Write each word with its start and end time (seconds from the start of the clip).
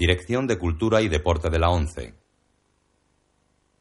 Dirección 0.00 0.46
de 0.46 0.58
Cultura 0.58 1.02
y 1.02 1.08
Deporte 1.08 1.50
de 1.50 1.58
la 1.58 1.68
ONCE. 1.68 2.14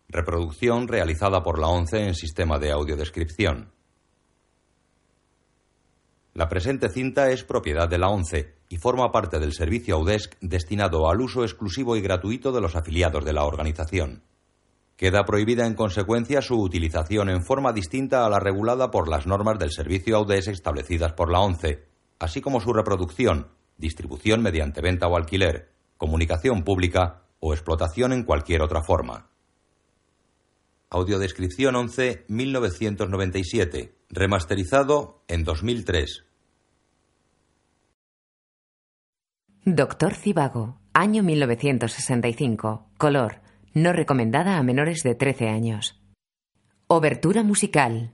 Reproducción 0.09 0.88
realizada 0.88 1.43
por 1.43 1.59
la 1.59 1.68
ONCE 1.68 2.07
en 2.07 2.13
sistema 2.13 2.59
de 2.59 2.71
audiodescripción. 2.71 3.73
La 6.34 6.47
presente 6.47 6.89
cinta 6.89 7.30
es 7.32 7.43
propiedad 7.43 7.88
de 7.88 7.98
la 7.98 8.09
ONCE 8.09 8.55
y 8.70 8.77
forma 8.77 9.11
parte 9.11 9.39
del 9.39 9.54
servicio 9.54 9.96
Audesc 9.96 10.36
destinado 10.41 11.09
al 11.09 11.21
uso 11.21 11.43
exclusivo 11.43 11.96
y 11.96 12.02
gratuito 12.02 12.52
de 12.52 12.61
los 12.61 12.75
afiliados 12.75 13.25
de 13.25 13.34
la 13.34 13.43
organización. 13.43 14.23
Queda 15.00 15.23
prohibida 15.23 15.66
en 15.66 15.75
consecuencia 15.75 16.41
su 16.41 16.59
utilización 16.61 17.29
en 17.29 17.41
forma 17.41 17.71
distinta 17.71 18.25
a 18.25 18.29
la 18.29 18.41
regulada 18.41 18.91
por 18.91 19.07
las 19.07 19.25
normas 19.25 19.57
del 19.57 19.71
servicio 19.71 20.18
Audesc 20.18 20.49
establecidas 20.49 21.13
por 21.13 21.31
la 21.31 21.39
ONCE, 21.39 21.85
así 22.20 22.41
como 22.41 22.59
su 22.59 22.73
reproducción, 22.73 23.48
distribución 23.77 24.41
mediante 24.41 24.81
venta 24.81 25.08
o 25.08 25.16
alquiler, 25.16 25.72
comunicación 25.95 26.63
pública 26.66 27.22
o 27.39 27.53
explotación 27.53 28.12
en 28.12 28.23
cualquier 28.23 28.62
otra 28.62 28.81
forma. 28.84 29.30
Audiodescripción 30.89 31.77
11 31.77 32.25
1997, 32.27 33.95
remasterizado 34.09 35.23
en 35.30 35.45
2003. 35.45 36.25
Doctor 39.63 40.13
Cibago, 40.13 40.81
año 40.91 41.23
1965, 41.23 42.89
color, 42.97 43.47
no 43.73 43.94
recomendada 43.94 44.58
a 44.58 44.64
menores 44.64 45.04
de 45.04 45.16
13 45.16 45.50
años. 45.50 46.02
Obertura 46.88 47.44
musical. 47.44 48.14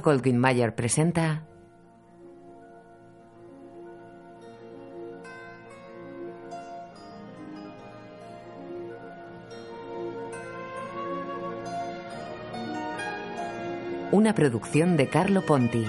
Goldwyn 0.00 0.38
Mayer 0.38 0.74
presenta 0.74 1.42
una 14.12 14.34
producción 14.34 14.96
de 14.96 15.08
Carlo 15.08 15.42
Ponti. 15.42 15.84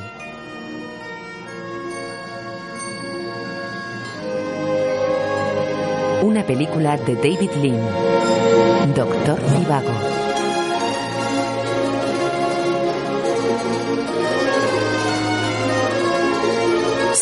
Una 6.23 6.43
película 6.45 6.95
de 6.97 7.15
David 7.15 7.51
Lean. 7.61 8.93
Doctor 8.95 9.39
Zivago. 9.39 10.12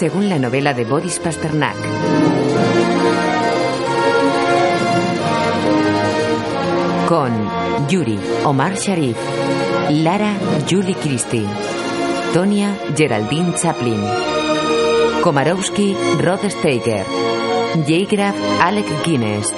Según 0.01 0.30
la 0.30 0.39
novela 0.39 0.74
de 0.74 0.83
Boris 0.83 1.19
Pasternak. 1.19 1.75
Con 7.07 7.31
Yuri, 7.88 8.19
Omar 8.44 8.74
Sharif, 8.74 9.15
Lara, 9.92 10.33
Julie 10.68 10.95
Christie, 10.95 11.45
Tonia, 12.33 12.75
Geraldine 12.98 13.53
Chaplin, 13.53 14.01
Komarowski, 15.21 15.95
Rod 16.19 16.45
Steiger, 16.45 17.06
J. 17.86 18.33
Alec 18.59 18.88
Guinness, 19.06 19.54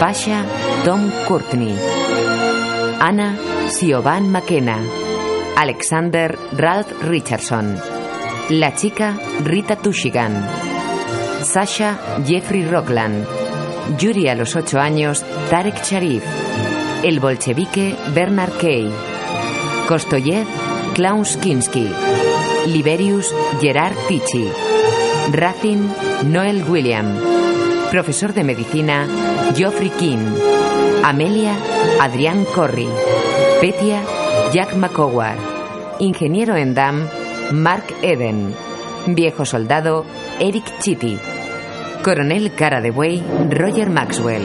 Pasha, 0.00 0.42
Tom 0.86 1.10
Courtney, 1.28 1.76
Anna, 2.98 3.36
Siobhan 3.68 4.30
McKenna, 4.30 4.78
Alexander, 5.54 6.34
Ralph 6.54 6.90
Richardson. 7.02 7.95
La 8.50 8.76
chica 8.76 9.18
Rita 9.42 9.74
Tushigan. 9.74 10.48
Sasha 11.42 11.98
Jeffrey 12.24 12.64
Rockland. 12.64 13.26
Yuri 13.98 14.28
a 14.28 14.36
los 14.36 14.54
8 14.54 14.78
años 14.78 15.24
Tarek 15.50 15.82
Sharif. 15.82 16.22
El 17.02 17.18
bolchevique 17.18 17.96
Bernard 18.14 18.56
Kay. 18.60 18.88
Kostoyev 19.88 20.46
Klaus 20.94 21.36
Kinski. 21.38 21.88
Liberius 22.66 23.34
Gerard 23.60 23.96
Tichy. 24.06 24.48
Racing 25.32 25.88
Noel 26.26 26.62
William. 26.68 27.18
Profesor 27.90 28.32
de 28.32 28.44
medicina 28.44 29.08
Geoffrey 29.56 29.90
King. 29.90 30.24
Amelia 31.02 31.56
Adrián 32.00 32.44
Corry. 32.54 32.86
Petia 33.60 34.04
Jack 34.52 34.76
McCowar. 34.76 35.36
Ingeniero 35.98 36.54
en 36.54 36.74
DAM 36.74 37.08
Mark 37.52 37.84
Eden. 38.02 38.54
Viejo 39.06 39.44
soldado, 39.44 40.04
Eric 40.40 40.64
Chitty. 40.80 41.18
Coronel 42.02 42.52
Cara 42.52 42.80
de 42.80 42.90
Buey, 42.90 43.22
Roger 43.50 43.90
Maxwell. 43.90 44.42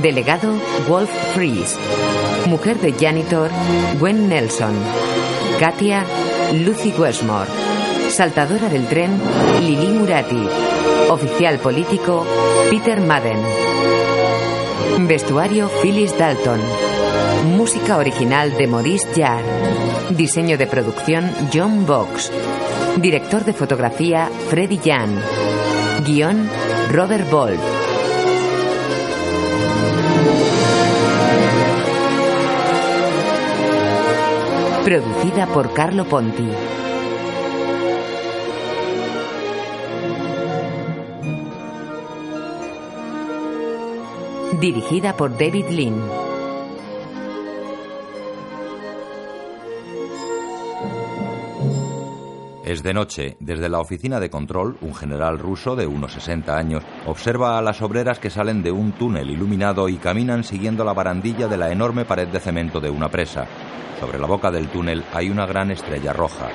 Delegado, 0.00 0.54
Wolf 0.88 1.10
Fries. 1.34 1.78
Mujer 2.46 2.78
de 2.80 2.92
janitor, 2.92 3.50
Gwen 3.98 4.28
Nelson. 4.28 4.74
Katia, 5.58 6.04
Lucy 6.52 6.92
Westmore. 6.96 7.48
Saltadora 8.10 8.68
del 8.68 8.86
tren, 8.86 9.20
Lili 9.60 9.88
Murati. 9.88 10.48
Oficial 11.10 11.58
político, 11.58 12.24
Peter 12.70 13.00
Madden. 13.00 13.38
Vestuario, 15.06 15.68
Phyllis 15.82 16.16
Dalton. 16.16 16.60
Música 17.44 17.96
original 17.96 18.56
de 18.56 18.66
Maurice 18.66 19.08
Jarre. 19.14 20.14
Diseño 20.14 20.58
de 20.58 20.66
producción 20.66 21.30
John 21.52 21.86
Box. 21.86 22.30
Director 22.98 23.44
de 23.44 23.54
fotografía 23.54 24.28
Freddy 24.50 24.78
Jan. 24.84 25.18
Guión 26.04 26.48
Robert 26.90 27.30
Bolt. 27.30 27.60
Producida 34.84 35.46
por 35.46 35.72
Carlo 35.72 36.04
Ponti. 36.04 36.48
Dirigida 44.60 45.16
por 45.16 45.38
David 45.38 45.66
Lynn. 45.70 46.29
Es 52.70 52.84
de 52.84 52.94
noche. 52.94 53.36
Desde 53.40 53.68
la 53.68 53.80
oficina 53.80 54.20
de 54.20 54.30
control, 54.30 54.76
un 54.80 54.94
general 54.94 55.40
ruso 55.40 55.74
de 55.74 55.88
unos 55.88 56.12
60 56.12 56.56
años 56.56 56.84
observa 57.04 57.58
a 57.58 57.62
las 57.62 57.82
obreras 57.82 58.20
que 58.20 58.30
salen 58.30 58.62
de 58.62 58.70
un 58.70 58.92
túnel 58.92 59.28
iluminado 59.28 59.88
y 59.88 59.96
caminan 59.96 60.44
siguiendo 60.44 60.84
la 60.84 60.92
barandilla 60.92 61.48
de 61.48 61.56
la 61.56 61.72
enorme 61.72 62.04
pared 62.04 62.28
de 62.28 62.38
cemento 62.38 62.78
de 62.78 62.88
una 62.88 63.08
presa. 63.08 63.48
Sobre 63.98 64.20
la 64.20 64.28
boca 64.28 64.52
del 64.52 64.68
túnel 64.68 65.02
hay 65.12 65.30
una 65.30 65.46
gran 65.46 65.72
estrella 65.72 66.12
roja. 66.12 66.46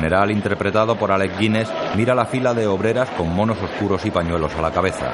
General, 0.00 0.30
interpretado 0.30 0.96
por 0.96 1.12
Alec 1.12 1.36
Guinness, 1.38 1.70
mira 1.94 2.14
la 2.14 2.24
fila 2.24 2.54
de 2.54 2.66
obreras 2.66 3.10
con 3.10 3.28
monos 3.34 3.60
oscuros 3.60 4.06
y 4.06 4.10
pañuelos 4.10 4.54
a 4.54 4.62
la 4.62 4.70
cabeza. 4.72 5.12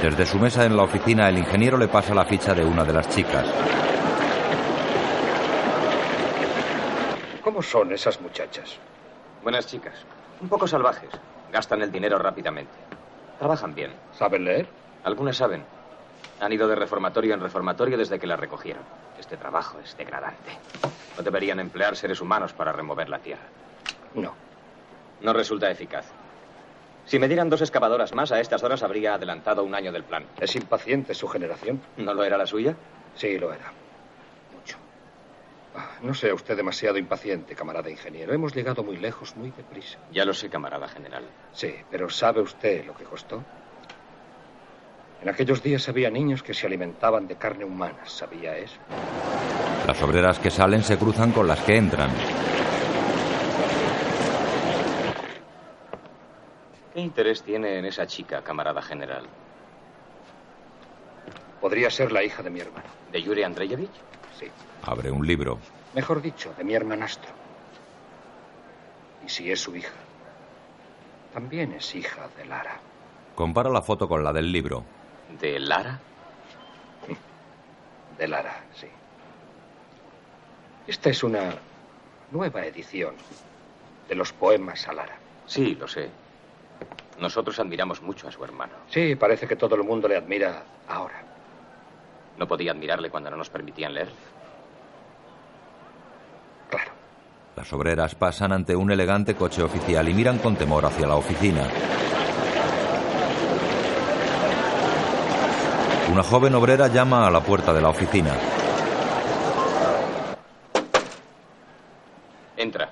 Desde 0.00 0.24
su 0.24 0.38
mesa 0.38 0.64
en 0.64 0.76
la 0.76 0.84
oficina, 0.84 1.28
el 1.28 1.38
ingeniero 1.38 1.76
le 1.76 1.88
pasa 1.88 2.14
la 2.14 2.24
ficha 2.24 2.54
de 2.54 2.64
una 2.64 2.84
de 2.84 2.92
las 2.92 3.08
chicas. 3.08 3.46
¿Cómo 7.42 7.62
son 7.62 7.92
esas 7.92 8.20
muchachas? 8.20 8.78
Buenas 9.42 9.66
chicas. 9.66 9.94
Un 10.40 10.48
poco 10.48 10.68
salvajes. 10.68 11.10
Gastan 11.52 11.82
el 11.82 11.90
dinero 11.90 12.16
rápidamente. 12.18 12.72
Trabajan 13.40 13.74
bien. 13.74 13.90
¿Saben 14.16 14.44
leer? 14.44 14.68
Algunas 15.02 15.36
saben. 15.36 15.64
Han 16.40 16.52
ido 16.52 16.68
de 16.68 16.76
reformatorio 16.76 17.34
en 17.34 17.40
reformatorio 17.40 17.98
desde 17.98 18.20
que 18.20 18.26
la 18.28 18.36
recogieron. 18.36 18.82
Este 19.34 19.42
trabajo 19.42 19.80
es 19.80 19.96
degradante. 19.96 20.52
No 21.16 21.22
deberían 21.24 21.58
emplear 21.58 21.96
seres 21.96 22.20
humanos 22.20 22.52
para 22.52 22.70
remover 22.70 23.08
la 23.08 23.18
tierra. 23.18 23.42
No. 24.14 24.32
No 25.22 25.32
resulta 25.32 25.68
eficaz. 25.68 26.06
Si 27.04 27.18
me 27.18 27.26
dieran 27.26 27.50
dos 27.50 27.60
excavadoras 27.60 28.14
más, 28.14 28.30
a 28.30 28.38
estas 28.38 28.62
horas 28.62 28.84
habría 28.84 29.14
adelantado 29.14 29.64
un 29.64 29.74
año 29.74 29.90
del 29.90 30.04
plan. 30.04 30.24
¿Es 30.40 30.54
impaciente 30.54 31.14
su 31.14 31.26
generación? 31.26 31.80
¿No 31.96 32.14
lo 32.14 32.22
era 32.22 32.38
la 32.38 32.46
suya? 32.46 32.76
Sí, 33.16 33.36
lo 33.36 33.52
era. 33.52 33.72
Mucho. 34.54 34.76
Ah, 35.74 35.90
no 36.00 36.14
sea 36.14 36.32
usted 36.32 36.56
demasiado 36.56 36.96
impaciente, 36.96 37.56
camarada 37.56 37.90
ingeniero. 37.90 38.32
Hemos 38.32 38.54
llegado 38.54 38.84
muy 38.84 38.98
lejos, 38.98 39.34
muy 39.34 39.50
deprisa. 39.50 39.98
Ya 40.12 40.24
lo 40.24 40.32
sé, 40.32 40.48
camarada 40.48 40.86
general. 40.86 41.24
Sí, 41.52 41.74
pero 41.90 42.08
¿sabe 42.08 42.40
usted 42.40 42.86
lo 42.86 42.94
que 42.94 43.02
costó? 43.02 43.42
En 45.24 45.30
aquellos 45.30 45.62
días 45.62 45.88
había 45.88 46.10
niños 46.10 46.42
que 46.42 46.52
se 46.52 46.66
alimentaban 46.66 47.26
de 47.26 47.36
carne 47.36 47.64
humana, 47.64 48.04
¿sabía 48.04 48.58
eso? 48.58 48.76
Las 49.86 50.02
obreras 50.02 50.38
que 50.38 50.50
salen 50.50 50.84
se 50.84 50.98
cruzan 50.98 51.32
con 51.32 51.48
las 51.48 51.62
que 51.62 51.78
entran. 51.78 52.10
¿Qué 56.92 57.00
interés 57.00 57.42
tiene 57.42 57.78
en 57.78 57.86
esa 57.86 58.06
chica, 58.06 58.42
camarada 58.42 58.82
general? 58.82 59.24
Podría 61.58 61.88
ser 61.88 62.12
la 62.12 62.22
hija 62.22 62.42
de 62.42 62.50
mi 62.50 62.60
hermano. 62.60 62.84
¿De 63.10 63.22
Yuri 63.22 63.44
Andreyevich? 63.44 63.88
Sí. 64.38 64.48
Abre 64.82 65.10
un 65.10 65.26
libro. 65.26 65.58
Mejor 65.94 66.20
dicho, 66.20 66.52
de 66.58 66.64
mi 66.64 66.74
hermanastro. 66.74 67.32
Y 69.24 69.30
si 69.30 69.50
es 69.50 69.58
su 69.58 69.74
hija, 69.74 69.94
también 71.32 71.72
es 71.72 71.94
hija 71.94 72.28
de 72.36 72.44
Lara. 72.44 72.78
Compara 73.34 73.70
la 73.70 73.80
foto 73.80 74.06
con 74.06 74.22
la 74.22 74.30
del 74.30 74.52
libro. 74.52 74.84
¿De 75.40 75.58
Lara? 75.58 75.98
De 78.18 78.28
Lara, 78.28 78.64
sí. 78.74 78.86
Esta 80.86 81.10
es 81.10 81.22
una 81.24 81.54
nueva 82.30 82.64
edición 82.66 83.14
de 84.08 84.14
los 84.14 84.32
poemas 84.32 84.86
a 84.86 84.92
Lara. 84.92 85.16
Sí, 85.46 85.74
lo 85.74 85.88
sé. 85.88 86.10
Nosotros 87.18 87.58
admiramos 87.58 88.02
mucho 88.02 88.28
a 88.28 88.32
su 88.32 88.44
hermano. 88.44 88.72
Sí, 88.90 89.16
parece 89.16 89.46
que 89.48 89.56
todo 89.56 89.74
el 89.76 89.82
mundo 89.84 90.08
le 90.08 90.16
admira 90.16 90.62
ahora. 90.88 91.22
¿No 92.36 92.46
podía 92.46 92.72
admirarle 92.72 93.10
cuando 93.10 93.30
no 93.30 93.36
nos 93.36 93.50
permitían 93.50 93.94
leer? 93.94 94.10
Claro. 96.70 96.90
Las 97.56 97.72
obreras 97.72 98.14
pasan 98.14 98.52
ante 98.52 98.74
un 98.74 98.90
elegante 98.90 99.34
coche 99.34 99.62
oficial 99.62 100.08
y 100.08 100.14
miran 100.14 100.38
con 100.38 100.56
temor 100.56 100.84
hacia 100.86 101.06
la 101.06 101.16
oficina. 101.16 101.68
Una 106.14 106.22
joven 106.22 106.54
obrera 106.54 106.86
llama 106.86 107.26
a 107.26 107.30
la 107.32 107.40
puerta 107.40 107.72
de 107.72 107.80
la 107.80 107.88
oficina. 107.88 108.32
Entra. 112.56 112.88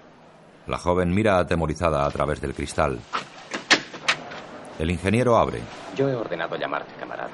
La 0.67 0.77
joven 0.77 1.15
mira 1.15 1.39
atemorizada 1.39 2.05
a 2.05 2.11
través 2.11 2.41
del 2.41 2.53
cristal. 2.53 2.99
El 4.77 4.91
ingeniero 4.91 5.37
abre. 5.37 5.61
Yo 5.95 6.09
he 6.09 6.17
ordenado 6.17 6.57
llamarte, 6.57 6.95
camarada. 6.99 7.31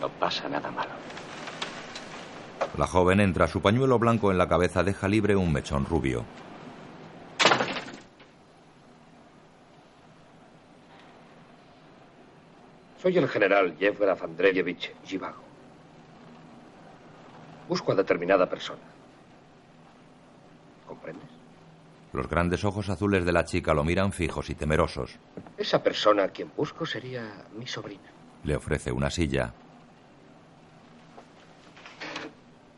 No 0.00 0.08
pasa 0.08 0.48
nada 0.48 0.72
malo. 0.72 0.90
La 2.76 2.88
joven 2.88 3.20
entra, 3.20 3.46
su 3.46 3.62
pañuelo 3.62 4.00
blanco 4.00 4.32
en 4.32 4.38
la 4.38 4.48
cabeza 4.48 4.82
deja 4.82 5.06
libre 5.06 5.36
un 5.36 5.52
mechón 5.52 5.86
rubio. 5.86 6.24
Soy 13.08 13.16
el 13.16 13.28
general 13.30 13.74
Yevgraf 13.78 14.22
Andreyevich 14.22 14.92
Zhivago. 15.06 15.42
Busco 17.66 17.92
a 17.92 17.94
determinada 17.94 18.46
persona. 18.46 18.82
¿Comprendes? 20.86 21.30
Los 22.12 22.28
grandes 22.28 22.66
ojos 22.66 22.90
azules 22.90 23.24
de 23.24 23.32
la 23.32 23.46
chica 23.46 23.72
lo 23.72 23.82
miran 23.82 24.12
fijos 24.12 24.50
y 24.50 24.54
temerosos. 24.54 25.18
Esa 25.56 25.82
persona 25.82 26.24
a 26.24 26.28
quien 26.28 26.52
busco 26.54 26.84
sería 26.84 27.46
mi 27.56 27.66
sobrina. 27.66 28.10
Le 28.44 28.56
ofrece 28.56 28.92
una 28.92 29.08
silla. 29.08 29.54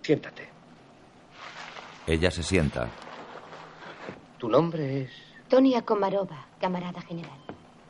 Siéntate. 0.00 0.49
Ella 2.06 2.30
se 2.30 2.44
sienta. 2.44 2.87
Tu 4.38 4.49
nombre 4.49 5.02
es... 5.02 5.10
Tonia 5.49 5.82
Komarova, 5.82 6.46
camarada 6.60 7.00
general. 7.00 7.40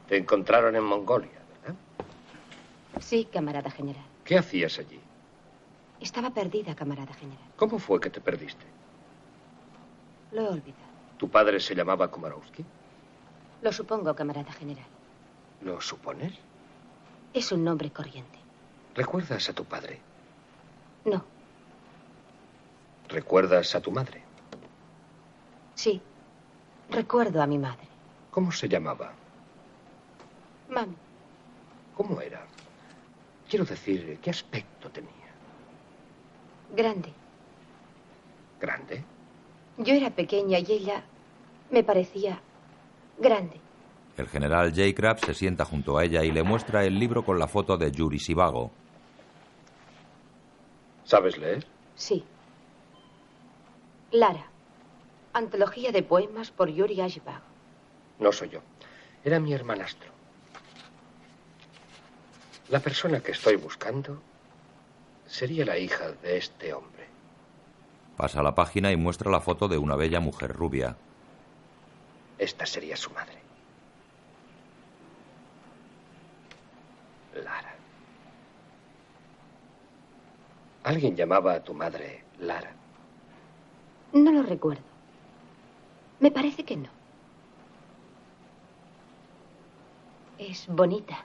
Te 0.08 0.16
encontraron 0.16 0.74
en 0.74 0.84
Mongolia. 0.84 1.39
Sí, 3.06 3.28
camarada 3.32 3.70
general. 3.72 4.08
¿Qué 4.24 4.38
hacías 4.38 4.78
allí? 4.78 5.00
Estaba 6.06 6.34
perdida, 6.38 6.74
camarada 6.80 7.14
general. 7.14 7.52
¿Cómo 7.60 7.78
fue 7.78 8.00
que 8.00 8.10
te 8.10 8.20
perdiste? 8.20 8.66
Lo 10.30 10.42
he 10.42 10.48
olvidado. 10.48 10.90
¿Tu 11.18 11.30
padre 11.30 11.60
se 11.60 11.76
llamaba 11.76 12.10
Komarowski? 12.10 12.66
Lo 13.64 13.72
supongo, 13.72 14.14
camarada 14.14 14.52
general. 14.52 14.90
¿Lo 15.60 15.80
supones? 15.80 16.34
Es 17.32 17.50
un 17.50 17.64
nombre 17.64 17.92
corriente. 17.92 18.38
¿Recuerdas 18.94 19.48
a 19.48 19.52
tu 19.52 19.64
padre? 19.66 20.06
No, 21.04 21.30
¿Recuerdas 23.08 23.74
a 23.74 23.82
tu 23.82 23.92
madre? 23.92 24.26
sí. 25.74 26.04
Recuerdo 26.88 27.42
a 27.42 27.46
mi 27.48 27.58
madre. 27.58 27.88
¿Cómo 28.30 28.50
se 28.50 28.68
llamaba? 28.68 29.20
Mami, 30.74 30.96
¿Cómo 31.92 32.20
era? 32.20 32.49
Quiero 33.50 33.64
decir, 33.64 34.18
¿qué 34.22 34.30
aspecto 34.30 34.88
tenía? 34.90 35.10
grande. 36.72 37.12
¿Grande? 38.60 39.02
Yo 39.76 39.92
era 39.92 40.10
pequeña 40.10 40.60
y 40.60 40.66
ella 40.70 41.02
me 41.70 41.82
parecía 41.82 42.40
grande. 43.18 43.60
El 44.16 44.28
general 44.28 44.70
J. 44.70 44.94
Crab 44.94 45.18
se 45.18 45.34
sienta 45.34 45.64
junto 45.64 45.98
a 45.98 46.04
ella 46.04 46.22
y 46.22 46.30
le 46.30 46.44
muestra 46.44 46.84
el 46.84 46.96
libro 46.96 47.24
con 47.24 47.40
la 47.40 47.48
foto 47.48 47.76
de 47.76 47.90
Yuri 47.90 48.20
Sivago. 48.20 48.70
¿Sabes 51.02 51.36
leer? 51.36 51.66
Sí. 51.96 52.22
Lara. 54.12 54.46
Antología 55.32 55.90
de 55.90 56.04
poemas 56.04 56.52
por 56.52 56.68
Yuri 56.68 57.00
Ashbag. 57.00 57.42
No 58.20 58.30
soy 58.30 58.50
yo. 58.50 58.60
Era 59.24 59.40
mi 59.40 59.52
hermanastro. 59.52 60.19
La 62.70 62.78
persona 62.78 63.20
que 63.20 63.32
estoy 63.32 63.56
buscando 63.56 64.22
sería 65.26 65.64
la 65.64 65.76
hija 65.76 66.12
de 66.12 66.36
este 66.36 66.72
hombre. 66.72 67.08
Pasa 68.16 68.44
la 68.44 68.54
página 68.54 68.92
y 68.92 68.96
muestra 68.96 69.28
la 69.28 69.40
foto 69.40 69.66
de 69.66 69.76
una 69.76 69.96
bella 69.96 70.20
mujer 70.20 70.52
rubia. 70.52 70.96
Esta 72.38 72.66
sería 72.66 72.96
su 72.96 73.10
madre. 73.10 73.40
Lara. 77.34 77.74
Alguien 80.84 81.16
llamaba 81.16 81.54
a 81.54 81.64
tu 81.64 81.74
madre 81.74 82.22
Lara. 82.38 82.72
No 84.12 84.30
lo 84.30 84.44
recuerdo. 84.44 84.84
Me 86.20 86.30
parece 86.30 86.64
que 86.64 86.76
no. 86.76 86.88
Es 90.38 90.68
bonita. 90.68 91.24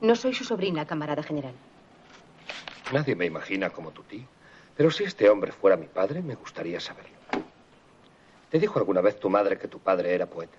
No 0.00 0.14
soy 0.14 0.34
su 0.34 0.44
sobrina, 0.44 0.86
camarada 0.86 1.22
general. 1.22 1.54
Nadie 2.92 3.16
me 3.16 3.26
imagina 3.26 3.70
como 3.70 3.90
tu 3.90 4.02
tío. 4.02 4.26
Pero 4.76 4.90
si 4.90 5.04
este 5.04 5.28
hombre 5.30 5.52
fuera 5.52 5.76
mi 5.76 5.86
padre, 5.86 6.22
me 6.22 6.34
gustaría 6.34 6.78
saberlo. 6.80 7.16
¿Te 8.50 8.58
dijo 8.58 8.78
alguna 8.78 9.00
vez 9.00 9.18
tu 9.18 9.30
madre 9.30 9.58
que 9.58 9.68
tu 9.68 9.78
padre 9.78 10.14
era 10.14 10.26
poeta? 10.26 10.58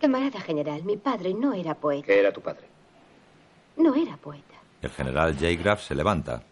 Camarada 0.00 0.40
general, 0.40 0.82
mi 0.82 0.96
padre 0.96 1.32
no 1.32 1.54
era 1.54 1.74
poeta. 1.74 2.06
¿Qué 2.06 2.18
era 2.20 2.32
tu 2.32 2.40
padre? 2.40 2.66
No 3.76 3.94
era 3.94 4.16
poeta. 4.16 4.54
El 4.82 4.90
general 4.90 5.34
J. 5.34 5.46
Graf 5.62 5.82
se 5.82 5.94
levanta. 5.94 6.42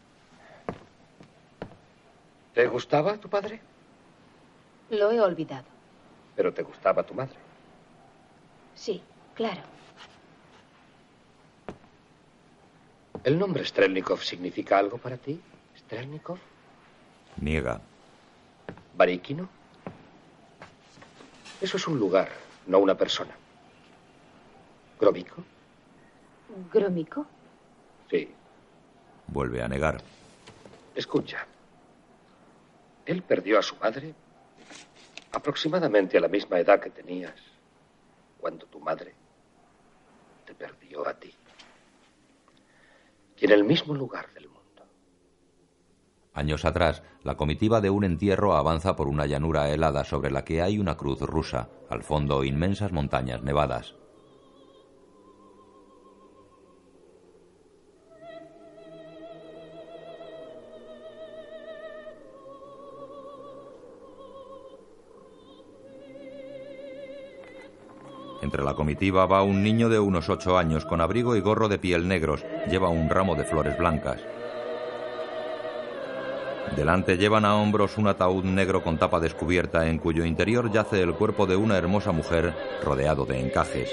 ¿Te 2.54 2.66
gustaba 2.66 3.18
tu 3.18 3.28
padre? 3.28 3.60
Lo 4.90 5.10
he 5.10 5.20
olvidado. 5.20 5.66
Pero 6.36 6.54
te 6.54 6.62
gustaba 6.62 7.02
tu 7.02 7.14
madre. 7.14 7.36
Sí, 8.74 9.02
claro. 9.34 9.62
¿El 13.24 13.38
nombre 13.38 13.64
Strelnikov 13.64 14.20
significa 14.22 14.78
algo 14.78 14.98
para 14.98 15.16
ti? 15.16 15.40
¿Strelnikov? 15.76 16.38
Niega. 17.40 17.80
¿Baríquino? 18.96 19.48
Eso 21.60 21.76
es 21.76 21.86
un 21.86 21.98
lugar, 21.98 22.28
no 22.66 22.80
una 22.80 22.96
persona. 22.96 23.34
¿Gromico? 24.98 25.44
¿Grómico? 26.72 27.26
Sí. 28.10 28.28
Vuelve 29.28 29.62
a 29.62 29.68
negar. 29.68 30.02
Escucha. 30.94 31.46
Él 33.06 33.22
perdió 33.22 33.58
a 33.58 33.62
su 33.62 33.76
madre 33.76 34.14
aproximadamente 35.32 36.18
a 36.18 36.20
la 36.20 36.28
misma 36.28 36.58
edad 36.58 36.80
que 36.80 36.90
tenías 36.90 37.34
cuando 38.38 38.66
tu 38.66 38.80
madre 38.80 39.14
te 40.44 40.54
perdió 40.54 41.06
a 41.06 41.14
ti. 41.14 41.32
En 43.42 43.50
el 43.50 43.64
mismo 43.64 43.92
lugar 43.92 44.32
del 44.34 44.46
mundo. 44.46 44.84
Años 46.32 46.64
atrás, 46.64 47.02
la 47.24 47.36
comitiva 47.36 47.80
de 47.80 47.90
un 47.90 48.04
entierro 48.04 48.54
avanza 48.54 48.94
por 48.94 49.08
una 49.08 49.26
llanura 49.26 49.68
helada 49.68 50.04
sobre 50.04 50.30
la 50.30 50.44
que 50.44 50.62
hay 50.62 50.78
una 50.78 50.96
cruz 50.96 51.20
rusa, 51.22 51.68
al 51.90 52.04
fondo 52.04 52.44
inmensas 52.44 52.92
montañas 52.92 53.42
nevadas. 53.42 53.96
Entre 68.52 68.66
la 68.66 68.74
comitiva 68.74 69.24
va 69.24 69.42
un 69.42 69.62
niño 69.62 69.88
de 69.88 69.98
unos 69.98 70.28
ocho 70.28 70.58
años 70.58 70.84
con 70.84 71.00
abrigo 71.00 71.36
y 71.36 71.40
gorro 71.40 71.70
de 71.70 71.78
piel 71.78 72.06
negros. 72.06 72.44
Lleva 72.68 72.90
un 72.90 73.08
ramo 73.08 73.34
de 73.34 73.44
flores 73.44 73.78
blancas. 73.78 74.20
Delante 76.76 77.16
llevan 77.16 77.46
a 77.46 77.56
hombros 77.56 77.96
un 77.96 78.08
ataúd 78.08 78.44
negro 78.44 78.82
con 78.84 78.98
tapa 78.98 79.20
descubierta 79.20 79.88
en 79.88 79.96
cuyo 79.96 80.26
interior 80.26 80.70
yace 80.70 81.00
el 81.00 81.14
cuerpo 81.14 81.46
de 81.46 81.56
una 81.56 81.78
hermosa 81.78 82.12
mujer 82.12 82.54
rodeado 82.84 83.24
de 83.24 83.40
encajes. 83.40 83.88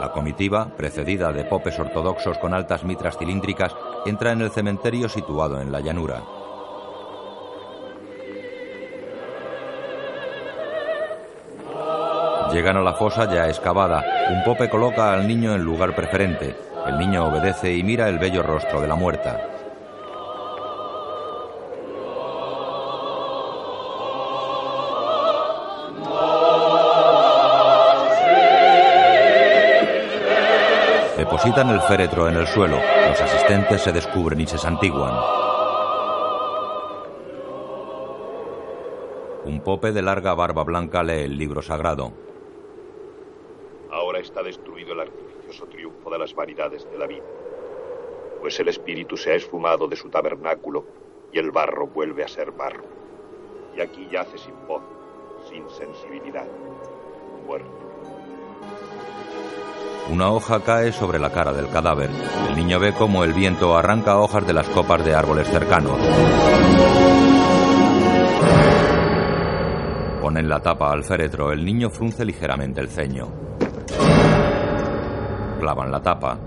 La 0.00 0.10
comitiva, 0.12 0.74
precedida 0.76 1.30
de 1.30 1.44
popes 1.44 1.78
ortodoxos 1.78 2.38
con 2.38 2.54
altas 2.54 2.82
mitras 2.82 3.18
cilíndricas, 3.18 3.76
entra 4.04 4.32
en 4.32 4.40
el 4.40 4.50
cementerio 4.50 5.08
situado 5.08 5.60
en 5.60 5.70
la 5.70 5.78
llanura. 5.78 6.24
Llegan 12.52 12.76
a 12.76 12.80
la 12.80 12.94
fosa 12.94 13.32
ya 13.32 13.48
excavada. 13.48 14.04
Un 14.28 14.42
pope 14.42 14.68
coloca 14.68 15.12
al 15.12 15.28
niño 15.28 15.54
en 15.54 15.62
lugar 15.62 15.94
preferente. 15.94 16.56
El 16.84 16.98
niño 16.98 17.26
obedece 17.26 17.72
y 17.72 17.84
mira 17.84 18.08
el 18.08 18.18
bello 18.18 18.42
rostro 18.42 18.80
de 18.80 18.88
la 18.88 18.96
muerta. 18.96 19.38
Depositan 31.16 31.70
el 31.70 31.80
féretro 31.82 32.28
en 32.28 32.36
el 32.36 32.48
suelo. 32.48 32.80
Los 33.08 33.20
asistentes 33.20 33.82
se 33.82 33.92
descubren 33.92 34.40
y 34.40 34.46
se 34.46 34.58
santiguan. 34.58 35.14
Un 39.44 39.60
pope 39.60 39.92
de 39.92 40.02
larga 40.02 40.34
barba 40.34 40.64
blanca 40.64 41.04
lee 41.04 41.24
el 41.24 41.38
libro 41.38 41.62
sagrado. 41.62 42.29
Está 44.30 44.44
destruido 44.44 44.92
el 44.92 45.00
artificioso 45.00 45.66
triunfo 45.66 46.08
de 46.08 46.16
las 46.16 46.32
vanidades 46.36 46.88
de 46.88 46.96
la 46.96 47.08
vida, 47.08 47.24
pues 48.40 48.60
el 48.60 48.68
espíritu 48.68 49.16
se 49.16 49.32
ha 49.32 49.34
esfumado 49.34 49.88
de 49.88 49.96
su 49.96 50.08
tabernáculo 50.08 50.84
y 51.32 51.40
el 51.40 51.50
barro 51.50 51.88
vuelve 51.88 52.22
a 52.22 52.28
ser 52.28 52.52
barro. 52.52 52.84
Y 53.76 53.80
aquí 53.80 54.06
yace 54.08 54.38
sin 54.38 54.54
voz, 54.68 54.82
sin 55.48 55.68
sensibilidad, 55.68 56.46
muerto. 57.44 57.72
Una 60.12 60.30
hoja 60.30 60.62
cae 60.62 60.92
sobre 60.92 61.18
la 61.18 61.32
cara 61.32 61.52
del 61.52 61.68
cadáver. 61.68 62.10
El 62.50 62.54
niño 62.54 62.78
ve 62.78 62.94
cómo 62.96 63.24
el 63.24 63.32
viento 63.32 63.76
arranca 63.76 64.20
hojas 64.20 64.46
de 64.46 64.52
las 64.52 64.68
copas 64.68 65.04
de 65.04 65.12
árboles 65.12 65.48
cercanos. 65.48 65.98
Ponen 70.22 70.48
la 70.48 70.60
tapa 70.60 70.92
al 70.92 71.02
féretro. 71.02 71.50
El 71.50 71.64
niño 71.64 71.90
frunce 71.90 72.24
ligeramente 72.24 72.80
el 72.80 72.88
ceño. 72.88 73.49
Clavan 75.60 75.92
la 75.92 76.00
tapa. 76.00 76.38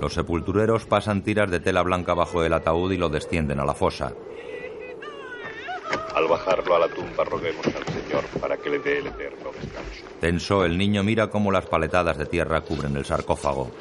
Los 0.00 0.14
sepultureros 0.14 0.86
pasan 0.86 1.22
tiras 1.22 1.50
de 1.50 1.58
tela 1.58 1.82
blanca 1.82 2.14
bajo 2.14 2.44
el 2.44 2.52
ataúd 2.52 2.92
y 2.92 2.96
lo 2.96 3.08
descienden 3.08 3.58
a 3.58 3.64
la 3.64 3.74
fosa. 3.74 4.12
Al 6.14 6.28
bajarlo 6.28 6.76
a 6.76 6.78
la 6.78 6.88
tumba 6.88 7.24
roguemos 7.24 7.66
al 7.66 7.84
Señor 7.84 8.24
para 8.40 8.56
que 8.56 8.70
le 8.70 8.78
dé 8.78 8.98
el 8.98 9.08
eterno 9.08 9.50
descanso. 9.60 10.04
Tenso, 10.20 10.64
el 10.64 10.78
niño 10.78 11.02
mira 11.02 11.30
cómo 11.30 11.50
las 11.50 11.66
paletadas 11.66 12.16
de 12.16 12.26
tierra 12.26 12.60
cubren 12.60 12.96
el 12.96 13.04
sarcófago. 13.04 13.72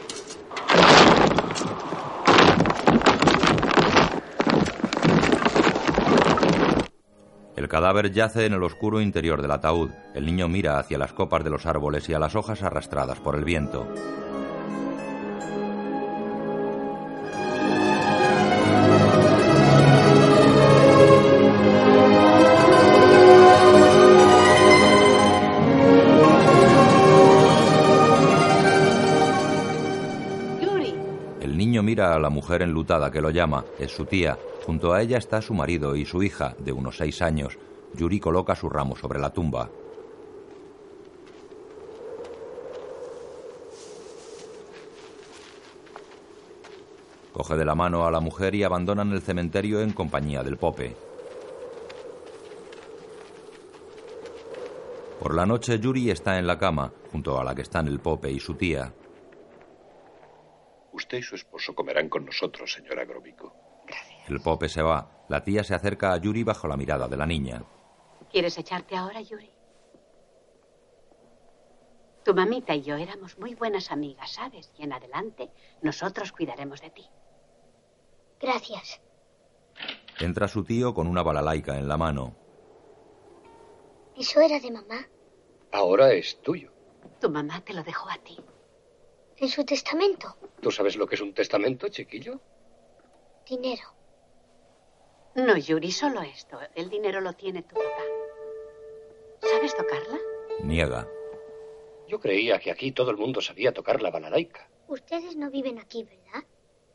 Cadáver 7.78 8.12
yace 8.12 8.48
en 8.48 8.54
el 8.54 8.64
oscuro 8.64 9.02
interior 9.02 9.40
del 9.40 9.52
ataúd. 9.52 9.92
El 10.16 10.26
niño 10.26 10.48
mira 10.48 10.80
hacia 10.80 10.98
las 10.98 11.14
copas 11.14 11.44
de 11.44 11.52
los 11.52 11.68
árboles 11.68 12.10
y 12.10 12.14
a 12.16 12.18
las 12.18 12.36
hojas 12.36 12.64
arrastradas 12.64 13.20
por 13.20 13.36
el 13.36 13.44
viento. 13.46 13.88
El 31.40 31.56
niño 31.56 31.84
mira 31.84 32.16
a 32.16 32.20
la 32.20 32.32
mujer 32.32 32.64
enlutada 32.64 33.12
que 33.12 33.22
lo 33.22 33.30
llama. 33.30 33.66
Es 33.78 33.92
su 33.92 34.06
tía. 34.06 34.36
Junto 34.66 34.94
a 34.94 35.02
ella 35.04 35.20
está 35.20 35.44
su 35.44 35.54
marido 35.54 35.96
y 35.96 36.06
su 36.06 36.24
hija, 36.24 36.56
de 36.58 36.72
unos 36.72 36.98
seis 36.98 37.22
años. 37.22 37.60
Yuri 37.96 38.20
coloca 38.20 38.56
su 38.56 38.70
ramo 38.70 38.96
sobre 38.96 39.20
la 39.20 39.32
tumba. 39.32 39.70
Coge 47.34 47.56
de 47.56 47.66
la 47.66 47.76
mano 47.76 48.06
a 48.06 48.12
la 48.12 48.20
mujer 48.20 48.56
y 48.56 48.64
abandonan 48.64 49.12
el 49.12 49.22
cementerio 49.22 49.82
en 49.82 49.94
compañía 49.94 50.42
del 50.44 50.58
Pope. 50.58 50.96
Por 55.20 55.36
la 55.36 55.46
noche 55.46 55.80
Yuri 55.80 56.10
está 56.10 56.40
en 56.40 56.48
la 56.48 56.58
cama, 56.58 56.92
junto 57.12 57.40
a 57.40 57.44
la 57.44 57.54
que 57.54 57.62
están 57.62 57.88
el 57.88 58.00
Pope 58.00 58.32
y 58.32 58.40
su 58.40 58.56
tía. 58.56 58.94
Usted 60.94 61.20
y 61.20 61.22
su 61.22 61.36
esposo 61.36 61.76
comerán 61.76 62.10
con 62.10 62.26
nosotros, 62.26 62.74
señora 62.74 63.06
Gromico. 63.06 63.54
El 64.28 64.40
Pope 64.42 64.68
se 64.68 64.82
va. 64.82 65.26
La 65.30 65.44
tía 65.44 65.64
se 65.64 65.76
acerca 65.76 66.14
a 66.14 66.18
Yuri 66.18 66.44
bajo 66.44 66.68
la 66.68 66.78
mirada 66.78 67.08
de 67.08 67.18
la 67.18 67.26
niña. 67.26 67.62
¿Quieres 68.32 68.58
echarte 68.58 68.96
ahora, 68.96 69.22
Yuri? 69.22 69.52
Tu 72.24 72.34
mamita 72.34 72.76
y 72.76 72.82
yo 72.82 72.98
éramos 72.98 73.38
muy 73.38 73.56
buenas 73.56 73.92
amigas, 73.92 74.32
¿sabes? 74.32 74.72
Y 74.78 74.84
en 74.84 74.94
adelante 74.94 75.50
nosotros 75.82 76.34
cuidaremos 76.34 76.82
de 76.82 76.90
ti. 76.90 77.06
Gracias. 78.40 79.02
Entra 80.20 80.48
su 80.48 80.64
tío 80.64 80.94
con 80.94 81.08
una 81.08 81.24
balalaica 81.24 81.78
en 81.78 81.88
la 81.88 81.98
mano. 81.98 82.36
¿Eso 84.18 84.42
era 84.42 84.60
de 84.60 84.72
mamá? 84.72 85.08
Ahora 85.72 86.12
es 86.12 86.42
tuyo. 86.42 86.74
Tu 87.22 87.30
mamá 87.30 87.62
te 87.62 87.74
lo 87.74 87.84
dejó 87.84 88.10
a 88.10 88.18
ti. 88.18 88.38
¿En 89.38 89.50
su 89.50 89.64
testamento? 89.64 90.36
¿Tú 90.62 90.72
sabes 90.72 90.98
lo 90.98 91.08
que 91.08 91.16
es 91.16 91.22
un 91.22 91.34
testamento, 91.34 91.88
chiquillo? 91.90 92.42
Dinero. 93.48 93.84
No, 95.36 95.56
Yuri, 95.56 95.92
solo 95.92 96.22
esto. 96.24 96.60
El 96.74 96.90
dinero 96.90 97.22
lo 97.22 97.34
tiene 97.34 97.62
tu 97.62 97.76
papá. 97.76 98.17
¿Sabes 99.42 99.76
tocarla? 99.76 100.18
Niega. 100.64 101.08
Yo 102.08 102.20
creía 102.20 102.60
que 102.60 102.72
aquí 102.72 102.92
todo 102.92 103.12
el 103.12 103.18
mundo 103.18 103.42
sabía 103.42 103.74
tocar 103.74 104.02
la 104.02 104.12
balalaica. 104.12 104.70
Ustedes 104.88 105.36
no 105.36 105.52
viven 105.52 105.80
aquí, 105.80 106.04
¿verdad? 106.04 106.48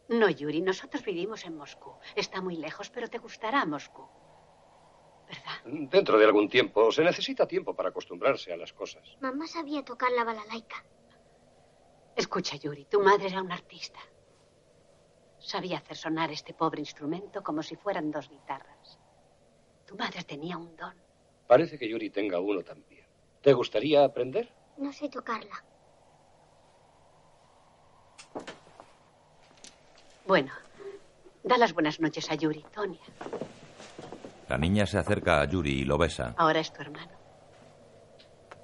No, 0.08 0.28
Yuri, 0.28 0.62
nosotros 0.62 1.04
vivimos 1.04 1.44
en 1.44 1.56
Moscú. 1.56 1.92
Está 2.16 2.40
muy 2.40 2.56
lejos, 2.56 2.90
pero 2.90 3.08
te 3.08 3.18
gustará 3.18 3.64
Moscú. 3.66 4.08
¿Verdad? 5.26 5.88
Dentro 5.90 6.18
de 6.18 6.24
algún 6.24 6.48
tiempo 6.48 6.90
se 6.90 7.04
necesita 7.04 7.46
tiempo 7.46 7.74
para 7.74 7.90
acostumbrarse 7.90 8.52
a 8.52 8.56
las 8.56 8.72
cosas. 8.72 9.16
Mamá 9.20 9.46
sabía 9.46 9.84
tocar 9.84 10.10
la 10.12 10.24
balalaica. 10.24 10.84
Escucha, 12.16 12.56
Yuri, 12.56 12.84
tu 12.86 13.00
madre 13.00 13.28
era 13.28 13.40
una 13.40 13.54
artista. 13.54 14.00
Sabía 15.38 15.78
hacer 15.78 15.96
sonar 15.96 16.30
este 16.30 16.54
pobre 16.54 16.80
instrumento 16.80 17.42
como 17.42 17.62
si 17.62 17.76
fueran 17.76 18.10
dos 18.10 18.28
guitarras. 18.28 18.98
Tu 19.86 19.96
madre 19.96 20.22
tenía 20.24 20.56
un 20.56 20.76
don. 20.76 21.01
Parece 21.52 21.78
que 21.78 21.86
Yuri 21.86 22.08
tenga 22.08 22.40
uno 22.40 22.62
también. 22.62 23.04
¿Te 23.42 23.52
gustaría 23.52 24.02
aprender? 24.02 24.48
No 24.78 24.90
sé 24.90 25.10
tocarla. 25.10 25.62
Bueno, 30.24 30.50
da 31.44 31.58
las 31.58 31.74
buenas 31.74 32.00
noches 32.00 32.30
a 32.30 32.36
Yuri, 32.36 32.64
Tonia. 32.72 33.02
La 34.48 34.56
niña 34.56 34.86
se 34.86 34.96
acerca 34.96 35.42
a 35.42 35.44
Yuri 35.44 35.82
y 35.82 35.84
lo 35.84 35.98
besa. 35.98 36.32
Ahora 36.38 36.60
es 36.60 36.72
tu 36.72 36.80
hermano. 36.80 37.12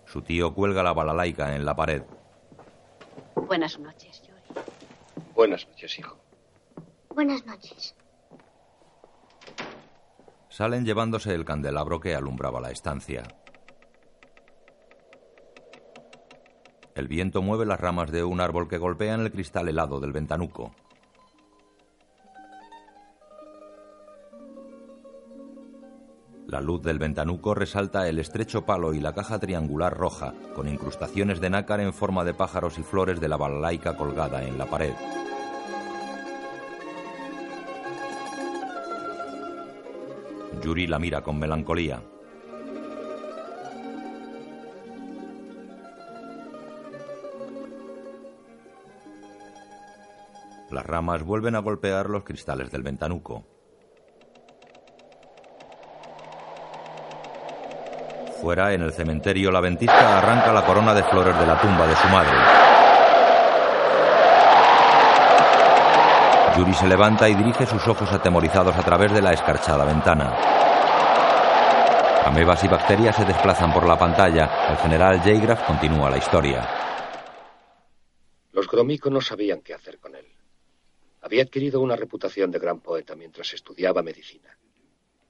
Su 0.07 0.22
tío 0.22 0.55
cuelga 0.55 0.83
la 0.83 0.94
balalaica 0.94 1.55
en 1.55 1.66
la 1.66 1.77
pared. 1.77 2.03
Buenas 3.35 3.79
noches, 3.79 4.22
Yuri. 4.22 4.62
Buenas 5.35 5.68
noches, 5.68 5.98
hijo. 5.98 6.16
Buenas 7.11 7.44
noches. 7.44 7.94
Salen 10.48 10.84
llevándose 10.84 11.34
el 11.34 11.44
candelabro 11.44 12.00
que 12.00 12.14
alumbraba 12.14 12.61
la 12.61 12.70
estancia. 12.70 13.22
El 16.94 17.06
viento 17.06 17.42
mueve 17.42 17.64
las 17.64 17.78
ramas 17.78 18.11
de 18.11 18.24
un 18.24 18.40
árbol 18.40 18.66
que 18.66 18.78
golpean 18.78 19.20
el 19.20 19.30
cristal 19.30 19.68
helado 19.68 20.00
del 20.00 20.12
ventanuco. 20.12 20.72
La 26.48 26.62
luz 26.62 26.82
del 26.82 26.98
ventanuco 26.98 27.54
resalta 27.54 28.08
el 28.08 28.18
estrecho 28.18 28.64
palo 28.64 28.94
y 28.94 29.00
la 29.00 29.12
caja 29.12 29.38
triangular 29.38 29.94
roja, 29.94 30.32
con 30.56 30.66
incrustaciones 30.66 31.40
de 31.40 31.50
nácar 31.50 31.80
en 31.80 31.92
forma 31.92 32.24
de 32.24 32.32
pájaros 32.32 32.78
y 32.78 32.82
flores 32.82 33.20
de 33.20 33.28
la 33.28 33.37
balalaica 33.37 33.96
colgada 33.98 34.42
en 34.42 34.56
la 34.56 34.64
pared. 34.64 34.94
Yuri 40.60 40.86
la 40.86 40.98
mira 40.98 41.22
con 41.22 41.38
melancolía. 41.38 42.02
Las 50.70 50.84
ramas 50.84 51.22
vuelven 51.22 51.54
a 51.54 51.60
golpear 51.60 52.10
los 52.10 52.24
cristales 52.24 52.70
del 52.70 52.82
ventanuco. 52.82 53.46
Fuera, 58.40 58.72
en 58.72 58.82
el 58.82 58.92
cementerio, 58.92 59.50
la 59.50 59.60
ventisca 59.60 60.18
arranca 60.18 60.52
la 60.52 60.64
corona 60.64 60.94
de 60.94 61.02
flores 61.04 61.38
de 61.38 61.46
la 61.46 61.60
tumba 61.60 61.86
de 61.86 61.96
su 61.96 62.08
madre. 62.08 62.57
Yuri 66.58 66.74
se 66.74 66.88
levanta 66.88 67.28
y 67.28 67.36
dirige 67.36 67.66
sus 67.66 67.86
ojos 67.86 68.10
atemorizados 68.12 68.76
a 68.76 68.82
través 68.82 69.12
de 69.12 69.22
la 69.22 69.32
escarchada 69.32 69.84
ventana. 69.84 70.34
Amebas 72.26 72.64
y 72.64 72.68
bacterias 72.68 73.14
se 73.14 73.24
desplazan 73.24 73.72
por 73.72 73.86
la 73.86 73.96
pantalla. 73.96 74.68
El 74.68 74.76
general 74.78 75.20
Jaygraf 75.20 75.64
continúa 75.64 76.10
la 76.10 76.18
historia. 76.18 76.68
Los 78.50 78.66
Gromyko 78.68 79.08
no 79.08 79.20
sabían 79.20 79.60
qué 79.60 79.72
hacer 79.72 80.00
con 80.00 80.16
él. 80.16 80.26
Había 81.22 81.44
adquirido 81.44 81.80
una 81.80 81.94
reputación 81.94 82.50
de 82.50 82.58
gran 82.58 82.80
poeta 82.80 83.14
mientras 83.14 83.52
estudiaba 83.52 84.02
medicina. 84.02 84.58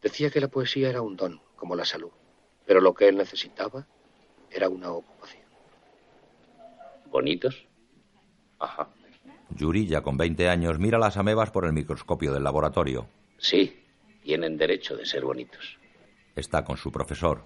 Decía 0.01 0.31
que 0.31 0.41
la 0.41 0.49
poesía 0.49 0.89
era 0.89 1.03
un 1.03 1.15
don, 1.15 1.43
como 1.57 1.77
la 1.77 1.85
salud, 1.85 2.13
pero 2.65 2.81
lo 2.81 2.95
que 2.95 3.07
él 3.07 3.19
necesitaba 3.19 3.87
era 4.51 4.71
una 4.71 4.93
ocupación. 4.93 5.45
¿Bonitos? 7.11 7.67
Ajá. 8.59 8.89
Yuri, 9.51 9.87
ya 9.87 10.03
con 10.03 10.17
20 10.17 10.49
años, 10.49 10.79
mira 10.79 10.99
las 10.99 11.17
amebas 11.17 11.51
por 11.51 11.65
el 11.65 11.73
microscopio 11.73 12.33
del 12.33 12.45
laboratorio. 12.45 13.09
Sí, 13.39 13.83
tienen 14.23 14.57
derecho 14.57 14.97
de 14.97 15.07
ser 15.07 15.25
bonitos. 15.25 15.79
Está 16.37 16.65
con 16.65 16.77
su 16.77 16.93
profesor. 16.93 17.43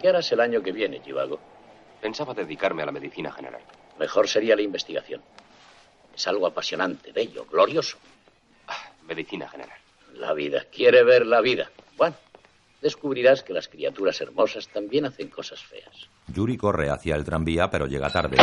¿Qué 0.00 0.08
harás 0.08 0.30
el 0.32 0.40
año 0.40 0.62
que 0.62 0.72
viene, 0.72 1.02
Chivago? 1.02 1.38
Pensaba 2.00 2.32
dedicarme 2.32 2.82
a 2.82 2.86
la 2.86 2.92
medicina 2.92 3.30
general. 3.30 3.60
Mejor 3.98 4.28
sería 4.28 4.56
la 4.56 4.62
investigación. 4.62 5.20
Es 6.14 6.26
algo 6.26 6.46
apasionante, 6.46 7.12
bello, 7.12 7.44
glorioso. 7.44 7.98
Ah, 8.66 8.92
medicina 9.06 9.48
general. 9.48 9.78
La 10.14 10.32
vida. 10.32 10.64
Quiere 10.72 11.02
ver 11.04 11.26
la 11.26 11.40
vida. 11.40 11.70
Bueno, 11.96 12.16
descubrirás 12.80 13.42
que 13.42 13.52
las 13.52 13.68
criaturas 13.68 14.20
hermosas 14.20 14.68
también 14.68 15.04
hacen 15.04 15.28
cosas 15.28 15.62
feas. 15.62 16.08
Yuri 16.28 16.56
corre 16.56 16.90
hacia 16.90 17.14
el 17.16 17.24
tranvía, 17.24 17.70
pero 17.70 17.86
llega 17.86 18.10
tarde. 18.10 18.36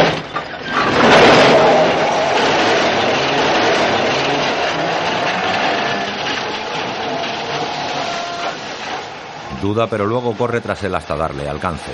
Duda, 9.61 9.87
pero 9.87 10.05
luego 10.05 10.35
corre 10.37 10.61
tras 10.61 10.83
él 10.83 10.93
hasta 10.93 11.15
darle 11.15 11.49
alcance. 11.49 11.91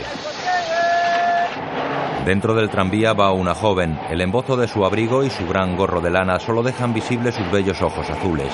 Dentro 2.26 2.54
del 2.56 2.70
tranvía 2.70 3.14
va 3.14 3.32
una 3.32 3.54
joven. 3.54 4.00
El 4.10 4.22
embozo 4.22 4.56
de 4.56 4.68
su 4.68 4.86
abrigo 4.86 5.24
y 5.24 5.30
su 5.30 5.46
gran 5.48 5.76
gorro 5.76 6.02
de 6.02 6.10
lana 6.10 6.40
solo 6.40 6.64
dejan 6.64 6.94
visibles 6.94 7.36
sus 7.36 7.50
bellos 7.52 7.82
ojos 7.82 8.10
azules. 8.10 8.54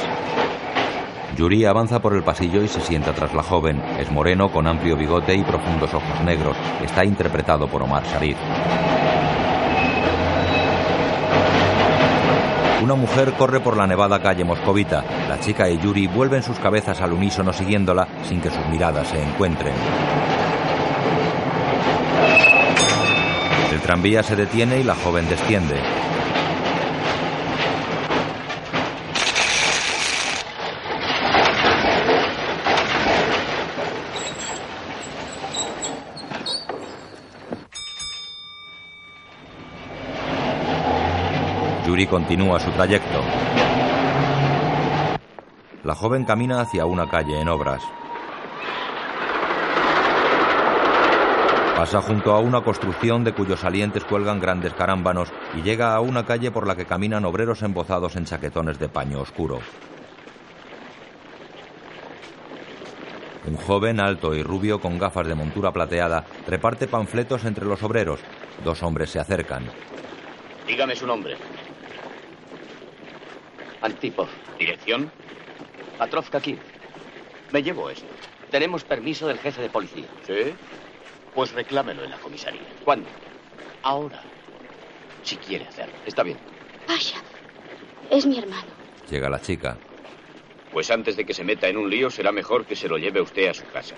Yuri 1.35 1.65
avanza 1.65 1.99
por 1.99 2.13
el 2.13 2.23
pasillo 2.23 2.63
y 2.63 2.67
se 2.67 2.81
sienta 2.81 3.13
tras 3.13 3.33
la 3.33 3.43
joven. 3.43 3.81
Es 3.99 4.11
moreno, 4.11 4.51
con 4.51 4.67
amplio 4.67 4.97
bigote 4.97 5.35
y 5.35 5.43
profundos 5.43 5.93
ojos 5.93 6.21
negros. 6.23 6.57
Está 6.83 7.05
interpretado 7.05 7.67
por 7.67 7.83
Omar 7.83 8.03
Sharif. 8.03 8.37
Una 12.81 12.95
mujer 12.95 13.33
corre 13.33 13.59
por 13.59 13.77
la 13.77 13.85
nevada 13.85 14.21
calle 14.21 14.43
Moscovita. 14.43 15.03
La 15.27 15.39
chica 15.39 15.69
y 15.69 15.77
Yuri 15.77 16.07
vuelven 16.07 16.41
sus 16.41 16.57
cabezas 16.59 17.01
al 17.01 17.13
unísono 17.13 17.53
siguiéndola 17.53 18.07
sin 18.23 18.41
que 18.41 18.49
sus 18.49 18.65
miradas 18.67 19.07
se 19.09 19.21
encuentren. 19.21 19.73
El 23.71 23.79
tranvía 23.81 24.23
se 24.23 24.35
detiene 24.35 24.79
y 24.79 24.83
la 24.83 24.95
joven 24.95 25.27
desciende. 25.29 25.75
Yuri 41.99 42.07
continúa 42.07 42.61
su 42.61 42.71
trayecto. 42.71 43.21
La 45.83 45.93
joven 45.95 46.23
camina 46.23 46.61
hacia 46.61 46.85
una 46.85 47.09
calle 47.09 47.41
en 47.41 47.49
obras. 47.49 47.83
Pasa 51.75 52.01
junto 52.01 52.31
a 52.31 52.39
una 52.39 52.61
construcción 52.61 53.25
de 53.25 53.33
cuyos 53.33 53.59
salientes 53.59 54.05
cuelgan 54.05 54.39
grandes 54.39 54.73
carámbanos 54.75 55.33
y 55.57 55.61
llega 55.61 55.93
a 55.93 55.99
una 55.99 56.25
calle 56.25 56.51
por 56.51 56.65
la 56.65 56.77
que 56.77 56.85
caminan 56.85 57.25
obreros 57.25 57.63
embozados 57.63 58.15
en 58.15 58.23
chaquetones 58.23 58.79
de 58.79 58.87
paño 58.87 59.19
oscuro. 59.19 59.59
Un 63.45 63.57
joven 63.57 63.99
alto 63.99 64.33
y 64.35 64.41
rubio 64.41 64.79
con 64.79 64.97
gafas 64.97 65.27
de 65.27 65.35
montura 65.35 65.73
plateada 65.73 66.23
reparte 66.47 66.87
panfletos 66.87 67.43
entre 67.43 67.65
los 67.65 67.83
obreros. 67.83 68.21
Dos 68.63 68.83
hombres 68.83 69.09
se 69.09 69.19
acercan. 69.19 69.65
Dígame 70.65 70.95
su 70.95 71.05
nombre. 71.05 71.35
Antipov. 73.81 74.27
¿Dirección? 74.57 75.11
Patrovka 75.97 76.39
Kiev. 76.39 76.59
Me 77.51 77.63
llevo 77.63 77.89
esto. 77.89 78.07
Tenemos 78.51 78.83
permiso 78.83 79.27
del 79.27 79.39
jefe 79.39 79.61
de 79.61 79.69
policía. 79.69 80.05
¿Sí? 80.25 80.53
Pues 81.33 81.51
reclámelo 81.53 82.03
en 82.03 82.11
la 82.11 82.17
comisaría. 82.17 82.61
¿Cuándo? 82.83 83.07
Ahora. 83.83 84.21
Si 85.23 85.35
quiere 85.37 85.67
hacerlo. 85.67 85.93
Está 86.05 86.23
bien. 86.23 86.37
Pasha, 86.87 87.17
es 88.09 88.25
mi 88.25 88.39
hermano. 88.39 88.67
Llega 89.09 89.29
la 89.29 89.39
chica. 89.41 89.77
Pues 90.71 90.89
antes 90.91 91.15
de 91.17 91.25
que 91.25 91.33
se 91.33 91.43
meta 91.43 91.67
en 91.67 91.77
un 91.77 91.89
lío, 91.89 92.09
será 92.09 92.31
mejor 92.31 92.65
que 92.65 92.75
se 92.75 92.87
lo 92.87 92.97
lleve 92.97 93.21
usted 93.21 93.47
a 93.49 93.53
su 93.53 93.65
casa. 93.67 93.95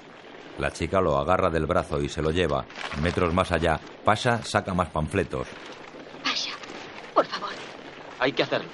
La 0.58 0.72
chica 0.72 1.00
lo 1.02 1.18
agarra 1.18 1.50
del 1.50 1.66
brazo 1.66 2.02
y 2.02 2.10
se 2.10 2.22
lo 2.22 2.32
lleva. 2.32 2.66
Metros 3.02 3.34
más 3.34 3.52
allá, 3.52 3.80
Pasha 4.04 4.42
saca 4.44 4.74
más 4.74 4.90
panfletos. 4.90 5.48
Pasha, 6.24 6.52
por 7.14 7.26
favor. 7.26 7.50
Hay 8.20 8.34
que 8.34 8.44
hacerlo. 8.44 8.70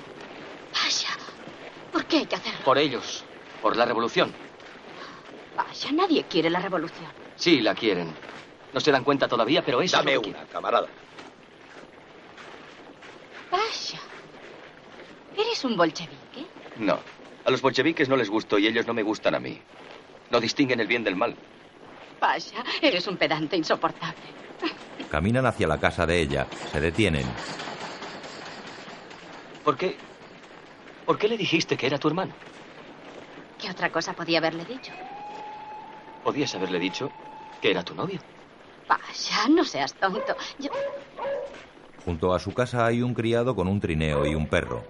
Pasha, 2.07 2.09
¿por 2.09 2.09
qué 2.09 2.17
hay 2.17 2.25
que 2.25 2.35
hacerlo? 2.35 2.59
Por 2.63 2.77
ellos. 2.77 3.23
Por 3.61 3.75
la 3.75 3.85
revolución. 3.85 4.33
Pasha, 5.55 5.91
nadie 5.91 6.23
quiere 6.23 6.49
la 6.49 6.59
revolución. 6.59 7.07
Sí, 7.35 7.61
la 7.61 7.73
quieren. 7.75 8.13
No 8.73 8.79
se 8.79 8.91
dan 8.91 9.03
cuenta 9.03 9.27
todavía, 9.27 9.63
pero 9.63 9.81
eso 9.81 9.97
Dame 9.97 10.11
es 10.11 10.15
lo 10.17 10.21
que 10.21 10.29
una, 10.29 10.45
camarada. 10.45 10.87
Pasha, 13.49 13.99
¿eres 15.35 15.63
un 15.63 15.75
bolchevique? 15.77 16.45
No. 16.77 16.99
A 17.45 17.51
los 17.51 17.61
bolcheviques 17.61 18.09
no 18.09 18.17
les 18.17 18.29
gusto 18.29 18.59
y 18.59 18.67
ellos 18.67 18.85
no 18.85 18.93
me 18.93 19.03
gustan 19.03 19.35
a 19.35 19.39
mí. 19.39 19.59
No 20.29 20.39
distinguen 20.39 20.79
el 20.79 20.87
bien 20.87 21.03
del 21.03 21.15
mal. 21.15 21.35
Pasha, 22.19 22.63
eres 22.81 23.07
un 23.07 23.17
pedante 23.17 23.55
insoportable. 23.55 24.37
Caminan 25.09 25.45
hacia 25.45 25.67
la 25.67 25.79
casa 25.79 26.05
de 26.05 26.19
ella. 26.21 26.47
Se 26.71 26.81
detienen. 26.81 27.25
¿Por 29.63 29.77
qué? 29.77 29.97
¿Por 31.07 31.17
qué 31.17 31.29
le 31.29 31.37
dijiste 31.37 31.77
que 31.77 31.87
era 31.87 31.97
tu 31.97 32.09
hermano? 32.09 32.33
¿Qué 33.57 33.71
otra 33.71 33.89
cosa 33.89 34.11
podía 34.11 34.39
haberle 34.39 34.65
dicho? 34.65 34.91
Podías 36.21 36.53
haberle 36.53 36.79
dicho 36.79 37.09
que 37.61 37.71
era 37.71 37.81
tu 37.81 37.95
novio. 37.95 38.19
Pasha, 38.85 39.47
no 39.47 39.63
seas 39.63 39.93
tonto. 39.93 40.35
Yo... 40.59 40.69
Junto 42.03 42.33
a 42.33 42.39
su 42.39 42.53
casa 42.53 42.85
hay 42.85 43.01
un 43.01 43.13
criado 43.13 43.55
con 43.55 43.69
un 43.69 43.79
trineo 43.79 44.25
y 44.25 44.35
un 44.35 44.47
perro. 44.47 44.83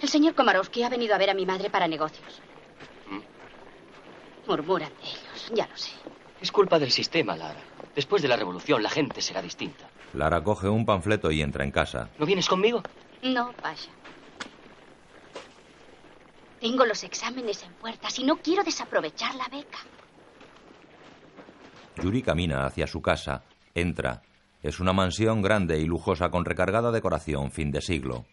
El 0.00 0.08
señor 0.08 0.36
Komarowski 0.36 0.84
ha 0.84 0.88
venido 0.88 1.16
a 1.16 1.18
ver 1.18 1.30
a 1.30 1.34
mi 1.34 1.46
madre 1.46 1.68
para 1.68 1.88
negocios. 1.88 2.40
¿Mm? 3.10 4.48
Murmuran 4.48 4.90
de 5.02 5.08
ellos, 5.08 5.52
ya 5.52 5.66
lo 5.66 5.76
sé. 5.76 5.90
Es 6.40 6.52
culpa 6.52 6.78
del 6.78 6.92
sistema, 6.92 7.36
Lara. 7.36 7.60
Después 7.96 8.22
de 8.22 8.28
la 8.28 8.36
revolución, 8.36 8.84
la 8.84 8.90
gente 8.90 9.20
será 9.20 9.42
distinta. 9.42 9.88
Lara 10.12 10.44
coge 10.44 10.68
un 10.68 10.86
panfleto 10.86 11.32
y 11.32 11.42
entra 11.42 11.64
en 11.64 11.72
casa. 11.72 12.08
¿No 12.20 12.24
vienes 12.24 12.48
conmigo? 12.48 12.84
No, 13.22 13.52
Pasha. 13.60 13.90
Tengo 16.64 16.86
los 16.86 17.04
exámenes 17.04 17.62
en 17.62 17.74
puertas 17.74 18.18
y 18.18 18.24
no 18.24 18.36
quiero 18.36 18.64
desaprovechar 18.64 19.34
la 19.34 19.46
beca. 19.48 19.80
Yuri 22.02 22.22
camina 22.22 22.64
hacia 22.64 22.86
su 22.86 23.02
casa. 23.02 23.44
Entra. 23.74 24.22
Es 24.62 24.80
una 24.80 24.94
mansión 24.94 25.42
grande 25.42 25.78
y 25.78 25.84
lujosa 25.84 26.30
con 26.30 26.46
recargada 26.46 26.90
decoración 26.90 27.50
fin 27.50 27.70
de 27.70 27.82
siglo. 27.82 28.24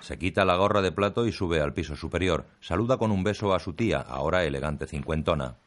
Se 0.00 0.16
quita 0.18 0.46
la 0.46 0.56
gorra 0.56 0.80
de 0.80 0.92
plato 0.92 1.26
y 1.26 1.32
sube 1.32 1.60
al 1.60 1.74
piso 1.74 1.94
superior. 1.94 2.46
Saluda 2.62 2.96
con 2.96 3.10
un 3.10 3.22
beso 3.22 3.52
a 3.52 3.60
su 3.60 3.74
tía, 3.74 4.00
ahora 4.00 4.44
elegante 4.44 4.86
cincuentona. 4.86 5.58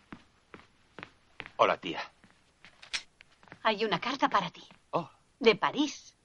Hola, 1.58 1.78
tía. 1.78 2.00
Hay 3.68 3.84
una 3.84 4.00
carta 4.00 4.30
para 4.30 4.50
ti. 4.50 4.64
Oh. 4.92 5.10
De 5.42 5.54
París. 5.54 6.16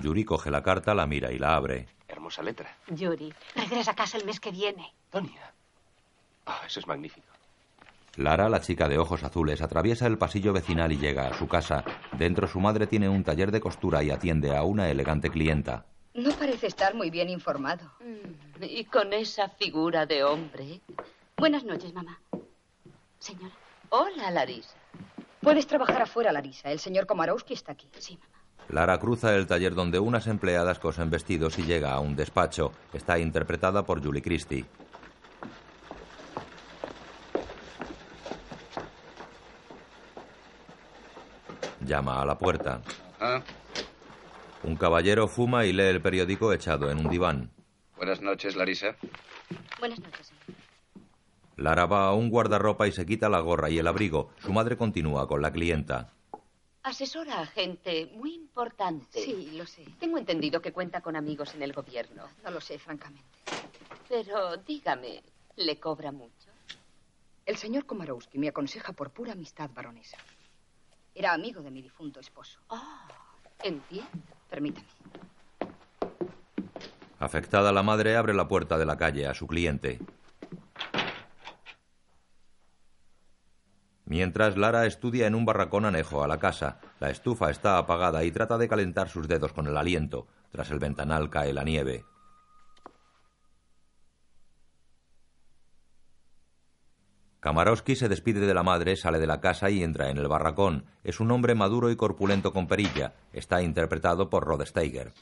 Yuri 0.00 0.24
coge 0.24 0.50
la 0.50 0.62
carta, 0.62 0.94
la 0.94 1.06
mira 1.06 1.30
y 1.30 1.38
la 1.38 1.54
abre. 1.54 1.86
Hermosa 2.08 2.42
letra. 2.42 2.74
Yuri, 2.88 3.34
regresa 3.54 3.90
a 3.90 3.94
casa 3.94 4.16
el 4.16 4.24
mes 4.24 4.40
que 4.40 4.50
viene. 4.50 4.94
Tonia. 5.10 5.52
Ah, 6.46 6.62
eso 6.66 6.80
es 6.80 6.86
magnífico. 6.86 7.26
Lara, 8.16 8.48
la 8.48 8.62
chica 8.62 8.88
de 8.88 8.96
ojos 8.96 9.22
azules, 9.24 9.60
atraviesa 9.60 10.06
el 10.06 10.16
pasillo 10.16 10.54
vecinal 10.54 10.90
y 10.90 10.96
llega 10.96 11.28
a 11.28 11.34
su 11.34 11.46
casa. 11.48 11.84
Dentro 12.12 12.48
su 12.48 12.60
madre 12.60 12.86
tiene 12.86 13.10
un 13.10 13.24
taller 13.24 13.50
de 13.50 13.60
costura 13.60 14.02
y 14.02 14.10
atiende 14.10 14.56
a 14.56 14.62
una 14.62 14.88
elegante 14.88 15.28
clienta. 15.28 15.84
No 16.14 16.30
parece 16.30 16.68
estar 16.68 16.94
muy 16.94 17.10
bien 17.10 17.28
informado. 17.28 17.92
Mm, 18.00 18.62
y 18.62 18.86
con 18.86 19.12
esa 19.12 19.50
figura 19.50 20.06
de 20.06 20.24
hombre. 20.24 20.80
Buenas 21.36 21.62
noches, 21.62 21.92
mamá. 21.92 22.18
Señora. 23.18 23.52
Hola, 23.90 24.30
Larisa. 24.30 24.79
Puedes 25.40 25.66
trabajar 25.66 26.02
afuera, 26.02 26.32
Larisa. 26.32 26.70
El 26.70 26.78
señor 26.78 27.06
Komarowski 27.06 27.54
está 27.54 27.72
aquí. 27.72 27.88
Sí, 27.98 28.18
mamá. 28.18 28.36
Lara 28.68 28.98
cruza 28.98 29.34
el 29.34 29.46
taller 29.46 29.74
donde 29.74 29.98
unas 29.98 30.26
empleadas 30.26 30.78
cosen 30.78 31.10
vestidos 31.10 31.58
y 31.58 31.62
llega 31.64 31.92
a 31.92 32.00
un 32.00 32.14
despacho. 32.14 32.72
Está 32.92 33.18
interpretada 33.18 33.84
por 33.84 34.02
Julie 34.04 34.22
Christie. 34.22 34.64
Llama 41.84 42.20
a 42.22 42.26
la 42.26 42.38
puerta. 42.38 42.82
Ah, 43.20 43.42
Un 44.62 44.76
caballero 44.76 45.26
fuma 45.28 45.64
y 45.64 45.72
lee 45.72 45.84
el 45.84 46.02
periódico 46.02 46.52
echado 46.52 46.90
en 46.90 46.98
un 46.98 47.08
diván. 47.10 47.50
buenas 47.96 48.20
noches, 48.20 48.56
Larisa. 48.56 48.94
Buenas 49.78 49.98
noches, 50.00 50.26
señor. 50.26 50.58
Lara 51.60 51.84
va 51.84 52.08
a 52.08 52.14
un 52.14 52.30
guardarropa 52.30 52.88
y 52.88 52.92
se 52.92 53.04
quita 53.04 53.28
la 53.28 53.40
gorra 53.40 53.68
y 53.68 53.78
el 53.78 53.86
abrigo. 53.86 54.30
Su 54.38 54.50
madre 54.50 54.78
continúa 54.78 55.28
con 55.28 55.42
la 55.42 55.52
clienta. 55.52 56.14
Asesora 56.82 57.40
a 57.40 57.46
gente 57.46 58.10
muy 58.14 58.32
importante. 58.32 59.20
Sí, 59.20 59.50
lo 59.54 59.66
sé. 59.66 59.84
Tengo 59.98 60.16
entendido 60.16 60.62
que 60.62 60.72
cuenta 60.72 61.02
con 61.02 61.16
amigos 61.16 61.54
en 61.54 61.62
el 61.62 61.74
gobierno. 61.74 62.22
No 62.42 62.50
lo 62.50 62.62
sé, 62.62 62.78
francamente. 62.78 63.28
Pero 64.08 64.56
dígame, 64.56 65.22
¿le 65.56 65.78
cobra 65.78 66.10
mucho? 66.10 66.48
El 67.44 67.56
señor 67.56 67.84
Komarowski 67.84 68.38
me 68.38 68.48
aconseja 68.48 68.94
por 68.94 69.10
pura 69.10 69.32
amistad, 69.32 69.68
baronesa. 69.74 70.16
Era 71.14 71.34
amigo 71.34 71.60
de 71.60 71.70
mi 71.70 71.82
difunto 71.82 72.20
esposo. 72.20 72.58
Ah, 72.70 73.06
entiendo. 73.62 74.08
Permítame. 74.48 74.86
Afectada 77.18 77.70
la 77.70 77.82
madre 77.82 78.16
abre 78.16 78.32
la 78.32 78.48
puerta 78.48 78.78
de 78.78 78.86
la 78.86 78.96
calle 78.96 79.26
a 79.26 79.34
su 79.34 79.46
cliente. 79.46 79.98
Mientras 84.10 84.56
Lara 84.56 84.86
estudia 84.86 85.28
en 85.28 85.36
un 85.36 85.44
barracón 85.44 85.84
anejo 85.84 86.24
a 86.24 86.26
la 86.26 86.38
casa, 86.38 86.80
la 86.98 87.10
estufa 87.10 87.48
está 87.48 87.78
apagada 87.78 88.24
y 88.24 88.32
trata 88.32 88.58
de 88.58 88.66
calentar 88.66 89.08
sus 89.08 89.28
dedos 89.28 89.52
con 89.52 89.68
el 89.68 89.76
aliento. 89.76 90.26
Tras 90.50 90.72
el 90.72 90.80
ventanal 90.80 91.30
cae 91.30 91.52
la 91.52 91.62
nieve. 91.62 92.04
Kamarowski 97.38 97.94
se 97.94 98.08
despide 98.08 98.40
de 98.40 98.52
la 98.52 98.64
madre, 98.64 98.96
sale 98.96 99.20
de 99.20 99.28
la 99.28 99.40
casa 99.40 99.70
y 99.70 99.84
entra 99.84 100.10
en 100.10 100.18
el 100.18 100.26
barracón. 100.26 100.86
Es 101.04 101.20
un 101.20 101.30
hombre 101.30 101.54
maduro 101.54 101.88
y 101.88 101.94
corpulento 101.94 102.52
con 102.52 102.66
perilla. 102.66 103.14
Está 103.32 103.62
interpretado 103.62 104.28
por 104.28 104.44
Rod 104.44 104.66
Steiger. 104.66 105.12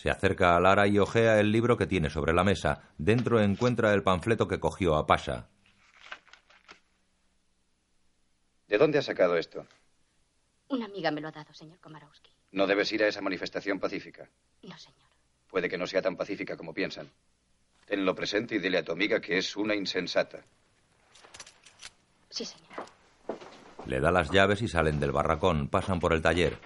Se 0.00 0.08
acerca 0.08 0.56
a 0.56 0.60
Lara 0.60 0.86
y 0.86 0.98
ojea 0.98 1.40
el 1.40 1.52
libro 1.52 1.76
que 1.76 1.86
tiene 1.86 2.08
sobre 2.08 2.32
la 2.32 2.42
mesa. 2.42 2.80
Dentro 2.96 3.38
encuentra 3.38 3.92
el 3.92 4.02
panfleto 4.02 4.48
que 4.48 4.58
cogió 4.58 4.96
a 4.96 5.06
Pasha. 5.06 5.46
¿De 8.66 8.78
dónde 8.78 8.96
has 8.96 9.04
sacado 9.04 9.36
esto? 9.36 9.66
Una 10.68 10.86
amiga 10.86 11.10
me 11.10 11.20
lo 11.20 11.28
ha 11.28 11.32
dado, 11.32 11.52
señor 11.52 11.80
Komarowski. 11.80 12.30
No 12.52 12.66
debes 12.66 12.90
ir 12.92 13.04
a 13.04 13.08
esa 13.08 13.20
manifestación 13.20 13.78
pacífica. 13.78 14.26
No, 14.62 14.78
señor. 14.78 15.10
Puede 15.50 15.68
que 15.68 15.76
no 15.76 15.86
sea 15.86 16.00
tan 16.00 16.16
pacífica 16.16 16.56
como 16.56 16.72
piensan. 16.72 17.10
Tenlo 17.84 18.14
presente 18.14 18.54
y 18.54 18.58
dile 18.58 18.78
a 18.78 18.84
tu 18.84 18.92
amiga 18.92 19.20
que 19.20 19.36
es 19.36 19.54
una 19.54 19.74
insensata. 19.74 20.42
Sí, 22.30 22.46
señor. 22.46 22.86
Le 23.84 24.00
da 24.00 24.10
las 24.10 24.30
llaves 24.30 24.62
y 24.62 24.68
salen 24.68 24.98
del 24.98 25.12
barracón. 25.12 25.68
Pasan 25.68 26.00
por 26.00 26.14
el 26.14 26.22
taller. 26.22 26.58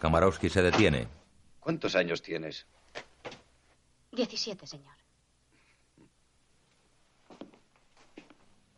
Kamarowski 0.00 0.48
se 0.48 0.62
detiene. 0.62 1.08
¿Cuántos 1.60 1.94
años 1.94 2.22
tienes? 2.22 2.66
Diecisiete, 4.10 4.66
señor. 4.66 4.96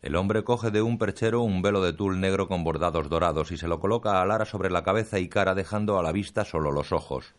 El 0.02 0.16
hombre 0.16 0.42
coge 0.42 0.72
de 0.72 0.82
un 0.82 0.98
perchero 0.98 1.42
un 1.42 1.62
velo 1.62 1.80
de 1.80 1.92
tul 1.92 2.18
negro 2.20 2.48
con 2.48 2.64
bordados 2.64 3.08
dorados 3.08 3.52
y 3.52 3.56
se 3.56 3.68
lo 3.68 3.78
coloca 3.78 4.20
a 4.20 4.26
Lara 4.26 4.44
sobre 4.44 4.68
la 4.68 4.82
cabeza 4.82 5.20
y 5.20 5.28
cara 5.28 5.54
dejando 5.54 5.96
a 5.96 6.02
la 6.02 6.10
vista 6.10 6.44
solo 6.44 6.72
los 6.72 6.90
ojos. 6.90 7.34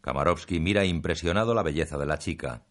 Kamarovsky 0.00 0.58
mira 0.58 0.86
impresionado 0.86 1.52
la 1.52 1.62
belleza 1.62 1.98
de 1.98 2.06
la 2.06 2.18
chica. 2.18 2.62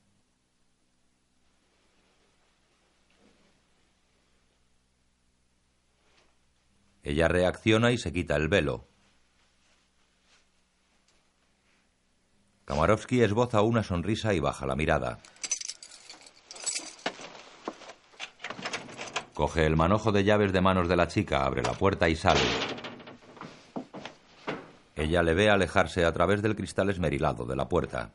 Ella 7.06 7.28
reacciona 7.28 7.92
y 7.92 8.00
se 8.00 8.12
quita 8.12 8.36
el 8.36 8.48
velo. 8.48 8.88
Kamarovsky 12.66 13.22
esboza 13.22 13.62
una 13.62 13.84
sonrisa 13.84 14.34
y 14.34 14.40
baja 14.40 14.66
la 14.66 14.76
mirada. 14.76 15.20
Coge 19.36 19.68
el 19.68 19.76
manojo 19.76 20.12
de 20.12 20.24
llaves 20.24 20.52
de 20.52 20.62
manos 20.62 20.88
de 20.88 20.96
la 20.96 21.08
chica, 21.08 21.46
abre 21.46 21.62
la 21.62 21.74
puerta 21.74 22.10
y 22.10 22.16
sale. 22.16 22.42
Ella 24.96 25.22
le 25.22 25.36
ve 25.36 25.52
alejarse 25.52 26.06
a 26.06 26.12
través 26.12 26.42
del 26.42 26.56
cristal 26.56 26.90
esmerilado 26.90 27.46
de 27.46 27.56
la 27.56 27.70
puerta. 27.70 28.14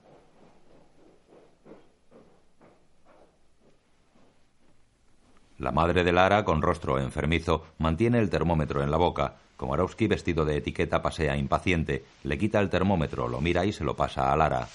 La 5.60 5.72
madre 5.72 6.04
de 6.04 6.12
Lara, 6.12 6.42
con 6.42 6.62
rostro 6.62 6.98
enfermizo, 6.98 7.66
mantiene 7.76 8.18
el 8.18 8.30
termómetro 8.30 8.82
en 8.82 8.90
la 8.90 8.96
boca. 8.96 9.36
Komarowski, 9.58 10.06
vestido 10.06 10.46
de 10.46 10.56
etiqueta, 10.56 11.02
pasea 11.02 11.36
impaciente. 11.36 12.06
Le 12.22 12.38
quita 12.38 12.60
el 12.60 12.70
termómetro, 12.70 13.28
lo 13.28 13.42
mira 13.42 13.66
y 13.66 13.72
se 13.74 13.84
lo 13.84 13.94
pasa 13.94 14.32
a 14.32 14.36
Lara. 14.38 14.66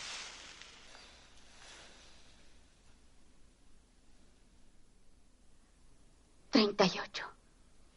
Treinta 6.51 6.85
y 6.85 6.99
ocho. 6.99 7.25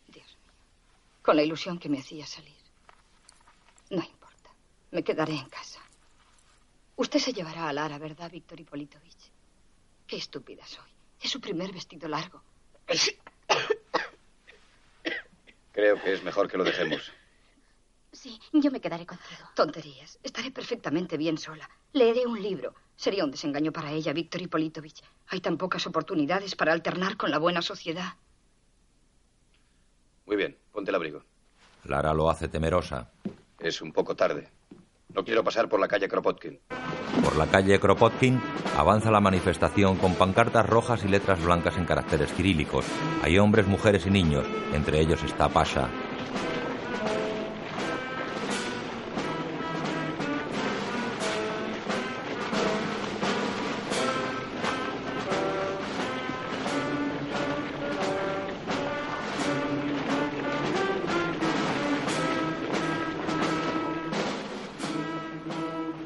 Dios 0.07 0.27
mío. 0.27 0.55
Con 1.21 1.37
la 1.37 1.43
ilusión 1.43 1.79
que 1.79 1.91
me 1.91 1.99
hacía 1.99 2.27
salir. 2.27 2.57
No 3.91 3.99
importa. 3.99 4.51
Me 4.93 5.05
quedaré 5.05 5.35
en 5.35 5.49
casa. 5.51 5.81
Usted 6.97 7.19
se 7.19 7.35
llevará 7.35 7.69
a 7.69 7.73
Lara, 7.75 7.99
¿verdad, 7.99 8.31
Víctor 8.31 8.59
Hipolitovich? 8.59 9.31
Qué 10.07 10.17
estúpida 10.17 10.67
soy. 10.67 10.91
Es 11.21 11.31
su 11.31 11.39
primer 11.39 11.71
vestido 11.71 12.09
largo. 12.09 12.48
Creo 15.73 16.03
que 16.03 16.13
es 16.13 16.23
mejor 16.23 16.49
que 16.51 16.57
lo 16.59 16.65
dejemos. 16.65 17.13
Sí, 18.13 18.41
yo 18.53 18.71
me 18.71 18.81
quedaré 18.81 19.07
contigo. 19.07 19.49
Tonterías. 19.55 20.19
Estaré 20.23 20.51
perfectamente 20.51 21.17
bien 21.17 21.39
sola. 21.39 21.71
Leeré 21.93 22.27
un 22.27 22.43
libro. 22.43 22.75
Sería 22.97 23.25
un 23.25 23.31
desengaño 23.31 23.71
para 23.71 23.93
ella, 23.93 24.13
Víctor 24.13 24.43
Hipolitovich. 24.43 25.03
Hay 25.29 25.41
tan 25.41 25.57
pocas 25.57 25.87
oportunidades 25.87 26.57
para 26.57 26.73
alternar 26.73 27.17
con 27.17 27.31
la 27.31 27.39
buena 27.39 27.63
sociedad. 27.63 28.15
Muy 30.27 30.37
bien, 30.37 30.59
ponte 30.73 30.91
el 30.91 30.97
abrigo. 30.97 31.23
Lara 31.85 32.13
lo 32.13 32.29
hace 32.29 32.49
temerosa. 32.49 33.13
Es 33.61 33.81
un 33.81 33.93
poco 33.93 34.17
tarde. 34.17 34.51
No 35.15 35.25
quiero 35.25 35.43
pasar 35.43 35.69
por 35.69 35.81
la 35.81 35.89
calle 35.89 36.09
Kropotkin. 36.09 36.61
Por 37.25 37.37
la 37.37 37.47
calle 37.47 37.81
Kropotkin 37.81 38.41
avanza 38.77 39.11
la 39.11 39.21
manifestación 39.21 39.97
con 39.97 40.15
pancartas 40.15 40.67
rojas 40.67 41.05
y 41.05 41.09
letras 41.09 41.43
blancas 41.43 41.77
en 41.79 41.87
caracteres 41.87 42.33
cirílicos. 42.35 42.85
Hay 43.23 43.39
hombres, 43.39 43.67
mujeres 43.67 44.07
y 44.07 44.11
niños. 44.11 44.47
Entre 44.75 45.01
ellos 45.01 45.23
está 45.25 45.49
Pasha. 45.49 45.89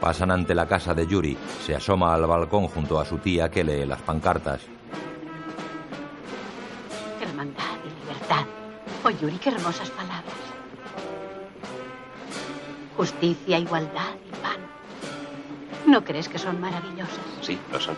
Pasan 0.02 0.32
ante 0.32 0.52
la 0.52 0.66
casa 0.66 0.94
de 0.94 1.06
Yuri. 1.06 1.38
Se 1.64 1.76
asoma 1.76 2.12
al 2.12 2.26
balcón 2.26 2.66
junto 2.66 2.98
a 2.98 3.04
su 3.04 3.18
tía 3.18 3.48
que 3.48 3.62
lee 3.62 3.86
las 3.86 4.00
pancartas. 4.00 4.60
Hermandad 7.20 7.76
y 7.86 8.00
libertad. 8.00 8.44
Oh, 9.04 9.10
Yuri, 9.10 9.38
qué 9.38 9.50
hermosas 9.50 9.90
palabras. 9.90 10.34
Justicia, 12.96 13.60
igualdad 13.60 14.14
y 14.26 14.42
pan. 14.42 14.58
¿No 15.86 16.02
crees 16.02 16.28
que 16.28 16.38
son 16.38 16.60
maravillosas? 16.60 17.24
Sí, 17.40 17.56
lo 17.70 17.78
son. 17.78 17.96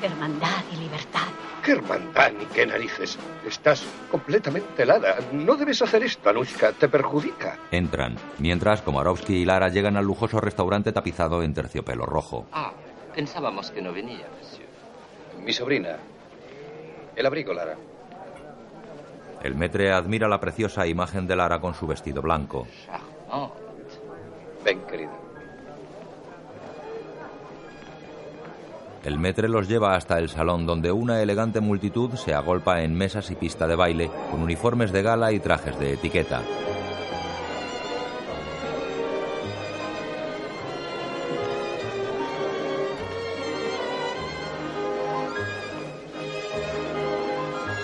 Hermandad 0.00 0.62
y 0.72 0.76
libertad. 0.76 1.26
¿Qué 1.64 1.72
hermandad 1.72 2.32
ni 2.32 2.46
qué 2.46 2.66
narices? 2.66 3.18
Estás 3.46 3.84
completamente 4.10 4.82
helada. 4.82 5.16
No 5.32 5.56
debes 5.56 5.82
hacer 5.82 6.02
esto, 6.02 6.30
Anushka. 6.30 6.72
Te 6.72 6.88
perjudica. 6.88 7.58
Entran, 7.70 8.16
mientras 8.38 8.80
Komarovsky 8.82 9.34
y 9.36 9.44
Lara 9.44 9.68
llegan 9.68 9.96
al 9.96 10.06
lujoso 10.06 10.40
restaurante 10.40 10.92
tapizado 10.92 11.42
en 11.42 11.52
terciopelo 11.52 12.06
rojo. 12.06 12.46
Ah, 12.52 12.72
pensábamos 13.14 13.70
que 13.70 13.82
no 13.82 13.92
venía, 13.92 14.26
monsieur. 14.38 14.68
Mi 15.44 15.52
sobrina. 15.52 15.98
El 17.14 17.26
abrigo, 17.26 17.52
Lara. 17.52 17.76
El 19.42 19.54
metre 19.54 19.92
admira 19.92 20.28
la 20.28 20.40
preciosa 20.40 20.86
imagen 20.86 21.26
de 21.26 21.36
Lara 21.36 21.60
con 21.60 21.74
su 21.74 21.86
vestido 21.86 22.22
blanco. 22.22 22.66
Charmant. 22.86 23.52
Ven, 24.64 24.80
querida. 24.82 25.29
El 29.02 29.18
metre 29.18 29.48
los 29.48 29.66
lleva 29.66 29.94
hasta 29.94 30.18
el 30.18 30.28
salón 30.28 30.66
donde 30.66 30.92
una 30.92 31.22
elegante 31.22 31.60
multitud 31.60 32.14
se 32.16 32.34
agolpa 32.34 32.82
en 32.82 32.94
mesas 32.94 33.30
y 33.30 33.34
pista 33.34 33.66
de 33.66 33.74
baile, 33.74 34.10
con 34.30 34.42
uniformes 34.42 34.92
de 34.92 35.02
gala 35.02 35.32
y 35.32 35.40
trajes 35.40 35.78
de 35.78 35.94
etiqueta. 35.94 36.42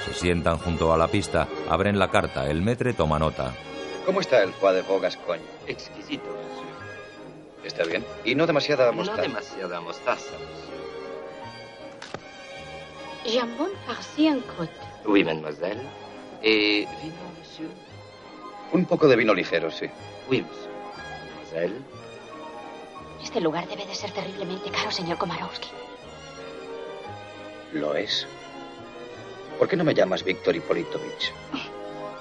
Se 0.05 0.12
sientan 0.12 0.59
junto 0.59 0.92
a 0.92 0.98
la 0.98 1.09
pista, 1.09 1.48
abren 1.70 1.98
la 1.98 2.11
carta, 2.11 2.50
el 2.50 2.61
metre 2.61 2.92
toma 2.92 3.18
nota. 3.18 3.55
¿Cómo 4.05 4.20
está 4.20 4.42
el 4.42 4.52
foie 4.52 4.74
de 4.74 5.40
Exquisito, 5.66 6.29
¿Está 7.64 7.85
bien? 7.85 8.05
¿Y 8.24 8.35
no 8.35 8.46
demasiada 8.46 8.92
mostaza? 8.92 9.16
No 9.16 9.22
demasiada 9.22 9.81
mostaza. 9.81 10.37
Jambon 13.27 13.71
farci 13.87 14.29
en 14.29 14.41
croûte. 14.41 14.71
Oui, 15.05 15.25
mademoiselle. 15.25 15.83
Et 16.43 16.87
vino, 17.03 17.15
monsieur? 17.39 17.71
Un 18.73 18.85
poco 18.85 19.09
de 19.09 19.17
vino 19.17 19.35
ligero, 19.35 19.71
sí. 19.71 19.87
Oui, 20.29 20.43
monsieur. 20.43 20.71
Mademoiselle. 20.97 21.83
Este 23.23 23.41
lugar 23.41 23.67
debe 23.67 23.85
de 23.87 23.95
ser 23.95 24.12
terriblemente 24.12 24.71
caro, 24.71 24.91
señor 24.91 25.19
Komarowski. 25.19 25.69
Lo 27.73 27.95
es. 27.95 28.27
¿Por 29.59 29.69
qué 29.69 29.77
no 29.77 29.85
me 29.85 29.95
llamas 29.95 30.23
Víctor 30.23 30.55
Hippolitovich? 30.55 31.33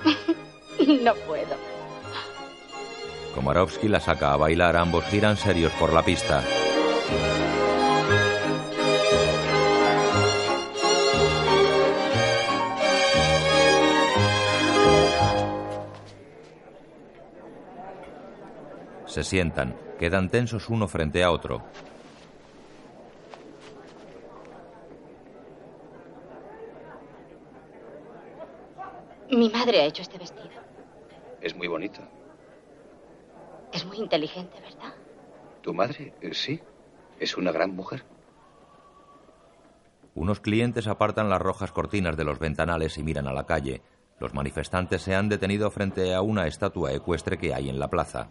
no 1.04 1.14
puedo. 1.16 1.56
Komarovsky 3.36 3.90
la 3.90 4.00
saca 4.00 4.34
a 4.34 4.38
bailar, 4.38 4.78
ambos 4.78 5.04
giran 5.06 5.36
serios 5.38 5.72
por 5.74 5.92
la 5.94 6.04
pista. 6.04 6.44
Se 19.16 19.24
sientan, 19.24 19.74
quedan 19.98 20.28
tensos 20.28 20.68
uno 20.70 20.90
frente 20.90 21.24
a 21.24 21.32
otro. 21.32 21.64
Mi 29.32 29.50
madre 29.50 29.80
ha 29.80 29.86
hecho 29.86 30.02
este 30.02 30.18
vestido. 30.18 30.50
Es 31.40 31.56
muy 31.56 31.70
bonito. 31.70 32.02
Es 33.72 33.86
muy 33.86 34.00
inteligente, 34.00 34.60
¿verdad? 34.60 34.94
¿Tu 35.62 35.74
madre? 35.74 36.14
Eh, 36.20 36.34
Sí. 36.34 36.60
Es 37.18 37.38
una 37.38 37.54
gran 37.54 37.74
mujer. 37.74 38.04
Unos 40.14 40.42
clientes 40.42 40.88
apartan 40.88 41.30
las 41.30 41.42
rojas 41.42 41.72
cortinas 41.72 42.18
de 42.18 42.26
los 42.26 42.38
ventanales 42.38 42.98
y 42.98 43.04
miran 43.04 43.30
a 43.30 43.34
la 43.34 43.46
calle. 43.46 43.82
Los 44.20 44.34
manifestantes 44.34 45.04
se 45.04 45.16
han 45.16 45.30
detenido 45.30 45.72
frente 45.72 46.14
a 46.14 46.22
una 46.22 46.48
estatua 46.48 46.92
ecuestre 46.92 47.38
que 47.38 47.54
hay 47.54 47.70
en 47.70 47.80
la 47.80 47.88
plaza. 47.90 48.28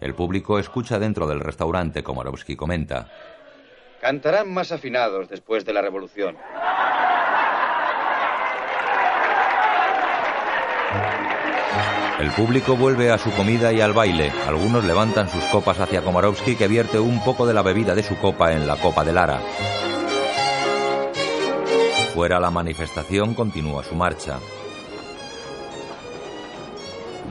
El 0.00 0.14
público 0.14 0.58
escucha 0.58 0.98
dentro 0.98 1.26
del 1.26 1.40
restaurante, 1.40 2.02
Komorowski 2.02 2.56
comenta. 2.56 3.08
Cantarán 4.00 4.52
más 4.52 4.72
afinados 4.72 5.28
después 5.28 5.64
de 5.64 5.72
la 5.72 5.82
revolución. 5.82 6.36
El 12.20 12.30
público 12.32 12.76
vuelve 12.76 13.10
a 13.10 13.16
su 13.16 13.30
comida 13.30 13.72
y 13.72 13.80
al 13.80 13.94
baile. 13.94 14.30
Algunos 14.46 14.84
levantan 14.84 15.30
sus 15.30 15.42
copas 15.44 15.80
hacia 15.80 16.02
Komorowski 16.02 16.54
que 16.54 16.68
vierte 16.68 16.98
un 16.98 17.24
poco 17.24 17.46
de 17.46 17.54
la 17.54 17.62
bebida 17.62 17.94
de 17.94 18.02
su 18.02 18.18
copa 18.18 18.52
en 18.52 18.66
la 18.66 18.76
copa 18.76 19.04
de 19.04 19.12
Lara. 19.14 19.40
Fuera 22.12 22.38
la 22.38 22.50
manifestación 22.50 23.32
continúa 23.32 23.82
su 23.84 23.94
marcha. 23.94 24.38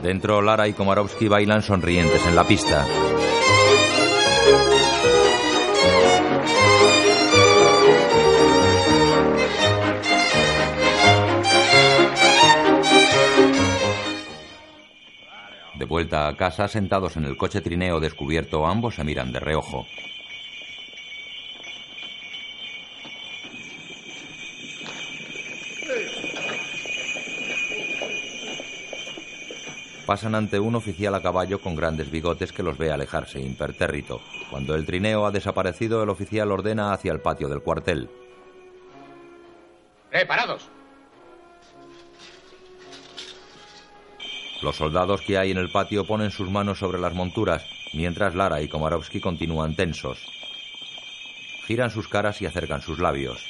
Dentro 0.02 0.42
Lara 0.42 0.66
y 0.66 0.72
Komorowski 0.72 1.28
bailan 1.28 1.62
sonrientes 1.62 2.26
en 2.26 2.34
la 2.34 2.42
pista. 2.42 2.84
De 15.80 15.86
vuelta 15.86 16.28
a 16.28 16.36
casa, 16.36 16.68
sentados 16.68 17.16
en 17.16 17.24
el 17.24 17.38
coche 17.38 17.62
trineo 17.62 18.00
descubierto, 18.00 18.66
ambos 18.66 18.96
se 18.96 19.02
miran 19.02 19.32
de 19.32 19.40
reojo. 19.40 19.86
Pasan 30.04 30.34
ante 30.34 30.60
un 30.60 30.74
oficial 30.74 31.14
a 31.14 31.22
caballo 31.22 31.62
con 31.62 31.74
grandes 31.74 32.10
bigotes 32.10 32.52
que 32.52 32.62
los 32.62 32.76
ve 32.76 32.92
alejarse 32.92 33.40
impertérrito. 33.40 34.20
Cuando 34.50 34.74
el 34.74 34.84
trineo 34.84 35.24
ha 35.24 35.30
desaparecido, 35.30 36.02
el 36.02 36.10
oficial 36.10 36.52
ordena 36.52 36.92
hacia 36.92 37.12
el 37.12 37.22
patio 37.22 37.48
del 37.48 37.62
cuartel. 37.62 38.10
¡Preparados! 40.10 40.70
Los 44.62 44.76
soldados 44.76 45.22
que 45.22 45.38
hay 45.38 45.50
en 45.50 45.58
el 45.58 45.70
patio 45.70 46.04
ponen 46.04 46.30
sus 46.30 46.50
manos 46.50 46.78
sobre 46.78 46.98
las 46.98 47.14
monturas, 47.14 47.64
mientras 47.92 48.34
Lara 48.34 48.60
y 48.60 48.68
Komarowski 48.68 49.20
continúan 49.20 49.74
tensos. 49.74 50.18
Giran 51.66 51.90
sus 51.90 52.08
caras 52.08 52.42
y 52.42 52.46
acercan 52.46 52.82
sus 52.82 52.98
labios. 52.98 53.40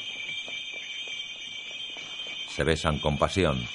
Se 2.48 2.62
besan 2.62 2.98
con 3.00 3.18
pasión. 3.18 3.66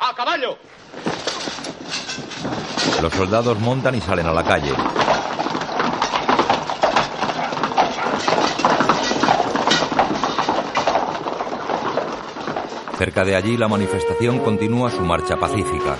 ¡A 0.00 0.14
caballo! 0.14 0.58
Los 3.00 3.12
soldados 3.12 3.58
montan 3.60 3.94
y 3.94 4.00
salen 4.00 4.26
a 4.26 4.32
la 4.32 4.42
calle. 4.42 4.72
Cerca 13.02 13.24
de 13.24 13.34
allí 13.34 13.56
la 13.56 13.66
manifestación 13.66 14.38
continúa 14.38 14.88
su 14.88 15.00
marcha 15.00 15.36
pacífica. 15.36 15.96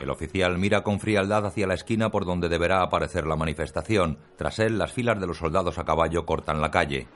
El 0.00 0.08
oficial 0.08 0.56
mira 0.56 0.82
con 0.82 1.00
frialdad 1.00 1.44
hacia 1.44 1.66
la 1.66 1.74
esquina 1.74 2.10
por 2.10 2.24
donde 2.24 2.48
deberá 2.48 2.80
aparecer 2.80 3.26
la 3.26 3.36
manifestación. 3.36 4.16
Tras 4.38 4.58
él, 4.58 4.78
las 4.78 4.90
filas 4.90 5.20
de 5.20 5.26
los 5.26 5.36
soldados 5.36 5.78
a 5.78 5.84
caballo 5.84 6.24
cortan 6.24 6.62
la 6.62 6.70
calle. 6.70 7.08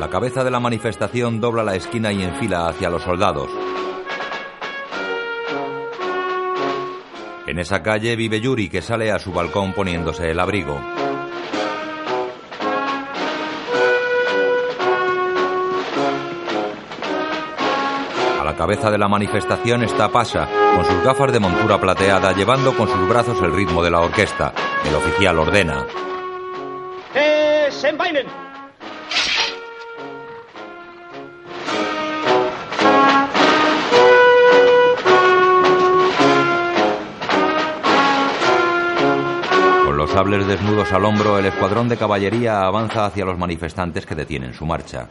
La 0.00 0.08
cabeza 0.08 0.42
de 0.42 0.50
la 0.50 0.60
manifestación 0.60 1.42
dobla 1.42 1.62
la 1.62 1.74
esquina 1.74 2.10
y 2.10 2.22
enfila 2.22 2.68
hacia 2.68 2.88
los 2.88 3.02
soldados. 3.02 3.50
En 7.46 7.58
esa 7.58 7.82
calle 7.82 8.16
vive 8.16 8.40
Yuri, 8.40 8.70
que 8.70 8.80
sale 8.80 9.12
a 9.12 9.18
su 9.18 9.30
balcón 9.30 9.74
poniéndose 9.74 10.30
el 10.30 10.40
abrigo. 10.40 10.80
A 18.40 18.42
la 18.42 18.56
cabeza 18.56 18.90
de 18.90 18.96
la 18.96 19.06
manifestación 19.06 19.82
está 19.82 20.08
Pasha, 20.08 20.48
con 20.76 20.84
sus 20.86 21.04
gafas 21.04 21.30
de 21.30 21.40
montura 21.40 21.78
plateada, 21.78 22.32
llevando 22.32 22.74
con 22.74 22.88
sus 22.88 23.06
brazos 23.06 23.38
el 23.42 23.52
ritmo 23.52 23.82
de 23.82 23.90
la 23.90 24.00
orquesta. 24.00 24.54
El 24.82 24.94
oficial 24.94 25.38
ordena. 25.38 25.84
¡Eh, 27.14 27.68
sables 40.20 40.46
desnudos 40.46 40.92
al 40.92 41.06
hombro, 41.06 41.38
el 41.38 41.46
escuadrón 41.46 41.88
de 41.88 41.96
caballería 41.96 42.66
avanza 42.66 43.06
hacia 43.06 43.24
los 43.24 43.38
manifestantes 43.38 44.04
que 44.04 44.14
detienen 44.14 44.52
su 44.52 44.66
marcha. 44.66 45.08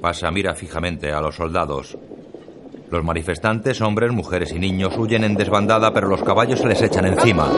Pasa 0.00 0.32
mira 0.32 0.56
fijamente 0.56 1.12
a 1.12 1.20
los 1.20 1.36
soldados. 1.36 1.96
Los 2.90 3.04
manifestantes, 3.04 3.80
hombres, 3.80 4.10
mujeres 4.10 4.50
y 4.50 4.58
niños, 4.58 4.98
huyen 4.98 5.22
en 5.22 5.36
desbandada, 5.36 5.92
pero 5.92 6.08
los 6.08 6.24
caballos 6.24 6.58
se 6.58 6.66
les 6.66 6.82
echan 6.82 7.06
encima. 7.06 7.48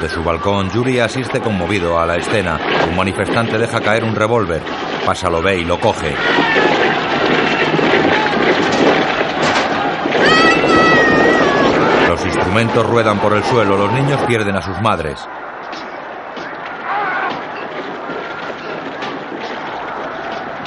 Desde 0.00 0.14
su 0.14 0.22
balcón, 0.22 0.70
Yuri 0.70 1.00
asiste 1.00 1.40
conmovido 1.40 1.98
a 1.98 2.04
la 2.04 2.16
escena. 2.16 2.60
Un 2.86 2.96
manifestante 2.96 3.56
deja 3.56 3.80
caer 3.80 4.04
un 4.04 4.14
revólver. 4.14 4.60
Pasa, 5.06 5.30
lo 5.30 5.40
ve 5.40 5.56
y 5.56 5.64
lo 5.64 5.80
coge. 5.80 6.14
Los 12.08 12.26
instrumentos 12.26 12.86
ruedan 12.86 13.18
por 13.20 13.32
el 13.32 13.42
suelo. 13.44 13.78
Los 13.78 13.92
niños 13.92 14.20
pierden 14.26 14.56
a 14.56 14.60
sus 14.60 14.78
madres. 14.82 15.26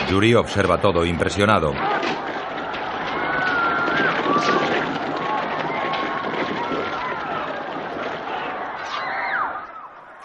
Yuri 0.10 0.34
observa 0.34 0.80
todo, 0.80 1.06
impresionado. 1.06 1.74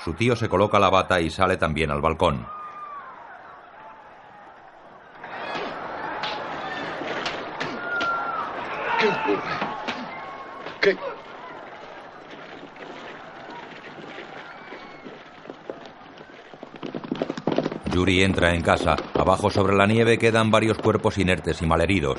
Su 0.05 0.13
tío 0.13 0.37
se 0.37 0.51
coloca 0.51 0.79
la 0.79 0.91
bata 0.91 1.19
y 1.19 1.31
sale 1.31 1.57
también 1.57 1.91
al 1.91 2.03
balcón. 2.03 2.47
¿Qué 9.01 9.09
ocurre? 9.09 9.55
¿Qué? 10.83 10.99
Yuri 17.95 18.23
entra 18.25 18.55
en 18.55 18.61
casa. 18.61 18.97
Abajo 19.15 19.49
sobre 19.49 19.75
la 19.75 19.87
nieve 19.87 20.19
quedan 20.19 20.51
varios 20.51 20.77
cuerpos 20.77 21.17
inertes 21.17 21.63
y 21.63 21.67
malheridos. 21.67 22.19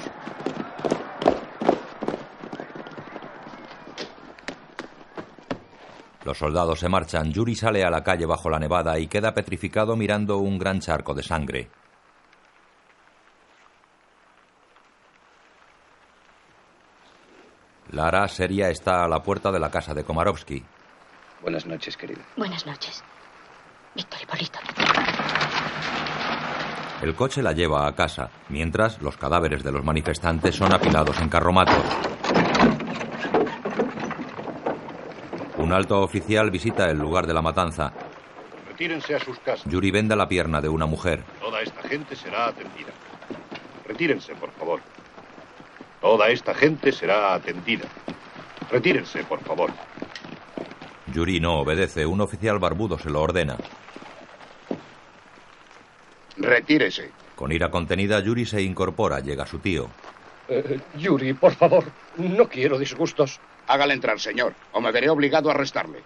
Los 6.25 6.39
soldados 6.39 6.79
se 6.79 6.89
marchan. 6.89 7.31
Yuri 7.31 7.55
sale 7.55 7.85
a 7.85 7.91
la 7.91 8.03
calle 8.03 8.25
bajo 8.25 8.49
la 8.49 8.57
nevada 8.57 8.97
y 8.97 9.05
queda 9.07 9.35
petrificado 9.35 9.95
mirando 9.95 10.39
un 10.39 10.57
gran 10.57 10.79
charco 10.79 11.13
de 11.13 11.21
sangre. 11.21 11.69
Lara, 17.91 18.27
seria, 18.27 18.69
está 18.69 19.05
a 19.05 19.07
la 19.07 19.21
puerta 19.21 19.51
de 19.51 19.59
la 19.59 19.69
casa 19.69 19.93
de 19.93 20.03
Komarovsky. 20.03 20.63
Buenas 21.43 21.67
noches, 21.67 21.95
querida. 21.95 22.23
Buenas 22.35 22.65
noches. 22.65 23.03
Víctor 23.95 24.19
Hipólito. 24.23 24.59
El 27.03 27.13
coche 27.13 27.43
la 27.43 27.51
lleva 27.51 27.87
a 27.87 27.93
casa, 27.93 28.31
mientras 28.49 28.99
los 28.99 29.15
cadáveres 29.15 29.63
de 29.63 29.71
los 29.71 29.83
manifestantes 29.83 30.55
son 30.55 30.73
apilados 30.73 31.19
en 31.21 31.29
carromatos. 31.29 31.85
Un 35.65 35.73
alto 35.73 35.99
oficial 36.03 36.51
visita 36.51 36.91
el 36.91 36.99
lugar 36.99 37.25
de 37.25 37.33
la 37.33 37.41
matanza. 37.41 37.91
Retírense 38.67 39.15
a 39.15 39.19
sus 39.19 39.39
casas. 39.39 39.65
Yuri 39.65 39.89
venda 39.89 40.15
la 40.15 40.27
pierna 40.29 40.61
de 40.61 40.69
una 40.69 40.85
mujer. 40.85 41.23
Toda 41.41 41.59
esta 41.61 41.81
gente 41.81 42.15
será 42.15 42.49
atendida. 42.49 42.91
Retírense, 43.87 44.35
por 44.35 44.51
favor. 44.51 44.79
Toda 46.01 46.29
esta 46.29 46.53
gente 46.53 46.91
será 46.91 47.33
atendida. 47.33 47.85
Retírense, 48.69 49.23
por 49.23 49.39
favor. 49.39 49.71
Yuri 51.11 51.39
no 51.39 51.55
obedece. 51.61 52.05
Un 52.05 52.21
oficial 52.21 52.59
barbudo 52.59 52.99
se 52.99 53.09
lo 53.09 53.23
ordena. 53.23 53.57
Retírese. 56.37 57.09
Con 57.35 57.51
ira 57.51 57.71
contenida, 57.71 58.19
Yuri 58.19 58.45
se 58.45 58.61
incorpora. 58.61 59.19
Llega 59.19 59.47
su 59.47 59.57
tío. 59.57 59.89
Eh, 60.47 60.79
Yuri, 60.95 61.33
por 61.33 61.55
favor, 61.55 61.85
no 62.17 62.47
quiero 62.47 62.77
disgustos. 62.77 63.39
Hágale 63.67 63.93
entrar, 63.93 64.19
señor, 64.19 64.53
o 64.73 64.81
me 64.81 64.91
veré 64.91 65.09
obligado 65.09 65.49
a 65.49 65.53
arrestarle. 65.53 66.03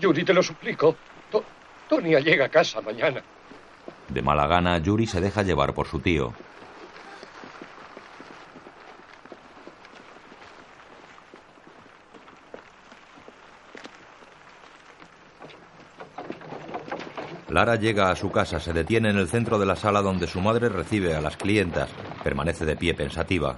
Yuri, 0.00 0.24
te 0.24 0.32
lo 0.32 0.42
suplico. 0.42 0.96
To- 1.30 1.44
Tonia 1.88 2.20
llega 2.20 2.46
a 2.46 2.48
casa 2.48 2.80
mañana. 2.80 3.22
De 4.08 4.22
mala 4.22 4.46
gana, 4.46 4.78
Yuri 4.78 5.06
se 5.06 5.20
deja 5.20 5.42
llevar 5.42 5.74
por 5.74 5.86
su 5.86 6.00
tío. 6.00 6.32
Lara 17.48 17.76
llega 17.76 18.10
a 18.10 18.16
su 18.16 18.30
casa, 18.30 18.60
se 18.60 18.72
detiene 18.72 19.10
en 19.10 19.18
el 19.18 19.28
centro 19.28 19.58
de 19.58 19.66
la 19.66 19.76
sala 19.76 20.00
donde 20.00 20.26
su 20.26 20.40
madre 20.40 20.68
recibe 20.68 21.14
a 21.14 21.20
las 21.20 21.36
clientas. 21.36 21.90
Permanece 22.24 22.64
de 22.64 22.76
pie 22.76 22.94
pensativa. 22.94 23.56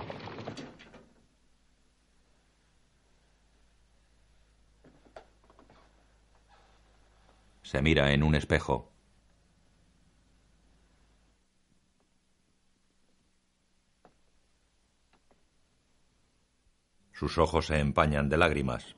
Se 7.75 7.83
mira 7.83 8.13
en 8.13 8.23
un 8.23 8.37
espejo. 8.37 8.93
Sus 17.11 17.37
ojos 17.37 17.67
se 17.67 17.81
empañan 17.81 18.29
de 18.29 18.37
lágrimas. 18.37 18.95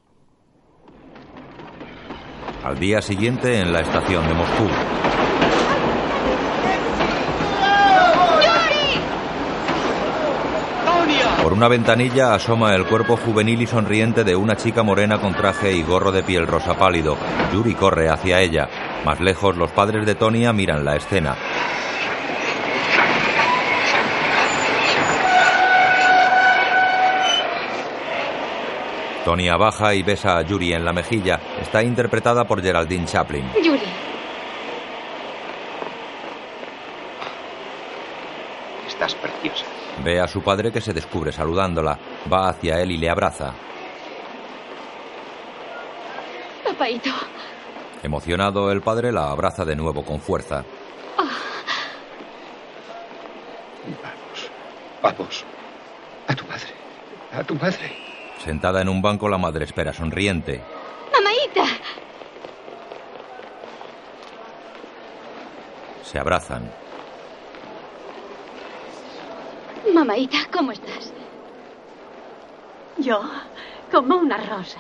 Al 2.62 2.79
día 2.79 3.01
siguiente, 3.01 3.61
en 3.61 3.72
la 3.72 3.81
estación 3.81 4.29
de 4.29 4.35
Moscú, 4.35 4.68
por 11.43 11.45
una 11.57 11.68
ventanilla 11.68 12.34
asoma 12.34 12.74
el 12.74 12.84
cuerpo 12.84 13.16
juvenil 13.16 13.62
y 13.62 13.66
sonriente 13.66 14.24
de 14.24 14.36
una 14.36 14.57
chica 14.57 14.82
morena 14.82 15.18
con 15.18 15.32
traje 15.32 15.72
y 15.72 15.82
gorro 15.82 16.12
de 16.12 16.22
piel 16.22 16.46
rosa 16.46 16.76
pálido. 16.76 17.16
Yuri 17.50 17.74
corre 17.74 18.11
hacia 18.11 18.42
ella. 18.42 18.68
Más 19.07 19.20
lejos, 19.20 19.57
los 19.57 19.70
padres 19.70 20.04
de 20.04 20.14
Tonia 20.14 20.52
miran 20.52 20.84
la 20.84 20.96
escena. 20.96 21.34
Tonia 29.24 29.57
baja 29.57 29.94
y 29.94 30.02
besa 30.02 30.36
a 30.36 30.42
Yuri 30.42 30.74
en 30.74 30.84
la 30.84 30.92
mejilla. 30.92 31.40
Está 31.62 31.82
interpretada 31.82 32.44
por 32.44 32.61
Geraldine 32.61 33.07
Chaplin. 33.07 33.46
Estás 38.86 39.14
preciosa. 39.14 39.64
Ve 40.07 40.20
a 40.20 40.28
su 40.28 40.40
padre 40.40 40.70
que 40.70 40.80
se 40.80 40.92
descubre 40.92 41.32
saludándola. 41.32 41.98
Va 42.32 42.48
hacia 42.48 42.80
él 42.80 42.92
y 42.92 42.96
le 42.96 43.11
abraza. 43.11 43.52
Papaito. 46.62 47.11
Emocionado, 48.04 48.70
el 48.70 48.82
padre 48.82 49.11
la 49.11 49.32
abraza 49.32 49.64
de 49.64 49.74
nuevo 49.74 50.04
con 50.04 50.20
fuerza. 50.20 50.64
Vamos. 55.02 55.44
A 56.28 56.34
tu 56.36 56.46
madre. 56.46 56.68
A 57.32 57.42
tu 57.42 57.54
madre. 57.57 57.96
Sentada 58.38 58.82
en 58.82 58.88
un 58.88 59.02
banco, 59.02 59.28
la 59.28 59.38
madre 59.38 59.64
espera 59.64 59.92
sonriente. 59.92 60.62
Mamaita. 61.12 61.64
Se 66.04 66.16
abrazan. 66.16 66.86
Mamaita, 69.95 70.39
¿cómo 70.53 70.72
estás? 70.72 71.12
Yo, 72.99 73.20
como 73.91 74.16
una 74.16 74.37
rosa. 74.39 74.78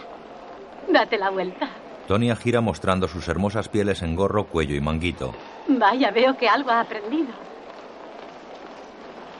Date 0.88 1.18
la 1.18 1.30
vuelta. 1.30 1.68
Tonia 2.06 2.36
gira 2.36 2.60
mostrando 2.60 3.08
sus 3.08 3.28
hermosas 3.28 3.68
pieles 3.68 4.02
en 4.02 4.14
gorro, 4.14 4.46
cuello 4.46 4.74
y 4.74 4.80
manguito. 4.80 5.34
Vaya, 5.68 6.10
veo 6.10 6.36
que 6.36 6.48
algo 6.48 6.70
ha 6.70 6.80
aprendido. 6.80 7.28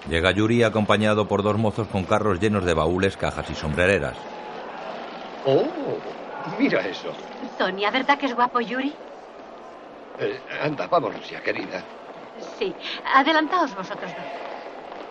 Llega 0.08 0.30
Yuri 0.30 0.62
acompañado 0.62 1.26
por 1.26 1.42
dos 1.42 1.58
mozos 1.58 1.88
con 1.88 2.04
carros 2.04 2.40
llenos 2.40 2.64
de 2.64 2.74
baúles, 2.74 3.16
cajas 3.16 3.48
y 3.50 3.54
sombrereras. 3.54 4.16
Oh, 5.44 5.64
mira 6.58 6.80
eso. 6.86 7.12
Sonia, 7.58 7.90
¿verdad 7.90 8.18
que 8.18 8.26
es 8.26 8.34
guapo 8.34 8.60
Yuri? 8.60 8.92
Eh, 10.18 10.40
anda, 10.62 10.86
vámonos 10.86 11.28
ya, 11.28 11.40
querida. 11.40 11.82
Sí. 12.58 12.74
Adelantaos 13.14 13.74
vosotros 13.74 14.10
dos. 14.12 14.45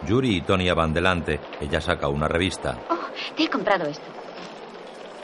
Yuri 0.01 0.37
y 0.37 0.41
Tonia 0.41 0.73
van 0.73 0.93
delante. 0.93 1.39
Ella 1.59 1.81
saca 1.81 2.07
una 2.07 2.27
revista. 2.27 2.77
Oh, 2.89 2.99
te 3.35 3.43
he 3.43 3.49
comprado 3.49 3.85
esto. 3.87 4.05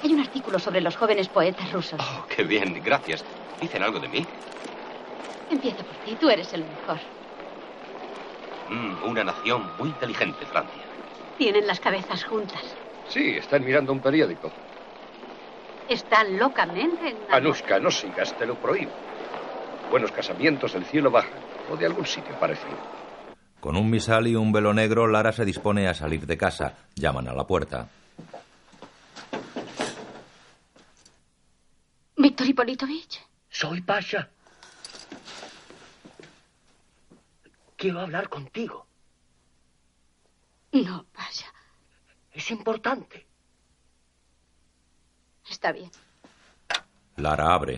Hay 0.03 0.13
un 0.13 0.19
artículo 0.19 0.57
sobre 0.59 0.81
los 0.81 0.95
jóvenes 0.95 1.27
poetas 1.27 1.71
rusos. 1.71 1.99
Oh, 2.01 2.25
qué 2.27 2.43
bien, 2.43 2.81
gracias. 2.83 3.23
¿Dicen 3.59 3.83
algo 3.83 3.99
de 3.99 4.07
mí? 4.07 4.25
Empieza 5.51 5.83
por 5.83 5.95
ti, 5.97 6.15
tú 6.15 6.29
eres 6.29 6.51
el 6.53 6.63
mejor. 6.63 6.99
Mm, 8.69 9.09
una 9.09 9.23
nación 9.23 9.69
muy 9.77 9.89
inteligente, 9.89 10.45
Francia. 10.45 10.81
Tienen 11.37 11.67
las 11.67 11.79
cabezas 11.79 12.23
juntas. 12.23 12.61
Sí, 13.09 13.35
están 13.37 13.63
mirando 13.63 13.91
un 13.91 13.99
periódico. 13.99 14.51
Están 15.89 16.39
locamente 16.39 17.09
enamorados. 17.09 17.33
Anushka, 17.33 17.79
no 17.79 17.91
sigas, 17.91 18.33
te 18.37 18.45
lo 18.45 18.55
prohíbo. 18.55 18.91
Buenos 19.91 20.11
casamientos 20.11 20.73
del 20.73 20.85
cielo 20.85 21.11
bajan, 21.11 21.33
o 21.71 21.75
de 21.75 21.85
algún 21.85 22.05
sitio 22.05 22.33
parecido. 22.39 22.77
Con 23.61 23.77
un 23.77 23.89
misal 23.89 24.27
y 24.27 24.35
un 24.35 24.51
velo 24.51 24.73
negro, 24.73 25.07
Lara 25.07 25.31
se 25.31 25.45
dispone 25.45 25.87
a 25.87 25.93
salir 25.93 26.25
de 26.25 26.37
casa. 26.37 26.75
Llaman 26.95 27.29
a 27.29 27.33
la 27.33 27.45
puerta. 27.45 27.87
Víctor 32.17 32.47
Hipolitovich. 32.47 33.19
Soy 33.49 33.81
Pasha. 33.81 34.29
Quiero 37.77 37.99
hablar 38.01 38.29
contigo. 38.29 38.85
No, 40.71 41.05
Pasha. 41.13 41.51
Es 42.31 42.49
importante. 42.51 43.27
Está 45.49 45.71
bien. 45.71 45.91
Lara 47.17 47.53
abre. 47.53 47.77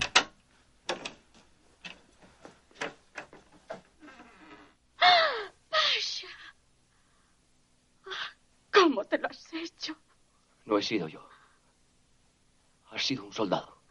Pasha. 5.69 6.27
¿Cómo 8.71 9.05
te 9.05 9.17
lo 9.17 9.27
has 9.27 9.53
hecho? 9.53 9.95
No 10.65 10.77
he 10.77 10.83
sido 10.83 11.07
yo. 11.07 11.27
Has 12.91 13.05
sido 13.05 13.25
un 13.25 13.33
soldado. 13.33 13.81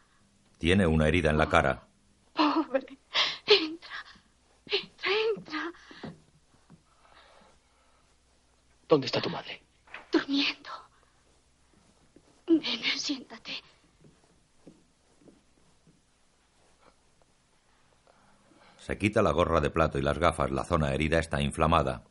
Tiene 0.57 0.87
una 0.87 1.07
herida 1.07 1.29
en 1.29 1.37
la 1.37 1.49
cara. 1.49 1.87
Pobre. 2.33 2.97
Entra. 3.45 3.95
Entra, 4.65 5.11
entra. 5.35 5.73
¿Dónde 8.87 9.07
está 9.07 9.21
tu 9.21 9.29
madre? 9.29 9.61
Durmiendo. 10.11 10.69
Ven, 12.47 12.61
siéntate. 12.97 13.51
Se 18.77 18.97
quita 18.97 19.21
la 19.21 19.31
gorra 19.31 19.61
de 19.61 19.69
plato 19.69 19.97
y 19.97 20.01
las 20.01 20.19
gafas. 20.19 20.51
La 20.51 20.65
zona 20.65 20.93
herida 20.93 21.19
está 21.19 21.41
inflamada. 21.41 22.03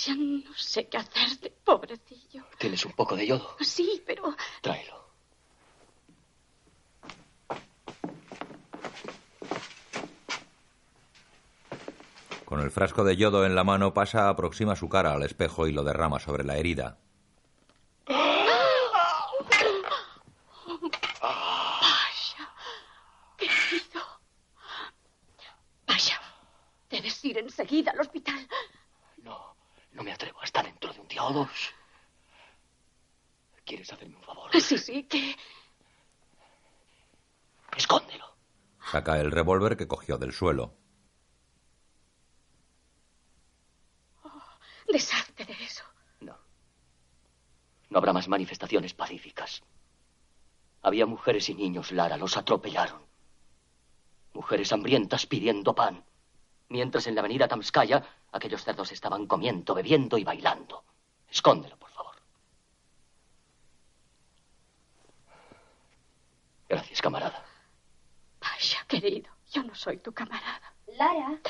Pasha, 0.00 0.14
no 0.16 0.54
sé 0.56 0.88
qué 0.88 0.96
hacerte, 0.96 1.52
pobrecillo. 1.62 2.44
¿Tienes 2.58 2.86
un 2.86 2.92
poco 2.92 3.16
de 3.16 3.26
yodo? 3.26 3.56
Sí, 3.60 4.02
pero 4.06 4.34
Tráelo. 4.62 5.10
Con 12.46 12.60
el 12.60 12.70
frasco 12.70 13.04
de 13.04 13.16
yodo 13.16 13.44
en 13.44 13.54
la 13.54 13.62
mano, 13.62 13.92
pasa, 13.92 14.30
aproxima 14.30 14.74
su 14.74 14.88
cara 14.88 15.12
al 15.12 15.22
espejo 15.22 15.66
y 15.66 15.72
lo 15.72 15.84
derrama 15.84 16.18
sobre 16.18 16.44
la 16.44 16.56
herida. 16.56 16.96
Pasha, 21.20 22.48
querido. 23.36 24.02
Pasha, 25.84 26.20
debes 26.88 27.24
ir 27.24 27.38
enseguida 27.38 27.92
al 27.92 28.00
hospital. 28.00 28.48
No, 29.92 29.96
no 29.96 30.02
me 30.02 30.12
atrevo 30.12 30.40
hasta 30.40 30.62
dentro 30.62 30.92
de 30.92 31.00
un 31.00 31.08
día 31.08 31.24
o 31.24 31.32
dos. 31.32 31.74
¿Quieres 33.64 33.92
hacerme 33.92 34.16
un 34.16 34.22
favor? 34.22 34.50
Sí, 34.60 34.78
sí, 34.78 35.04
que 35.04 35.36
Escóndelo. 37.76 38.36
Saca 38.90 39.20
el 39.20 39.30
revólver 39.30 39.76
que 39.76 39.86
cogió 39.86 40.18
del 40.18 40.32
suelo. 40.32 40.76
deshazte 44.90 45.44
de 45.44 45.52
eso. 45.52 45.84
No 47.90 47.98
habrá 47.98 48.12
más 48.12 48.28
manifestaciones 48.28 48.94
pacíficas. 48.94 49.62
Había 50.82 51.06
mujeres 51.06 51.48
y 51.48 51.54
niños, 51.54 51.90
Lara, 51.90 52.16
los 52.16 52.36
atropellaron. 52.36 53.02
Mujeres 54.32 54.72
hambrientas 54.72 55.26
pidiendo 55.26 55.74
pan. 55.74 56.04
Mientras 56.70 57.06
en 57.08 57.16
la 57.16 57.20
avenida 57.20 57.48
Tamskaya 57.48 58.02
aquellos 58.32 58.62
cerdos 58.64 58.92
estaban 58.92 59.26
comiendo, 59.26 59.74
bebiendo 59.74 60.16
y 60.16 60.24
bailando. 60.24 60.84
Escóndelo, 61.28 61.76
por 61.76 61.90
favor. 61.90 62.14
Gracias, 66.68 67.02
camarada. 67.02 67.44
Pasha, 68.38 68.84
querido, 68.86 69.30
yo 69.52 69.64
no 69.64 69.74
soy 69.74 69.98
tu 69.98 70.12
camarada. 70.12 70.72
Lara. 70.96 71.40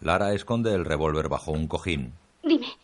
Lara 0.00 0.32
esconde 0.34 0.74
el 0.74 0.84
revólver 0.84 1.30
bajo 1.30 1.50
un 1.50 1.66
cojín. 1.66 2.12
Dime, 2.42 2.76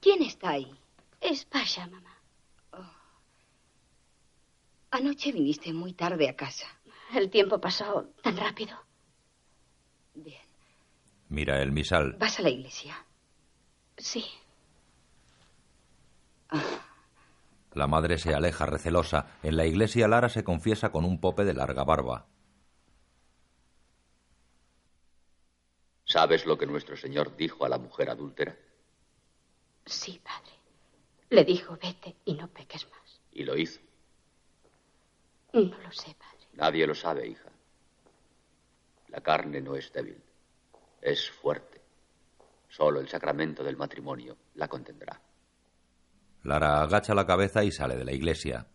¿Quién 0.00 0.22
está 0.22 0.50
ahí? 0.50 0.74
es 1.20 1.44
Pasha, 1.44 1.86
mamá. 1.86 2.16
Anoche 4.90 5.30
viniste 5.30 5.72
muy 5.72 5.92
tarde 5.92 6.28
a 6.28 6.34
casa. 6.34 6.66
El 7.14 7.30
tiempo 7.30 7.60
pasó 7.60 8.06
tan 8.22 8.36
rápido. 8.36 8.76
Mira 11.28 11.62
el 11.62 11.72
misal. 11.72 12.16
¿Vas 12.18 12.38
a 12.38 12.42
la 12.42 12.50
iglesia? 12.50 13.04
Sí. 13.96 14.24
La 17.72 17.86
madre 17.86 18.18
se 18.18 18.34
aleja 18.34 18.66
recelosa. 18.66 19.38
En 19.42 19.56
la 19.56 19.66
iglesia, 19.66 20.08
Lara 20.08 20.28
se 20.28 20.44
confiesa 20.44 20.90
con 20.90 21.04
un 21.04 21.20
pope 21.20 21.44
de 21.44 21.54
larga 21.54 21.84
barba. 21.84 22.26
¿Sabes 26.04 26.46
lo 26.46 26.56
que 26.56 26.66
nuestro 26.66 26.96
Señor 26.96 27.36
dijo 27.36 27.66
a 27.66 27.68
la 27.68 27.76
mujer 27.78 28.08
adúltera? 28.08 28.56
Sí, 29.84 30.20
padre. 30.24 30.56
Le 31.28 31.44
dijo, 31.44 31.76
vete 31.80 32.16
y 32.24 32.34
no 32.34 32.48
peques 32.48 32.88
más. 32.88 33.20
Y 33.32 33.44
lo 33.44 33.56
hizo. 33.56 33.80
No 35.52 35.60
lo 35.60 35.92
sé, 35.92 36.14
padre. 36.14 36.46
Nadie 36.54 36.86
lo 36.86 36.94
sabe, 36.94 37.28
hija. 37.28 37.50
La 39.08 39.20
carne 39.20 39.60
no 39.60 39.76
es 39.76 39.92
débil, 39.92 40.22
es 41.00 41.30
fuerte. 41.30 41.80
Solo 42.68 43.00
el 43.00 43.08
sacramento 43.08 43.64
del 43.64 43.76
matrimonio 43.76 44.36
la 44.54 44.68
contendrá. 44.68 45.20
Lara 46.44 46.82
agacha 46.82 47.14
la 47.14 47.26
cabeza 47.26 47.64
y 47.64 47.72
sale 47.72 47.96
de 47.96 48.04
la 48.04 48.12
iglesia. 48.12 48.66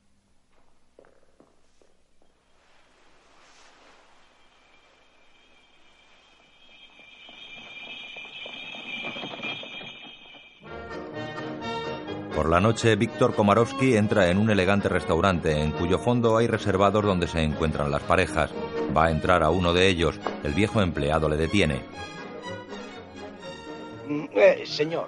Por 12.35 12.49
la 12.49 12.59
noche, 12.59 12.95
Víctor 12.97 13.35
Komarovsky 13.35 13.95
entra 13.95 14.29
en 14.29 14.37
un 14.37 14.49
elegante 14.49 14.89
restaurante 14.89 15.61
en 15.61 15.71
cuyo 15.71 15.97
fondo 15.97 16.35
hay 16.35 16.47
reservados 16.47 17.05
donde 17.05 17.27
se 17.27 17.41
encuentran 17.41 17.89
las 17.89 18.01
parejas. 18.01 18.51
Va 18.95 19.05
a 19.05 19.11
entrar 19.11 19.43
a 19.43 19.49
uno 19.49 19.71
de 19.71 19.87
ellos. 19.87 20.19
El 20.43 20.53
viejo 20.53 20.81
empleado 20.81 21.29
le 21.29 21.37
detiene. 21.37 21.83
Mm, 24.07 24.25
eh, 24.33 24.65
señor, 24.65 25.07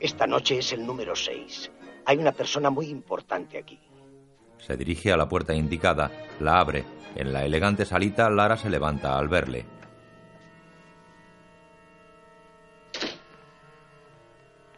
esta 0.00 0.26
noche 0.26 0.58
es 0.58 0.72
el 0.72 0.86
número 0.86 1.14
6. 1.14 1.70
Hay 2.06 2.18
una 2.18 2.32
persona 2.32 2.70
muy 2.70 2.86
importante 2.86 3.58
aquí. 3.58 3.78
Se 4.58 4.76
dirige 4.76 5.12
a 5.12 5.16
la 5.16 5.28
puerta 5.28 5.54
indicada, 5.54 6.10
la 6.40 6.58
abre. 6.58 6.84
En 7.14 7.32
la 7.32 7.44
elegante 7.44 7.84
salita, 7.84 8.28
Lara 8.30 8.56
se 8.56 8.70
levanta 8.70 9.18
al 9.18 9.28
verle. 9.28 9.64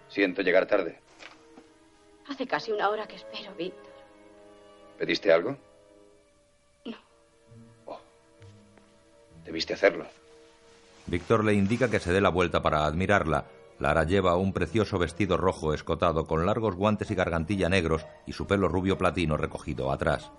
Siento 0.08 0.42
llegar 0.42 0.66
tarde. 0.66 1.00
Hace 2.28 2.46
casi 2.46 2.72
una 2.72 2.88
hora 2.88 3.06
que 3.06 3.16
espero, 3.16 3.54
Víctor. 3.54 3.92
¿Pediste 4.98 5.32
algo? 5.32 5.56
No. 6.84 6.96
Oh. 7.86 8.00
Debiste 9.44 9.74
hacerlo. 9.74 10.06
Víctor 11.08 11.42
le 11.42 11.54
indica 11.54 11.90
que 11.90 12.00
se 12.00 12.12
dé 12.12 12.20
la 12.20 12.28
vuelta 12.28 12.62
para 12.62 12.84
admirarla. 12.84 13.46
Lara 13.78 14.04
lleva 14.04 14.36
un 14.36 14.52
precioso 14.52 14.98
vestido 14.98 15.38
rojo 15.38 15.72
escotado 15.72 16.26
con 16.26 16.44
largos 16.44 16.74
guantes 16.74 17.10
y 17.10 17.14
gargantilla 17.14 17.70
negros 17.70 18.04
y 18.26 18.32
su 18.32 18.46
pelo 18.46 18.68
rubio 18.68 18.98
platino 18.98 19.38
recogido 19.38 19.90
atrás. 19.90 20.30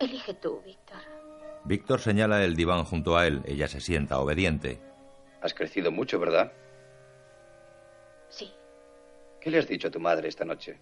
Elige 0.00 0.34
tú, 0.34 0.60
Víctor. 0.64 0.98
Víctor 1.64 2.00
señala 2.00 2.42
el 2.42 2.56
diván 2.56 2.84
junto 2.84 3.16
a 3.16 3.26
él. 3.26 3.42
Ella 3.44 3.68
se 3.68 3.80
sienta 3.80 4.18
obediente. 4.18 4.80
Has 5.40 5.54
crecido 5.54 5.92
mucho, 5.92 6.18
¿verdad? 6.18 6.50
Sí. 8.28 8.50
¿Qué 9.40 9.50
le 9.50 9.58
has 9.58 9.68
dicho 9.68 9.88
a 9.88 9.90
tu 9.90 10.00
madre 10.00 10.28
esta 10.28 10.44
noche? 10.44 10.78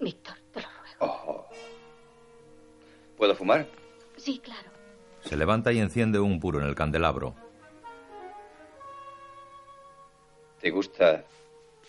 Víctor, 0.00 0.36
te 0.52 0.60
lo 0.60 0.68
ruego. 0.68 1.14
Oh. 1.26 1.48
¿Puedo 3.16 3.34
fumar? 3.34 3.66
Sí, 4.16 4.38
claro. 4.38 4.70
Se 5.20 5.36
levanta 5.36 5.72
y 5.72 5.78
enciende 5.78 6.18
un 6.18 6.40
puro 6.40 6.60
en 6.60 6.66
el 6.66 6.74
candelabro. 6.74 7.34
¿Te 10.60 10.70
gusta 10.70 11.24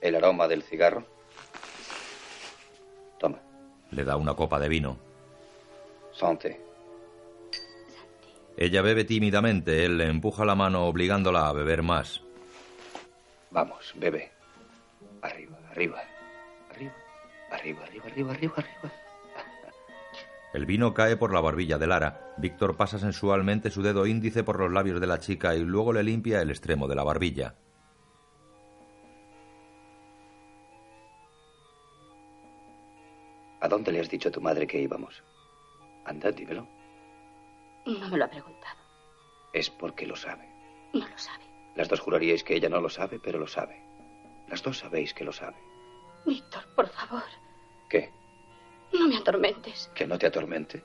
el 0.01 0.15
aroma 0.15 0.47
del 0.47 0.63
cigarro? 0.63 1.13
Le 3.93 4.03
da 4.03 4.17
una 4.17 4.33
copa 4.33 4.59
de 4.59 4.69
vino. 4.69 4.97
Santé. 6.11 6.59
Ella 8.57 8.81
bebe 8.81 9.03
tímidamente. 9.03 9.85
Él 9.85 9.97
le 9.97 10.07
empuja 10.07 10.45
la 10.45 10.55
mano 10.55 10.87
obligándola 10.87 11.47
a 11.47 11.53
beber 11.53 11.83
más. 11.83 12.21
Vamos, 13.51 13.93
bebe. 13.95 14.31
Arriba. 15.21 15.57
Arriba, 15.69 16.03
arriba, 17.55 17.83
arriba, 17.83 18.05
arriba, 18.05 18.31
arriba, 18.31 18.53
arriba. 18.57 18.91
El 20.53 20.67
vino 20.67 20.93
cae 20.93 21.17
por 21.17 21.33
la 21.33 21.41
barbilla 21.41 21.79
de 21.79 21.87
Lara. 21.87 22.33
Víctor 22.37 22.77
pasa 22.77 22.99
sensualmente 22.99 23.71
su 23.71 23.81
dedo 23.81 24.05
índice 24.05 24.43
por 24.43 24.59
los 24.59 24.71
labios 24.71 25.01
de 25.01 25.07
la 25.07 25.19
chica 25.19 25.55
y 25.55 25.59
luego 25.59 25.93
le 25.93 26.03
limpia 26.03 26.41
el 26.41 26.51
extremo 26.51 26.87
de 26.87 26.95
la 26.95 27.03
barbilla. 27.03 27.55
¿A 33.61 33.67
dónde 33.67 33.91
le 33.91 34.01
has 34.01 34.09
dicho 34.09 34.29
a 34.29 34.31
tu 34.31 34.41
madre 34.41 34.67
que 34.67 34.79
íbamos? 34.79 35.23
Anda, 36.05 36.31
dímelo. 36.31 36.67
No 37.85 38.09
me 38.09 38.17
lo 38.17 38.25
ha 38.25 38.29
preguntado. 38.29 38.79
Es 39.53 39.69
porque 39.69 40.05
lo 40.05 40.15
sabe. 40.15 40.47
No 40.93 41.07
lo 41.07 41.17
sabe. 41.17 41.45
Las 41.75 41.89
dos 41.89 41.99
juraríais 42.01 42.43
que 42.43 42.55
ella 42.55 42.69
no 42.69 42.79
lo 42.79 42.89
sabe, 42.89 43.19
pero 43.19 43.39
lo 43.39 43.47
sabe. 43.47 43.81
Las 44.49 44.61
dos 44.61 44.79
sabéis 44.79 45.13
que 45.13 45.23
lo 45.23 45.31
sabe. 45.31 45.57
Víctor, 46.25 46.63
por 46.75 46.89
favor. 46.89 47.23
¿Qué? 47.89 48.11
No 48.93 49.07
me 49.07 49.17
atormentes. 49.17 49.89
Que 49.93 50.07
no 50.07 50.17
te 50.17 50.27
atormente. 50.27 50.83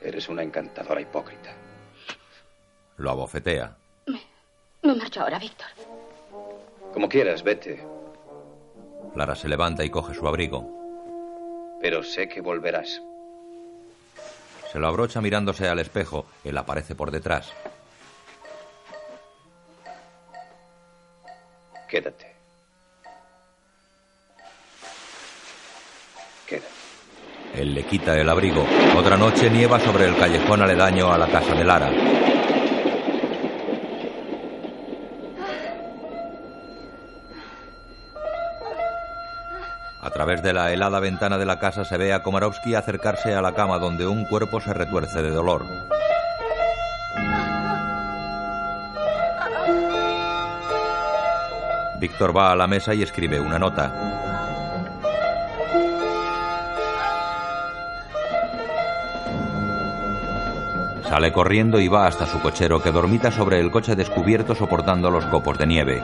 Eres 0.00 0.28
una 0.28 0.42
encantadora 0.42 1.00
hipócrita. 1.00 1.52
Lo 2.96 3.10
abofetea. 3.10 3.76
Me 4.82 4.94
marcho 4.94 5.22
ahora, 5.22 5.38
Víctor. 5.38 5.68
Como 6.92 7.08
quieras, 7.08 7.42
vete. 7.42 7.82
Lara 9.16 9.34
se 9.34 9.48
levanta 9.48 9.84
y 9.84 9.90
coge 9.90 10.14
su 10.14 10.28
abrigo. 10.28 11.78
Pero 11.80 12.02
sé 12.02 12.28
que 12.28 12.40
volverás. 12.40 13.00
Se 14.70 14.78
lo 14.78 14.86
abrocha 14.86 15.20
mirándose 15.20 15.68
al 15.68 15.78
espejo. 15.78 16.26
Él 16.44 16.58
aparece 16.58 16.94
por 16.94 17.10
detrás. 17.10 17.52
Quédate. 21.88 21.88
Quédate. 21.88 22.33
Él 27.54 27.72
le 27.72 27.84
quita 27.84 28.18
el 28.18 28.28
abrigo. 28.28 28.66
Otra 28.96 29.16
noche 29.16 29.48
nieva 29.48 29.78
sobre 29.78 30.06
el 30.06 30.16
callejón 30.16 30.60
aledaño 30.62 31.12
a 31.12 31.18
la 31.18 31.28
casa 31.28 31.54
de 31.54 31.64
Lara. 31.64 31.90
A 40.02 40.10
través 40.10 40.42
de 40.42 40.52
la 40.52 40.72
helada 40.72 40.98
ventana 41.00 41.38
de 41.38 41.46
la 41.46 41.58
casa 41.58 41.84
se 41.84 41.96
ve 41.96 42.12
a 42.12 42.22
Komarovsky 42.22 42.74
acercarse 42.74 43.34
a 43.34 43.40
la 43.40 43.52
cama 43.52 43.78
donde 43.78 44.06
un 44.06 44.24
cuerpo 44.24 44.60
se 44.60 44.74
retuerce 44.74 45.22
de 45.22 45.30
dolor. 45.30 45.64
Víctor 52.00 52.36
va 52.36 52.52
a 52.52 52.56
la 52.56 52.66
mesa 52.66 52.94
y 52.94 53.02
escribe 53.02 53.40
una 53.40 53.58
nota. 53.58 54.23
Sale 61.14 61.32
corriendo 61.32 61.78
y 61.78 61.86
va 61.86 62.08
hasta 62.08 62.26
su 62.26 62.40
cochero 62.40 62.82
que 62.82 62.90
dormita 62.90 63.30
sobre 63.30 63.60
el 63.60 63.70
coche 63.70 63.94
descubierto 63.94 64.52
soportando 64.56 65.12
los 65.12 65.24
copos 65.26 65.56
de 65.56 65.64
nieve. 65.64 66.02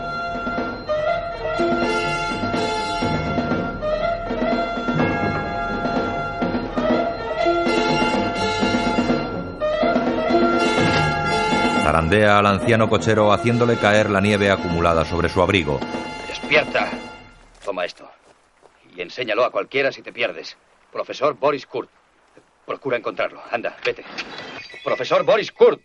Zarandea 11.83 12.39
al 12.39 12.47
anciano 12.47 12.89
cochero 12.89 13.33
haciéndole 13.33 13.79
caer 13.79 14.11
la 14.11 14.21
nieve 14.21 14.49
acumulada 14.49 15.05
sobre 15.05 15.29
su 15.29 15.43
abrigo. 15.43 15.81
Despierta. 16.29 16.89
Toma 17.65 17.85
esto. 17.85 18.09
Y 18.95 19.01
enséñalo 19.01 19.45
a 19.45 19.51
cualquiera 19.51 19.91
si 19.91 20.03
te 20.03 20.13
pierdes. 20.13 20.57
Profesor 20.93 21.35
Boris 21.35 21.67
Kurt. 21.67 21.91
Procura 22.65 22.97
encontrarlo. 22.97 23.43
Anda, 23.51 23.77
vete. 23.85 24.05
Profesor 24.85 25.25
Boris 25.25 25.53
Kurt. 25.53 25.81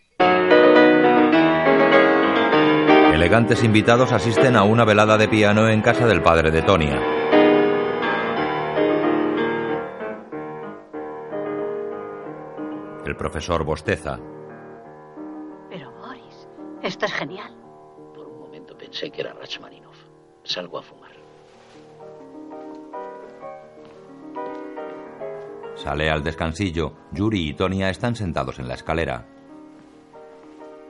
Elegantes 3.12 3.62
invitados 3.62 4.12
asisten 4.12 4.56
a 4.56 4.62
una 4.62 4.84
velada 4.84 5.18
de 5.18 5.28
piano 5.28 5.68
en 5.68 5.82
casa 5.82 6.06
del 6.06 6.22
padre 6.22 6.50
de 6.50 6.62
Tonia. 6.62 7.00
El 13.04 13.16
profesor 13.16 13.64
bosteza. 13.64 14.18
Pero 15.68 15.92
Boris, 15.92 16.48
esto 16.82 17.04
es 17.06 17.12
genial. 17.12 17.54
Por 18.14 18.26
un 18.26 18.38
momento 18.38 18.76
pensé 18.78 19.10
que 19.10 19.20
era 19.20 19.34
Rachmaninov. 19.34 19.94
Salgo 20.42 20.78
a 20.78 20.82
fumar. 20.82 21.05
Sale 25.76 26.10
al 26.10 26.24
descansillo. 26.24 26.92
Yuri 27.12 27.50
y 27.50 27.54
Tonia 27.54 27.90
están 27.90 28.16
sentados 28.16 28.58
en 28.58 28.66
la 28.66 28.74
escalera. 28.74 29.26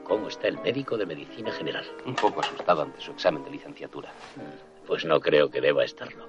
¿Cómo 0.04 0.28
está 0.28 0.46
el 0.46 0.58
médico 0.60 0.96
de 0.96 1.04
medicina 1.04 1.50
general? 1.50 1.84
Un 2.06 2.14
poco 2.14 2.40
asustado 2.40 2.82
ante 2.82 3.00
su 3.00 3.10
examen 3.10 3.44
de 3.44 3.50
licenciatura. 3.50 4.12
Pues 4.86 5.04
no 5.04 5.18
creo 5.20 5.50
que 5.50 5.60
deba 5.60 5.84
estarlo. 5.84 6.28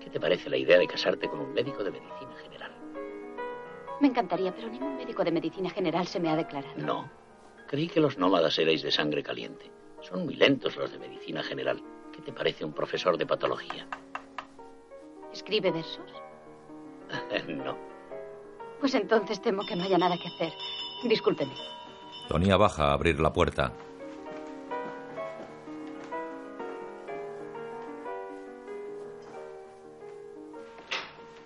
¿Qué 0.00 0.08
te 0.08 0.20
parece 0.20 0.48
la 0.48 0.56
idea 0.56 0.78
de 0.78 0.86
casarte 0.86 1.28
con 1.28 1.40
un 1.40 1.52
médico 1.52 1.82
de 1.82 1.90
medicina 1.90 2.36
general? 2.40 2.70
Me 4.00 4.06
encantaría, 4.08 4.54
pero 4.54 4.68
ningún 4.68 4.96
médico 4.96 5.24
de 5.24 5.32
medicina 5.32 5.70
general 5.70 6.06
se 6.06 6.20
me 6.20 6.28
ha 6.28 6.36
declarado. 6.36 6.76
No. 6.76 7.10
Creí 7.66 7.88
que 7.88 8.00
los 8.00 8.16
nómadas 8.16 8.56
erais 8.60 8.82
de 8.82 8.92
sangre 8.92 9.24
caliente. 9.24 9.68
Son 10.00 10.24
muy 10.24 10.36
lentos 10.36 10.76
los 10.76 10.92
de 10.92 10.98
medicina 10.98 11.42
general. 11.42 11.82
¿Qué 12.12 12.22
te 12.22 12.32
parece 12.32 12.64
un 12.64 12.72
profesor 12.72 13.18
de 13.18 13.26
patología? 13.26 13.88
¿Escribe 15.32 15.72
versos? 15.72 16.12
no. 17.48 17.85
Pues 18.80 18.94
entonces 18.94 19.40
temo 19.40 19.64
que 19.64 19.76
no 19.76 19.84
haya 19.84 19.98
nada 19.98 20.16
que 20.16 20.28
hacer. 20.28 20.52
Discúlpeme. 21.04 21.54
Tonia 22.28 22.56
baja 22.56 22.88
a 22.88 22.92
abrir 22.92 23.20
la 23.20 23.32
puerta. 23.32 23.72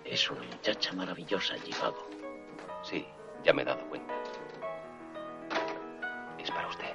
Es 0.03 0.29
una 0.29 0.43
muchacha 0.43 0.91
maravillosa, 0.93 1.55
Chicago. 1.63 2.05
Sí, 2.83 3.05
ya 3.43 3.53
me 3.53 3.61
he 3.61 3.65
dado 3.65 3.87
cuenta. 3.87 4.13
Es 6.37 6.51
para 6.51 6.67
usted. 6.67 6.93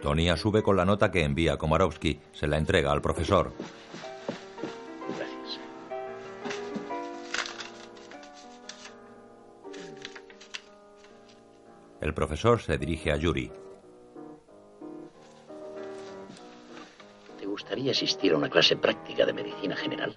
Tonia 0.00 0.36
sube 0.36 0.62
con 0.62 0.76
la 0.76 0.84
nota 0.84 1.10
que 1.10 1.24
envía 1.24 1.56
Komarovsky. 1.56 2.20
Se 2.32 2.46
la 2.46 2.58
entrega 2.58 2.92
al 2.92 3.02
profesor. 3.02 3.52
El 12.04 12.12
profesor 12.12 12.60
se 12.60 12.76
dirige 12.76 13.10
a 13.12 13.16
Yuri. 13.16 13.50
¿Te 17.38 17.46
gustaría 17.46 17.92
asistir 17.92 18.34
a 18.34 18.36
una 18.36 18.50
clase 18.50 18.76
práctica 18.76 19.24
de 19.24 19.32
medicina 19.32 19.74
general? 19.74 20.14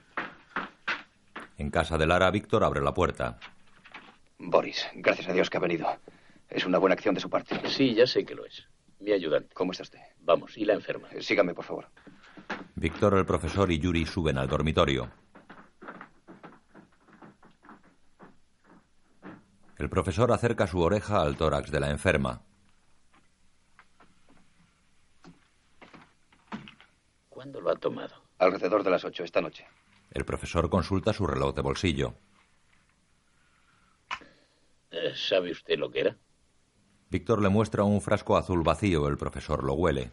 En 1.58 1.70
casa 1.72 1.98
de 1.98 2.06
Lara, 2.06 2.30
Víctor 2.30 2.66
abre 2.66 2.82
la 2.82 2.94
puerta. 2.94 3.40
Boris, 4.38 4.86
gracias 4.96 5.30
a 5.30 5.32
Dios 5.32 5.50
que 5.50 5.56
ha 5.56 5.62
venido. 5.62 5.88
Es 6.50 6.66
una 6.66 6.78
buena 6.78 6.96
acción 6.96 7.16
de 7.16 7.22
su 7.22 7.30
parte. 7.30 7.58
Sí, 7.70 7.96
ya 7.96 8.06
sé 8.06 8.26
que 8.26 8.36
lo 8.36 8.46
es. 8.46 8.68
Mi 9.00 9.14
ayudante. 9.14 9.54
¿Cómo 9.54 9.72
está 9.72 9.84
usted? 9.84 10.00
Vamos, 10.20 10.58
y 10.58 10.66
la 10.66 10.74
enferma. 10.74 11.08
Eh, 11.12 11.22
Sígame, 11.22 11.54
por 11.54 11.64
favor. 11.64 11.88
Víctor, 12.76 13.18
el 13.18 13.26
profesor 13.26 13.72
y 13.72 13.80
Yuri 13.80 14.06
suben 14.06 14.38
al 14.38 14.50
dormitorio. 14.50 15.10
El 19.78 19.90
profesor 19.90 20.32
acerca 20.32 20.66
su 20.66 20.82
oreja 20.82 21.22
al 21.22 21.38
tórax 21.38 21.70
de 21.70 21.80
la 21.80 21.92
enferma. 21.92 22.42
¿Cuándo 27.30 27.62
lo 27.62 27.70
ha 27.70 27.76
tomado? 27.76 28.16
Alrededor 28.40 28.84
de 28.84 28.90
las 28.90 29.06
ocho 29.06 29.24
esta 29.24 29.42
noche. 29.42 29.68
El 30.12 30.26
profesor 30.26 30.70
consulta 30.70 31.14
su 31.14 31.28
reloj 31.28 31.54
de 31.54 31.62
bolsillo. 31.62 32.16
Eh, 34.90 35.14
¿Sabe 35.16 35.52
usted 35.52 35.78
lo 35.78 35.92
que 35.92 36.00
era? 36.00 36.18
Víctor 37.10 37.42
le 37.42 37.50
muestra 37.50 37.84
un 37.84 38.02
frasco 38.02 38.36
azul 38.36 38.64
vacío. 38.64 39.08
El 39.08 39.18
profesor 39.18 39.64
lo 39.64 39.74
huele. 39.74 40.12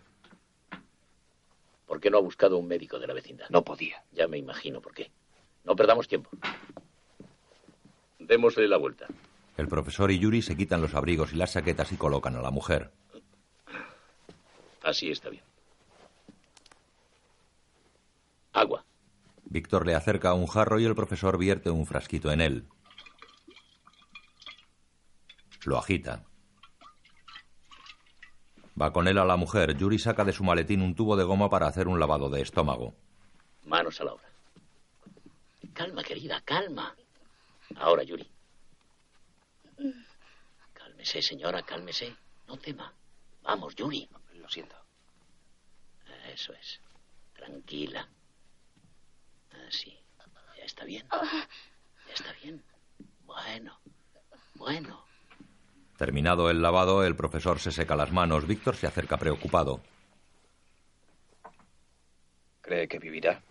¿Por 1.86 2.00
qué 2.00 2.10
no 2.10 2.18
ha 2.18 2.20
buscado 2.20 2.58
un 2.58 2.68
médico 2.68 2.98
de 2.98 3.06
la 3.06 3.14
vecindad? 3.14 3.46
No 3.48 3.64
podía. 3.64 4.04
Ya 4.12 4.28
me 4.28 4.36
imagino 4.36 4.80
por 4.82 4.92
qué. 4.92 5.10
No 5.64 5.74
perdamos 5.74 6.06
tiempo. 6.06 6.28
Démosle 8.18 8.68
la 8.68 8.76
vuelta. 8.76 9.06
El 9.56 9.68
profesor 9.68 10.10
y 10.10 10.18
Yuri 10.18 10.42
se 10.42 10.56
quitan 10.56 10.80
los 10.80 10.94
abrigos 10.94 11.32
y 11.32 11.36
las 11.36 11.52
saquetas 11.52 11.92
y 11.92 11.96
colocan 11.96 12.34
a 12.36 12.42
la 12.42 12.50
mujer. 12.50 12.92
Así 14.82 15.10
está 15.10 15.30
bien. 15.30 15.44
Agua. 18.52 18.84
Víctor 19.44 19.86
le 19.86 19.94
acerca 19.94 20.34
un 20.34 20.46
jarro 20.46 20.80
y 20.80 20.84
el 20.84 20.94
profesor 20.94 21.38
vierte 21.38 21.70
un 21.70 21.86
frasquito 21.86 22.32
en 22.32 22.40
él. 22.40 22.68
Lo 25.64 25.78
agita. 25.78 26.24
Va 28.80 28.92
con 28.92 29.06
él 29.06 29.18
a 29.18 29.24
la 29.24 29.36
mujer. 29.36 29.76
Yuri 29.76 29.98
saca 29.98 30.24
de 30.24 30.32
su 30.32 30.42
maletín 30.42 30.82
un 30.82 30.94
tubo 30.94 31.16
de 31.16 31.24
goma 31.24 31.48
para 31.48 31.68
hacer 31.68 31.86
un 31.86 32.00
lavado 32.00 32.28
de 32.28 32.42
estómago. 32.42 32.94
Manos 33.64 34.00
a 34.00 34.04
la 34.04 34.12
obra. 34.14 34.28
Calma, 35.72 36.02
querida, 36.02 36.40
calma. 36.44 36.94
Ahora, 37.76 38.02
Yuri. 38.02 38.33
Cálmese, 41.04 41.20
señora, 41.20 41.62
cálmese. 41.62 42.16
No 42.48 42.56
tema. 42.56 42.90
Vamos, 43.42 43.76
Yuri. 43.76 44.08
Lo 44.36 44.48
siento. 44.48 44.74
Eso 46.32 46.54
es. 46.54 46.80
Tranquila. 47.34 48.08
Así. 49.68 49.94
Ya 50.56 50.64
está 50.64 50.86
bien. 50.86 51.06
Ya 52.08 52.14
está 52.14 52.32
bien. 52.42 52.64
Bueno. 53.26 53.78
Bueno. 54.54 55.04
Terminado 55.98 56.48
el 56.48 56.62
lavado, 56.62 57.04
el 57.04 57.16
profesor 57.16 57.60
se 57.60 57.70
seca 57.70 57.96
las 57.96 58.10
manos. 58.10 58.46
Víctor 58.46 58.74
se 58.74 58.86
acerca 58.86 59.18
preocupado. 59.18 59.82
¿Cree 62.62 62.88
que 62.88 62.98
vivirá? 62.98 63.42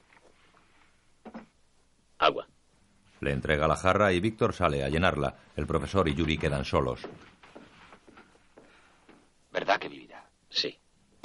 Agua. 2.18 2.47
Le 3.20 3.32
entrega 3.32 3.68
la 3.68 3.76
jarra 3.76 4.12
y 4.12 4.20
Víctor 4.20 4.56
sale 4.56 4.84
a 4.84 4.89
llenarla. 4.89 5.38
El 5.56 5.68
profesor 5.68 6.10
y 6.10 6.16
Yuri 6.16 6.39
quedan 6.39 6.66
solos. 6.66 7.08
¿Verdad 9.54 9.80
que 9.80 9.88
vivirá? 9.88 10.28
Sí. 10.49 10.80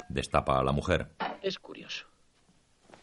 Destapa 0.07 0.59
a 0.59 0.63
la 0.63 0.71
mujer. 0.71 1.07
Es 1.41 1.57
curioso. 1.57 2.05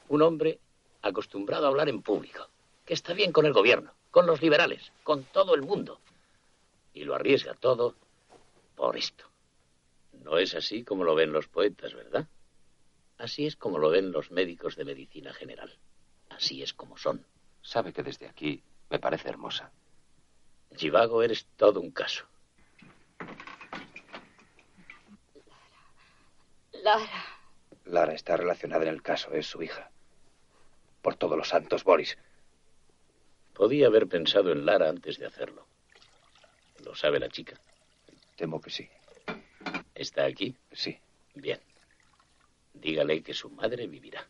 Un 0.08 0.22
hombre 0.22 0.60
acostumbrado 1.02 1.66
a 1.66 1.68
hablar 1.68 1.88
en 1.88 2.00
público, 2.00 2.48
que 2.84 2.94
está 2.94 3.12
bien 3.12 3.32
con 3.32 3.44
el 3.44 3.52
gobierno, 3.52 3.92
con 4.12 4.24
los 4.26 4.40
liberales, 4.40 4.92
con 5.02 5.24
todo 5.24 5.56
el 5.56 5.62
mundo. 5.62 6.00
Y 6.94 7.02
lo 7.02 7.16
arriesga 7.16 7.54
todo 7.54 7.96
por 8.76 8.96
esto. 8.96 9.24
No 10.22 10.38
es 10.38 10.54
así 10.54 10.84
como 10.84 11.02
lo 11.02 11.16
ven 11.16 11.32
los 11.32 11.48
poetas, 11.48 11.92
¿verdad? 11.92 12.28
Así 13.18 13.46
es 13.46 13.56
como 13.56 13.78
lo 13.78 13.90
ven 13.90 14.12
los 14.12 14.30
médicos 14.30 14.76
de 14.76 14.84
medicina 14.84 15.32
general. 15.32 15.76
Así 16.30 16.62
es 16.62 16.72
como 16.72 16.96
son. 16.96 17.26
Sabe 17.62 17.92
que 17.92 18.04
desde 18.04 18.28
aquí 18.28 18.62
me 18.90 19.00
parece 19.00 19.28
hermosa. 19.28 19.72
Chivago, 20.76 21.20
eres 21.24 21.46
todo 21.56 21.80
un 21.80 21.90
caso. 21.90 22.26
Lara. 26.86 27.24
Lara 27.86 28.14
está 28.14 28.36
relacionada 28.36 28.84
en 28.84 28.90
el 28.90 29.02
caso, 29.02 29.32
es 29.32 29.48
su 29.48 29.60
hija. 29.60 29.90
Por 31.02 31.16
todos 31.16 31.36
los 31.36 31.48
santos, 31.48 31.82
Boris. 31.82 32.16
Podía 33.54 33.88
haber 33.88 34.06
pensado 34.06 34.52
en 34.52 34.64
Lara 34.64 34.88
antes 34.88 35.18
de 35.18 35.26
hacerlo. 35.26 35.66
¿Lo 36.84 36.94
sabe 36.94 37.18
la 37.18 37.28
chica? 37.28 37.58
Temo 38.36 38.60
que 38.60 38.70
sí. 38.70 38.88
¿Está 39.96 40.26
aquí? 40.26 40.56
Sí. 40.70 40.96
Bien. 41.34 41.58
Dígale 42.72 43.20
que 43.20 43.34
su 43.34 43.50
madre 43.50 43.88
vivirá. 43.88 44.24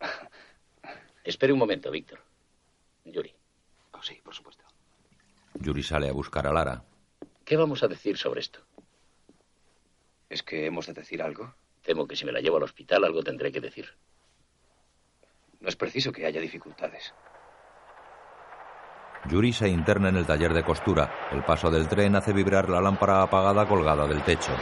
Espere 1.24 1.54
un 1.54 1.58
momento, 1.58 1.90
Víctor. 1.90 2.20
Yuri. 3.06 3.34
Oh, 3.92 4.02
sí, 4.02 4.20
por 4.22 4.34
supuesto. 4.34 4.66
Yuri 5.54 5.82
sale 5.82 6.10
a 6.10 6.12
buscar 6.12 6.46
a 6.46 6.52
Lara. 6.52 6.84
¿Qué 7.46 7.56
vamos 7.56 7.82
a 7.82 7.88
decir 7.88 8.18
sobre 8.18 8.40
esto? 8.40 8.60
¿Es 10.28 10.42
que 10.42 10.66
hemos 10.66 10.86
de 10.86 10.92
decir 10.92 11.22
algo? 11.22 11.54
Temo 11.90 12.06
que 12.06 12.14
si 12.14 12.24
me 12.24 12.30
la 12.30 12.38
llevo 12.38 12.58
al 12.58 12.62
hospital 12.62 13.02
algo 13.02 13.20
tendré 13.20 13.50
que 13.50 13.60
decir. 13.60 13.86
No 15.58 15.68
es 15.68 15.74
preciso 15.74 16.12
que 16.12 16.24
haya 16.24 16.40
dificultades. 16.40 17.12
Yuri 19.28 19.52
se 19.52 19.68
interna 19.68 20.08
en 20.08 20.14
el 20.14 20.24
taller 20.24 20.54
de 20.54 20.62
costura. 20.62 21.28
El 21.32 21.42
paso 21.42 21.68
del 21.68 21.88
tren 21.88 22.14
hace 22.14 22.32
vibrar 22.32 22.68
la 22.68 22.80
lámpara 22.80 23.22
apagada 23.22 23.66
colgada 23.66 24.06
del 24.06 24.22
techo. 24.22 24.52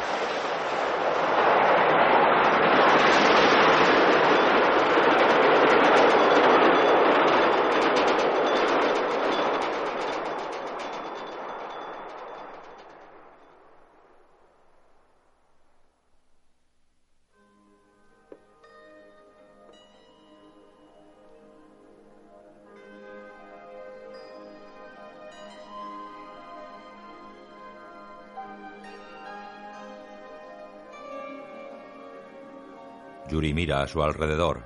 Mira 33.58 33.82
a 33.82 33.88
su 33.88 34.00
alrededor. 34.04 34.62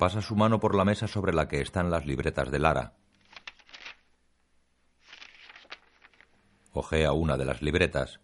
Pasa 0.00 0.20
su 0.20 0.34
mano 0.34 0.58
por 0.58 0.74
la 0.74 0.84
mesa 0.84 1.06
sobre 1.06 1.32
la 1.32 1.46
que 1.46 1.60
están 1.60 1.92
las 1.92 2.06
libretas 2.06 2.50
de 2.50 2.58
Lara. 2.58 2.94
Ojea 6.72 7.12
una 7.12 7.36
de 7.36 7.44
las 7.44 7.62
libretas. 7.62 8.18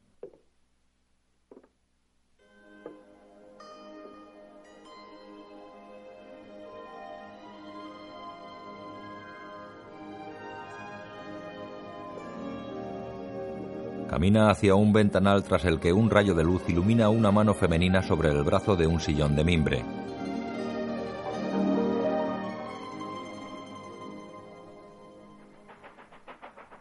Camina 14.26 14.50
hacia 14.50 14.74
un 14.74 14.92
ventanal 14.92 15.44
tras 15.44 15.64
el 15.66 15.78
que 15.78 15.92
un 15.92 16.10
rayo 16.10 16.34
de 16.34 16.42
luz 16.42 16.60
ilumina 16.66 17.10
una 17.10 17.30
mano 17.30 17.54
femenina 17.54 18.02
sobre 18.02 18.28
el 18.30 18.42
brazo 18.42 18.74
de 18.74 18.84
un 18.84 18.98
sillón 18.98 19.36
de 19.36 19.44
mimbre. 19.44 19.84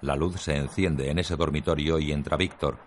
La 0.01 0.15
luz 0.15 0.41
se 0.41 0.55
enciende 0.55 1.11
en 1.11 1.19
ese 1.19 1.35
dormitorio 1.35 1.99
y 1.99 2.11
entra 2.11 2.35
Víctor. 2.35 2.79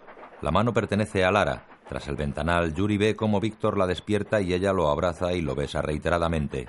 La 0.43 0.51
mano 0.51 0.75
pertenece 0.75 1.25
a 1.25 1.31
Lara. 1.31 1.69
Tras 1.89 2.09
el 2.09 2.17
ventanal, 2.17 2.75
Yuri 2.75 2.99
ve 2.99 3.15
cómo 3.15 3.39
Víctor 3.39 3.79
la 3.79 3.87
despierta 3.87 4.41
y 4.41 4.55
ella 4.55 4.73
lo 4.73 4.91
abraza 4.91 5.35
y 5.35 5.41
lo 5.41 5.55
besa 5.55 5.83
reiteradamente. 5.83 6.67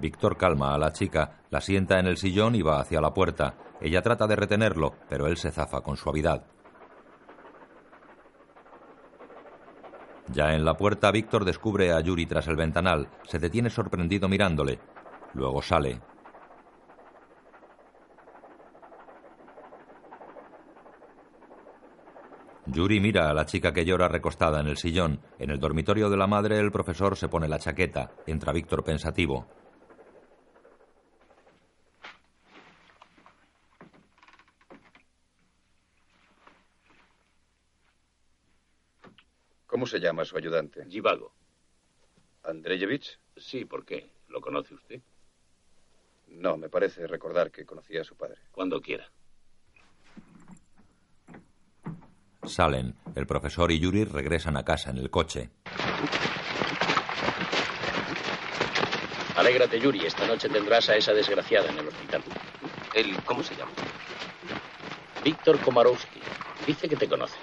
Víctor 0.00 0.36
calma 0.36 0.74
a 0.74 0.78
la 0.78 0.92
chica, 0.92 1.42
la 1.50 1.60
sienta 1.60 1.98
en 1.98 2.06
el 2.06 2.16
sillón 2.16 2.54
y 2.54 2.62
va 2.62 2.80
hacia 2.80 3.00
la 3.00 3.12
puerta. 3.12 3.54
Ella 3.80 4.00
trata 4.00 4.26
de 4.26 4.36
retenerlo, 4.36 4.94
pero 5.08 5.26
él 5.26 5.36
se 5.36 5.50
zafa 5.50 5.82
con 5.82 5.96
suavidad. 5.96 6.46
Ya 10.32 10.54
en 10.54 10.64
la 10.64 10.74
puerta, 10.74 11.10
Víctor 11.10 11.44
descubre 11.44 11.92
a 11.92 12.00
Yuri 12.00 12.24
tras 12.24 12.46
el 12.48 12.56
ventanal. 12.56 13.08
Se 13.24 13.38
detiene 13.38 13.68
sorprendido 13.68 14.28
mirándole. 14.28 14.78
Luego 15.34 15.60
sale. 15.60 16.00
Yuri 22.66 23.00
mira 23.00 23.28
a 23.28 23.34
la 23.34 23.46
chica 23.46 23.72
que 23.72 23.84
llora 23.84 24.08
recostada 24.08 24.60
en 24.60 24.68
el 24.68 24.76
sillón. 24.76 25.20
En 25.38 25.50
el 25.50 25.58
dormitorio 25.58 26.08
de 26.08 26.16
la 26.16 26.28
madre, 26.28 26.58
el 26.58 26.70
profesor 26.70 27.16
se 27.16 27.28
pone 27.28 27.48
la 27.48 27.58
chaqueta. 27.58 28.12
Entra 28.26 28.52
Víctor 28.52 28.84
pensativo. 28.84 29.48
Se 39.90 40.00
llama 40.00 40.24
su 40.24 40.36
ayudante? 40.36 40.86
Givago. 40.88 41.34
¿Andreyevich? 42.44 43.18
Sí, 43.36 43.64
¿por 43.64 43.84
qué? 43.84 44.10
¿Lo 44.28 44.40
conoce 44.40 44.74
usted? 44.74 45.00
No, 46.28 46.56
me 46.56 46.68
parece 46.68 47.06
recordar 47.06 47.50
que 47.50 47.66
conocía 47.66 48.02
a 48.02 48.04
su 48.04 48.16
padre. 48.16 48.40
Cuando 48.52 48.80
quiera. 48.80 49.10
Salen. 52.44 52.94
El 53.14 53.26
profesor 53.26 53.70
y 53.72 53.80
Yuri 53.80 54.04
regresan 54.04 54.56
a 54.56 54.64
casa 54.64 54.90
en 54.90 54.98
el 54.98 55.10
coche. 55.10 55.50
Alégrate, 59.36 59.80
Yuri. 59.80 60.06
Esta 60.06 60.26
noche 60.26 60.48
tendrás 60.48 60.88
a 60.88 60.96
esa 60.96 61.12
desgraciada 61.12 61.68
en 61.70 61.78
el 61.78 61.88
hospital. 61.88 62.22
¿Él 62.94 63.16
cómo 63.24 63.42
se 63.42 63.56
llama? 63.56 63.72
Víctor 65.24 65.58
Komarowski. 65.60 66.20
Dice 66.66 66.88
que 66.88 66.96
te 66.96 67.08
conoce. 67.08 67.36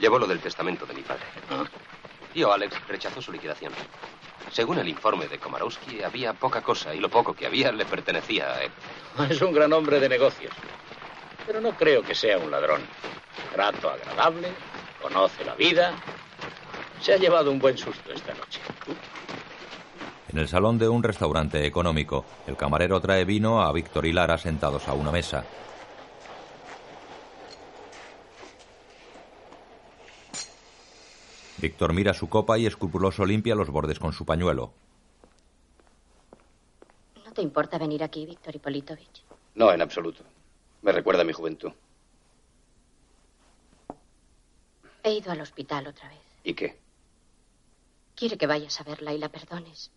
Llevó 0.00 0.18
lo 0.18 0.26
del 0.26 0.40
testamento 0.40 0.86
de 0.86 0.94
mi 0.94 1.02
padre. 1.02 1.24
Ah. 1.50 1.64
Tío 2.32 2.52
Alex 2.52 2.76
rechazó 2.86 3.20
su 3.20 3.32
liquidación. 3.32 3.72
Según 4.52 4.78
el 4.78 4.88
informe 4.88 5.26
de 5.28 5.38
Komarowski, 5.38 6.02
había 6.02 6.32
poca 6.32 6.62
cosa 6.62 6.94
y 6.94 7.00
lo 7.00 7.08
poco 7.08 7.34
que 7.34 7.46
había 7.46 7.72
le 7.72 7.84
pertenecía 7.84 8.52
a 8.54 8.62
él. 8.62 8.70
Es 9.30 9.40
un 9.42 9.52
gran 9.52 9.72
hombre 9.72 10.00
de 10.00 10.08
negocios. 10.08 10.52
Pero 11.46 11.60
no 11.60 11.72
creo 11.72 12.02
que 12.02 12.14
sea 12.14 12.38
un 12.38 12.50
ladrón. 12.50 12.82
Trato 13.52 13.90
agradable, 13.90 14.52
conoce 15.02 15.44
la 15.44 15.54
vida. 15.54 15.92
Se 17.00 17.14
ha 17.14 17.16
llevado 17.16 17.50
un 17.50 17.58
buen 17.58 17.76
susto 17.78 18.12
esta 18.12 18.34
noche. 18.34 18.60
En 20.30 20.38
el 20.38 20.48
salón 20.48 20.78
de 20.78 20.88
un 20.88 21.02
restaurante 21.02 21.64
económico, 21.64 22.24
el 22.46 22.56
camarero 22.56 23.00
trae 23.00 23.24
vino 23.24 23.62
a 23.62 23.72
Víctor 23.72 24.04
y 24.06 24.12
Lara 24.12 24.36
sentados 24.36 24.86
a 24.86 24.92
una 24.92 25.10
mesa. 25.10 25.44
Víctor 31.60 31.92
mira 31.92 32.14
su 32.14 32.28
copa 32.28 32.56
y 32.58 32.66
escrupuloso 32.66 33.26
limpia 33.26 33.54
los 33.54 33.68
bordes 33.70 33.98
con 33.98 34.12
su 34.12 34.24
pañuelo. 34.24 34.72
¿No 37.24 37.32
te 37.32 37.42
importa 37.42 37.78
venir 37.78 38.02
aquí, 38.02 38.26
Víctor 38.26 38.54
Hipolitovich? 38.54 39.24
No, 39.54 39.72
en 39.72 39.82
absoluto. 39.82 40.22
Me 40.82 40.92
recuerda 40.92 41.22
a 41.22 41.24
mi 41.24 41.32
juventud. 41.32 41.72
He 45.02 45.14
ido 45.14 45.32
al 45.32 45.40
hospital 45.40 45.88
otra 45.88 46.08
vez. 46.08 46.20
¿Y 46.44 46.54
qué? 46.54 46.78
Quiere 48.14 48.36
que 48.36 48.46
vayas 48.46 48.80
a 48.80 48.84
verla 48.84 49.12
y 49.12 49.18
la 49.18 49.28
perdones 49.28 49.90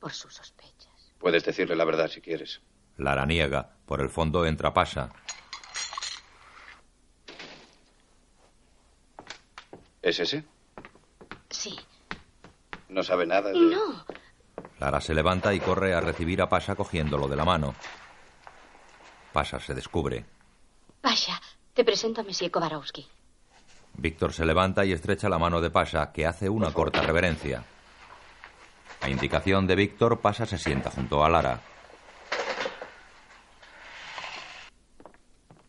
por 0.00 0.12
sus 0.12 0.34
sospechas. 0.34 1.12
Puedes 1.18 1.44
decirle 1.44 1.76
la 1.76 1.84
verdad 1.84 2.08
si 2.08 2.20
quieres. 2.20 2.60
Lara 2.96 3.26
niega. 3.26 3.76
Por 3.86 4.00
el 4.00 4.08
fondo 4.08 4.46
entra 4.46 4.74
Pasa. 4.74 5.12
¿Es 10.02 10.20
ese? 10.20 10.44
Sí. 11.64 11.80
¿No 12.90 13.02
sabe 13.02 13.26
nada 13.26 13.50
de...? 13.50 13.58
No. 13.58 14.04
Lara 14.80 15.00
se 15.00 15.14
levanta 15.14 15.54
y 15.54 15.60
corre 15.60 15.94
a 15.94 16.00
recibir 16.02 16.42
a 16.42 16.48
Pasa 16.50 16.74
cogiéndolo 16.74 17.26
de 17.26 17.36
la 17.36 17.46
mano. 17.46 17.74
Pasa 19.32 19.58
se 19.58 19.72
descubre. 19.72 20.26
Pasha, 21.00 21.40
te 21.72 21.82
presento 21.82 22.20
a 22.20 22.24
Monsieur 22.24 22.50
Kowarowski. 22.50 23.08
Víctor 23.94 24.34
se 24.34 24.44
levanta 24.44 24.84
y 24.84 24.92
estrecha 24.92 25.30
la 25.30 25.38
mano 25.38 25.62
de 25.62 25.70
Pasa, 25.70 26.12
que 26.12 26.26
hace 26.26 26.50
una 26.50 26.70
corta 26.70 27.00
reverencia. 27.00 27.64
A 29.00 29.08
indicación 29.08 29.66
de 29.66 29.76
Víctor, 29.76 30.20
Pasa 30.20 30.44
se 30.44 30.58
sienta 30.58 30.90
junto 30.90 31.24
a 31.24 31.30
Lara. 31.30 31.62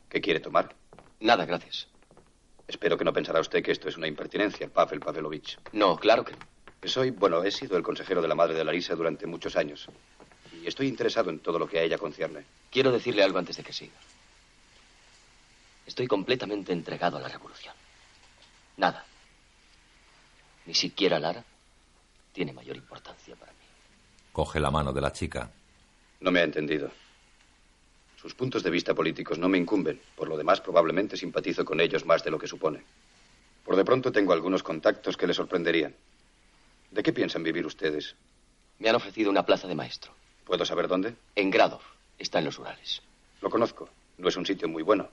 ¿Qué 0.09 0.19
quiere 0.19 0.41
tomar? 0.41 0.75
Nada, 1.21 1.45
gracias. 1.45 1.87
Espero 2.67 2.97
que 2.97 3.03
no 3.03 3.13
pensará 3.13 3.39
usted 3.39 3.63
que 3.63 3.71
esto 3.71 3.89
es 3.89 3.97
una 3.97 4.07
impertinencia, 4.07 4.67
Pavel 4.67 4.99
Pavlovich. 4.99 5.57
No, 5.71 5.97
claro 5.97 6.25
que 6.25 6.33
no. 6.33 6.39
Soy, 6.83 7.11
bueno, 7.11 7.43
he 7.43 7.51
sido 7.51 7.77
el 7.77 7.83
consejero 7.83 8.21
de 8.21 8.27
la 8.27 8.35
madre 8.35 8.55
de 8.55 8.63
Larisa 8.63 8.95
durante 8.95 9.25
muchos 9.25 9.55
años. 9.55 9.87
Y 10.61 10.67
estoy 10.67 10.87
interesado 10.87 11.29
en 11.29 11.39
todo 11.39 11.57
lo 11.57 11.67
que 11.67 11.79
a 11.79 11.83
ella 11.83 11.97
concierne. 11.97 12.45
Quiero 12.71 12.91
decirle 12.91 13.23
algo 13.23 13.39
antes 13.39 13.57
de 13.57 13.63
que 13.63 13.73
siga. 13.73 13.95
Estoy 15.85 16.07
completamente 16.07 16.73
entregado 16.73 17.17
a 17.17 17.21
la 17.21 17.27
revolución. 17.27 17.73
Nada. 18.77 19.05
Ni 20.65 20.73
siquiera 20.73 21.19
Lara 21.19 21.43
tiene 22.33 22.53
mayor 22.53 22.75
importancia 22.75 23.35
para 23.35 23.51
mí. 23.53 23.57
Coge 24.31 24.59
la 24.59 24.71
mano 24.71 24.91
de 24.91 25.01
la 25.01 25.11
chica. 25.11 25.49
No 26.19 26.31
me 26.31 26.39
ha 26.39 26.43
entendido. 26.43 26.91
Sus 28.25 28.33
puntos 28.33 28.63
de 28.63 28.71
vista 28.71 28.95
políticos 28.95 29.37
no 29.37 29.47
me 29.47 29.59
incumben. 29.59 30.01
Por 30.15 30.27
lo 30.27 30.35
demás, 30.35 30.59
probablemente 30.59 31.15
simpatizo 31.15 31.63
con 31.63 31.79
ellos 31.79 32.07
más 32.07 32.23
de 32.23 32.31
lo 32.31 32.39
que 32.39 32.47
supone. 32.47 32.81
Por 33.63 33.75
de 33.75 33.85
pronto 33.85 34.11
tengo 34.11 34.33
algunos 34.33 34.63
contactos 34.63 35.15
que 35.15 35.27
le 35.27 35.35
sorprenderían. 35.35 35.95
¿De 36.89 37.03
qué 37.03 37.13
piensan 37.13 37.43
vivir 37.43 37.67
ustedes? 37.67 38.15
Me 38.79 38.89
han 38.89 38.95
ofrecido 38.95 39.29
una 39.29 39.45
plaza 39.45 39.67
de 39.67 39.75
maestro. 39.75 40.11
¿Puedo 40.43 40.65
saber 40.65 40.87
dónde? 40.87 41.13
En 41.35 41.51
Gradov. 41.51 41.81
Está 42.17 42.39
en 42.39 42.45
los 42.45 42.57
Urales. 42.57 43.03
Lo 43.41 43.51
conozco. 43.51 43.89
No 44.17 44.27
es 44.27 44.35
un 44.37 44.45
sitio 44.47 44.67
muy 44.67 44.81
bueno. 44.81 45.07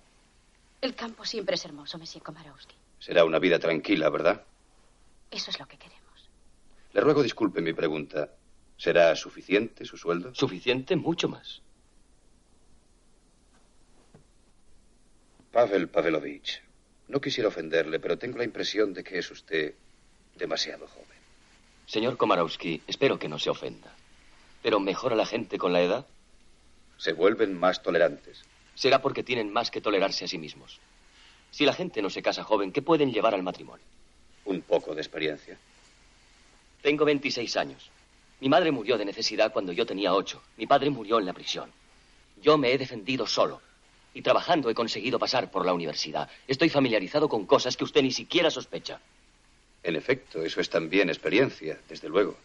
El 0.81 0.95
campo 0.95 1.27
siempre 1.27 1.57
es 1.57 1.65
hermoso, 1.67 1.99
Monsieur 1.99 2.25
Komarowski. 2.25 2.77
Será 2.99 3.27
una 3.27 3.39
vida 3.39 3.59
tranquila, 3.59 4.09
¿verdad? 4.09 4.43
Eso 5.31 5.51
es 5.51 5.61
lo 5.61 5.67
que 5.67 5.77
queremos. 5.77 6.31
Le 6.95 7.01
ruego 7.03 7.23
disculpe 7.23 7.61
mi 7.61 7.75
pregunta. 7.75 8.31
¿Será 8.79 9.15
suficiente 9.17 9.85
su 9.85 9.99
sueldo? 9.99 10.35
Suficiente, 10.35 10.97
mucho 10.97 11.29
más. 11.29 11.61
Pavel 15.53 15.89
Pavelovich, 15.89 16.63
no 17.09 17.21
quisiera 17.21 17.49
ofenderle, 17.49 18.01
pero 18.01 18.17
tengo 18.17 18.39
la 18.39 18.45
impresión 18.45 18.95
de 18.95 19.05
que 19.05 19.19
es 19.19 19.31
usted 19.31 19.75
demasiado 20.35 20.87
joven. 20.87 21.19
Señor 21.85 22.17
Komarowski, 22.17 22.81
espero 22.87 23.19
que 23.19 23.29
no 23.29 23.39
se 23.39 23.51
ofenda. 23.51 23.95
¿Pero 24.63 24.81
mejora 24.81 25.15
la 25.15 25.27
gente 25.27 25.59
con 25.59 25.75
la 25.75 25.83
edad? 25.83 26.07
Se 26.97 27.13
vuelven 27.13 27.53
más 27.53 27.83
tolerantes. 27.83 28.43
Será 28.75 29.03
porque 29.03 29.23
tienen 29.23 29.53
más 29.53 29.71
que 29.71 29.83
tolerarse 29.83 30.25
a 30.25 30.29
sí 30.29 30.39
mismos. 30.39 30.81
Si 31.51 31.67
la 31.67 31.75
gente 31.75 32.01
no 32.01 32.09
se 32.09 32.23
casa 32.23 32.45
joven, 32.45 32.73
¿qué 32.73 32.81
pueden 32.81 33.13
llevar 33.13 33.35
al 33.35 33.43
matrimonio? 33.43 33.85
Un 34.47 34.63
poco 34.63 34.95
de 34.95 35.03
experiencia. 35.03 35.59
Tengo 36.81 37.05
26 37.05 37.57
años. 37.59 37.91
Mi 38.41 38.49
madre 38.49 38.71
murió 38.71 38.97
de 38.97 39.05
necesidad 39.05 39.53
cuando 39.53 39.73
yo 39.73 39.85
tenía 39.85 40.15
8. 40.15 40.43
Mi 40.57 40.67
padre 40.67 40.89
murió 40.89 41.19
en 41.19 41.27
la 41.27 41.35
prisión. 41.35 41.71
Yo 42.41 42.57
me 42.57 42.73
he 42.73 42.79
defendido 42.79 43.27
solo. 43.27 43.61
Y 44.15 44.23
trabajando 44.23 44.69
he 44.69 44.75
conseguido 44.75 45.19
pasar 45.19 45.51
por 45.51 45.65
la 45.65 45.73
universidad. 45.73 46.29
Estoy 46.47 46.69
familiarizado 46.69 47.29
con 47.29 47.47
cosas 47.47 47.77
que 47.77 47.85
usted 47.85 48.03
ni 48.03 48.13
siquiera 48.13 48.51
sospecha. 48.51 49.01
En 49.83 49.97
efecto, 49.97 50.43
eso 50.43 50.61
es 50.61 50.71
también 50.71 51.09
experiencia, 51.09 51.79
desde 51.89 52.09
luego. 52.09 52.37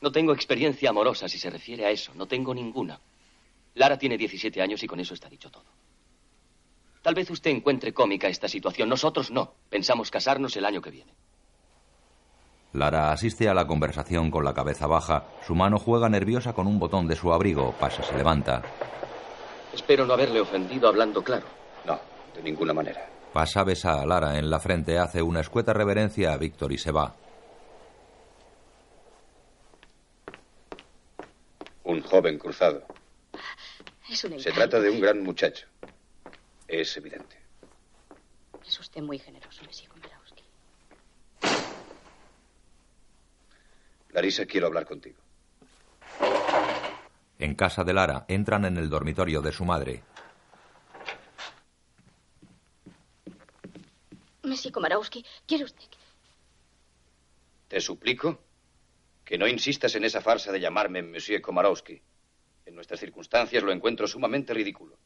No 0.00 0.12
tengo 0.12 0.32
experiencia 0.32 0.90
amorosa 0.90 1.28
si 1.28 1.38
se 1.38 1.50
refiere 1.50 1.86
a 1.86 1.90
eso. 1.90 2.12
No 2.14 2.26
tengo 2.26 2.52
ninguna. 2.54 2.98
Lara 3.74 3.96
tiene 3.96 4.18
17 4.18 4.60
años 4.60 4.82
y 4.82 4.86
con 4.86 5.00
eso 5.00 5.14
está 5.14 5.28
dicho 5.28 5.50
todo. 5.50 5.64
Tal 7.02 7.14
vez 7.14 7.30
usted 7.30 7.50
encuentre 7.50 7.92
cómica 7.92 8.28
esta 8.28 8.48
situación. 8.48 8.88
Nosotros 8.88 9.30
no. 9.30 9.52
Pensamos 9.70 10.10
casarnos 10.10 10.56
el 10.56 10.64
año 10.64 10.80
que 10.80 10.90
viene. 10.90 11.12
Lara 12.72 13.12
asiste 13.12 13.48
a 13.48 13.54
la 13.54 13.66
conversación 13.66 14.30
con 14.30 14.44
la 14.44 14.52
cabeza 14.52 14.86
baja. 14.86 15.26
Su 15.46 15.54
mano 15.54 15.78
juega 15.78 16.08
nerviosa 16.08 16.54
con 16.54 16.66
un 16.66 16.78
botón 16.78 17.06
de 17.06 17.14
su 17.14 17.32
abrigo. 17.32 17.72
Pasa, 17.78 18.02
se 18.02 18.16
levanta. 18.16 18.62
Espero 19.74 20.06
no 20.06 20.14
haberle 20.14 20.40
ofendido 20.40 20.88
hablando 20.88 21.22
claro. 21.22 21.46
No, 21.84 22.00
de 22.34 22.42
ninguna 22.42 22.72
manera. 22.72 23.08
Pasa, 23.32 23.64
besa 23.64 24.00
a 24.00 24.06
Lara 24.06 24.38
en 24.38 24.48
la 24.48 24.60
frente, 24.60 24.98
hace 24.98 25.20
una 25.20 25.40
escueta 25.40 25.72
reverencia 25.72 26.32
a 26.32 26.36
Víctor 26.36 26.72
y 26.72 26.78
se 26.78 26.92
va. 26.92 27.12
Un 31.82 32.00
joven 32.02 32.38
cruzado. 32.38 32.86
Es 34.08 34.22
un 34.22 34.38
Se 34.38 34.52
trata 34.52 34.78
de 34.78 34.90
un 34.90 35.00
gran 35.00 35.20
muchacho. 35.24 35.66
Es 36.68 36.96
evidente. 36.96 37.36
Es 38.64 38.78
usted 38.78 39.02
muy 39.02 39.18
generoso, 39.18 39.62
Monsieur 39.64 39.90
Komarowski. 39.90 40.44
Larisa, 44.12 44.46
quiero 44.46 44.68
hablar 44.68 44.86
contigo. 44.86 45.23
En 47.38 47.54
casa 47.54 47.84
de 47.84 47.92
Lara, 47.92 48.24
entran 48.28 48.64
en 48.64 48.76
el 48.76 48.88
dormitorio 48.88 49.42
de 49.42 49.52
su 49.52 49.64
madre. 49.64 50.02
Monsieur 54.42 54.72
Komarowski, 54.72 55.24
¿quiere 55.46 55.64
usted 55.64 55.88
que... 55.88 55.98
Te 57.68 57.80
suplico 57.80 58.38
que 59.24 59.38
no 59.38 59.48
insistas 59.48 59.94
en 59.96 60.04
esa 60.04 60.20
farsa 60.20 60.52
de 60.52 60.60
llamarme 60.60 61.02
Monsieur 61.02 61.40
Komarowski. 61.40 62.00
En 62.66 62.74
nuestras 62.74 63.00
circunstancias 63.00 63.62
lo 63.62 63.72
encuentro 63.72 64.06
sumamente 64.06 64.54
ridículo. 64.54 64.98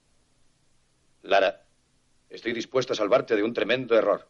Lara, 1.23 1.65
estoy 2.29 2.53
dispuesto 2.53 2.93
a 2.93 2.97
salvarte 2.97 3.37
de 3.37 3.43
un 3.43 3.55
tremendo 3.55 3.97
error. 3.97 4.29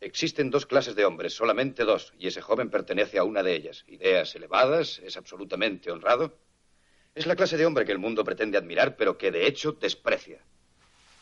Existen 0.00 0.50
dos 0.50 0.66
clases 0.66 0.94
de 0.94 1.04
hombres, 1.04 1.34
solamente 1.34 1.84
dos, 1.84 2.12
y 2.18 2.26
ese 2.26 2.42
joven 2.42 2.70
pertenece 2.70 3.18
a 3.18 3.24
una 3.24 3.42
de 3.42 3.54
ellas. 3.54 3.84
Ideas 3.88 4.34
elevadas, 4.34 4.98
es 4.98 5.16
absolutamente 5.16 5.90
honrado. 5.90 6.38
Es 7.14 7.26
la 7.26 7.36
clase 7.36 7.56
de 7.56 7.64
hombre 7.64 7.84
que 7.84 7.92
el 7.92 8.00
mundo 8.00 8.24
pretende 8.24 8.58
admirar, 8.58 8.96
pero 8.96 9.16
que 9.16 9.30
de 9.30 9.46
hecho 9.46 9.72
desprecia. 9.72 10.40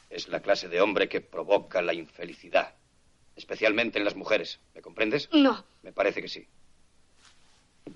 Es 0.08 0.28
la 0.28 0.40
clase 0.40 0.68
de 0.68 0.80
hombre 0.80 1.08
que 1.08 1.20
provoca 1.20 1.82
la 1.82 1.92
infelicidad, 1.92 2.74
especialmente 3.36 3.98
en 3.98 4.06
las 4.06 4.16
mujeres. 4.16 4.58
¿Me 4.74 4.80
comprendes? 4.80 5.28
No. 5.32 5.64
Me 5.82 5.92
parece 5.92 6.22
que 6.22 6.28
sí. 6.28 6.46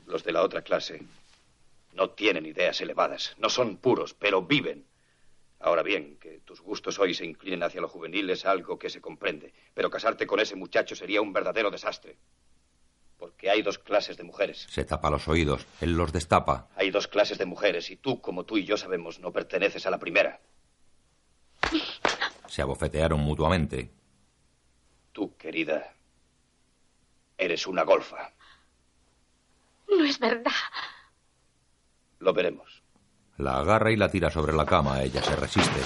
Los 0.07 0.25
de 0.25 0.33
la 0.33 0.43
otra 0.43 0.61
clase 0.61 1.01
no 1.95 2.11
tienen 2.11 2.45
ideas 2.45 2.79
elevadas, 2.83 3.35
no 3.39 3.49
son 3.49 3.79
puros, 3.79 4.13
pero 4.13 4.43
viven. 4.43 4.85
Ahora 5.59 5.83
bien, 5.83 6.19
que 6.19 6.41
tus 6.45 6.61
gustos 6.61 6.99
hoy 6.99 7.15
se 7.15 7.25
inclinen 7.25 7.63
hacia 7.63 7.81
lo 7.81 7.89
juvenil 7.89 8.29
es 8.29 8.45
algo 8.45 8.79
que 8.79 8.91
se 8.91 9.01
comprende, 9.01 9.55
pero 9.73 9.89
casarte 9.89 10.27
con 10.27 10.39
ese 10.39 10.55
muchacho 10.55 10.95
sería 10.95 11.23
un 11.23 11.33
verdadero 11.33 11.71
desastre. 11.71 12.17
Porque 13.19 13.51
hay 13.51 13.63
dos 13.63 13.79
clases 13.79 14.17
de 14.17 14.25
mujeres. 14.25 14.67
Se 14.69 14.85
tapa 14.85 15.11
los 15.11 15.27
oídos. 15.29 15.67
Él 15.81 15.97
los 15.97 16.13
destapa. 16.13 16.69
Hay 16.77 16.91
dos 16.91 17.09
clases 17.09 17.39
de 17.39 17.47
mujeres 17.47 17.91
y 17.91 17.97
tú, 17.97 18.21
como 18.21 18.45
tú 18.45 18.59
y 18.59 18.65
yo 18.65 18.77
sabemos, 18.77 19.21
no 19.21 19.33
perteneces 19.33 19.87
a 19.87 19.91
la 19.91 19.99
primera. 19.99 20.41
Se 22.47 22.63
abofetearon 22.63 23.21
mutuamente. 23.21 23.91
Tú, 25.13 25.37
querida, 25.37 25.95
eres 27.39 27.67
una 27.67 27.85
golfa. 27.85 28.33
No 29.89 30.05
es 30.05 30.19
verdad. 30.19 30.53
Lo 32.19 32.33
veremos. 32.33 32.83
La 33.39 33.59
agarra 33.59 33.91
y 33.91 33.97
la 33.97 34.11
tira 34.11 34.31
sobre 34.31 34.53
la 34.55 34.67
cama. 34.67 35.03
Ella 35.03 35.23
se 35.23 35.37
resiste. 35.37 35.81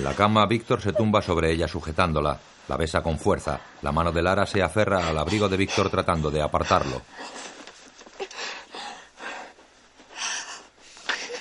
En 0.00 0.04
la 0.04 0.14
cama, 0.14 0.46
Víctor 0.46 0.80
se 0.80 0.94
tumba 0.94 1.20
sobre 1.20 1.52
ella 1.52 1.68
sujetándola. 1.68 2.40
La 2.68 2.78
besa 2.78 3.02
con 3.02 3.18
fuerza. 3.18 3.60
La 3.82 3.92
mano 3.92 4.10
de 4.10 4.22
Lara 4.22 4.46
se 4.46 4.62
aferra 4.62 5.06
al 5.06 5.18
abrigo 5.18 5.46
de 5.46 5.58
Víctor 5.58 5.90
tratando 5.90 6.30
de 6.30 6.40
apartarlo. 6.40 7.02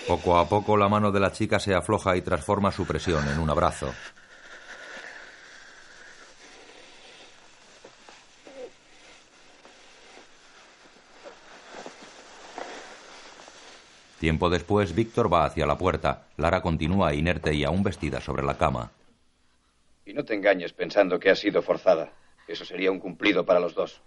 Poco 0.06 0.38
a 0.38 0.50
poco 0.50 0.76
la 0.76 0.90
mano 0.90 1.10
de 1.10 1.22
la 1.22 1.32
chica 1.32 1.58
se 1.58 1.74
afloja 1.74 2.18
y 2.18 2.22
transforma 2.22 2.70
su 2.70 2.86
presión 2.86 3.26
en 3.30 3.40
un 3.40 3.50
abrazo. 3.50 3.94
Tiempo 14.20 14.50
después, 14.50 14.94
Víctor 14.94 15.32
va 15.32 15.46
hacia 15.46 15.66
la 15.66 15.78
puerta. 15.78 16.28
Lara 16.36 16.62
continúa 16.62 17.14
inerte 17.14 17.54
y 17.54 17.64
aún 17.64 17.84
vestida 17.84 18.20
sobre 18.20 18.44
la 18.44 18.58
cama. 18.58 18.92
Y 20.06 20.14
no 20.14 20.26
te 20.26 20.36
engañes 20.36 20.74
pensando 20.74 21.20
que 21.20 21.30
ha 21.30 21.36
sido 21.36 21.62
forzada. 21.62 22.12
Eso 22.46 22.66
sería 22.66 22.92
un 22.92 23.00
cumplido 23.00 23.46
para 23.46 23.62
los 23.62 23.74
dos. 23.76 24.02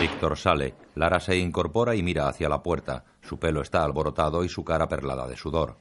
Víctor 0.00 0.36
sale. 0.36 0.74
Lara 0.94 1.18
se 1.18 1.36
incorpora 1.36 1.96
y 1.96 2.02
mira 2.02 2.28
hacia 2.28 2.48
la 2.48 2.62
puerta. 2.62 3.04
Su 3.22 3.38
pelo 3.38 3.60
está 3.60 3.82
alborotado 3.82 4.44
y 4.44 4.48
su 4.48 4.64
cara 4.64 4.88
perlada 4.88 5.26
de 5.26 5.36
sudor. 5.36 5.76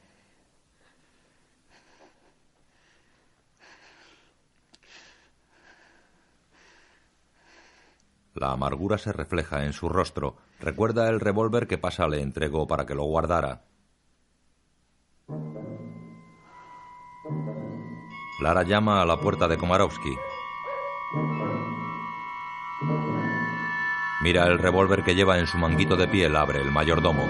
La 8.36 8.52
amargura 8.52 8.98
se 8.98 9.14
refleja 9.14 9.64
en 9.64 9.72
su 9.72 9.88
rostro. 9.88 10.36
Recuerda 10.60 11.08
el 11.08 11.22
revólver 11.22 11.68
que 11.68 11.78
Pasa 11.78 12.06
le 12.10 12.22
entregó 12.22 12.68
para 12.68 12.86
que 12.86 12.94
lo 12.94 13.04
guardara. 13.06 13.62
Lara 18.42 18.64
llama 18.64 19.02
a 19.02 19.06
la 19.06 19.18
puerta 19.18 19.48
de 19.48 19.58
Komarowski. 19.58 20.14
Mira 24.22 24.48
el 24.48 24.60
revólver 24.60 25.04
que 25.04 25.16
lleva 25.16 25.40
en 25.40 25.48
su 25.48 25.58
manguito 25.58 25.96
de 25.96 26.08
piel, 26.10 26.36
abre 26.36 26.62
el 26.62 26.72
mayordomo. 26.72 27.26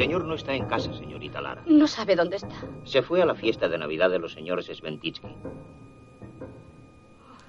Señor 0.00 0.24
no 0.24 0.34
está 0.34 0.54
en 0.54 0.64
casa, 0.64 0.94
señorita 0.94 1.42
Lara. 1.42 1.62
No 1.66 1.86
sabe 1.86 2.16
dónde 2.16 2.36
está. 2.36 2.54
Se 2.84 3.02
fue 3.02 3.20
a 3.20 3.26
la 3.26 3.34
fiesta 3.34 3.68
de 3.68 3.76
Navidad 3.76 4.08
de 4.08 4.18
los 4.18 4.32
señores 4.32 4.66
Sventitsky. 4.66 5.28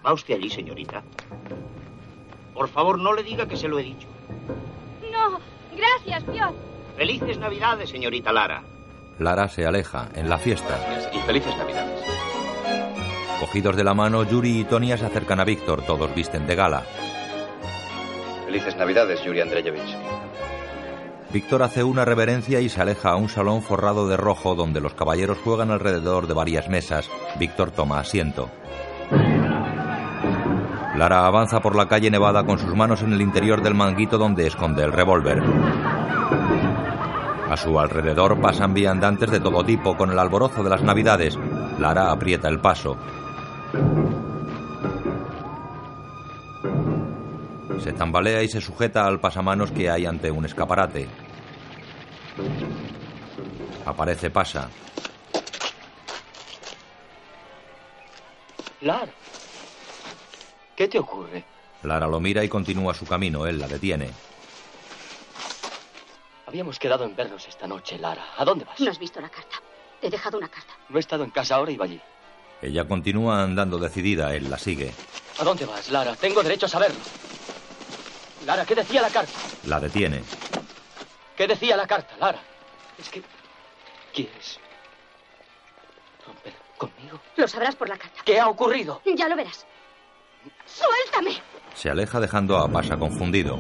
¿Va 0.06 0.12
usted 0.12 0.34
allí, 0.34 0.50
señorita? 0.50 1.02
Por 2.54 2.68
favor, 2.68 3.00
no 3.00 3.14
le 3.14 3.24
diga 3.24 3.48
que 3.48 3.56
se 3.56 3.70
lo 3.70 3.80
he 3.80 3.84
dicho. 3.84 4.10
No, 5.10 5.40
gracias, 5.78 6.26
Piotr. 6.26 6.56
Felices 6.98 7.38
Navidades, 7.38 7.90
señorita 7.90 8.34
Lara. 8.34 8.64
Lara 9.18 9.48
se 9.48 9.66
aleja 9.66 10.10
en 10.14 10.28
la 10.30 10.38
fiesta. 10.38 10.78
Y 11.14 11.20
felices 11.20 11.56
Navidades. 11.56 12.04
Cogidos 13.40 13.78
de 13.78 13.86
la 13.86 13.94
mano, 13.94 14.26
Yuri 14.26 14.60
y 14.60 14.64
Tonia 14.66 14.98
se 14.98 15.06
acercan 15.06 15.40
a 15.40 15.46
Víctor. 15.46 15.84
Todos 15.86 16.14
visten 16.14 16.46
de 16.48 16.56
gala. 16.56 16.84
Felices 18.46 18.76
Navidades, 18.76 19.24
Yuri 19.24 19.40
Andreyevich. 19.40 19.96
Víctor 21.32 21.64
hace 21.64 21.84
una 21.84 22.04
reverencia 22.04 22.60
y 22.60 22.68
se 22.68 22.82
aleja 22.82 23.12
a 23.12 23.16
un 23.16 23.30
salón 23.30 23.62
forrado 23.62 24.08
de 24.08 24.18
rojo 24.18 24.54
donde 24.54 24.82
los 24.82 24.94
caballeros 24.94 25.38
juegan 25.38 25.72
alrededor 25.72 26.28
de 26.28 26.34
varias 26.34 26.68
mesas. 26.68 27.10
Víctor 27.40 27.72
toma 27.72 28.00
asiento. 28.00 28.50
Lara 30.96 31.26
avanza 31.26 31.62
por 31.62 31.76
la 31.78 31.88
calle 31.88 32.12
nevada 32.12 32.46
con 32.46 32.60
sus 32.60 32.76
manos 32.76 33.02
en 33.02 33.14
el 33.14 33.22
interior 33.22 33.62
del 33.62 33.76
manguito 33.76 34.18
donde 34.18 34.46
esconde 34.46 34.84
el 34.84 34.92
revólver. 34.92 35.42
A 37.50 37.56
su 37.56 37.80
alrededor 37.80 38.40
pasan 38.42 38.74
viandantes 38.74 39.32
de 39.32 39.40
todo 39.40 39.64
tipo 39.64 39.96
con 39.96 40.12
el 40.12 40.20
alborozo 40.20 40.64
de 40.64 40.70
las 40.70 40.84
navidades. 40.84 41.40
Lara 41.80 42.12
aprieta 42.12 42.50
el 42.50 42.60
paso. 42.60 42.98
Se 47.84 47.94
tambalea 47.94 48.44
y 48.44 48.48
se 48.48 48.62
sujeta 48.62 49.06
al 49.08 49.20
pasamanos 49.20 49.72
que 49.72 49.90
hay 49.90 50.06
ante 50.06 50.30
un 50.30 50.46
escaparate. 50.46 51.08
Aparece 53.86 54.30
Pasa. 54.30 54.70
Lara, 58.82 59.12
¿qué 60.76 60.88
te 60.88 61.00
ocurre? 61.00 61.44
Lara 61.84 62.08
lo 62.08 62.20
mira 62.20 62.44
y 62.44 62.50
continúa 62.50 62.94
su 62.94 63.06
camino. 63.06 63.46
Él 63.48 63.60
la 63.60 63.68
detiene. 63.68 64.10
Habíamos 66.48 66.78
quedado 66.80 67.06
en 67.06 67.16
vernos 67.16 67.48
esta 67.48 67.68
noche, 67.68 67.98
Lara. 67.98 68.26
¿A 68.38 68.46
dónde 68.46 68.66
vas? 68.66 68.80
No 68.80 68.92
has 68.92 69.00
visto 69.00 69.22
la 69.22 69.30
carta. 69.30 69.58
Te 70.00 70.08
he 70.08 70.10
dejado 70.10 70.38
una 70.38 70.50
carta. 70.50 70.74
No 70.90 70.98
he 70.98 71.00
estado 71.00 71.24
en 71.24 71.30
casa 71.32 71.56
ahora 71.56 71.72
y 71.72 71.76
iba 71.76 71.86
allí. 71.86 72.02
Ella 72.62 72.88
continúa 72.88 73.42
andando 73.44 73.78
decidida. 73.80 74.36
Él 74.36 74.50
la 74.50 74.58
sigue. 74.58 74.94
¿A 75.40 75.44
dónde 75.44 75.66
vas, 75.66 75.90
Lara? 75.90 76.16
Tengo 76.16 76.44
derecho 76.44 76.66
a 76.66 76.70
saberlo. 76.70 77.00
Lara, 78.46 78.66
¿qué 78.66 78.76
decía 78.76 79.02
la 79.02 79.10
carta? 79.10 79.32
La 79.68 79.80
detiene. 79.80 80.24
¿Qué 81.38 81.48
decía 81.48 81.78
la 81.78 81.88
carta, 81.88 82.16
Lara? 82.20 82.40
Es 82.98 83.10
que... 83.10 83.22
¿Quieres 84.14 84.60
romper 86.26 86.54
conmigo? 86.78 87.20
Lo 87.38 87.48
sabrás 87.48 87.76
por 87.76 87.88
la 87.88 87.98
carta. 87.98 88.22
¿Qué 88.26 88.40
ha 88.40 88.48
ocurrido? 88.48 89.02
Ya 89.06 89.28
lo 89.28 89.36
verás. 89.36 89.66
¡Suéltame! 90.66 91.42
Se 91.76 91.90
aleja 91.90 92.20
dejando 92.20 92.58
a 92.58 92.68
Pasa 92.68 92.98
confundido. 92.98 93.58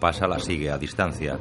Pasa 0.00 0.26
la 0.26 0.38
sigue 0.38 0.70
a 0.70 0.78
distancia. 0.78 1.38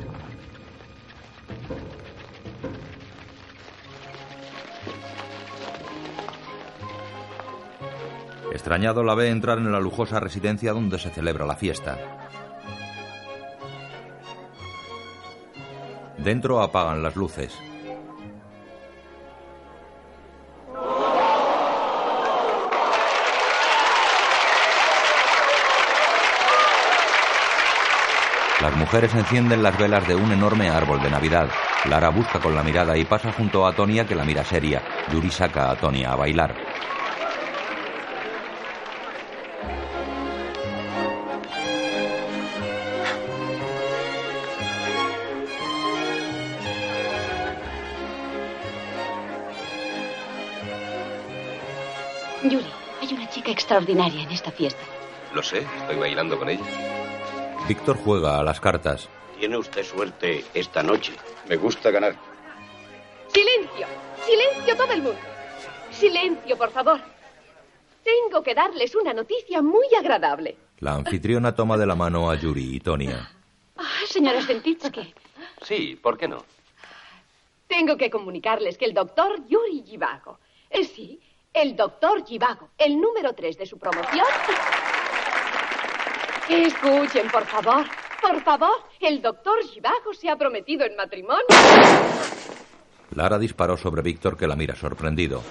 Extrañado 8.53 9.03
la 9.03 9.15
ve 9.15 9.29
entrar 9.29 9.57
en 9.57 9.71
la 9.71 9.79
lujosa 9.79 10.19
residencia 10.19 10.73
donde 10.73 10.99
se 10.99 11.09
celebra 11.09 11.43
la 11.43 11.55
fiesta. 11.55 11.97
Dentro 16.19 16.61
apagan 16.61 17.01
las 17.01 17.15
luces. 17.15 17.51
Las 28.61 28.75
mujeres 28.77 29.13
encienden 29.15 29.63
las 29.63 29.77
velas 29.79 30.07
de 30.07 30.15
un 30.15 30.31
enorme 30.31 30.69
árbol 30.69 31.01
de 31.01 31.09
Navidad. 31.09 31.49
Lara 31.89 32.09
busca 32.09 32.39
con 32.39 32.53
la 32.53 32.61
mirada 32.61 32.95
y 32.95 33.03
pasa 33.03 33.33
junto 33.33 33.65
a 33.65 33.73
Tonia 33.73 34.05
que 34.05 34.13
la 34.13 34.23
mira 34.23 34.45
seria. 34.45 34.83
Yuri 35.11 35.31
saca 35.31 35.71
a 35.71 35.75
Tonia 35.75 36.13
a 36.13 36.15
bailar. 36.15 36.55
Extraordinaria 53.77 54.23
en 54.23 54.31
esta 54.31 54.51
fiesta. 54.51 54.81
Lo 55.33 55.41
sé, 55.41 55.65
estoy 55.79 55.95
bailando 55.95 56.37
con 56.37 56.47
ella. 56.49 56.63
Víctor 57.67 57.97
juega 57.97 58.39
a 58.39 58.43
las 58.43 58.59
cartas. 58.59 59.09
Tiene 59.39 59.57
usted 59.57 59.83
suerte 59.83 60.45
esta 60.53 60.83
noche. 60.83 61.13
Me 61.49 61.55
gusta 61.55 61.89
ganar. 61.89 62.15
Silencio, 63.33 63.87
silencio 64.25 64.75
todo 64.77 64.93
el 64.93 65.01
mundo. 65.01 65.19
Silencio, 65.91 66.55
por 66.57 66.69
favor. 66.71 66.99
Tengo 68.03 68.43
que 68.43 68.53
darles 68.53 68.93
una 68.95 69.13
noticia 69.13 69.61
muy 69.63 69.87
agradable. 69.97 70.55
La 70.79 70.93
anfitriona 70.93 71.55
toma 71.55 71.75
de 71.77 71.87
la 71.87 71.95
mano 71.95 72.29
a 72.29 72.35
Yuri 72.35 72.75
y 72.75 72.79
Tonia. 72.79 73.31
Ah, 73.77 73.83
señora 74.07 74.41
Stentitsky, 74.41 75.13
Sí, 75.63 75.97
¿por 76.01 76.17
qué 76.17 76.27
no? 76.27 76.43
tengo 77.67 77.97
que 77.97 78.11
comunicarles 78.11 78.77
que 78.77 78.85
el 78.85 78.93
doctor 78.93 79.47
Yuri 79.47 79.83
Givago, 79.83 80.37
eh, 80.69 80.83
sí, 80.83 81.19
el 81.53 81.75
doctor 81.75 82.25
Givago, 82.25 82.69
el 82.77 82.99
número 82.99 83.33
3 83.33 83.57
de 83.57 83.65
su 83.65 83.77
promoción. 83.77 84.25
Escuchen, 86.49 87.29
por 87.29 87.45
favor, 87.45 87.85
por 88.21 88.41
favor, 88.41 88.83
el 88.99 89.21
doctor 89.21 89.63
Givago 89.63 90.13
se 90.13 90.29
ha 90.29 90.35
prometido 90.35 90.85
en 90.85 90.95
matrimonio. 90.95 91.45
Lara 93.15 93.37
disparó 93.37 93.77
sobre 93.77 94.01
Víctor 94.01 94.35
que 94.35 94.47
la 94.47 94.55
mira 94.55 94.75
sorprendido. 94.75 95.41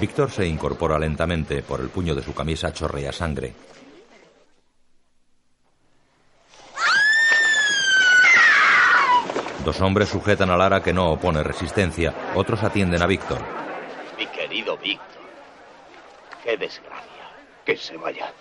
Víctor 0.00 0.30
se 0.30 0.46
incorpora 0.46 0.98
lentamente. 0.98 1.62
Por 1.62 1.80
el 1.80 1.88
puño 1.88 2.14
de 2.14 2.22
su 2.22 2.32
camisa 2.32 2.72
chorrea 2.72 3.12
sangre. 3.12 3.52
Dos 9.68 9.82
hombres 9.82 10.08
sujetan 10.08 10.48
a 10.48 10.56
Lara 10.56 10.82
que 10.82 10.94
no 10.94 11.10
opone 11.10 11.42
resistencia. 11.42 12.14
Otros 12.34 12.62
atienden 12.62 13.02
a 13.02 13.06
Víctor. 13.06 13.38
Mi 14.16 14.26
querido 14.28 14.78
Víctor. 14.78 15.20
Qué 16.42 16.56
desgracia. 16.56 17.28
Que 17.66 17.76
se 17.76 17.98
vaya. 17.98 18.32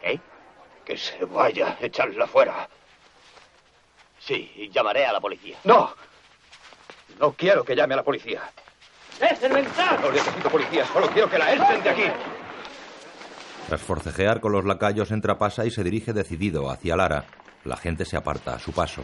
¿Qué? 0.00 0.20
Que 0.84 0.96
se 0.96 1.24
vaya. 1.24 1.76
Echarla 1.80 2.28
fuera. 2.28 2.68
Sí, 4.20 4.70
llamaré 4.72 5.04
a 5.04 5.14
la 5.14 5.20
policía. 5.20 5.58
No. 5.64 5.92
No 7.18 7.32
quiero 7.32 7.64
que 7.64 7.74
llame 7.74 7.94
a 7.94 7.96
la 7.96 8.04
policía. 8.04 8.42
¡Es 9.20 9.42
el 9.42 9.52
mensaje! 9.52 9.98
No 10.00 10.12
necesito 10.12 10.48
policía, 10.48 10.86
solo 10.92 11.08
quiero 11.08 11.28
que 11.28 11.38
la 11.38 11.52
echen 11.54 11.82
de 11.82 11.90
aquí. 11.90 12.04
Tras 13.66 13.80
forcejear 13.80 14.40
con 14.40 14.52
los 14.52 14.64
lacayos, 14.64 15.10
entra 15.10 15.38
Pasa 15.38 15.66
y 15.66 15.72
se 15.72 15.82
dirige 15.82 16.12
decidido 16.12 16.70
hacia 16.70 16.94
Lara. 16.94 17.24
La 17.64 17.76
gente 17.76 18.04
se 18.04 18.16
aparta 18.16 18.54
a 18.54 18.58
su 18.60 18.70
paso. 18.70 19.02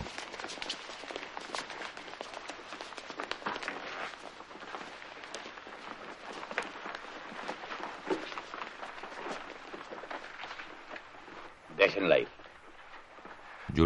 Déjenla 11.80 12.18
ir. 12.18 12.28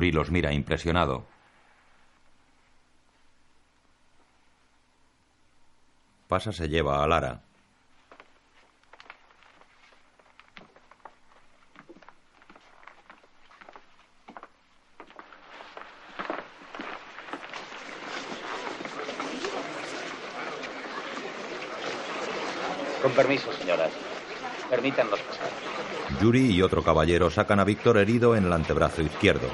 Yuri 0.05 0.13
los 0.13 0.31
mira 0.31 0.53
impresionado. 0.53 1.25
Pasa 6.29 6.53
se 6.53 6.69
lleva 6.69 7.03
a 7.03 7.07
Lara. 7.07 7.41
Con 23.01 23.13
permiso, 23.13 23.53
señoras. 23.53 23.91
Permítannos 24.69 25.21
pasar. 25.21 25.49
Yuri 26.21 26.51
y 26.51 26.63
otro 26.63 26.83
caballero 26.83 27.31
sacan 27.31 27.61
a 27.61 27.65
Víctor 27.65 27.99
herido 27.99 28.35
en 28.37 28.45
el 28.45 28.53
antebrazo 28.53 29.03
izquierdo. 29.03 29.49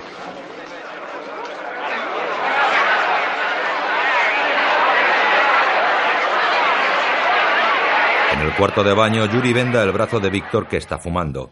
Cuarto 8.61 8.84
de 8.84 8.92
baño, 8.92 9.24
Yuri 9.24 9.54
venda 9.54 9.82
el 9.82 9.90
brazo 9.90 10.20
de 10.20 10.28
Víctor 10.28 10.68
que 10.68 10.76
está 10.76 10.98
fumando. 10.98 11.50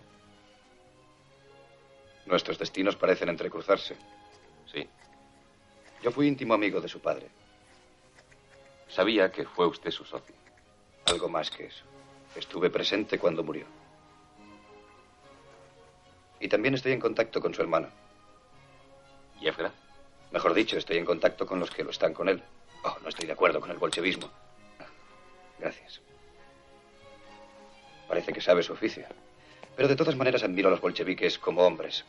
Nuestros 2.27 2.59
destinos 2.59 2.97
parecen 2.97 3.31
entrecruzarse. 3.31 3.97
Sí. 4.71 4.87
Yo 6.03 6.11
fui 6.11 6.29
íntimo 6.29 6.53
amigo 6.53 6.83
de 6.83 6.89
su 6.89 7.01
padre. 7.01 7.31
Sabía 8.89 9.33
que 9.33 9.47
fue 9.47 9.67
usted 9.67 9.91
su 9.91 10.05
socio. 10.05 10.35
Algo 11.07 11.31
más 11.31 11.51
que 11.51 11.65
eso. 11.69 11.83
Estuve 12.37 12.69
presente 12.69 13.19
cuando 13.19 13.43
murió. 13.43 13.65
Y 16.41 16.49
también 16.49 16.75
estoy 16.75 16.93
en 16.93 17.01
contacto 17.01 17.41
con 17.41 17.55
su 17.55 17.63
hermano. 17.63 17.89
¿Yevgraf? 19.41 19.73
Mejor 20.31 20.53
dicho, 20.53 20.77
estoy 20.77 20.99
en 20.99 21.07
contacto 21.07 21.47
con 21.47 21.59
los 21.59 21.71
que 21.71 21.85
lo 21.85 21.91
están 21.91 22.13
con 22.13 22.29
él. 22.29 22.43
Oh, 22.85 22.99
no 23.03 23.09
estoy 23.09 23.27
de 23.27 23.33
acuerdo 23.33 23.63
con 23.63 23.71
el 23.71 23.79
bolchevismo. 23.79 24.29
Gracias. 25.59 26.03
Parece 28.09 28.33
que 28.33 28.41
sabe 28.41 28.63
su 28.63 28.73
oficio. 28.73 29.07
Pero 29.77 29.89
de 29.89 29.97
todas 29.97 30.17
maneras 30.17 30.43
admiro 30.43 30.69
a 30.69 30.71
los 30.71 30.81
bolcheviques 30.81 31.39
como 31.39 31.63
hombres. 31.63 32.05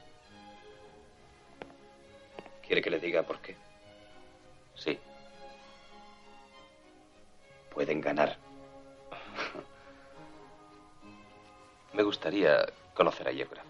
¿Quiere 2.66 2.82
que 2.82 2.90
le 2.90 3.00
diga 3.00 3.24
por 3.24 3.40
qué? 3.40 3.56
Sí. 4.76 4.98
Pueden 7.72 8.02
ganar. 8.02 8.38
Me 11.94 12.04
gustaría 12.04 12.66
conocer 12.94 13.28
a 13.28 13.32
Yevgraf. 13.32 13.66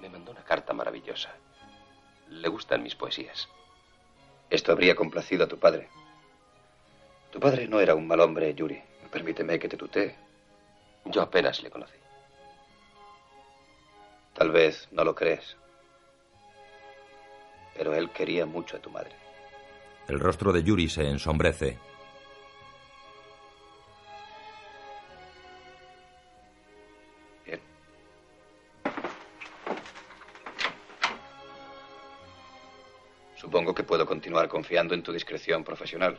Me 0.00 0.08
mandó 0.08 0.32
una 0.32 0.44
carta 0.44 0.72
maravillosa. 0.72 1.30
Le 2.28 2.48
gustan 2.48 2.82
mis 2.82 2.94
poesías. 2.94 3.48
Esto 4.50 4.72
habría 4.72 4.94
complacido 4.94 5.44
a 5.44 5.48
tu 5.48 5.58
padre. 5.58 5.88
Tu 7.30 7.40
padre 7.40 7.68
no 7.68 7.80
era 7.80 7.94
un 7.94 8.06
mal 8.06 8.20
hombre, 8.20 8.54
Yuri. 8.54 8.82
Permíteme 9.10 9.58
que 9.58 9.68
te 9.68 9.76
tutee. 9.76 10.29
Yo 11.06 11.22
apenas 11.22 11.62
le 11.62 11.70
conocí. 11.70 11.98
Tal 14.34 14.50
vez 14.50 14.88
no 14.92 15.04
lo 15.04 15.14
crees. 15.14 15.56
Pero 17.74 17.94
él 17.94 18.10
quería 18.10 18.46
mucho 18.46 18.76
a 18.76 18.80
tu 18.80 18.90
madre. 18.90 19.14
El 20.08 20.18
rostro 20.18 20.52
de 20.52 20.62
Yuri 20.62 20.88
se 20.88 21.08
ensombrece. 21.08 21.78
Bien. 27.44 27.60
Supongo 33.36 33.74
que 33.74 33.82
puedo 33.82 34.04
continuar 34.06 34.48
confiando 34.48 34.94
en 34.94 35.02
tu 35.02 35.12
discreción 35.12 35.64
profesional. 35.64 36.18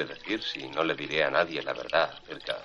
Quiere 0.00 0.14
decir 0.14 0.42
si 0.42 0.66
no 0.68 0.82
le 0.82 0.94
diré 0.94 1.24
a 1.24 1.30
nadie 1.30 1.62
la 1.62 1.74
verdad 1.74 2.10
acerca 2.10 2.56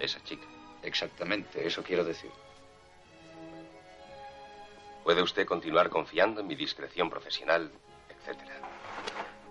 de 0.00 0.04
esa 0.04 0.20
chica. 0.24 0.48
Exactamente, 0.82 1.64
eso 1.64 1.80
quiero 1.84 2.02
decir. 2.02 2.32
Puede 5.04 5.22
usted 5.22 5.46
continuar 5.46 5.88
confiando 5.90 6.40
en 6.40 6.48
mi 6.48 6.56
discreción 6.56 7.08
profesional, 7.08 7.70
etcétera. 8.08 8.56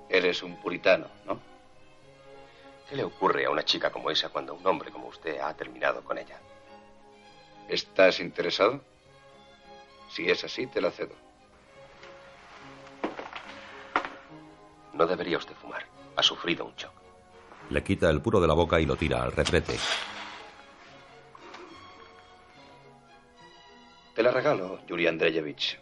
Eres 0.10 0.44
un 0.44 0.58
puritano, 0.58 1.08
¿no? 1.26 1.40
¿Qué 2.90 2.98
le 2.98 3.06
ocurre 3.06 3.46
a 3.46 3.50
una 3.50 3.64
chica 3.64 3.94
como 3.94 4.12
esa 4.12 4.28
cuando 4.28 4.54
un 4.54 4.68
hombre 4.68 4.92
como 4.92 5.08
usted 5.08 5.40
ha 5.40 5.56
terminado 5.56 6.04
con 6.04 6.18
ella? 6.18 6.42
¿Estás 7.70 8.20
interesado? 8.20 8.82
Si 10.10 10.30
es 10.30 10.44
así, 10.44 10.68
te 10.68 10.82
la 10.82 10.92
cedo. 10.92 11.16
No 14.92 15.08
debería 15.08 15.38
usted 15.38 15.56
fumar. 15.56 15.86
Ha 16.18 16.22
sufrido 16.22 16.66
un 16.66 16.76
shock. 16.76 17.05
Le 17.70 17.84
quita 17.84 18.10
el 18.10 18.22
puro 18.22 18.40
de 18.40 18.48
la 18.48 18.54
boca 18.54 18.80
y 18.80 18.86
lo 18.86 18.96
tira 18.96 19.24
al 19.24 19.32
retrete. 19.32 19.78
Te 24.14 24.24
la 24.24 24.32
regalo, 24.32 24.80
Yuri 24.88 25.08
Andreyevich. 25.08 25.80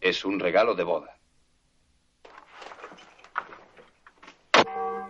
Es 0.00 0.24
un 0.24 0.40
regalo 0.40 0.74
de 0.74 0.82
boda. 0.82 1.16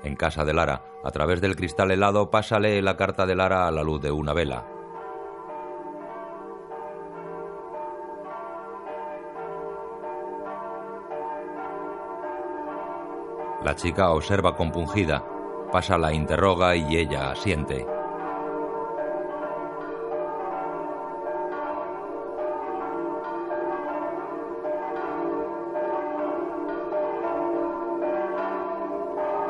En 0.03 0.17
casa 0.17 0.45
de 0.45 0.53
Lara, 0.53 0.83
a 1.05 1.11
través 1.13 1.41
del 1.41 1.57
cristal 1.57 1.93
helado, 1.93 2.31
pasa 2.31 2.59
lee 2.59 2.83
la 2.83 2.97
carta 2.97 3.25
de 3.25 3.37
Lara 3.37 3.69
a 3.69 3.71
la 3.71 3.83
luz 3.83 4.03
de 4.03 4.11
una 4.11 4.35
vela. 4.35 4.82
La 13.65 13.77
chica 13.77 14.11
observa 14.11 14.57
compungida. 14.57 15.23
Pasa 15.71 15.97
la 15.97 16.13
interroga 16.13 16.75
y 16.75 16.97
ella 16.97 17.31
asiente. 17.31 17.87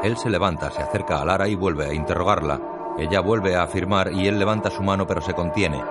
Él 0.03 0.17
se 0.17 0.29
levanta, 0.29 0.71
se 0.71 0.83
acerca 0.83 1.21
a 1.21 1.25
Lara 1.25 1.49
y 1.49 1.55
vuelve 1.55 1.87
a 1.87 1.95
interrogarla. 1.95 2.61
Ella 2.99 3.21
vuelve 3.21 3.57
a 3.57 3.63
afirmar 3.63 4.13
y 4.13 4.27
él 4.27 4.39
levanta 4.39 4.69
su 4.69 4.83
mano 4.83 5.07
pero 5.07 5.23
se 5.23 5.33
contiene. 5.33 5.83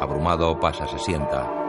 Abrumado, 0.00 0.60
pasa, 0.60 0.86
se 0.86 0.98
sienta. 0.98 1.63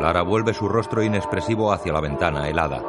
Lara 0.00 0.22
vuelve 0.22 0.54
su 0.54 0.66
rostro 0.66 1.02
inexpresivo 1.02 1.72
hacia 1.72 1.92
la 1.92 2.00
ventana 2.00 2.48
helada. 2.48 2.82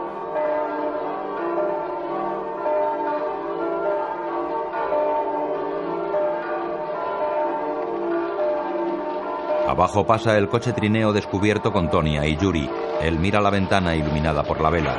Abajo 9.67 10.05
pasa 10.05 10.37
el 10.37 10.47
coche 10.47 10.73
trineo 10.73 11.11
descubierto 11.11 11.71
con 11.71 11.89
Tonia 11.89 12.25
y 12.25 12.37
Yuri. 12.37 12.69
Él 13.01 13.19
mira 13.19 13.41
la 13.41 13.49
ventana 13.49 13.95
iluminada 13.95 14.43
por 14.43 14.61
la 14.61 14.69
vela. 14.69 14.97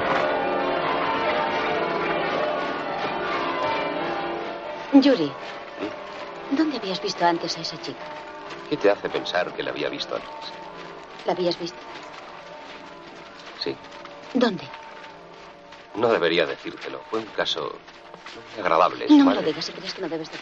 Yuri, 4.94 5.32
¿dónde 6.50 6.76
habías 6.76 7.00
visto 7.02 7.24
antes 7.24 7.56
a 7.56 7.60
esa 7.60 7.80
chica? 7.80 8.04
¿Qué 8.68 8.76
te 8.76 8.90
hace 8.90 9.08
pensar 9.08 9.52
que 9.52 9.62
la 9.62 9.70
había 9.70 9.88
visto 9.88 10.14
antes? 10.14 10.52
¿La 11.26 11.32
habías 11.32 11.58
visto? 11.58 11.81
¿Dónde? 14.34 14.64
No 15.96 16.08
debería 16.08 16.46
decírtelo. 16.46 17.00
Fue 17.10 17.20
un 17.20 17.26
caso 17.26 17.76
muy 18.54 18.60
agradable. 18.62 19.06
No 19.08 19.24
me 19.24 19.34
lo 19.34 19.42
digas 19.42 19.64
si 19.64 19.72
crees 19.72 19.94
que 19.94 20.02
no 20.02 20.08
debes 20.08 20.30
de 20.30 20.38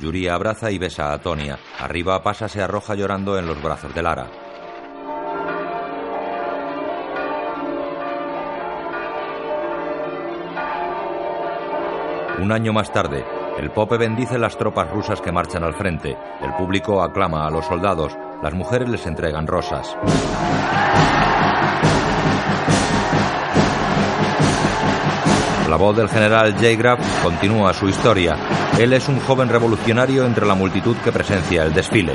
Yuri 0.00 0.28
abraza 0.28 0.70
y 0.70 0.78
besa 0.78 1.12
a 1.12 1.18
Tonia. 1.20 1.58
Arriba 1.78 2.22
pasa 2.22 2.48
se 2.48 2.62
arroja 2.62 2.94
llorando 2.94 3.38
en 3.38 3.46
los 3.46 3.62
brazos 3.62 3.94
de 3.94 4.02
Lara. 4.02 4.26
Un 12.38 12.52
año 12.52 12.72
más 12.74 12.92
tarde, 12.92 13.24
el 13.58 13.70
Pope 13.70 13.96
bendice 13.96 14.38
las 14.38 14.58
tropas 14.58 14.90
rusas 14.90 15.22
que 15.22 15.32
marchan 15.32 15.64
al 15.64 15.74
frente. 15.74 16.16
El 16.42 16.52
público 16.54 17.02
aclama 17.02 17.46
a 17.46 17.50
los 17.50 17.64
soldados. 17.64 18.14
Las 18.42 18.52
mujeres 18.52 18.90
les 18.90 19.06
entregan 19.06 19.46
rosas. 19.46 19.96
La 25.68 25.76
voz 25.76 25.96
del 25.96 26.08
general 26.08 26.52
J. 26.52 26.76
Graf 26.76 27.00
continúa 27.24 27.74
su 27.74 27.88
historia. 27.88 28.36
Él 28.78 28.92
es 28.92 29.08
un 29.08 29.18
joven 29.18 29.48
revolucionario 29.48 30.24
entre 30.24 30.46
la 30.46 30.54
multitud 30.54 30.96
que 31.02 31.10
presencia 31.10 31.64
el 31.64 31.74
desfile. 31.74 32.12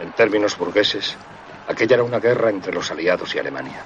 En 0.00 0.10
términos 0.12 0.56
burgueses, 0.56 1.16
aquella 1.68 1.96
era 1.96 2.04
una 2.04 2.18
guerra 2.18 2.48
entre 2.48 2.72
los 2.72 2.90
aliados 2.90 3.34
y 3.34 3.38
Alemania. 3.38 3.84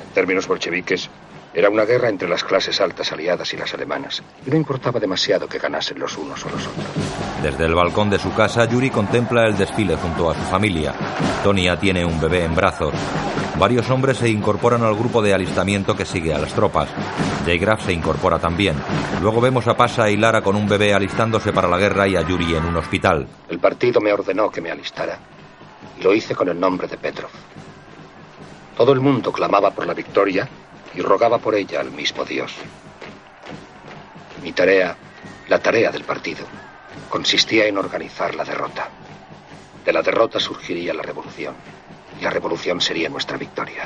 En 0.00 0.14
términos 0.14 0.46
bolcheviques, 0.46 1.10
era 1.58 1.70
una 1.70 1.84
guerra 1.84 2.08
entre 2.08 2.28
las 2.28 2.44
clases 2.44 2.80
altas 2.80 3.10
aliadas 3.10 3.52
y 3.52 3.56
las 3.56 3.74
alemanas, 3.74 4.22
y 4.46 4.50
no 4.50 4.56
importaba 4.56 5.00
demasiado 5.00 5.48
que 5.48 5.58
ganasen 5.58 5.98
los 5.98 6.16
unos 6.16 6.46
o 6.46 6.50
los 6.50 6.64
otros. 6.68 6.86
Desde 7.42 7.64
el 7.64 7.74
balcón 7.74 8.10
de 8.10 8.20
su 8.20 8.32
casa, 8.32 8.64
Yuri 8.66 8.90
contempla 8.90 9.44
el 9.44 9.56
desfile 9.56 9.96
junto 9.96 10.30
a 10.30 10.34
su 10.34 10.42
familia. 10.42 10.94
Tonia 11.42 11.76
tiene 11.76 12.04
un 12.04 12.20
bebé 12.20 12.44
en 12.44 12.54
brazos. 12.54 12.94
Varios 13.58 13.90
hombres 13.90 14.18
se 14.18 14.28
incorporan 14.28 14.84
al 14.84 14.94
grupo 14.94 15.20
de 15.20 15.34
alistamiento 15.34 15.96
que 15.96 16.04
sigue 16.04 16.32
a 16.32 16.38
las 16.38 16.54
tropas. 16.54 16.90
J. 17.44 17.58
Graf 17.58 17.84
se 17.84 17.92
incorpora 17.92 18.38
también. 18.38 18.76
Luego 19.20 19.40
vemos 19.40 19.66
a 19.66 19.76
Pasha 19.76 20.08
y 20.10 20.16
Lara 20.16 20.42
con 20.42 20.54
un 20.54 20.68
bebé 20.68 20.94
alistándose 20.94 21.52
para 21.52 21.66
la 21.66 21.78
guerra 21.78 22.06
y 22.06 22.14
a 22.14 22.22
Yuri 22.22 22.54
en 22.54 22.66
un 22.66 22.76
hospital. 22.76 23.26
El 23.48 23.58
partido 23.58 24.00
me 24.00 24.12
ordenó 24.12 24.48
que 24.48 24.60
me 24.60 24.70
alistara, 24.70 25.18
y 25.98 26.04
lo 26.04 26.14
hice 26.14 26.36
con 26.36 26.48
el 26.48 26.60
nombre 26.60 26.86
de 26.86 26.98
Petrov. 26.98 27.30
Todo 28.76 28.92
el 28.92 29.00
mundo 29.00 29.32
clamaba 29.32 29.72
por 29.72 29.88
la 29.88 29.94
victoria 29.94 30.48
y 30.94 31.00
rogaba 31.00 31.38
por 31.38 31.54
ella 31.54 31.80
al 31.80 31.90
mismo 31.90 32.24
Dios. 32.24 32.52
Mi 34.42 34.52
tarea, 34.52 34.96
la 35.48 35.58
tarea 35.58 35.90
del 35.90 36.04
partido, 36.04 36.44
consistía 37.08 37.66
en 37.66 37.78
organizar 37.78 38.34
la 38.34 38.44
derrota. 38.44 38.88
De 39.84 39.92
la 39.92 40.02
derrota 40.02 40.38
surgiría 40.38 40.94
la 40.94 41.02
revolución, 41.02 41.54
y 42.18 42.24
la 42.24 42.30
revolución 42.30 42.80
sería 42.80 43.08
nuestra 43.08 43.36
victoria. 43.36 43.84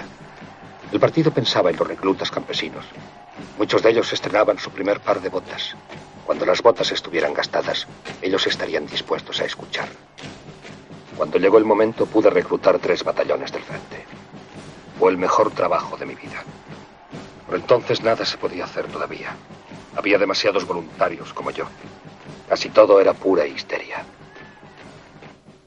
El 0.92 1.00
partido 1.00 1.30
pensaba 1.30 1.70
en 1.70 1.76
los 1.76 1.88
reclutas 1.88 2.30
campesinos. 2.30 2.84
Muchos 3.58 3.82
de 3.82 3.90
ellos 3.90 4.12
estrenaban 4.12 4.58
su 4.58 4.70
primer 4.70 5.00
par 5.00 5.20
de 5.20 5.28
botas. 5.28 5.74
Cuando 6.26 6.44
las 6.44 6.62
botas 6.62 6.92
estuvieran 6.92 7.34
gastadas, 7.34 7.86
ellos 8.20 8.46
estarían 8.46 8.86
dispuestos 8.86 9.40
a 9.40 9.44
escuchar. 9.44 9.88
Cuando 11.16 11.38
llegó 11.38 11.58
el 11.58 11.64
momento 11.64 12.06
pude 12.06 12.30
reclutar 12.30 12.78
tres 12.78 13.04
batallones 13.04 13.52
del 13.52 13.62
frente. 13.62 14.04
Fue 14.98 15.10
el 15.10 15.18
mejor 15.18 15.52
trabajo 15.52 15.96
de 15.96 16.06
mi 16.06 16.14
vida. 16.14 16.42
Por 17.52 17.60
entonces 17.60 18.02
nada 18.02 18.24
se 18.24 18.38
podía 18.38 18.64
hacer 18.64 18.86
todavía. 18.86 19.36
Había 19.94 20.16
demasiados 20.16 20.66
voluntarios 20.66 21.34
como 21.34 21.50
yo. 21.50 21.66
Casi 22.48 22.70
todo 22.70 22.98
era 22.98 23.12
pura 23.12 23.46
histeria. 23.46 24.06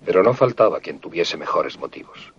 Pero 0.04 0.24
no 0.24 0.34
faltaba 0.34 0.80
quien 0.80 0.98
tuviese 0.98 1.38
mejores 1.38 1.78
motivos. 1.78 2.34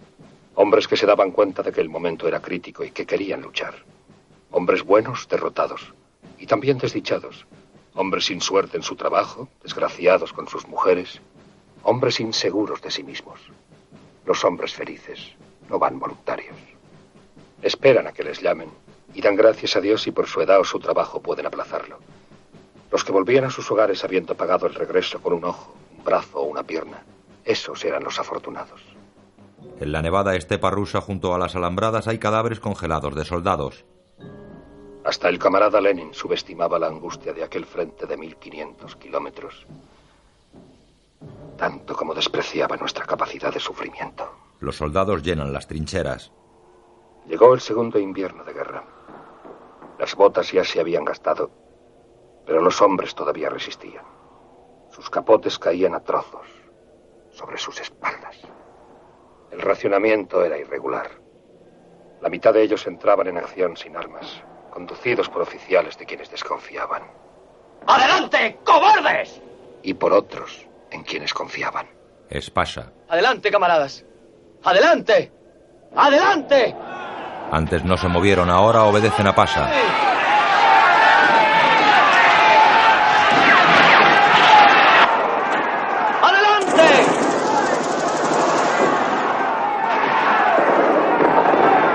Hombres 0.56 0.89
que 0.89 0.97
se 0.97 1.06
daban 1.06 1.31
cuenta 1.31 1.62
de 1.62 1.70
que 1.70 1.81
el 1.81 1.89
momento 1.89 2.27
era 2.27 2.43
crítico 2.43 2.82
y 2.82 2.90
que 2.90 3.06
querían 3.06 3.40
luchar. 3.40 3.85
Hombres 4.51 4.82
buenos, 4.82 5.28
derrotados. 5.28 5.94
Y 6.40 6.47
también 6.47 6.78
desdichados. 6.78 7.47
Hombres 7.94 8.24
sin 8.24 8.40
suerte 8.40 8.77
en 8.77 8.82
su 8.82 8.97
trabajo, 8.97 9.48
desgraciados 9.62 10.32
con 10.32 10.48
sus 10.48 10.66
mujeres. 10.66 11.20
Hombres 11.85 12.18
inseguros 12.18 12.82
de 12.82 12.90
sí 12.90 13.05
mismos. 13.05 13.39
Los 14.24 14.44
hombres 14.44 14.74
felices 14.74 15.36
no 15.70 15.78
van 15.78 16.01
voluntarios. 16.01 16.56
Esperan 17.62 18.09
a 18.09 18.12
que 18.12 18.24
les 18.24 18.43
llamen 18.43 18.70
y 19.16 19.22
dan 19.22 19.34
gracias 19.34 19.74
a 19.76 19.80
Dios 19.80 20.02
si 20.02 20.12
por 20.12 20.26
su 20.26 20.43
edad 20.43 20.60
o 20.60 20.64
su 20.64 20.78
trabajo 20.78 21.22
pueden 21.22 21.47
aplazarlo. 21.47 21.98
Los 22.93 23.02
que 23.02 23.12
volvían 23.12 23.44
a 23.44 23.51
sus 23.51 23.70
hogares 23.70 24.05
habiendo 24.05 24.34
pagado 24.34 24.66
el 24.66 24.74
regreso 24.74 25.22
con 25.22 25.32
un 25.32 25.44
ojo, 25.44 25.74
un 25.97 26.05
brazo 26.05 26.40
o 26.40 26.43
una 26.43 26.64
pierna, 26.64 27.02
esos 27.43 27.82
eran 27.86 28.05
los 28.05 28.20
afortunados. 28.20 28.82
En 29.80 29.90
la 29.90 30.02
nevada 30.02 30.36
estepa 30.36 30.70
rusa 30.70 31.01
junto 31.01 31.34
a 31.34 31.38
las 31.38 31.56
alambradas 31.56 32.09
hay 32.09 32.18
cadáveres 32.18 32.60
congelados 32.60 33.14
de 33.14 33.24
soldados. 33.24 33.86
Hasta 35.02 35.30
el 35.30 35.38
camarada 35.38 35.80
Lenin 35.80 36.12
subestimaba 36.12 36.78
la 36.78 36.88
angustia 36.88 37.32
de 37.32 37.43
aquel 37.43 37.64
frente 37.64 38.05
de 38.05 38.18
1500 38.18 38.97
kilómetros, 38.97 39.66
tanto 41.56 41.97
como 41.97 42.12
despreciaba 42.12 42.76
nuestra 42.76 43.06
capacidad 43.06 43.51
de 43.51 43.60
sufrimiento. 43.60 44.30
Los 44.60 44.76
soldados 44.76 45.22
llenan 45.22 45.55
las 45.55 45.66
trincheras. 45.66 46.32
Llegó 47.26 47.55
el 47.55 47.60
segundo 47.60 47.98
invierno 47.98 48.44
de 48.44 48.52
guerra. 48.52 48.95
Las 49.98 50.14
botas 50.14 50.52
ya 50.52 50.64
se 50.64 50.81
habían 50.81 51.05
gastado, 51.05 51.51
pero 52.44 52.60
los 52.60 52.81
hombres 52.82 53.14
todavía 53.14 53.48
resistían. 53.48 54.05
Sus 54.90 55.10
capotes 55.10 55.59
caían 55.59 55.94
a 55.94 56.01
trozos 56.01 56.47
sobre 57.31 57.59
sus 57.59 57.81
espaldas. 57.81 58.36
El 59.51 59.60
racionamiento 59.60 60.44
era 60.44 60.59
irregular. 60.59 61.10
La 62.20 62.28
mitad 62.28 62.52
de 62.55 62.62
ellos 62.62 62.86
entraban 62.86 63.27
en 63.28 63.39
acción 63.39 63.77
sin 63.77 63.97
armas, 63.97 64.43
conducidos 64.70 65.28
por 65.28 65.43
oficiales 65.43 65.98
de 65.98 66.06
quienes 66.06 66.31
desconfiaban, 66.31 67.02
¡Adelante, 67.86 68.59
cobardes! 68.64 69.40
y 69.82 69.94
por 69.94 70.12
otros 70.12 70.66
en 70.90 71.05
quienes 71.05 71.32
confiaban. 71.32 71.86
Es 72.28 72.51
Pasha. 72.51 72.90
¡Adelante, 73.09 73.51
camaradas! 73.51 74.05
¡Adelante! 74.64 75.31
¡Adelante! 75.94 76.74
Antes 77.51 77.85
no 77.85 77.97
se 77.97 78.09
movieron, 78.09 78.51
ahora 78.51 78.82
obedecen 78.82 79.27
a 79.28 79.35
Pasha. 79.35 79.68
¡Adelante! 86.23 87.06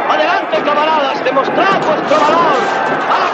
¡Adelante, 0.10 0.62
camaradas! 0.64 1.24
¡Demostrad 1.24 1.86
vuestro 1.86 2.20
valor! 2.20 2.62
¡A 3.10 3.20
la 3.20 3.32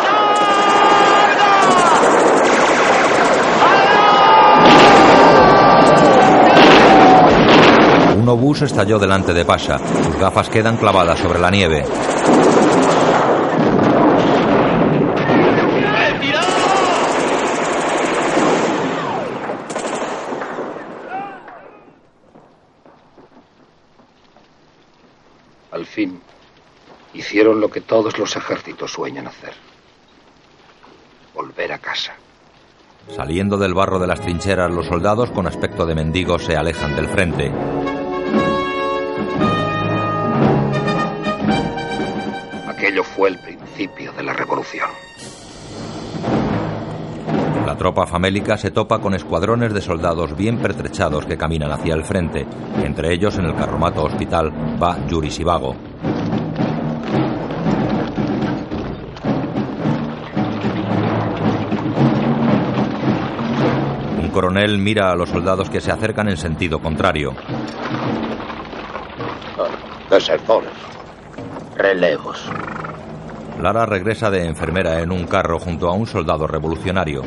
Estalló 8.61 8.97
delante 8.97 9.33
de 9.33 9.45
Pasha. 9.45 9.77
Sus 9.77 10.17
gafas 10.17 10.49
quedan 10.49 10.77
clavadas 10.77 11.19
sobre 11.19 11.37
la 11.37 11.51
nieve. 11.51 11.85
Al 25.71 25.85
fin, 25.85 26.19
hicieron 27.13 27.61
lo 27.61 27.69
que 27.69 27.81
todos 27.81 28.17
los 28.17 28.35
ejércitos 28.35 28.91
sueñan 28.91 29.27
hacer. 29.27 29.53
Volver 31.35 31.73
a 31.73 31.77
casa. 31.77 32.13
Saliendo 33.15 33.57
del 33.57 33.75
barro 33.75 33.99
de 33.99 34.07
las 34.07 34.19
trincheras, 34.19 34.71
los 34.71 34.87
soldados 34.87 35.29
con 35.29 35.45
aspecto 35.45 35.85
de 35.85 35.93
mendigos 35.93 36.43
se 36.43 36.57
alejan 36.57 36.95
del 36.95 37.07
frente. 37.07 37.51
Aquello 42.77 43.03
fue 43.03 43.29
el 43.29 43.39
principio 43.39 44.13
de 44.13 44.21
la 44.21 44.33
revolución. 44.33 44.87
La 47.65 47.75
tropa 47.75 48.05
famélica 48.05 48.55
se 48.55 48.69
topa 48.69 48.99
con 48.99 49.15
escuadrones 49.15 49.73
de 49.73 49.81
soldados 49.81 50.37
bien 50.37 50.59
pertrechados 50.59 51.25
que 51.25 51.37
caminan 51.37 51.71
hacia 51.71 51.95
el 51.95 52.03
frente. 52.03 52.45
Entre 52.83 53.11
ellos, 53.11 53.35
en 53.39 53.45
el 53.45 53.55
carromato 53.55 54.03
hospital, 54.03 54.53
va 54.81 54.95
Yuri 55.07 55.31
Sivago. 55.31 55.75
Un 64.21 64.29
coronel 64.29 64.77
mira 64.77 65.11
a 65.11 65.15
los 65.15 65.29
soldados 65.29 65.71
que 65.71 65.81
se 65.81 65.91
acercan 65.91 66.29
en 66.29 66.37
sentido 66.37 66.79
contrario. 66.79 67.33
Desertores. 70.11 70.96
Relevos. 71.77 72.43
Lara 73.61 73.85
regresa 73.85 74.31
de 74.31 74.45
enfermera 74.45 74.99
en 75.01 75.11
un 75.11 75.27
carro 75.27 75.59
junto 75.59 75.87
a 75.87 75.93
un 75.93 76.07
soldado 76.07 76.47
revolucionario. 76.47 77.21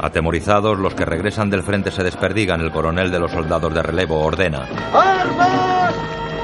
Atemorizados, 0.00 0.78
los 0.78 0.94
que 0.94 1.04
regresan 1.04 1.50
del 1.50 1.62
frente 1.62 1.90
se 1.90 2.02
desperdigan. 2.02 2.60
El 2.60 2.72
coronel 2.72 3.10
de 3.10 3.20
los 3.20 3.30
soldados 3.30 3.72
de 3.74 3.82
relevo 3.82 4.20
ordena. 4.20 4.66
¡Armas! 4.92 5.94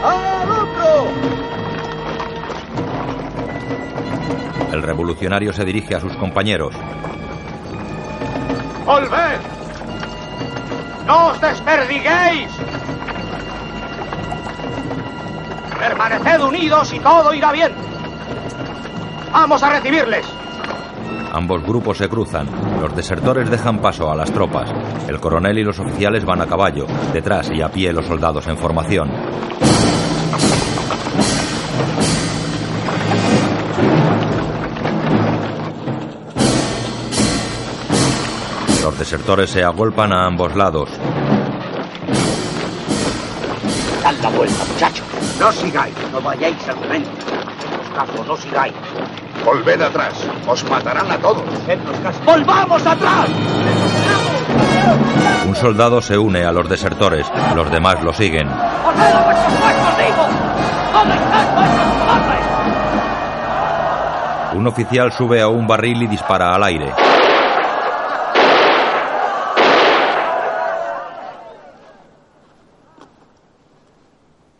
¡Al! 0.05 0.29
El 4.73 4.83
revolucionario 4.83 5.53
se 5.53 5.65
dirige 5.65 5.95
a 5.95 6.01
sus 6.01 6.15
compañeros. 6.17 6.75
¡Volved! 8.85 9.41
¡No 11.07 11.29
os 11.29 11.41
desperdiguéis! 11.41 12.51
Permaneced 15.79 16.41
unidos 16.43 16.93
y 16.93 16.99
todo 17.01 17.33
irá 17.33 17.53
bien. 17.53 17.73
Vamos 19.33 19.63
a 19.63 19.71
recibirles. 19.71 20.27
Ambos 21.33 21.63
grupos 21.63 21.99
se 21.99 22.09
cruzan. 22.09 22.49
Los 22.81 22.97
desertores 22.97 23.51
dejan 23.51 23.79
paso 23.79 24.11
a 24.11 24.17
las 24.17 24.33
tropas. 24.33 24.71
El 25.07 25.21
coronel 25.21 25.59
y 25.59 25.65
los 25.65 25.79
oficiales 25.79 26.25
van 26.25 26.41
a 26.41 26.47
caballo. 26.47 26.87
Detrás 27.13 27.51
y 27.51 27.61
a 27.61 27.69
pie 27.69 27.93
los 27.93 28.07
soldados 28.07 28.47
en 28.49 28.57
formación. 28.57 29.11
Los 38.83 38.99
desertores 38.99 39.51
se 39.51 39.63
agolpan 39.63 40.13
a 40.13 40.27
ambos 40.27 40.57
lados. 40.57 40.89
Dad 44.09 44.23
la 44.23 44.31
vuelta, 44.31 44.65
muchachos. 44.73 45.07
No 45.39 45.53
sigáis, 45.53 45.95
no 46.11 46.23
vayáis 46.23 46.67
al 46.67 46.77
frente. 46.79 47.11
Los 47.77 47.91
casos, 47.95 48.27
no 48.27 48.37
sigáis. 48.39 48.73
Volved 49.45 49.83
atrás. 49.83 50.15
Os 50.47 50.65
matarán 50.71 51.11
a 51.13 51.19
todos. 51.19 51.45
¡Volvamos 52.25 52.87
atrás! 52.87 53.29
Un 55.47 55.55
soldado 55.55 56.01
se 56.01 56.17
une 56.17 56.43
a 56.47 56.53
los 56.53 56.67
desertores. 56.71 57.27
Los 57.55 57.71
demás 57.71 58.03
lo 58.03 58.15
siguen. 58.15 58.49
¡Volved 58.49 59.13
a 59.13 59.25
vuestros 59.25 59.53
puestos, 59.61 59.99
digo! 59.99 60.27
¿Dónde 60.95 61.15
están 61.15 61.55
vuestros 61.55 62.09
hombres? 62.09 62.41
Un 64.55 64.67
oficial 64.69 65.13
sube 65.13 65.43
a 65.43 65.49
un 65.49 65.67
barril 65.67 66.05
y 66.05 66.07
dispara 66.07 66.55
al 66.55 66.65
aire. 66.65 66.95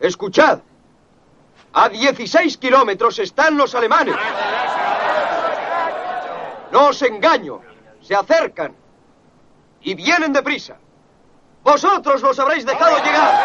Escuchad. 0.09 0.59
A 1.71 1.87
16 1.87 2.57
kilómetros 2.57 3.19
están 3.19 3.55
los 3.55 3.75
alemanes. 3.75 4.15
No 6.71 6.87
os 6.87 7.01
engaño. 7.03 7.61
Se 8.01 8.15
acercan. 8.15 8.75
Y 9.81 9.93
vienen 9.93 10.33
deprisa. 10.33 10.77
Vosotros 11.63 12.23
los 12.23 12.39
habréis 12.39 12.65
dejado 12.65 12.97
llegar. 12.97 13.35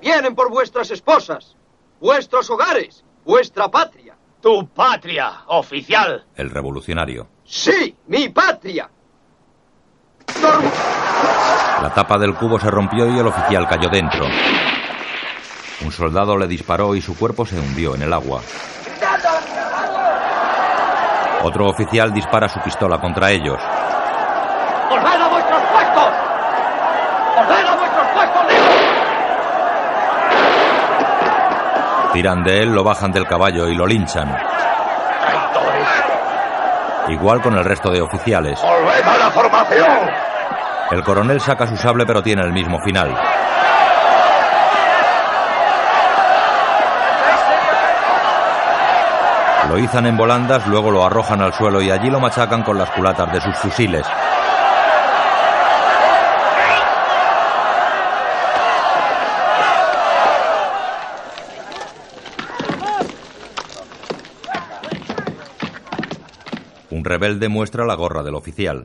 Vienen 0.00 0.34
por 0.34 0.50
vuestras 0.50 0.90
esposas, 0.90 1.54
vuestros 2.00 2.48
hogares, 2.50 3.04
vuestra 3.24 3.68
patria. 3.68 4.16
Tu 4.40 4.66
patria, 4.68 5.42
oficial. 5.48 6.26
El 6.34 6.48
revolucionario. 6.50 7.28
Sí, 7.44 7.94
mi 8.06 8.30
patria. 8.30 8.90
La 11.82 11.90
tapa 11.94 12.18
del 12.18 12.34
cubo 12.34 12.58
se 12.58 12.70
rompió 12.70 13.08
y 13.08 13.18
el 13.18 13.26
oficial 13.26 13.66
cayó 13.68 13.88
dentro. 13.88 14.24
Un 15.84 15.90
soldado 15.90 16.36
le 16.36 16.46
disparó 16.46 16.94
y 16.94 17.00
su 17.00 17.16
cuerpo 17.16 17.44
se 17.44 17.58
hundió 17.58 17.94
en 17.94 18.02
el 18.02 18.12
agua. 18.12 18.40
Otro 21.42 21.66
oficial 21.68 22.12
dispara 22.12 22.48
su 22.48 22.60
pistola 22.60 23.00
contra 23.00 23.32
ellos. 23.32 23.58
¡Volved 24.88 25.20
a 25.20 25.28
vuestros 25.28 25.62
puestos! 25.72 26.12
¡Volved 27.36 27.66
a 27.66 27.76
vuestros 27.76 28.06
puestos, 28.14 28.48
digo! 28.48 28.62
Tiran 32.12 32.44
de 32.44 32.58
él, 32.60 32.72
lo 32.72 32.84
bajan 32.84 33.10
del 33.10 33.26
caballo 33.26 33.66
y 33.68 33.74
lo 33.74 33.86
linchan. 33.86 34.51
Igual 37.12 37.42
con 37.42 37.52
el 37.58 37.64
resto 37.64 37.90
de 37.90 38.00
oficiales. 38.00 38.58
¡Volved 38.62 39.06
a 39.06 39.18
la 39.18 39.30
formación! 39.30 40.10
El 40.90 41.04
coronel 41.04 41.42
saca 41.42 41.66
su 41.66 41.76
sable 41.76 42.06
pero 42.06 42.22
tiene 42.22 42.40
el 42.42 42.52
mismo 42.52 42.78
final. 42.82 43.14
Lo 49.68 49.78
izan 49.78 50.06
en 50.06 50.16
volandas, 50.16 50.66
luego 50.66 50.90
lo 50.90 51.04
arrojan 51.04 51.42
al 51.42 51.52
suelo 51.52 51.82
y 51.82 51.90
allí 51.90 52.08
lo 52.08 52.18
machacan 52.18 52.62
con 52.62 52.78
las 52.78 52.90
culatas 52.90 53.30
de 53.30 53.40
sus 53.42 53.56
fusiles. 53.58 54.06
Rebelde 67.22 67.48
muestra 67.48 67.86
la 67.86 67.94
gorra 67.94 68.24
del 68.24 68.34
oficial. 68.34 68.84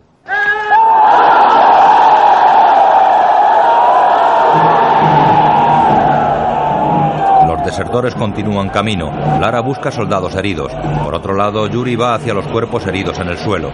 Los 7.47 7.65
desertores 7.65 8.13
continúan 8.13 8.69
camino. 8.69 9.11
Lara 9.41 9.61
busca 9.61 9.89
soldados 9.89 10.35
heridos. 10.35 10.71
Por 11.03 11.15
otro 11.15 11.33
lado, 11.33 11.65
Yuri 11.67 11.95
va 11.95 12.13
hacia 12.13 12.35
los 12.35 12.45
cuerpos 12.47 12.85
heridos 12.85 13.17
en 13.17 13.29
el 13.29 13.39
suelo. 13.39 13.71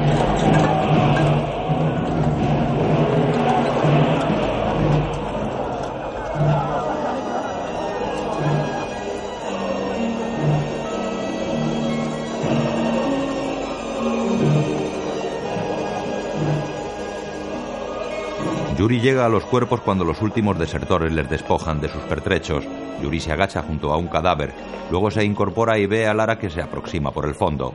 Yuri 18.83 18.99
llega 18.99 19.25
a 19.25 19.29
los 19.29 19.45
cuerpos 19.45 19.79
cuando 19.79 20.03
los 20.03 20.21
últimos 20.21 20.59
desertores 20.59 21.13
les 21.13 21.29
despojan 21.29 21.79
de 21.79 21.87
sus 21.87 22.01
pertrechos. 22.01 22.65
Yuri 23.01 23.21
se 23.21 23.31
agacha 23.31 23.61
junto 23.61 23.93
a 23.93 23.95
un 23.95 24.09
cadáver. 24.09 24.53
Luego 24.91 25.09
se 25.09 25.23
incorpora 25.23 25.77
y 25.77 25.85
ve 25.85 26.05
a 26.05 26.13
Lara 26.13 26.37
que 26.37 26.49
se 26.49 26.61
aproxima 26.61 27.09
por 27.11 27.25
el 27.25 27.33
fondo. 27.33 27.73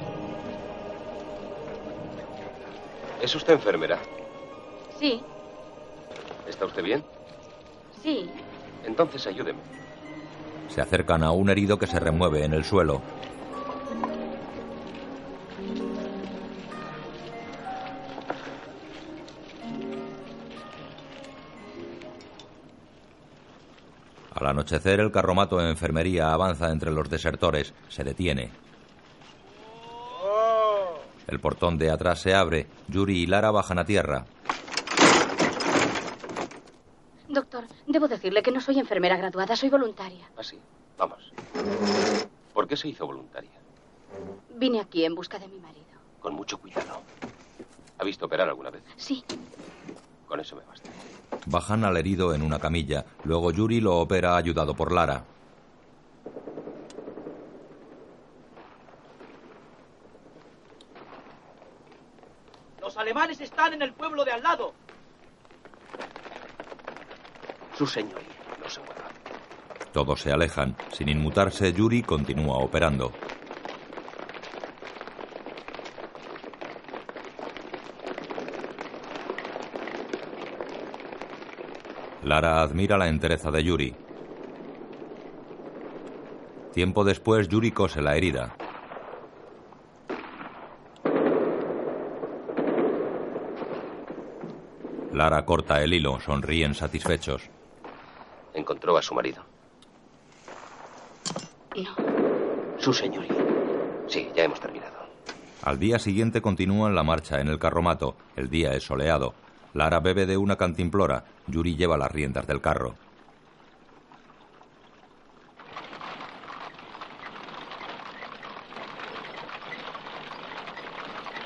¿Es 3.22 3.35
usted 3.35 3.55
enfermera? 3.55 3.98
Sí, 5.01 5.22
¿Está 6.47 6.66
usted 6.66 6.82
bien? 6.85 7.02
sí. 8.02 8.28
Entonces 8.85 9.26
ayúdeme. 9.26 9.60
Se 10.68 10.82
acercan 10.82 11.22
a 11.22 11.30
un 11.30 11.48
herido 11.48 11.78
que 11.78 11.86
se 11.86 11.98
remueve 11.98 12.44
en 12.44 12.52
el 12.52 12.64
suelo. 12.64 13.01
Al 24.39 24.47
anochecer, 24.47 25.01
el 25.01 25.10
carromato 25.10 25.56
de 25.59 25.69
enfermería 25.69 26.32
avanza 26.32 26.70
entre 26.70 26.93
los 26.93 27.10
desertores. 27.10 27.74
Se 27.89 28.05
detiene. 28.05 28.52
El 31.27 31.40
portón 31.40 31.77
de 31.77 31.90
atrás 31.90 32.20
se 32.20 32.35
abre. 32.35 32.69
Yuri 32.86 33.23
y 33.24 33.27
Lara 33.27 33.51
bajan 33.51 33.81
a 33.81 33.85
tierra. 33.85 34.27
Doctor, 37.28 37.65
debo 37.89 38.06
decirle 38.06 38.40
que 38.44 38.52
no 38.52 38.60
soy 38.60 38.78
enfermera 38.78 39.16
graduada, 39.16 39.56
soy 39.56 39.70
voluntaria. 39.70 40.31
Así. 40.36 40.56
Vamos. 40.97 41.32
¿Por 42.55 42.69
qué 42.69 42.77
se 42.77 42.89
hizo 42.89 43.06
voluntaria? 43.06 43.51
Vine 44.55 44.81
aquí 44.81 45.05
en 45.05 45.16
busca 45.16 45.40
de 45.40 45.48
mi 45.48 45.59
marido. 45.59 45.85
Con 46.20 46.35
mucho 46.35 46.59
cuidado. 46.59 47.02
¿Ha 47.98 48.05
visto 48.05 48.27
operar 48.27 48.48
alguna 48.48 48.70
vez? 48.70 48.85
Sí, 48.97 49.24
Con 50.28 50.39
eso 50.39 50.55
me 50.55 50.62
basta. 50.65 50.89
Bajan 51.47 51.85
al 51.85 51.97
herido 51.97 52.35
en 52.35 52.43
una 52.43 52.59
camilla. 52.59 53.05
Luego 53.25 53.51
Yuri 53.51 53.81
lo 53.81 53.97
opera 53.97 54.37
ayudado 54.37 54.75
por 54.75 54.93
Lara. 54.93 55.25
Los 62.81 62.97
alemanes 62.97 63.41
están 63.41 63.75
en 63.75 63.83
el 63.83 63.93
pueblo 63.93 64.25
de 64.25 64.33
al 64.33 64.43
lado. 64.43 64.75
Su 67.77 67.87
señoría, 67.87 68.27
no 68.63 68.69
se 68.69 68.81
mueva. 68.81 68.95
Todos 69.93 70.21
se 70.21 70.33
alejan. 70.33 70.77
Sin 70.93 71.09
inmutarse, 71.09 71.73
Yuri 71.73 72.03
continúa 72.03 72.59
operando. 72.59 73.13
Lara 82.29 82.61
admira 82.61 82.99
la 82.99 83.09
entereza 83.09 83.51
de 83.51 83.65
Yuri. 83.65 83.95
Tiempo 86.75 87.03
después, 87.03 87.49
Yuri 87.49 87.71
cose 87.73 88.03
la 88.03 88.17
herida. 88.17 88.55
Lara 95.11 95.43
corta 95.47 95.83
el 95.83 95.95
hilo, 95.95 96.21
sonríen 96.21 96.75
satisfechos. 96.75 97.49
¿Encontró 98.53 98.99
a 98.99 99.01
su 99.03 99.15
marido? 99.15 99.43
No. 101.77 101.97
Su 102.79 102.93
señoría. 102.93 103.43
Sí, 104.07 104.29
ya 104.37 104.45
hemos 104.45 104.61
terminado. 104.61 104.99
Al 105.63 105.79
día 105.79 105.99
siguiente 105.99 106.43
continúan 106.43 106.95
la 106.95 107.03
marcha 107.03 107.41
en 107.41 107.49
el 107.49 107.59
carromato. 107.59 108.17
El 108.37 108.51
día 108.51 108.75
es 108.75 108.85
soleado. 108.85 109.33
Lara 109.73 110.01
bebe 110.01 110.27
de 110.27 110.37
una 110.37 110.57
cantimplora. 110.57 111.25
Yuri 111.49 111.77
lleva 111.77 111.97
las 111.97 112.11
riendas 112.11 112.47
del 112.47 112.61
carro. 112.61 112.95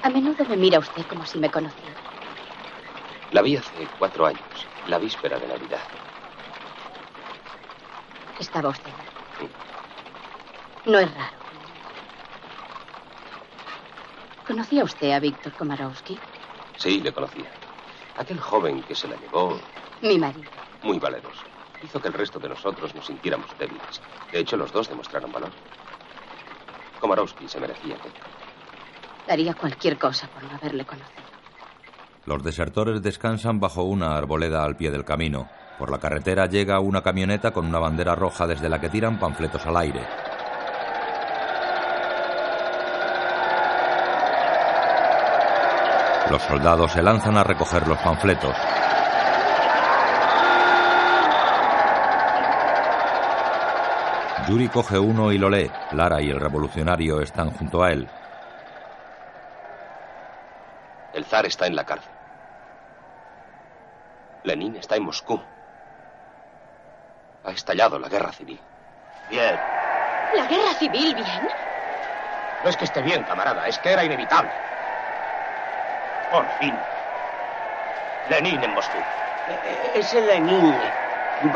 A 0.03 0.11
menudo 0.11 0.45
me 0.47 0.57
mira 0.57 0.81
usted 0.81 1.07
como 1.07 1.24
si 1.24 1.39
me 1.39 1.49
conociera. 1.51 1.95
La 3.31 3.41
vi 3.41 3.57
hace 3.57 3.89
cuatro 3.99 4.27
años, 4.27 4.66
la 4.89 4.99
víspera 4.99 5.39
de 5.39 5.47
Navidad. 5.47 5.81
Estaba 8.41 8.69
usted. 8.70 8.91
No 10.87 10.99
es 10.99 11.15
raro. 11.15 11.37
¿Conocía 14.45 14.83
usted 14.83 15.12
a 15.12 15.20
Víctor 15.20 15.53
Komarowski? 15.53 16.19
Sí, 16.77 17.01
le 17.01 17.12
conocía. 17.12 17.49
Aquel 18.19 18.41
joven 18.41 18.83
que 18.83 18.97
se 18.97 19.07
la 19.07 19.16
llevó, 19.16 19.59
Mi 20.03 20.19
marido. 20.19 20.51
muy 20.83 20.99
valeroso, 20.99 21.43
hizo 21.83 22.01
que 22.01 22.09
el 22.09 22.15
resto 22.15 22.39
de 22.41 22.49
nosotros 22.49 22.95
nos 22.95 23.07
sintiéramos 23.07 23.47
débiles. 23.59 24.01
De 24.33 24.41
hecho, 24.41 24.57
los 24.57 24.73
dos 24.73 24.89
demostraron 24.89 25.31
valor. 25.31 25.51
Komarowski 27.01 27.49
se 27.49 27.61
merecía 27.61 27.97
que 27.97 28.11
Daría 29.27 29.55
cualquier 29.55 29.97
cosa 29.99 30.27
por 30.29 30.43
no 30.43 30.57
haberle 30.57 30.85
conocido. 30.85 31.23
Los 32.27 32.43
desertores 32.43 33.03
descansan 33.03 33.61
bajo 33.61 33.85
una 33.85 34.16
arboleda 34.16 34.65
al 34.65 34.77
pie 34.77 34.91
del 34.91 35.05
camino. 35.05 35.49
Por 35.79 35.91
la 35.91 35.99
carretera 35.99 36.47
llega 36.47 36.81
una 36.81 37.03
camioneta 37.03 37.53
con 37.53 37.66
una 37.66 37.79
bandera 37.79 38.15
roja 38.15 38.47
desde 38.47 38.69
la 38.69 38.81
que 38.81 38.89
tiran 38.89 39.19
panfletos 39.19 39.65
al 39.66 39.77
aire. 39.77 40.05
Los 46.31 46.43
soldados 46.43 46.93
se 46.93 47.03
lanzan 47.03 47.37
a 47.37 47.45
recoger 47.45 47.87
los 47.87 47.99
panfletos. 47.99 48.57
Yuri 54.53 54.69
coge 54.69 54.99
uno 54.99 55.33
y 55.33 55.39
lo 55.39 55.49
lee. 55.49 55.73
Lara 55.93 56.20
y 56.20 56.29
el 56.29 56.39
revolucionario 56.39 57.23
están 57.23 57.53
junto 57.53 57.83
a 57.83 57.91
él. 57.91 58.07
El 61.15 61.24
zar 61.24 61.47
está 61.47 61.66
en 61.66 61.74
la 61.74 61.85
cárcel. 61.85 62.12
Lenin 64.45 64.77
está 64.77 64.97
en 64.97 65.05
Moscú. 65.05 65.41
Ha 67.47 67.51
estallado 67.51 67.99
la 67.99 68.11
guerra 68.11 68.31
civil. 68.31 68.61
Bien. 69.31 69.59
¿La 70.35 70.47
guerra 70.47 70.74
civil 70.74 71.15
bien? 71.15 71.49
No 72.62 72.69
es 72.69 72.77
que 72.77 72.85
esté 72.85 73.01
bien, 73.01 73.23
camarada, 73.23 73.66
es 73.69 73.79
que 73.79 73.91
era 73.91 74.05
inevitable. 74.05 74.53
Por 76.31 76.47
fin. 76.59 76.77
Lenin 78.29 78.62
en 78.62 78.74
Moscú. 78.74 78.99
E-, 79.49 79.99
Ese 79.99 80.20
Lenin 80.20 80.74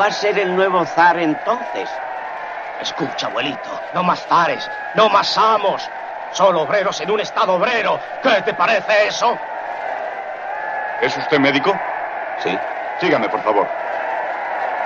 va 0.01 0.07
a 0.07 0.11
ser 0.11 0.39
el 0.39 0.55
nuevo 0.55 0.83
zar 0.83 1.19
entonces. 1.19 1.91
Escucha, 2.81 3.27
abuelito, 3.27 3.81
no 3.93 4.03
más 4.03 4.25
zares, 4.27 4.69
no 4.95 5.09
más 5.09 5.37
amos. 5.37 5.89
Solo 6.31 6.61
obreros 6.61 6.99
en 7.01 7.11
un 7.11 7.19
estado 7.19 7.53
obrero. 7.55 7.99
¿Qué 8.21 8.41
te 8.43 8.53
parece 8.53 9.07
eso? 9.07 9.37
¿Es 11.01 11.15
usted 11.17 11.39
médico? 11.39 11.73
Sí. 12.43 12.57
Sígame, 12.99 13.29
por 13.29 13.41
favor. 13.41 13.67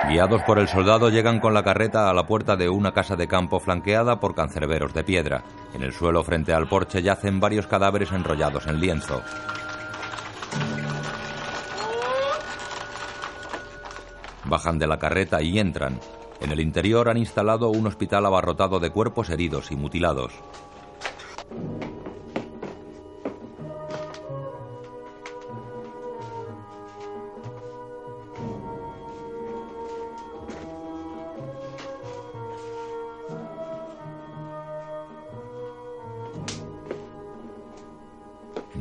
Guiados 0.08 0.42
por 0.42 0.58
el 0.58 0.68
soldado 0.68 1.10
llegan 1.10 1.38
con 1.38 1.54
la 1.54 1.62
carreta 1.62 2.10
a 2.10 2.14
la 2.14 2.24
puerta 2.24 2.56
de 2.56 2.68
una 2.68 2.92
casa 2.92 3.14
de 3.14 3.28
campo 3.28 3.60
flanqueada 3.60 4.18
por 4.18 4.34
cancerberos 4.34 4.92
de 4.94 5.04
piedra. 5.04 5.42
En 5.74 5.82
el 5.82 5.92
suelo 5.92 6.24
frente 6.24 6.52
al 6.52 6.68
porche 6.68 7.02
yacen 7.02 7.40
varios 7.40 7.66
cadáveres 7.66 8.10
enrollados 8.10 8.66
en 8.66 8.80
lienzo. 8.80 9.22
Bajan 14.44 14.78
de 14.78 14.86
la 14.86 14.98
carreta 14.98 15.40
y 15.40 15.58
entran. 15.58 16.00
En 16.42 16.50
el 16.50 16.58
interior 16.58 17.08
han 17.08 17.16
instalado 17.16 17.70
un 17.70 17.86
hospital 17.86 18.26
abarrotado 18.26 18.80
de 18.80 18.90
cuerpos 18.90 19.30
heridos 19.30 19.70
y 19.70 19.76
mutilados. 19.76 20.32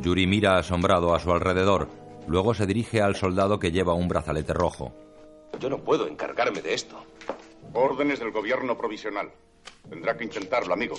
Yuri 0.02 0.26
mira 0.26 0.58
asombrado 0.58 1.14
a 1.14 1.20
su 1.20 1.32
alrededor. 1.32 1.88
Luego 2.28 2.56
se 2.56 2.66
dirige 2.66 3.02
al 3.02 3.16
soldado 3.16 3.60
que 3.60 3.72
lleva 3.72 3.94
un 3.94 4.08
brazalete 4.08 4.52
rojo. 4.52 4.94
Yo 5.60 5.70
no 5.70 5.78
puedo 5.78 6.08
encargarme 6.08 6.62
de 6.62 6.74
esto. 6.74 6.98
Órdenes 7.74 8.20
del 8.20 8.32
gobierno 8.32 8.78
provisional. 8.78 9.32
Tendrá 9.90 10.18
que 10.18 10.24
intentarlo, 10.26 10.74
amigo. 10.74 10.96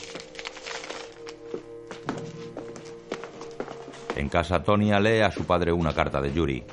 En 4.17 4.29
casa, 4.29 4.63
Tonia 4.63 5.01
lee 5.01 5.21
a 5.21 5.31
su 5.31 5.45
padre 5.45 5.73
una 5.73 5.95
carta 5.95 6.21
de 6.21 6.33
Yuri. 6.33 6.65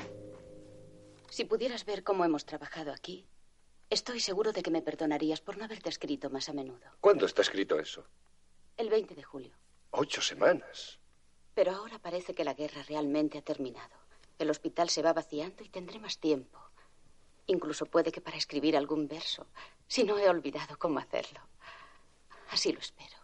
Si 1.29 1.45
pudieras 1.45 1.85
ver 1.85 2.03
cómo 2.03 2.23
hemos 2.25 2.45
trabajado 2.45 2.91
aquí, 2.91 3.27
estoy 3.89 4.19
seguro 4.19 4.51
de 4.51 4.61
que 4.61 4.71
me 4.71 4.81
perdonarías 4.81 5.41
por 5.41 5.57
no 5.57 5.65
haberte 5.65 5.89
escrito 5.89 6.29
más 6.29 6.49
a 6.49 6.53
menudo. 6.53 6.85
¿Cuándo 6.99 7.25
está 7.25 7.41
escrito 7.41 7.79
eso? 7.79 8.05
El 8.77 8.89
20 8.89 9.15
de 9.15 9.23
julio. 9.23 9.55
Ocho 9.91 10.21
semanas. 10.21 10.99
Pero 11.53 11.71
ahora 11.71 11.99
parece 11.99 12.33
que 12.33 12.43
la 12.43 12.53
guerra 12.53 12.83
realmente 12.87 13.37
ha 13.37 13.41
terminado. 13.41 13.95
El 14.37 14.49
hospital 14.49 14.89
se 14.89 15.01
va 15.01 15.11
vaciando 15.11 15.63
y 15.63 15.69
tendré 15.69 15.99
más 15.99 16.19
tiempo. 16.19 16.59
Incluso 17.49 17.87
puede 17.87 18.11
que 18.11 18.21
para 18.21 18.37
escribir 18.37 18.77
algún 18.77 19.07
verso, 19.07 19.47
si 19.87 20.03
no 20.03 20.19
he 20.19 20.29
olvidado 20.29 20.77
cómo 20.77 20.99
hacerlo. 20.99 21.39
Así 22.51 22.71
lo 22.71 22.79
espero. 22.79 23.17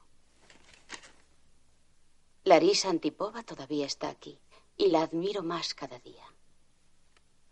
Larisa 2.43 2.89
Antipova 2.89 3.43
todavía 3.43 3.85
está 3.85 4.09
aquí 4.09 4.39
y 4.77 4.87
la 4.87 5.03
admiro 5.03 5.43
más 5.43 5.75
cada 5.75 5.99
día. 5.99 6.25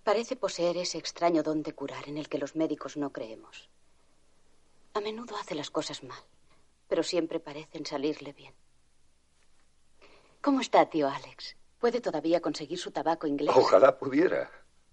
Parece 0.03 0.35
poseer 0.35 0.77
ese 0.77 0.97
extraño 0.97 1.43
don 1.43 1.61
de 1.61 1.73
curar 1.73 2.09
en 2.09 2.17
el 2.17 2.27
que 2.27 2.39
los 2.39 2.55
médicos 2.55 2.97
no 2.97 3.11
creemos. 3.11 3.69
A 4.95 4.99
menudo 4.99 5.37
hace 5.37 5.53
las 5.53 5.69
cosas 5.69 6.03
mal, 6.03 6.23
pero 6.87 7.03
siempre 7.03 7.39
parecen 7.39 7.85
salirle 7.85 8.33
bien. 8.33 8.55
¿Cómo 10.41 10.59
está, 10.59 10.89
tío 10.89 11.07
Alex? 11.07 11.55
¿Puede 11.79 12.01
todavía 12.01 12.41
conseguir 12.41 12.79
su 12.79 12.89
tabaco 12.89 13.27
inglés? 13.27 13.55
Ojalá 13.55 13.95
pudiera. 13.95 14.49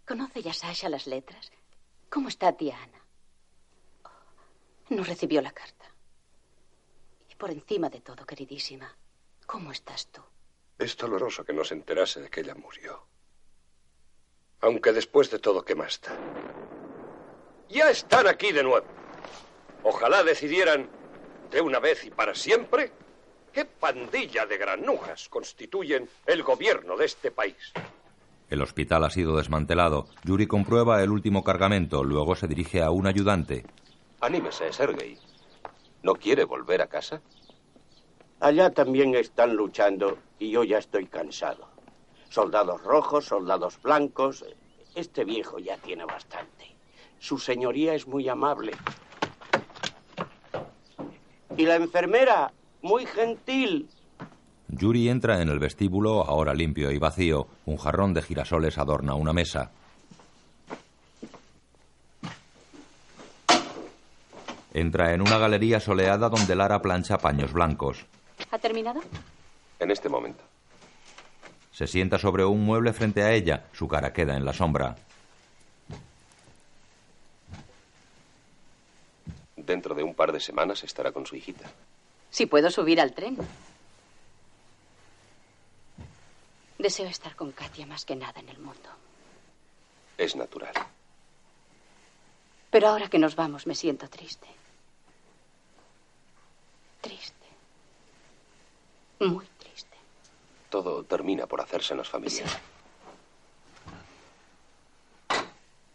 ¿Conoce 0.07 0.43
ya 0.43 0.52
Sasha 0.52 0.90
las 0.90 1.07
letras? 1.07 1.51
¿Cómo 2.11 2.28
está 2.28 2.53
tía 2.57 2.77
Ana? 2.82 3.01
No 4.89 5.05
recibió 5.05 5.41
la 5.41 5.53
carta. 5.53 5.87
Y 7.28 7.37
por 7.37 7.51
encima 7.53 7.89
de 7.89 8.01
todo, 8.01 8.27
queridísima, 8.27 8.97
¿cómo 9.47 9.70
estás 9.70 10.09
tú? 10.09 10.20
Es 10.77 10.97
doloroso 10.97 11.45
que 11.45 11.53
no 11.53 11.62
se 11.62 11.74
enterase 11.74 12.20
de 12.20 12.28
que 12.28 12.41
ella 12.41 12.57
murió. 12.57 13.07
Aunque 14.61 14.93
después 14.93 15.31
de 15.31 15.39
todo, 15.39 15.65
¿qué 15.65 15.77
más 15.77 16.01
da? 16.01 16.19
Ya 17.69 17.89
están 17.89 18.27
aquí 18.27 18.51
de 18.51 18.65
nuevo. 18.65 18.87
Ojalá 19.85 20.24
decidieran 20.24 20.91
de 21.51 21.61
una 21.61 21.78
vez 21.78 22.05
y 22.05 22.11
para 22.11 22.35
siempre 22.35 22.93
qué 23.53 23.65
pandilla 23.65 24.47
de 24.47 24.59
granujas 24.59 25.28
constituyen 25.28 26.11
el 26.27 26.43
gobierno 26.43 26.97
de 26.97 27.07
este 27.07 27.31
país. 27.31 27.73
El 28.51 28.62
hospital 28.62 29.05
ha 29.05 29.10
sido 29.10 29.36
desmantelado. 29.36 30.09
Yuri 30.24 30.48
comprueba 30.48 31.02
el 31.02 31.10
último 31.10 31.44
cargamento, 31.44 32.02
luego 32.02 32.35
se 32.35 32.48
dirige 32.48 32.82
a 32.82 32.90
un 32.90 33.06
ayudante. 33.06 33.64
Anímese, 34.20 34.72
Sergei. 34.72 35.16
¿No 36.02 36.14
quiere 36.14 36.44
volver 36.44 36.82
a 36.82 36.89
casa? 36.89 37.22
Allá 38.40 38.70
también 38.70 39.14
están 39.14 39.55
luchando 39.55 40.18
y 40.39 40.51
yo 40.51 40.64
ya 40.64 40.78
estoy 40.78 41.06
cansado. 41.06 41.68
Soldados 42.28 42.82
rojos, 42.82 43.27
soldados 43.27 43.81
blancos. 43.82 44.44
Este 44.97 45.24
viejo 45.24 45.59
ya 45.60 45.77
tiene 45.77 46.05
bastante. 46.05 46.74
Su 47.20 47.39
señoría 47.39 47.94
es 47.94 48.09
muy 48.09 48.28
amable. 48.28 48.72
Y 51.56 51.66
la 51.66 51.77
enfermera, 51.77 52.52
muy 52.82 53.06
gentil. 53.06 53.89
Yuri 54.73 55.09
entra 55.09 55.43
en 55.43 55.49
el 55.49 55.59
vestíbulo, 55.59 56.25
ahora 56.25 56.55
limpio 56.55 56.91
y 56.93 56.99
vacío. 56.99 57.49
Un 57.67 57.77
jarrón 57.77 58.15
de 58.15 58.23
girasoles 58.23 58.79
adorna 58.79 59.15
una 59.15 59.33
mesa. 59.33 59.71
Entra 64.73 65.13
en 65.13 65.21
una 65.21 65.39
galería 65.39 65.81
soleada 65.81 66.29
donde 66.29 66.55
Lara 66.55 66.81
plancha 66.81 67.19
paños 67.19 67.53
blancos. 67.53 68.07
¿Ha 68.53 68.59
terminado? 68.59 69.01
En 69.81 69.91
este 69.91 70.09
momento. 70.09 70.45
Se 71.73 71.89
sienta 71.89 72.19
sobre 72.19 72.45
un 72.45 72.65
mueble 72.65 72.93
frente 72.93 73.23
a 73.23 73.33
ella. 73.33 73.65
Su 73.73 73.89
cara 73.89 74.13
queda 74.13 74.37
en 74.37 74.45
la 74.45 74.53
sombra. 74.53 74.97
Dentro 79.57 79.95
de 79.95 80.05
un 80.05 80.15
par 80.15 80.31
de 80.31 80.39
semanas 80.39 80.85
estará 80.85 81.11
con 81.11 81.27
su 81.27 81.35
hijita. 81.35 81.69
Si 82.31 82.47
puedo 82.47 82.71
subir 82.71 83.01
al 83.01 83.13
tren. 83.13 83.37
Deseo 86.81 87.09
estar 87.09 87.36
con 87.36 87.52
Katia 87.52 87.85
más 87.85 88.07
que 88.07 88.16
nada 88.16 88.40
en 88.40 88.48
el 88.48 88.59
mundo. 88.59 88.89
Es 90.16 90.35
natural. 90.35 90.73
Pero 92.70 92.89
ahora 92.89 93.11
que 93.11 93.19
nos 93.19 93.36
vamos 93.36 93.66
me 93.66 93.74
siento 93.74 94.09
triste. 94.09 94.47
Triste. 97.02 97.47
Muy 99.19 99.47
triste. 99.59 99.94
Todo 100.70 101.05
termina 101.05 101.47
por 101.47 101.61
hacérsenos 101.61 102.09
familia. 102.09 102.47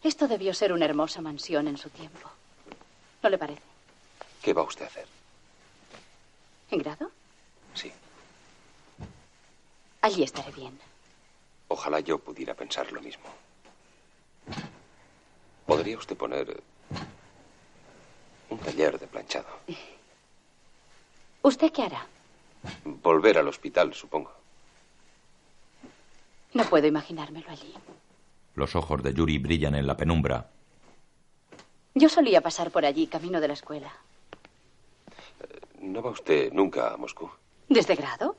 Esto 0.04 0.28
debió 0.28 0.54
ser 0.54 0.72
una 0.72 0.84
hermosa 0.84 1.20
mansión 1.20 1.66
en 1.66 1.78
su 1.78 1.90
tiempo. 1.90 2.30
¿No 3.24 3.28
le 3.28 3.38
parece? 3.38 3.62
¿Qué 4.40 4.52
va 4.52 4.62
usted 4.62 4.84
a 4.84 4.86
hacer? 4.86 5.08
¿En 6.70 6.78
grado? 6.78 7.10
Sí. 7.74 7.92
Allí 10.06 10.22
estaré 10.22 10.52
bien. 10.52 10.78
Ojalá 11.66 11.98
yo 11.98 12.16
pudiera 12.20 12.54
pensar 12.54 12.92
lo 12.92 13.02
mismo. 13.02 13.24
¿Podría 15.66 15.98
usted 15.98 16.16
poner 16.16 16.62
un 18.48 18.58
taller 18.58 19.00
de 19.00 19.08
planchado? 19.08 19.48
¿Usted 21.42 21.72
qué 21.72 21.82
hará? 21.82 22.06
Volver 22.84 23.38
al 23.38 23.48
hospital, 23.48 23.94
supongo. 23.94 24.30
No 26.54 26.62
puedo 26.66 26.86
imaginármelo 26.86 27.50
allí. 27.50 27.74
Los 28.54 28.76
ojos 28.76 29.02
de 29.02 29.12
Yuri 29.12 29.38
brillan 29.38 29.74
en 29.74 29.88
la 29.88 29.96
penumbra. 29.96 30.48
Yo 31.96 32.08
solía 32.08 32.40
pasar 32.42 32.70
por 32.70 32.84
allí, 32.84 33.08
camino 33.08 33.40
de 33.40 33.48
la 33.48 33.54
escuela. 33.54 33.92
¿No 35.80 36.00
va 36.00 36.10
usted 36.10 36.52
nunca 36.52 36.94
a 36.94 36.96
Moscú? 36.96 37.28
¿Desde 37.68 37.96
grado? 37.96 38.36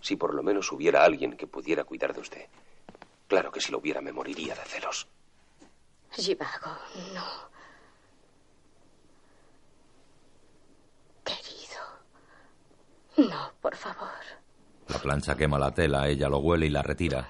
Si 0.00 0.16
por 0.16 0.34
lo 0.34 0.42
menos 0.42 0.70
hubiera 0.72 1.04
alguien 1.04 1.36
que 1.36 1.46
pudiera 1.46 1.84
cuidar 1.84 2.14
de 2.14 2.20
usted. 2.20 2.46
Claro 3.26 3.50
que 3.52 3.60
si 3.60 3.72
lo 3.72 3.78
hubiera 3.78 4.00
me 4.00 4.12
moriría 4.12 4.54
de 4.54 4.64
celos. 4.64 5.06
Givago, 6.12 6.76
no. 7.14 7.48
Querido. 11.24 13.28
No, 13.28 13.52
por 13.60 13.76
favor. 13.76 14.08
La 14.88 14.98
plancha 14.98 15.36
quema 15.36 15.58
la 15.58 15.72
tela, 15.72 16.08
ella 16.08 16.28
lo 16.28 16.38
huele 16.38 16.66
y 16.66 16.70
la 16.70 16.82
retira. 16.82 17.28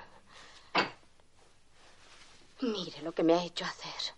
Mire 2.61 3.03
lo 3.03 3.13
que 3.13 3.23
me 3.25 3.35
ha 3.35 3.45
hecho 3.45 3.65
hacer. 3.65 4.15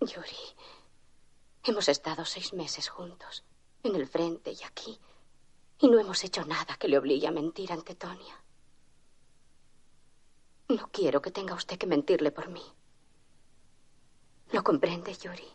Yuri, 0.00 0.36
hemos 1.66 1.88
estado 1.88 2.24
seis 2.24 2.52
meses 2.52 2.88
juntos, 2.88 3.44
en 3.82 3.96
el 3.96 4.06
frente 4.06 4.52
y 4.52 4.62
aquí, 4.64 4.98
y 5.80 5.88
no 5.88 5.98
hemos 5.98 6.22
hecho 6.24 6.44
nada 6.44 6.76
que 6.76 6.88
le 6.88 6.98
obligue 6.98 7.26
a 7.26 7.32
mentir 7.32 7.72
ante 7.72 7.94
Tonia. 7.94 8.42
No 10.68 10.88
quiero 10.90 11.22
que 11.22 11.30
tenga 11.30 11.54
usted 11.54 11.78
que 11.78 11.86
mentirle 11.86 12.30
por 12.30 12.48
mí. 12.48 12.62
¿Lo 14.52 14.62
comprende, 14.62 15.14
Yuri? 15.14 15.48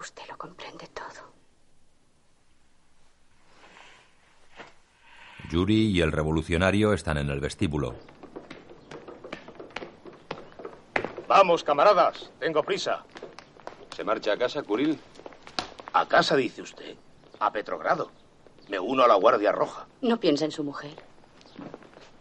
Usted 0.00 0.22
lo 0.28 0.38
comprende 0.38 0.86
todo. 0.88 1.32
Yuri 5.50 5.90
y 5.90 6.00
el 6.00 6.12
revolucionario 6.12 6.92
están 6.92 7.18
en 7.18 7.30
el 7.30 7.40
vestíbulo. 7.40 7.94
Vamos, 11.28 11.62
camaradas. 11.62 12.30
Tengo 12.40 12.62
prisa. 12.62 13.04
¿Se 13.94 14.02
marcha 14.02 14.32
a 14.32 14.36
casa, 14.38 14.62
Kuril? 14.62 14.98
¿A 15.92 16.06
casa, 16.08 16.34
dice 16.36 16.62
usted? 16.62 16.96
A 17.38 17.52
Petrogrado. 17.52 18.10
Me 18.68 18.78
uno 18.78 19.04
a 19.04 19.08
la 19.08 19.14
Guardia 19.14 19.52
Roja. 19.52 19.86
No 20.00 20.18
piensa 20.18 20.46
en 20.46 20.52
su 20.52 20.64
mujer. 20.64 20.92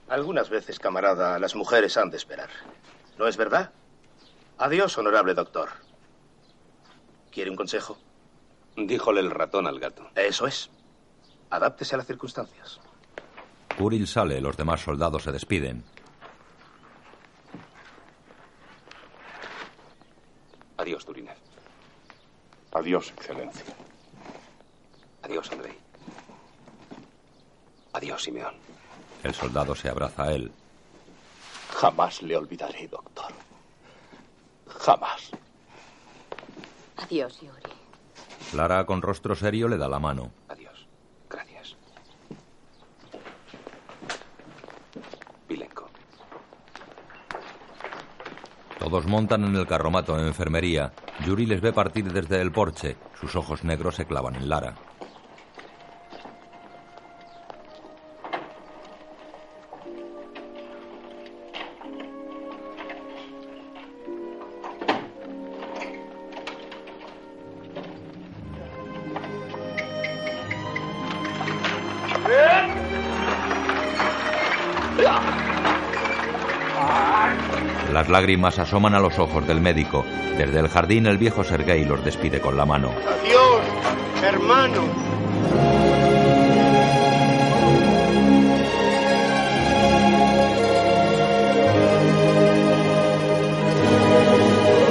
Algunas 0.09 0.49
veces, 0.49 0.77
camarada, 0.79 1.39
las 1.39 1.55
mujeres 1.55 1.95
han 1.97 2.09
de 2.09 2.17
esperar. 2.17 2.49
¿No 3.17 3.27
es 3.27 3.37
verdad? 3.37 3.71
Adiós, 4.57 4.97
honorable 4.97 5.33
doctor. 5.33 5.69
¿Quiere 7.31 7.49
un 7.49 7.55
consejo? 7.55 7.97
Díjole 8.75 9.21
el 9.21 9.31
ratón 9.31 9.67
al 9.67 9.79
gato. 9.79 10.07
Eso 10.15 10.47
es. 10.47 10.69
Adáptese 11.49 11.95
a 11.95 11.99
las 11.99 12.07
circunstancias. 12.07 12.79
Kuril 13.77 14.07
sale, 14.07 14.41
los 14.41 14.57
demás 14.57 14.81
soldados 14.81 15.23
se 15.23 15.31
despiden. 15.31 15.83
Adiós, 20.77 21.05
Turinev. 21.05 21.37
Adiós, 22.71 23.13
Excelencia. 23.17 23.75
Adiós, 25.23 25.51
Andrei. 25.51 25.77
Adiós, 27.93 28.23
Simeón. 28.23 28.55
El 29.23 29.33
soldado 29.33 29.75
se 29.75 29.89
abraza 29.89 30.23
a 30.23 30.31
él. 30.33 30.51
Jamás 31.71 32.21
le 32.21 32.37
olvidaré, 32.37 32.87
doctor. 32.87 33.33
Jamás. 34.67 35.31
Adiós, 36.97 37.41
Yuri. 37.41 37.71
Clara, 38.51 38.85
con 38.85 39.01
rostro 39.01 39.35
serio, 39.35 39.67
le 39.67 39.77
da 39.77 39.87
la 39.89 39.99
mano. 39.99 40.31
Adiós. 40.47 40.87
Gracias. 41.29 41.75
Vilenko. 45.49 45.89
Todos 48.89 49.05
montan 49.05 49.43
en 49.43 49.53
el 49.53 49.67
carromato 49.67 50.15
de 50.15 50.25
enfermería. 50.25 50.93
Yuri 51.25 51.45
les 51.45 51.59
ve 51.59 51.73
partir 51.73 52.09
desde 52.13 52.39
el 52.39 52.53
porche. 52.53 52.95
Sus 53.19 53.35
ojos 53.35 53.65
negros 53.65 53.95
se 53.95 54.05
clavan 54.05 54.35
en 54.35 54.47
Lara. 54.47 54.75
Lágrimas 78.17 78.57
asoman 78.57 78.95
a 78.95 78.99
los 78.99 79.19
ojos 79.19 79.45
del 79.45 79.61
médico. 79.61 80.03
Desde 80.39 80.59
el 80.59 80.69
jardín 80.69 81.05
el 81.05 81.19
viejo 81.19 81.43
Sergei 81.43 81.85
los 81.85 82.03
despide 82.03 82.41
con 82.41 82.57
la 82.57 82.65
mano. 82.65 82.89
Adiós, 82.89 83.61
hermano. 84.23 84.81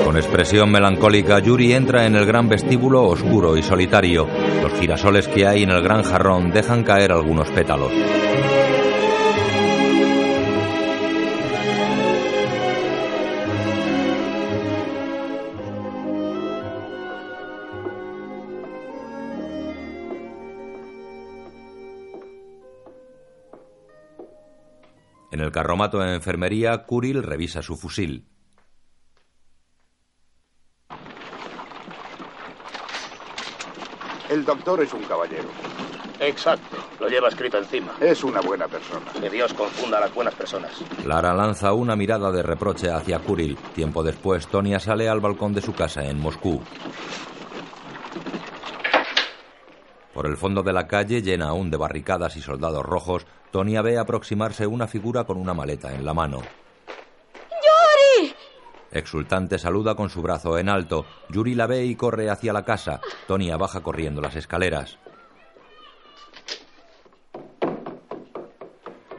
Con 0.05 0.17
expresión 0.17 0.71
melancólica, 0.71 1.41
Yuri 1.41 1.73
entra 1.73 2.07
en 2.07 2.15
el 2.15 2.27
gran 2.27 2.49
vestíbulo 2.49 3.03
oscuro 3.09 3.57
y 3.57 3.63
solitario. 3.65 4.29
Los 4.63 4.73
girasoles 4.75 5.27
que 5.27 5.49
hay 5.49 5.65
en 5.65 5.71
el 5.71 5.83
gran 5.83 6.05
jarrón 6.05 6.53
dejan 6.53 6.85
caer 6.85 7.11
algunos 7.11 7.51
pétalos. 7.51 7.91
Carromato 25.57 26.01
de 26.01 26.15
enfermería, 26.15 26.85
Kuril 26.85 27.23
revisa 27.23 27.63
su 27.63 27.79
fusil. 27.79 28.27
El 34.29 34.45
doctor 34.45 34.83
es 34.83 34.93
un 34.93 35.03
caballero. 35.05 35.49
Exacto. 36.21 36.77
Lo 37.01 37.09
lleva 37.09 37.29
escrito 37.29 37.57
encima. 37.57 37.95
Es 38.01 38.23
una 38.23 38.43
buena 38.43 38.69
persona. 38.69 39.11
Que 39.19 39.31
Dios 39.31 39.55
confunda 39.55 39.97
a 39.97 40.03
las 40.03 40.15
buenas 40.15 40.35
personas. 40.35 40.73
Lara 41.07 41.33
lanza 41.33 41.73
una 41.73 41.97
mirada 41.97 42.31
de 42.31 42.43
reproche 42.43 42.91
hacia 42.91 43.21
Kuril. 43.21 43.57
Tiempo 43.75 44.03
después, 44.03 44.49
Tonia 44.49 44.79
sale 44.79 45.09
al 45.09 45.21
balcón 45.21 45.55
de 45.55 45.63
su 45.63 45.73
casa 45.73 46.05
en 46.05 46.19
Moscú. 46.19 46.61
Por 50.17 50.25
el 50.25 50.39
fondo 50.39 50.63
de 50.63 50.73
la 50.73 50.89
calle, 50.89 51.21
llena 51.21 51.49
aún 51.49 51.71
de 51.71 51.77
barricadas 51.77 52.39
y 52.39 52.41
soldados 52.41 52.83
rojos, 52.83 53.27
Tonia 53.51 53.83
ve 53.83 53.99
aproximarse 53.99 54.67
una 54.67 54.87
figura 54.87 55.25
con 55.25 55.37
una 55.37 55.53
maleta 55.53 55.95
en 55.95 56.07
la 56.07 56.15
mano. 56.15 56.41
¡Yuri! 57.51 58.35
Exultante 58.93 59.59
saluda 59.59 59.95
con 59.95 60.09
su 60.09 60.23
brazo 60.23 60.57
en 60.57 60.71
alto. 60.71 61.05
Yuri 61.29 61.55
la 61.55 61.67
ve 61.67 61.85
y 61.85 61.97
corre 61.97 62.31
hacia 62.31 62.55
la 62.55 62.65
casa. 62.65 63.03
Tonia 63.27 63.59
baja 63.59 63.83
corriendo 63.83 64.23
las 64.23 64.37
escaleras. 64.37 64.97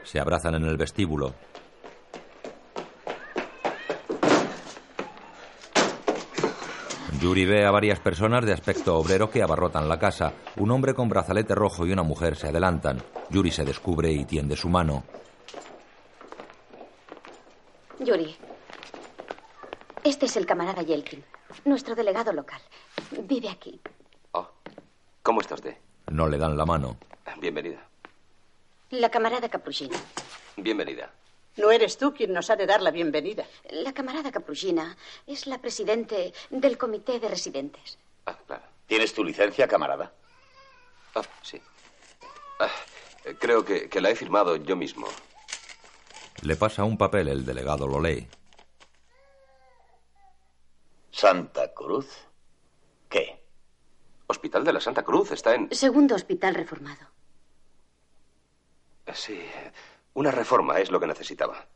Se 0.02 0.19
abrazan 0.19 0.56
en 0.56 0.65
el 0.65 0.78
vestíbulo. 0.78 1.36
Yuri 7.19 7.45
ve 7.45 7.65
a 7.65 7.72
varias 7.72 7.99
personas 7.99 8.45
de 8.45 8.53
aspecto 8.53 8.95
obrero 8.98 9.30
que 9.31 9.41
abarrotan 9.41 9.89
la 9.89 9.98
casa. 9.98 10.34
Un 10.57 10.72
hombre 10.72 10.94
con 10.94 11.10
brazalete 11.10 11.56
rojo 11.56 11.85
y 11.85 11.91
una 11.91 12.03
mujer 12.03 12.35
se 12.35 12.48
adelantan. 12.48 13.02
Yuri 13.30 13.52
se 13.52 13.65
descubre 13.65 14.11
y 14.11 14.26
tiende 14.26 14.56
su 14.56 14.69
mano. 14.69 15.03
Yuri, 17.99 18.35
este 20.03 20.27
es 20.27 20.38
el 20.38 20.45
camarada 20.45 20.84
Yelkin, 20.84 21.23
nuestro 21.65 21.95
delegado 21.95 22.31
local. 22.31 22.61
Vive 23.23 23.49
aquí. 23.49 23.81
¿Cómo 25.23 25.41
está 25.41 25.56
usted? 25.56 25.76
No 26.10 26.27
le 26.30 26.38
dan 26.38 26.56
la 26.56 26.65
mano. 26.65 26.98
Bienvenida. 27.41 27.85
La 28.91 29.10
camarada 29.10 29.49
Caprucina. 29.49 29.98
Bienvenida. 30.56 31.11
No 31.58 31.72
eres 31.72 31.98
tú 31.98 32.14
quien 32.14 32.34
nos 32.34 32.50
ha 32.50 32.56
de 32.56 32.68
dar 32.68 32.82
la 32.82 32.92
bienvenida. 32.92 33.46
La 33.72 33.94
camarada 33.94 34.32
Caprucina 34.32 34.96
es 35.26 35.48
la 35.48 35.60
presidente 35.60 36.34
del 36.52 36.78
comité 36.78 37.20
de 37.20 37.28
residentes. 37.28 37.98
¿Tienes 38.86 39.14
tu 39.14 39.24
licencia, 39.24 39.68
camarada? 39.68 40.14
Ah, 41.16 41.24
sí. 41.42 41.62
Ah, 42.60 42.70
creo 43.40 43.66
que, 43.66 43.90
que 43.90 44.00
la 44.02 44.12
he 44.12 44.16
firmado 44.16 44.56
yo 44.56 44.76
mismo. 44.76 45.08
Le 46.44 46.56
pasa 46.56 46.84
un 46.84 46.98
papel, 46.98 47.28
el 47.28 47.46
delegado 47.46 47.88
lo 47.88 48.00
lee. 48.00 48.28
Santa 51.12 51.74
Cruz. 51.74 52.08
¿Qué? 53.10 53.42
Hospital 54.28 54.64
de 54.64 54.74
la 54.74 54.80
Santa 54.82 55.04
Cruz 55.04 55.32
está 55.32 55.56
en... 55.56 55.74
Segundo 55.74 56.14
hospital 56.14 56.54
reformado. 56.54 57.08
Sí, 59.14 59.42
una 60.18 60.31
reforma 60.31 60.80
es 60.80 60.89
lo 60.89 60.99
que 60.99 61.06
necesitaba. 61.06 61.68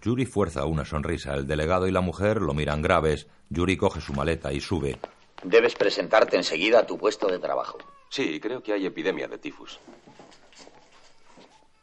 Yuri 0.00 0.24
fuerza 0.24 0.64
una 0.64 0.86
sonrisa. 0.86 1.34
El 1.34 1.46
delegado 1.46 1.86
y 1.86 1.90
la 1.90 2.00
mujer 2.00 2.40
lo 2.40 2.54
miran 2.54 2.80
graves. 2.80 3.26
Yuri 3.50 3.76
coge 3.76 4.00
su 4.00 4.14
maleta 4.14 4.54
y 4.54 4.60
sube. 4.62 4.98
Debes 5.42 5.74
presentarte 5.74 6.38
enseguida 6.38 6.78
a 6.78 6.86
tu 6.86 6.96
puesto 6.96 7.26
de 7.26 7.38
trabajo. 7.38 7.76
Sí, 8.08 8.40
creo 8.40 8.62
que 8.62 8.72
hay 8.72 8.86
epidemia 8.86 9.28
de 9.28 9.36
tifus. 9.36 9.78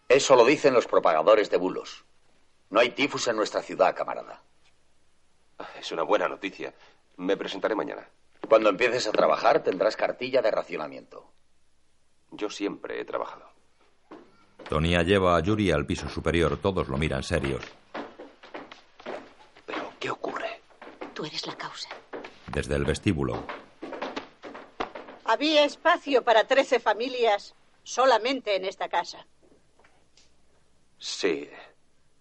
Eso 0.10 0.36
lo 0.36 0.44
dicen 0.44 0.74
los 0.74 0.88
propagadores 0.88 1.52
de 1.52 1.58
bulos. 1.58 2.04
No 2.72 2.80
hay 2.80 2.90
tifus 2.90 3.28
en 3.28 3.36
nuestra 3.36 3.62
ciudad, 3.62 3.96
camarada. 3.96 4.42
Es 5.80 5.92
una 5.92 6.02
buena 6.02 6.28
noticia. 6.28 6.74
Me 7.18 7.38
presentaré 7.38 7.76
mañana. 7.76 8.10
Cuando 8.50 8.72
empieces 8.72 9.06
a 9.06 9.12
trabajar 9.12 9.62
tendrás 9.62 9.96
cartilla 9.96 10.42
de 10.42 10.50
racionamiento. 10.50 11.32
Yo 12.32 12.50
siempre 12.50 13.00
he 13.00 13.06
trabajado. 13.06 13.51
Tonia 14.70 15.04
lleva 15.04 15.36
a 15.36 15.40
Yuri 15.42 15.72
al 15.72 15.86
piso 15.86 16.08
superior. 16.10 16.58
Todos 16.58 16.88
lo 16.88 16.98
miran 16.98 17.24
serios. 17.24 17.64
¿Qué 20.00 20.10
ocurre? 20.10 20.62
Tú 21.14 21.26
eres 21.26 21.46
la 21.46 21.56
causa. 21.56 21.90
Desde 22.48 22.76
el 22.76 22.86
vestíbulo. 22.86 23.44
Había 25.26 25.64
espacio 25.64 26.24
para 26.24 26.46
trece 26.46 26.80
familias 26.80 27.54
solamente 27.84 28.56
en 28.56 28.66
esta 28.66 28.90
casa. 28.90 29.28
Sí. 30.98 31.50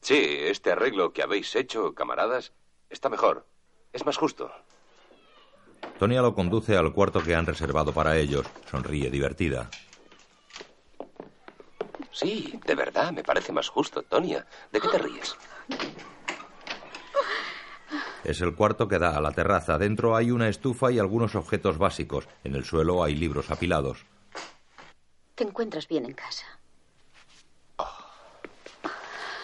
Sí, 0.03 0.37
este 0.41 0.73
arreglo 0.73 1.13
que 1.13 1.23
habéis 1.23 1.57
hecho, 1.57 1.95
camaradas, 1.95 2.53
está 2.91 3.09
mejor. 3.09 3.47
Es 3.93 4.05
más 4.05 4.19
justo. 4.19 4.51
Tonia 5.99 6.21
lo 6.21 6.35
conduce 6.35 6.77
al 6.77 6.93
cuarto 6.93 7.23
que 7.23 7.35
han 7.35 7.47
reservado 7.47 7.93
para 7.93 8.17
ellos. 8.19 8.47
Sonríe 8.71 9.11
divertida. 9.11 9.71
Sí, 12.13 12.59
de 12.65 12.75
verdad, 12.75 13.13
me 13.13 13.23
parece 13.23 13.53
más 13.53 13.69
justo, 13.69 14.03
Tonia. 14.03 14.47
¿De 14.73 14.81
qué 14.81 14.89
te 14.89 14.99
ríes? 14.99 15.37
Es 18.25 18.41
el 18.41 18.55
cuarto 18.55 18.89
que 18.89 18.99
da 18.99 19.17
a 19.17 19.21
la 19.21 19.33
terraza. 19.33 19.79
Dentro 19.79 20.15
hay 20.15 20.31
una 20.31 20.49
estufa 20.49 20.91
y 20.93 20.99
algunos 20.99 21.35
objetos 21.35 21.79
básicos. 21.79 22.29
En 22.45 22.55
el 22.55 22.65
suelo 22.65 23.03
hay 23.03 23.15
libros 23.15 23.51
apilados. 23.51 24.05
Te 25.35 25.45
encuentras 25.45 25.89
bien 25.89 26.05
en 26.05 26.13
casa. 26.13 26.45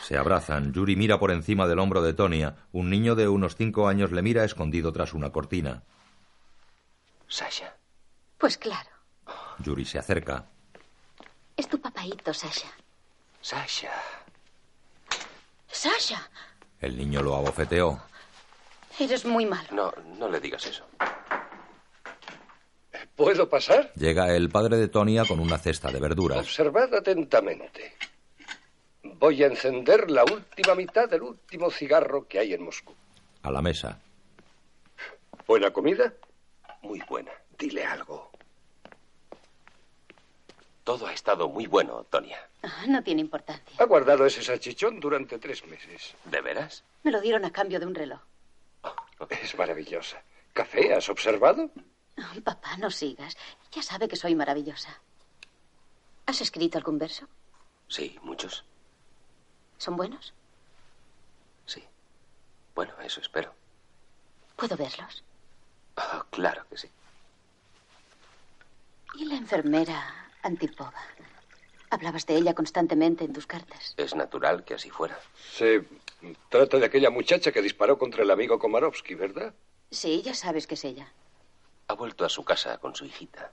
Se 0.03 0.17
abrazan. 0.17 0.73
Yuri 0.73 0.95
mira 0.95 1.19
por 1.19 1.33
encima 1.33 1.67
del 1.67 1.79
hombro 1.79 2.03
de 2.03 2.13
Tonia. 2.13 2.57
Un 2.71 2.91
niño 2.91 3.15
de 3.15 3.27
unos 3.29 3.57
cinco 3.57 3.89
años 3.89 4.13
le 4.13 4.23
mira 4.23 4.45
escondido 4.45 4.93
tras 4.93 5.15
una 5.15 5.31
cortina. 5.31 5.83
Sasha. 7.27 7.75
Pues 8.39 8.59
claro, 8.59 8.91
Yuri 9.61 9.85
se 9.85 9.99
acerca. 9.99 10.47
Es 11.57 11.69
tu 11.69 11.81
papaíto, 11.81 12.33
Sasha. 12.35 12.69
Sasha. 13.41 13.93
Sasha, 15.69 16.31
El 16.81 16.97
niño 16.97 17.23
lo 17.23 17.35
abofeteó. 17.37 18.01
eres 18.99 19.25
muy 19.25 19.45
malo. 19.47 19.69
No, 19.73 19.93
no 20.19 20.29
le 20.29 20.41
digas 20.41 20.65
eso. 20.67 20.87
¿Puedo 23.15 23.49
pasar? 23.49 23.93
Llega 23.95 24.35
el 24.35 24.49
padre 24.51 24.77
de 24.77 24.89
Tonia 24.89 25.25
con 25.27 25.41
una 25.41 25.59
cesta 25.59 25.91
de 25.91 26.01
verduras. 26.01 26.39
Observad 26.39 26.95
atentamente. 26.95 27.95
Voy 29.03 29.43
a 29.43 29.47
encender 29.47 30.11
la 30.11 30.25
última 30.25 30.75
mitad 30.75 31.09
del 31.09 31.23
último 31.23 31.71
cigarro 31.71 32.27
que 32.27 32.39
hay 32.39 32.53
en 32.53 32.63
Moscú. 32.65 32.95
A 33.43 33.51
la 33.51 33.63
mesa. 33.63 33.99
¿Buena 35.47 35.71
comida? 35.73 36.13
Muy 36.83 37.01
buena. 37.09 37.31
Dile 37.59 37.85
algo. 37.85 38.31
Todo 40.87 41.09
ha 41.09 41.13
estado 41.13 41.49
muy 41.49 41.67
bueno, 41.67 42.05
Tonia. 42.05 42.39
Ah, 42.63 42.85
No 42.87 43.03
tiene 43.03 43.21
importancia. 43.21 43.75
Ha 43.77 43.85
guardado 43.87 44.25
ese 44.25 44.41
salchichón 44.41 45.01
durante 45.01 45.37
tres 45.41 45.67
meses. 45.67 46.15
¿De 46.27 46.41
veras? 46.41 46.85
Me 47.03 47.11
lo 47.11 47.21
dieron 47.21 47.45
a 47.45 47.51
cambio 47.51 47.81
de 47.81 47.87
un 47.87 47.95
reloj. 47.97 48.21
Es 49.29 49.59
maravillosa. 49.59 50.23
¿Café 50.53 50.95
has 50.95 51.09
observado? 51.09 51.71
Ah, 52.17 52.33
Papá, 52.45 52.77
no 52.77 52.93
sigas. 52.93 53.37
Ya 53.73 53.83
sabe 53.83 54.07
que 54.07 54.15
soy 54.15 54.37
maravillosa. 54.37 55.01
¿Has 56.25 56.41
escrito 56.41 56.79
algún 56.79 56.99
verso? 56.99 57.27
Sí, 57.89 58.17
muchos. 58.23 58.65
¿Son 59.79 59.97
buenos? 59.97 60.33
Bueno, 62.77 62.93
eso 63.01 63.21
espero. 63.23 63.55
¿Puedo 64.55 64.77
verlos? 64.77 65.25
Ah, 65.97 66.25
claro 66.29 66.63
que 66.69 66.77
sí. 66.77 66.89
¿Y 69.15 69.25
la 69.25 69.37
enfermera 69.37 70.26
Antipova? 70.43 70.93
Hablabas 71.91 72.27
de 72.27 72.37
ella 72.37 72.55
constantemente 72.55 73.25
en 73.25 73.33
tus 73.33 73.47
cartas. 73.47 73.95
Es 73.97 74.15
natural 74.15 74.65
que 74.65 74.75
así 74.75 74.91
fuera. 74.91 75.19
Se 75.53 75.85
trata 76.49 76.79
de 76.79 76.87
aquella 76.87 77.11
muchacha 77.11 77.53
que 77.53 77.63
disparó 77.63 77.97
contra 77.99 78.23
el 78.23 78.31
amigo 78.31 78.59
Komarovsky, 78.59 79.15
¿verdad? 79.15 79.55
Sí, 79.91 80.23
ya 80.23 80.35
sabes 80.35 80.67
que 80.67 80.75
es 80.75 80.85
ella. 80.85 81.13
Ha 81.89 81.95
vuelto 81.95 82.25
a 82.25 82.29
su 82.29 82.45
casa 82.45 82.79
con 82.79 82.95
su 82.97 83.05
hijita. 83.05 83.51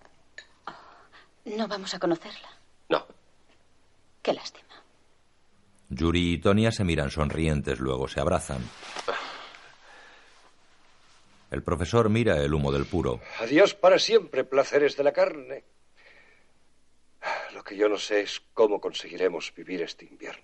No 1.45 1.67
vamos 1.67 1.93
a 1.93 1.99
conocerla. 1.99 2.49
No. 2.89 3.05
Qué 4.21 4.33
lástima. 4.33 4.69
Yuri 5.89 6.33
y 6.33 6.37
Tonia 6.39 6.71
se 6.71 6.83
miran 6.83 7.11
sonrientes, 7.11 7.79
luego 7.79 8.07
se 8.07 8.19
abrazan. 8.19 8.67
El 11.51 11.61
profesor 11.61 12.09
mira 12.09 12.37
el 12.37 12.53
humo 12.53 12.71
del 12.71 12.85
puro. 12.85 13.19
Adiós 13.39 13.75
para 13.75 13.99
siempre, 13.99 14.43
placeres 14.43 14.97
de 14.97 15.03
la 15.03 15.11
carne. 15.11 15.63
Lo 17.63 17.69
que 17.69 17.77
yo 17.77 17.87
no 17.87 17.97
sé 17.97 18.19
es 18.19 18.41
cómo 18.53 18.81
conseguiremos 18.81 19.53
vivir 19.55 19.81
este 19.83 20.03
invierno. 20.03 20.43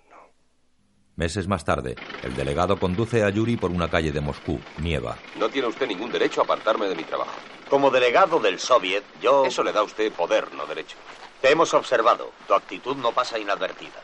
Meses 1.17 1.49
más 1.49 1.65
tarde, 1.65 1.97
el 2.23 2.33
delegado 2.33 2.79
conduce 2.79 3.25
a 3.25 3.29
Yuri 3.29 3.57
por 3.57 3.71
una 3.71 3.89
calle 3.89 4.13
de 4.13 4.21
Moscú. 4.21 4.57
Nieva. 4.77 5.17
No 5.37 5.49
tiene 5.49 5.67
usted 5.67 5.85
ningún 5.85 6.13
derecho 6.13 6.39
a 6.39 6.43
apartarme 6.45 6.87
de 6.87 6.95
mi 6.95 7.03
trabajo. 7.03 7.33
Como 7.69 7.91
delegado 7.91 8.39
del 8.39 8.57
Soviet, 8.57 9.03
yo... 9.21 9.43
Eso 9.43 9.63
le 9.63 9.73
da 9.73 9.81
a 9.81 9.83
usted 9.83 10.13
poder, 10.13 10.53
no 10.53 10.65
derecho. 10.65 10.95
Te 11.41 11.51
hemos 11.51 11.73
observado. 11.73 12.31
Tu 12.47 12.53
actitud 12.53 12.95
no 12.95 13.11
pasa 13.11 13.37
inadvertida. 13.37 14.01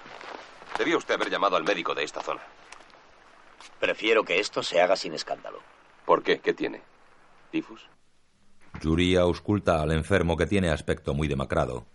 Debía 0.77 0.97
usted 0.97 1.13
haber 1.13 1.29
llamado 1.29 1.55
al 1.55 1.63
médico 1.63 1.95
de 1.95 2.03
esta 2.03 2.19
zona. 2.19 2.41
Prefiero 3.79 4.25
que 4.25 4.41
esto 4.41 4.61
se 4.61 4.81
haga 4.81 4.97
sin 4.97 5.13
escándalo. 5.13 5.61
¿Por 6.05 6.21
qué? 6.21 6.41
¿Qué 6.41 6.53
tiene? 6.53 6.81
¿Tifus? 7.49 7.87
Yuri 8.81 9.15
ausculta 9.15 9.81
al 9.81 9.93
enfermo 9.93 10.35
que 10.35 10.47
tiene 10.47 10.69
aspecto 10.69 11.13
muy 11.13 11.29
demacrado. 11.29 11.85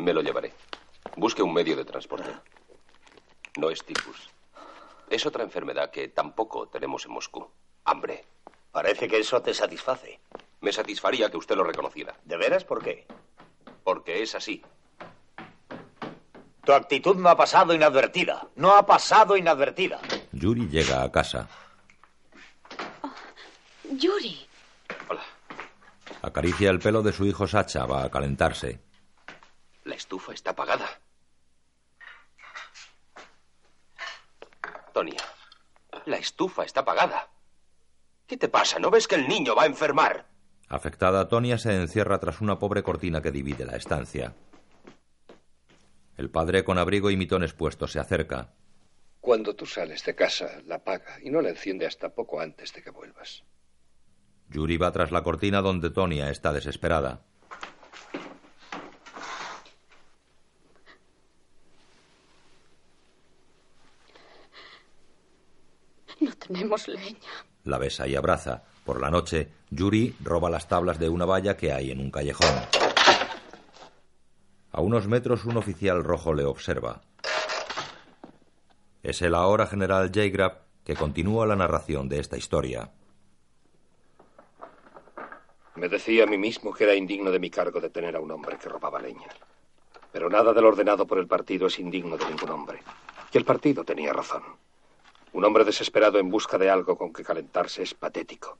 Me 0.00 0.14
lo 0.14 0.22
llevaré. 0.22 0.54
Busque 1.16 1.42
un 1.42 1.52
medio 1.52 1.76
de 1.76 1.84
transporte. 1.84 2.30
No 3.58 3.68
es 3.68 3.84
tifus. 3.84 4.30
Es 5.10 5.26
otra 5.26 5.44
enfermedad 5.44 5.90
que 5.90 6.08
tampoco 6.08 6.68
tenemos 6.68 7.04
en 7.04 7.12
Moscú. 7.12 7.46
Hambre. 7.84 8.24
Parece 8.72 9.08
que 9.08 9.18
eso 9.18 9.42
te 9.42 9.52
satisface. 9.52 10.20
Me 10.62 10.72
satisfaría 10.72 11.30
que 11.30 11.36
usted 11.36 11.54
lo 11.54 11.64
reconociera. 11.64 12.14
¿De 12.24 12.36
veras 12.38 12.64
por 12.64 12.82
qué? 12.82 13.06
Porque 13.84 14.22
es 14.22 14.34
así. 14.34 14.62
Tu 16.64 16.72
actitud 16.72 17.16
no 17.16 17.28
ha 17.28 17.36
pasado 17.36 17.74
inadvertida. 17.74 18.48
No 18.56 18.74
ha 18.74 18.86
pasado 18.86 19.36
inadvertida. 19.36 20.00
Yuri 20.32 20.68
llega 20.68 21.02
a 21.02 21.12
casa. 21.12 21.46
Yuri. 23.90 24.46
Acaricia 26.22 26.70
el 26.70 26.78
pelo 26.78 27.02
de 27.02 27.12
su 27.12 27.26
hijo 27.26 27.46
Sacha. 27.46 27.84
Va 27.84 28.04
a 28.04 28.10
calentarse. 28.10 28.89
La 30.00 30.02
estufa 30.02 30.32
está 30.32 30.52
apagada. 30.52 30.88
Tonia, 34.94 35.22
la 36.06 36.16
estufa 36.16 36.64
está 36.64 36.80
apagada. 36.80 37.28
¿Qué 38.26 38.38
te 38.38 38.48
pasa? 38.48 38.78
¿No 38.78 38.90
ves 38.90 39.06
que 39.06 39.16
el 39.16 39.28
niño 39.28 39.54
va 39.54 39.64
a 39.64 39.66
enfermar? 39.66 40.24
Afectada, 40.70 41.28
Tonia 41.28 41.58
se 41.58 41.76
encierra 41.76 42.18
tras 42.18 42.40
una 42.40 42.58
pobre 42.58 42.82
cortina 42.82 43.20
que 43.20 43.30
divide 43.30 43.66
la 43.66 43.76
estancia. 43.76 44.34
El 46.16 46.30
padre 46.30 46.64
con 46.64 46.78
abrigo 46.78 47.10
y 47.10 47.18
mitones 47.18 47.52
puestos 47.52 47.92
se 47.92 48.00
acerca. 48.00 48.54
Cuando 49.20 49.54
tú 49.54 49.66
sales 49.66 50.02
de 50.06 50.14
casa, 50.14 50.62
la 50.64 50.76
apaga 50.76 51.18
y 51.22 51.28
no 51.28 51.42
la 51.42 51.50
enciende 51.50 51.84
hasta 51.84 52.08
poco 52.14 52.40
antes 52.40 52.72
de 52.72 52.82
que 52.82 52.88
vuelvas. 52.88 53.44
Yuri 54.48 54.78
va 54.78 54.92
tras 54.92 55.12
la 55.12 55.22
cortina 55.22 55.60
donde 55.60 55.90
Tonia 55.90 56.30
está 56.30 56.54
desesperada. 56.54 57.20
No 66.20 66.32
tenemos 66.52 66.88
leña. 66.88 67.30
La 67.64 67.78
besa 67.78 68.08
y 68.08 68.16
abraza. 68.16 68.64
Por 68.84 69.00
la 69.00 69.10
noche, 69.10 69.48
Yuri 69.70 70.16
roba 70.22 70.50
las 70.50 70.66
tablas 70.66 70.98
de 70.98 71.08
una 71.08 71.24
valla 71.24 71.56
que 71.56 71.72
hay 71.72 71.92
en 71.92 72.00
un 72.00 72.10
callejón. 72.10 72.54
A 74.72 74.80
unos 74.80 75.06
metros 75.06 75.44
un 75.44 75.56
oficial 75.56 76.02
rojo 76.02 76.34
le 76.34 76.44
observa. 76.44 77.02
Es 79.02 79.22
el 79.22 79.34
ahora 79.34 79.66
general 79.66 80.08
J. 80.08 80.28
Grab 80.30 80.58
que 80.84 80.96
continúa 80.96 81.46
la 81.46 81.56
narración 81.56 82.08
de 82.08 82.18
esta 82.18 82.36
historia. 82.36 82.90
Me 85.76 85.88
decía 85.88 86.24
a 86.24 86.26
mí 86.26 86.36
mismo 86.36 86.74
que 86.74 86.84
era 86.84 86.94
indigno 86.94 87.30
de 87.30 87.38
mi 87.38 87.48
cargo 87.48 87.80
detener 87.80 88.16
a 88.16 88.20
un 88.20 88.30
hombre 88.30 88.58
que 88.58 88.68
robaba 88.68 89.00
leña. 89.00 89.28
Pero 90.12 90.28
nada 90.28 90.52
de 90.52 90.60
lo 90.60 90.68
ordenado 90.68 91.06
por 91.06 91.18
el 91.18 91.28
partido 91.28 91.68
es 91.68 91.78
indigno 91.78 92.16
de 92.16 92.26
ningún 92.26 92.50
hombre. 92.50 92.82
Y 93.32 93.38
el 93.38 93.44
partido 93.44 93.84
tenía 93.84 94.12
razón. 94.12 94.42
Un 95.32 95.44
hombre 95.44 95.64
desesperado 95.64 96.18
en 96.18 96.28
busca 96.28 96.58
de 96.58 96.68
algo 96.68 96.96
con 96.96 97.12
que 97.12 97.22
calentarse 97.22 97.82
es 97.82 97.94
patético. 97.94 98.58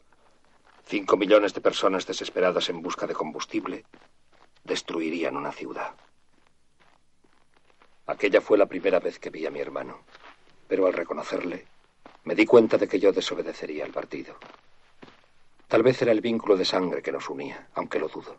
Cinco 0.84 1.16
millones 1.16 1.52
de 1.52 1.60
personas 1.60 2.06
desesperadas 2.06 2.68
en 2.68 2.80
busca 2.82 3.06
de 3.06 3.14
combustible 3.14 3.84
destruirían 4.64 5.36
una 5.36 5.52
ciudad. 5.52 5.94
Aquella 8.06 8.40
fue 8.40 8.58
la 8.58 8.66
primera 8.66 9.00
vez 9.00 9.18
que 9.18 9.30
vi 9.30 9.46
a 9.46 9.50
mi 9.50 9.60
hermano, 9.60 10.00
pero 10.68 10.86
al 10.86 10.92
reconocerle, 10.92 11.66
me 12.24 12.34
di 12.34 12.46
cuenta 12.46 12.76
de 12.76 12.86
que 12.86 13.00
yo 13.00 13.12
desobedecería 13.12 13.84
al 13.84 13.92
partido. 13.92 14.36
Tal 15.68 15.82
vez 15.82 16.02
era 16.02 16.12
el 16.12 16.20
vínculo 16.20 16.56
de 16.56 16.64
sangre 16.64 17.02
que 17.02 17.12
nos 17.12 17.28
unía, 17.28 17.68
aunque 17.74 18.00
lo 18.00 18.08
dudo. 18.08 18.38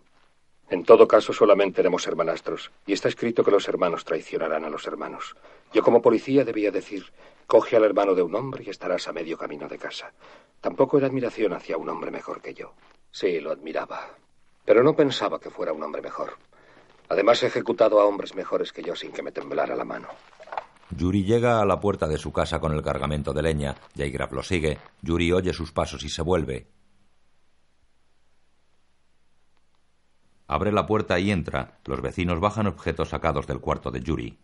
En 0.69 0.83
todo 0.83 1.07
caso, 1.07 1.33
solamente 1.33 1.81
éramos 1.81 2.07
hermanastros, 2.07 2.71
y 2.85 2.93
está 2.93 3.09
escrito 3.09 3.43
que 3.43 3.51
los 3.51 3.67
hermanos 3.67 4.05
traicionarán 4.05 4.63
a 4.63 4.69
los 4.69 4.87
hermanos. 4.87 5.35
Yo 5.73 5.83
como 5.83 6.01
policía 6.01 6.45
debía 6.45 6.71
decir, 6.71 7.11
coge 7.51 7.75
al 7.75 7.83
hermano 7.83 8.15
de 8.15 8.21
un 8.21 8.33
hombre 8.33 8.63
y 8.65 8.69
estarás 8.69 9.09
a 9.09 9.11
medio 9.11 9.37
camino 9.37 9.67
de 9.67 9.77
casa. 9.77 10.13
Tampoco 10.61 10.97
era 10.97 11.07
admiración 11.07 11.51
hacia 11.51 11.75
un 11.75 11.89
hombre 11.89 12.09
mejor 12.09 12.41
que 12.41 12.53
yo. 12.53 12.71
Sí, 13.11 13.41
lo 13.41 13.51
admiraba, 13.51 14.07
pero 14.63 14.81
no 14.81 14.95
pensaba 14.95 15.37
que 15.37 15.49
fuera 15.49 15.73
un 15.73 15.83
hombre 15.83 16.01
mejor. 16.01 16.37
Además, 17.09 17.43
he 17.43 17.47
ejecutado 17.47 17.99
a 17.99 18.05
hombres 18.05 18.35
mejores 18.35 18.71
que 18.71 18.81
yo 18.81 18.95
sin 18.95 19.11
que 19.11 19.21
me 19.21 19.33
temblara 19.33 19.75
la 19.75 19.83
mano. 19.83 20.07
Yuri 20.91 21.25
llega 21.25 21.59
a 21.59 21.65
la 21.65 21.81
puerta 21.81 22.07
de 22.07 22.17
su 22.17 22.31
casa 22.31 22.61
con 22.61 22.71
el 22.71 22.81
cargamento 22.81 23.33
de 23.33 23.41
leña. 23.41 23.75
Jaygraf 23.97 24.31
lo 24.31 24.43
sigue. 24.43 24.77
Yuri 25.01 25.33
oye 25.33 25.51
sus 25.51 25.73
pasos 25.73 26.05
y 26.05 26.09
se 26.09 26.21
vuelve. 26.21 26.67
Abre 30.47 30.71
la 30.71 30.85
puerta 30.85 31.19
y 31.19 31.31
entra. 31.31 31.81
Los 31.83 32.01
vecinos 32.01 32.39
bajan 32.39 32.67
objetos 32.67 33.09
sacados 33.09 33.45
del 33.45 33.59
cuarto 33.59 33.91
de 33.91 33.99
Yuri. 33.99 34.39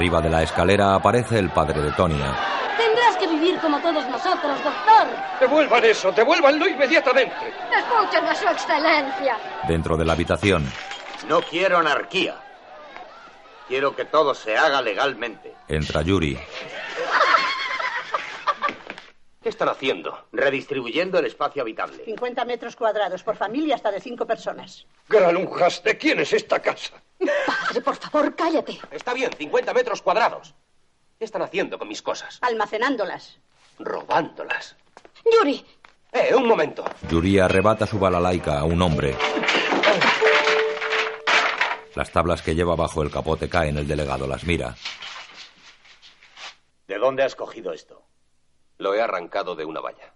Arriba 0.00 0.22
de 0.22 0.30
la 0.30 0.42
escalera 0.42 0.94
aparece 0.94 1.38
el 1.38 1.50
padre 1.50 1.82
de 1.82 1.92
Tonia. 1.92 2.34
Tendrás 2.78 3.18
que 3.18 3.26
vivir 3.26 3.58
como 3.60 3.78
todos 3.80 4.08
nosotros, 4.08 4.64
doctor. 4.64 5.06
Devuelvan 5.38 5.84
eso, 5.84 6.10
devuélvanlo 6.10 6.66
inmediatamente. 6.66 7.34
Escuchen 7.70 8.24
a 8.24 8.34
su 8.34 8.48
excelencia. 8.48 9.36
Dentro 9.68 9.98
de 9.98 10.06
la 10.06 10.14
habitación, 10.14 10.64
No 11.28 11.42
quiero 11.42 11.76
anarquía. 11.76 12.34
Quiero 13.68 13.94
que 13.94 14.06
todo 14.06 14.34
se 14.34 14.56
haga 14.56 14.80
legalmente. 14.80 15.54
entra 15.68 16.00
Yuri. 16.00 16.38
¿Qué 19.42 19.50
están 19.50 19.68
haciendo? 19.68 20.28
Redistribuyendo 20.32 21.18
el 21.18 21.26
espacio 21.26 21.60
habitable. 21.60 22.06
50 22.06 22.46
metros 22.46 22.74
cuadrados 22.74 23.22
por 23.22 23.36
familia 23.36 23.74
hasta 23.74 23.90
de 23.90 24.00
cinco 24.00 24.24
personas. 24.26 24.86
Granujas, 25.10 25.82
¿de 25.82 25.98
quién 25.98 26.20
es 26.20 26.32
esta 26.32 26.58
casa? 26.60 26.94
Padre, 27.50 27.80
por 27.80 27.96
favor, 27.96 28.34
cállate. 28.36 28.78
Está 28.90 29.12
bien, 29.12 29.30
50 29.36 29.74
metros 29.74 30.02
cuadrados. 30.02 30.54
¿Qué 31.18 31.24
están 31.24 31.42
haciendo 31.42 31.78
con 31.78 31.88
mis 31.88 32.00
cosas? 32.00 32.38
Almacenándolas. 32.42 33.38
Robándolas. 33.78 34.76
Yuri. 35.32 35.64
Eh, 36.12 36.34
un 36.34 36.46
momento. 36.46 36.84
Yuri 37.08 37.38
arrebata 37.38 37.86
su 37.86 37.98
balalaica 37.98 38.58
a 38.60 38.64
un 38.64 38.80
hombre. 38.82 39.16
Las 41.94 42.10
tablas 42.12 42.40
que 42.42 42.54
lleva 42.54 42.76
bajo 42.76 43.02
el 43.02 43.10
capote 43.10 43.48
caen. 43.48 43.78
El 43.78 43.88
delegado 43.88 44.26
las 44.26 44.44
mira. 44.44 44.74
¿De 46.86 46.98
dónde 46.98 47.24
has 47.24 47.34
cogido 47.34 47.72
esto? 47.72 48.02
Lo 48.78 48.94
he 48.94 49.02
arrancado 49.02 49.56
de 49.56 49.64
una 49.64 49.80
valla. 49.80 50.14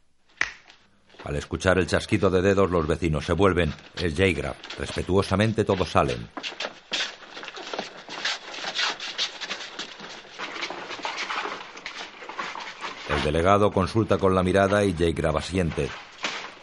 Al 1.24 1.36
escuchar 1.36 1.78
el 1.78 1.86
chasquido 1.86 2.30
de 2.30 2.42
dedos, 2.42 2.70
los 2.70 2.86
vecinos 2.86 3.24
se 3.26 3.32
vuelven. 3.32 3.74
Es 3.96 4.14
Jaygraf. 4.16 4.78
Respetuosamente 4.78 5.64
todos 5.64 5.88
salen. 5.90 6.28
Delegado 13.24 13.72
consulta 13.72 14.18
con 14.18 14.34
la 14.34 14.42
mirada 14.42 14.84
y 14.84 14.92
Jaygraf 14.92 15.36
asiente. 15.36 15.88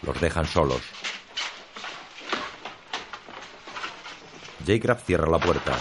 Los 0.04 0.22
dejan 0.22 0.46
solos. 0.46 0.82
Jaygraf 4.66 5.04
cierra 5.04 5.28
la 5.28 5.40
puerta. 5.40 5.76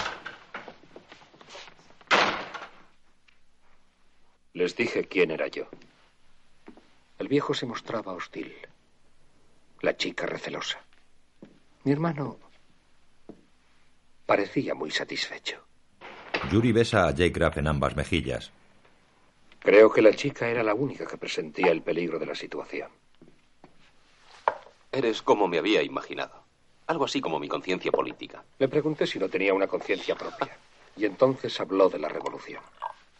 Les 4.55 4.74
dije 4.74 5.05
quién 5.05 5.31
era 5.31 5.48
yo. 5.48 5.69
El 7.19 7.28
viejo 7.28 7.52
se 7.52 7.66
mostraba 7.66 8.15
hostil. 8.15 8.55
La 9.82 9.97
chica 9.97 10.27
recelosa. 10.27 10.81
Mi 11.85 11.93
hermano 11.93 12.39
parecía 14.24 14.74
muy 14.74 14.90
satisfecho. 14.90 15.62
Yuri 16.51 16.73
besa 16.73 17.07
a 17.07 17.15
Jaygraf 17.15 17.59
en 17.59 17.69
ambas 17.69 17.97
mejillas. 17.97 18.51
Creo 19.60 19.92
que 19.92 20.00
la 20.00 20.14
chica 20.14 20.48
era 20.48 20.62
la 20.62 20.74
única 20.74 21.06
que 21.06 21.18
presentía 21.18 21.70
el 21.70 21.82
peligro 21.82 22.18
de 22.18 22.26
la 22.26 22.34
situación. 22.34 22.90
Eres 24.90 25.20
como 25.20 25.48
me 25.48 25.58
había 25.58 25.82
imaginado. 25.82 26.44
Algo 26.86 27.04
así 27.04 27.20
como 27.20 27.38
mi 27.38 27.46
conciencia 27.46 27.92
política. 27.92 28.42
Le 28.58 28.68
pregunté 28.68 29.06
si 29.06 29.18
no 29.18 29.28
tenía 29.28 29.52
una 29.52 29.66
conciencia 29.66 30.16
propia. 30.16 30.56
Y 30.96 31.04
entonces 31.04 31.60
habló 31.60 31.90
de 31.90 31.98
la 31.98 32.08
revolución. 32.08 32.62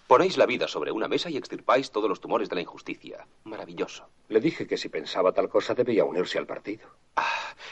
Ponéis 0.06 0.38
la 0.38 0.46
vida 0.46 0.66
sobre 0.66 0.90
una 0.90 1.06
mesa 1.06 1.30
y 1.30 1.36
extirpáis 1.36 1.92
todos 1.92 2.08
los 2.08 2.20
tumores 2.20 2.48
de 2.48 2.56
la 2.56 2.62
injusticia. 2.62 3.26
Maravilloso. 3.44 4.08
Le 4.28 4.40
dije 4.40 4.66
que 4.66 4.78
si 4.78 4.88
pensaba 4.88 5.32
tal 5.32 5.48
cosa 5.48 5.74
debía 5.74 6.04
unirse 6.04 6.38
al 6.38 6.46
partido. 6.46 6.88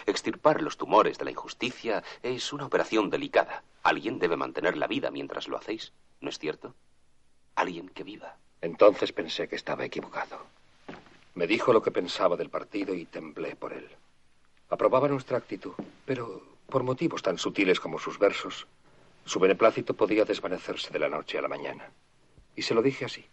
Extirpar 0.06 0.62
los 0.62 0.76
tumores 0.76 1.18
de 1.18 1.24
la 1.24 1.30
injusticia 1.30 2.04
es 2.22 2.52
una 2.52 2.66
operación 2.66 3.10
delicada. 3.10 3.64
Alguien 3.82 4.18
debe 4.18 4.36
mantener 4.36 4.76
la 4.76 4.86
vida 4.86 5.10
mientras 5.10 5.48
lo 5.48 5.56
hacéis, 5.56 5.94
¿no 6.20 6.28
es 6.28 6.38
cierto? 6.38 6.74
Alguien 7.56 7.88
que 7.88 8.04
viva. 8.04 8.36
Entonces 8.60 9.12
pensé 9.12 9.48
que 9.48 9.56
estaba 9.56 9.84
equivocado. 9.84 10.38
Me 11.34 11.46
dijo 11.46 11.72
lo 11.72 11.82
que 11.82 11.90
pensaba 11.90 12.36
del 12.36 12.50
partido 12.50 12.94
y 12.94 13.04
temblé 13.04 13.54
por 13.54 13.72
él. 13.72 13.88
Aprobaba 14.70 15.08
nuestra 15.08 15.38
actitud, 15.38 15.74
pero 16.04 16.42
por 16.68 16.82
motivos 16.82 17.22
tan 17.22 17.38
sutiles 17.38 17.80
como 17.80 17.98
sus 17.98 18.18
versos, 18.18 18.66
su 19.24 19.38
beneplácito 19.38 19.94
podía 19.94 20.24
desvanecerse 20.24 20.90
de 20.90 20.98
la 20.98 21.08
noche 21.08 21.38
a 21.38 21.42
la 21.42 21.48
mañana. 21.48 21.90
Y 22.56 22.62
se 22.62 22.74
lo 22.74 22.82
dije 22.82 23.04
así. 23.04 23.24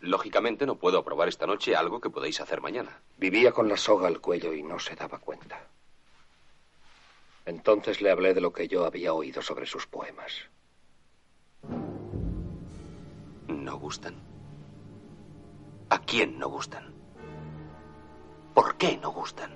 Lógicamente 0.00 0.66
no 0.66 0.74
puedo 0.74 0.98
aprobar 0.98 1.28
esta 1.28 1.46
noche 1.46 1.76
algo 1.76 2.00
que 2.00 2.10
podéis 2.10 2.40
hacer 2.40 2.60
mañana. 2.60 3.00
Vivía 3.16 3.52
con 3.52 3.68
la 3.68 3.76
soga 3.76 4.08
al 4.08 4.20
cuello 4.20 4.52
y 4.52 4.62
no 4.62 4.78
se 4.78 4.96
daba 4.96 5.18
cuenta. 5.18 5.66
Entonces 7.46 8.00
le 8.00 8.10
hablé 8.10 8.34
de 8.34 8.40
lo 8.40 8.52
que 8.52 8.68
yo 8.68 8.84
había 8.84 9.12
oído 9.12 9.40
sobre 9.42 9.66
sus 9.66 9.86
poemas. 9.86 10.32
no 13.48 13.78
gustan? 13.78 14.33
¿A 15.90 15.98
quién 15.98 16.38
no 16.38 16.48
gustan? 16.48 16.92
¿Por 18.54 18.76
qué 18.76 18.96
no 18.96 19.10
gustan? 19.10 19.50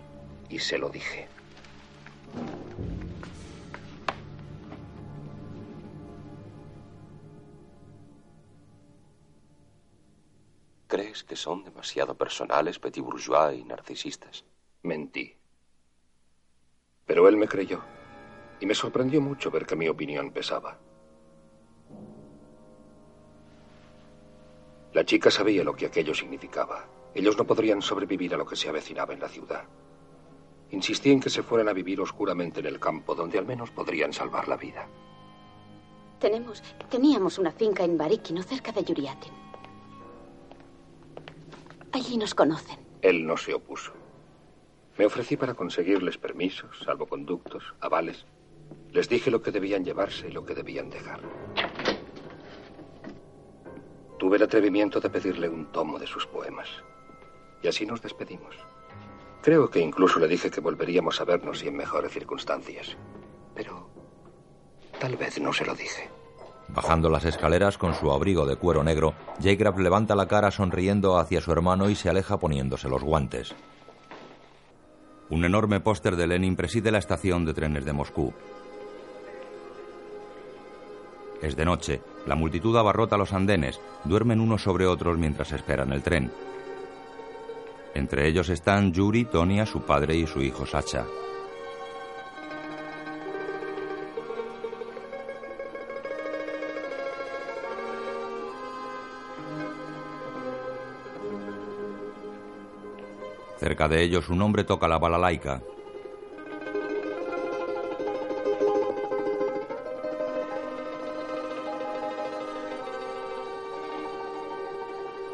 Y 0.48 0.59
se 0.59 0.78
lo 0.78 0.88
dije. 0.88 1.28
¿Crees 10.86 11.22
que 11.22 11.36
son 11.36 11.64
demasiado 11.64 12.16
personales, 12.16 12.78
petit 12.78 13.02
bourgeois 13.05 13.59
y 13.59 13.64
narcisistas? 13.64 14.44
Mentí. 14.82 15.36
Pero 17.06 17.28
él 17.28 17.36
me 17.36 17.46
creyó. 17.46 17.82
Y 18.60 18.66
me 18.66 18.74
sorprendió 18.74 19.20
mucho 19.20 19.50
ver 19.50 19.66
que 19.66 19.76
mi 19.76 19.88
opinión 19.88 20.32
pesaba. 20.32 20.78
La 24.99 25.05
chica 25.05 25.31
sabía 25.31 25.62
lo 25.62 25.77
que 25.77 25.87
aquello 25.87 26.12
significaba. 26.12 26.85
Ellos 27.15 27.39
no 27.39 27.45
podrían 27.45 27.81
sobrevivir 27.81 28.35
a 28.35 28.37
lo 28.37 28.45
que 28.45 28.57
se 28.57 28.69
avecinaba 28.69 29.15
en 29.15 29.20
la 29.20 29.29
ciudad. 29.29 29.62
Insistí 30.73 31.12
en 31.12 31.20
que 31.20 31.31
se 31.31 31.45
fueran 31.45 31.69
a 31.69 31.73
vivir 31.73 32.01
oscuramente 32.01 32.59
en 32.59 32.66
el 32.66 32.81
campo, 32.81 33.15
donde 33.15 33.39
al 33.39 33.47
menos 33.47 33.70
podrían 33.70 34.12
salvar 34.12 34.49
la 34.49 34.57
vida. 34.57 34.89
Tenemos, 36.19 36.65
teníamos 36.91 37.39
una 37.39 37.53
finca 37.53 37.85
en 37.85 37.97
Barikino, 37.97 38.43
cerca 38.43 38.73
de 38.73 38.83
Yuriatin. 38.83 39.33
Allí 41.93 42.16
nos 42.16 42.35
conocen. 42.35 42.81
Él 43.01 43.25
no 43.25 43.37
se 43.37 43.55
opuso. 43.55 43.93
Me 44.99 45.07
ofrecí 45.07 45.37
para 45.37 45.55
conseguirles 45.55 46.19
permisos, 46.19 46.77
salvoconductos, 46.85 47.62
avales. 47.79 48.27
Les 48.91 49.09
dije 49.09 49.31
lo 49.31 49.43
que 49.43 49.53
debían 49.53 49.85
llevarse 49.85 50.27
y 50.27 50.33
lo 50.33 50.45
que 50.45 50.57
debían 50.57 50.91
dejar. 50.91 51.20
Tuve 54.19 54.36
el 54.36 54.43
atrevimiento 54.43 55.01
de 55.01 55.11
pedirle 55.11 55.49
un 55.49 55.66
tomo 55.66 55.99
de 55.99 56.07
sus 56.07 56.27
poemas. 56.27 56.69
Y 57.62 57.69
así 57.69 57.86
nos 57.86 58.03
despedimos. 58.03 58.55
Creo 59.43 59.70
que 59.70 59.81
incluso 59.81 60.19
le 60.19 60.28
dije 60.28 60.51
que 60.51 60.61
volveríamos 60.61 61.20
a 61.20 61.24
vernos 61.24 61.62
y 61.62 61.69
en 61.69 61.77
mejores 61.77 62.12
circunstancias. 62.12 62.97
Pero 63.55 63.89
tal 64.99 65.16
vez 65.16 65.40
no 65.40 65.53
se 65.53 65.65
lo 65.65 65.74
dije. 65.74 66.11
Bajando 66.69 67.09
las 67.09 67.24
escaleras 67.24 67.78
con 67.78 67.95
su 67.95 68.11
abrigo 68.11 68.45
de 68.45 68.57
cuero 68.57 68.85
negro, 68.85 69.15
Jagrab 69.43 69.78
levanta 69.78 70.15
la 70.15 70.28
cara 70.28 70.51
sonriendo 70.51 71.16
hacia 71.16 71.40
su 71.40 71.51
hermano 71.51 71.89
y 71.89 71.95
se 71.95 72.11
aleja 72.11 72.39
poniéndose 72.39 72.89
los 72.89 73.03
guantes. 73.03 73.55
Un 75.31 75.45
enorme 75.45 75.81
póster 75.81 76.16
de 76.16 76.27
Lenin 76.27 76.57
preside 76.57 76.90
la 76.90 76.99
estación 76.99 77.45
de 77.45 77.55
trenes 77.55 77.85
de 77.85 77.93
Moscú. 77.93 78.35
Es 81.40 81.55
de 81.55 81.65
noche, 81.65 82.03
la 82.28 82.36
multitud 82.36 82.76
abarrota 82.76 83.16
los 83.16 83.32
andenes, 83.32 83.80
duermen 84.05 84.40
unos 84.40 84.62
sobre 84.62 84.86
otros 84.86 85.16
mientras 85.16 85.50
esperan 85.52 85.92
el 85.92 86.02
tren. 86.02 86.30
Entre 87.94 88.28
ellos 88.28 88.50
están 88.50 88.92
Yuri, 88.92 89.24
Tonia, 89.24 89.64
su 89.64 89.80
padre 89.80 90.14
y 90.14 90.26
su 90.26 90.42
hijo 90.42 90.66
Sacha. 90.66 91.06
Cerca 103.59 103.88
de 103.88 104.02
ellos 104.02 104.28
un 104.28 104.42
hombre 104.42 104.64
toca 104.64 104.86
la 104.86 104.98
balalaica. 104.98 105.62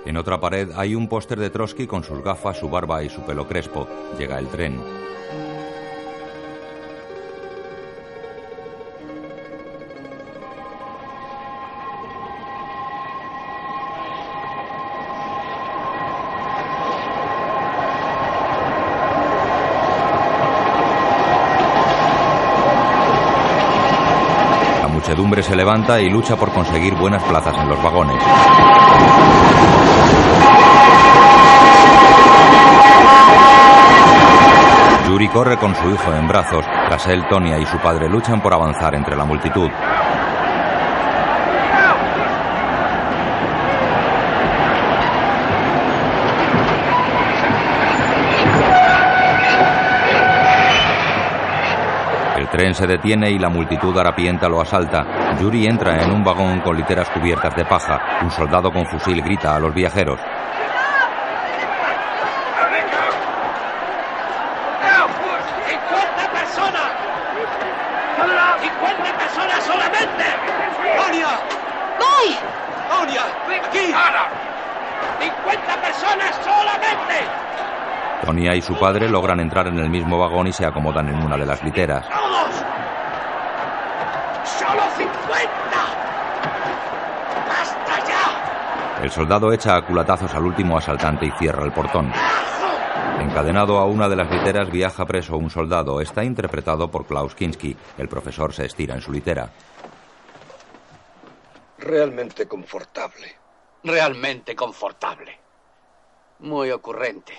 En 0.06 0.16
otra 0.16 0.38
pared 0.38 0.70
hay 0.76 0.94
un 0.94 1.08
póster 1.08 1.38
de 1.38 1.50
Trotsky 1.50 1.86
con 1.86 2.04
sus 2.04 2.22
gafas, 2.22 2.58
su 2.58 2.68
barba 2.68 3.02
y 3.02 3.08
su 3.08 3.22
pelo 3.22 3.48
crespo. 3.48 3.88
Llega 4.18 4.38
el 4.38 4.48
tren. 4.48 4.78
Muchedumbre 25.14 25.44
se 25.44 25.54
levanta 25.54 26.00
y 26.00 26.10
lucha 26.10 26.34
por 26.34 26.52
conseguir 26.52 26.96
buenas 26.96 27.22
plazas 27.22 27.54
en 27.56 27.68
los 27.68 27.80
vagones. 27.80 28.20
Yuri 35.06 35.28
corre 35.28 35.56
con 35.56 35.72
su 35.76 35.88
hijo 35.90 36.12
en 36.12 36.26
brazos. 36.26 36.64
Tras 36.88 37.06
él, 37.06 37.28
Tonia 37.30 37.60
y 37.60 37.66
su 37.66 37.78
padre 37.78 38.08
luchan 38.08 38.42
por 38.42 38.54
avanzar 38.54 38.96
entre 38.96 39.14
la 39.14 39.24
multitud. 39.24 39.70
Tren 52.64 52.74
se 52.74 52.86
detiene 52.86 53.30
y 53.30 53.38
la 53.38 53.50
multitud 53.50 53.94
harapienta 53.98 54.48
lo 54.48 54.58
asalta. 54.58 55.36
Yuri 55.38 55.66
entra 55.66 56.02
en 56.02 56.10
un 56.10 56.24
vagón 56.24 56.60
con 56.60 56.74
literas 56.74 57.10
cubiertas 57.10 57.54
de 57.54 57.66
paja. 57.66 58.00
Un 58.22 58.30
soldado 58.30 58.72
con 58.72 58.86
fusil 58.86 59.20
grita 59.20 59.54
a 59.54 59.58
los 59.58 59.74
viajeros. 59.74 60.18
¡50 60.18 60.24
personas! 66.32 66.90
¡50 68.16 69.18
personas 69.18 69.62
solamente! 69.62 70.24
¡Tonia! 70.96 71.28
¡Voy! 71.98 72.34
¡Tonia! 72.88 73.24
¡Aquí! 73.68 73.92
¡Ahora! 73.92 74.30
¡50 75.20 75.82
personas 75.82 76.34
solamente! 76.42 77.14
Tonia 78.24 78.54
y 78.54 78.62
su 78.62 78.74
padre 78.78 79.10
logran 79.10 79.40
entrar 79.40 79.66
en 79.66 79.78
el 79.78 79.90
mismo 79.90 80.18
vagón 80.18 80.46
y 80.46 80.52
se 80.54 80.64
acomodan 80.64 81.10
en 81.10 81.22
una 81.22 81.36
de 81.36 81.44
las 81.44 81.62
literas. 81.62 82.06
El 89.04 89.10
soldado 89.10 89.52
echa 89.52 89.76
a 89.76 89.84
culatazos 89.84 90.32
al 90.32 90.46
último 90.46 90.78
asaltante 90.78 91.26
y 91.26 91.30
cierra 91.32 91.62
el 91.62 91.72
portón. 91.72 92.10
Encadenado 93.20 93.76
a 93.76 93.84
una 93.84 94.08
de 94.08 94.16
las 94.16 94.30
literas 94.30 94.70
viaja 94.70 95.04
preso 95.04 95.36
un 95.36 95.50
soldado. 95.50 96.00
Está 96.00 96.24
interpretado 96.24 96.90
por 96.90 97.04
Klaus 97.04 97.34
Kinski. 97.34 97.76
El 97.98 98.08
profesor 98.08 98.54
se 98.54 98.64
estira 98.64 98.94
en 98.94 99.02
su 99.02 99.12
litera. 99.12 99.50
Realmente 101.76 102.48
confortable. 102.48 103.36
Realmente 103.82 104.56
confortable. 104.56 105.38
Muy 106.38 106.70
ocurrente. 106.70 107.34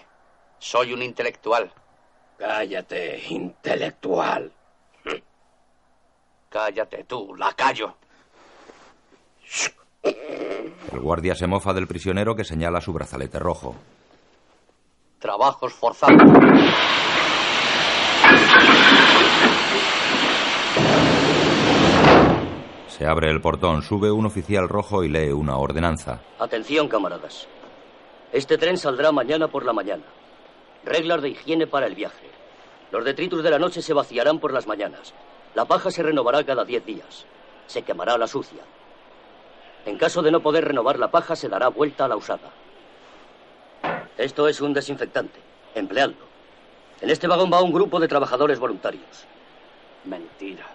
Soy 0.60 0.94
un 0.94 1.02
intelectual. 1.02 1.74
Cállate, 2.38 3.24
intelectual. 3.28 4.54
Cállate 6.48 7.06
tú, 7.06 7.36
lacayo. 7.36 7.96
El 10.06 10.99
guardia 10.99 11.36
se 11.36 11.48
mofa 11.48 11.73
del 11.73 11.88
prisionero 11.88 12.36
que 12.36 12.44
señala 12.44 12.80
su 12.82 12.94
brazalete 12.94 13.40
rojo. 13.40 13.76
Trabajos 15.19 15.73
forzados. 15.73 16.22
Se 22.88 23.06
abre 23.06 23.30
el 23.30 23.41
portón, 23.41 23.82
sube 23.82 24.10
un 24.10 24.26
oficial 24.26 24.69
rojo 24.69 25.03
y 25.03 25.10
lee 25.10 25.32
una 25.32 25.57
ordenanza. 25.57 26.22
Atención, 26.40 26.88
camaradas. 26.88 27.48
Este 28.32 28.57
tren 28.57 28.77
saldrá 28.77 29.11
mañana 29.11 29.49
por 29.49 29.65
la 29.65 29.73
mañana. 29.73 30.03
Reglas 30.86 31.22
de 31.22 31.30
higiene 31.30 31.68
para 31.68 31.88
el 31.88 31.95
viaje. 31.95 32.30
Los 32.91 33.03
detritus 33.03 33.44
de 33.44 33.49
la 33.49 33.60
noche 33.60 33.82
se 33.82 33.94
vaciarán 33.94 34.40
por 34.40 34.53
las 34.53 34.68
mañanas. 34.68 35.14
La 35.56 35.65
paja 35.65 35.91
se 35.91 36.03
renovará 36.03 36.44
cada 36.45 36.64
diez 36.64 36.86
días. 36.86 37.26
Se 37.68 37.82
quemará 37.82 38.18
la 38.18 38.27
sucia. 38.27 38.61
En 39.86 39.98
caso 39.98 40.22
de 40.22 40.32
no 40.32 40.41
poder 40.41 40.66
renovar 40.66 40.98
la 40.98 41.12
paja, 41.12 41.36
se 41.36 41.48
dará 41.48 41.68
vuelta 41.70 42.06
a 42.06 42.07
la 42.07 42.16
usada. 42.16 42.52
Esto 44.18 44.48
es 44.48 44.62
un 44.62 44.74
desinfectante. 44.74 45.40
Empleadlo. 45.76 46.26
En 47.02 47.10
este 47.10 47.28
vagón 47.28 47.52
va 47.52 47.62
un 47.62 47.74
grupo 47.74 47.99
de 47.99 48.07
trabajadores 48.07 48.57
voluntarios. 48.57 49.26
Mentira. 50.06 50.66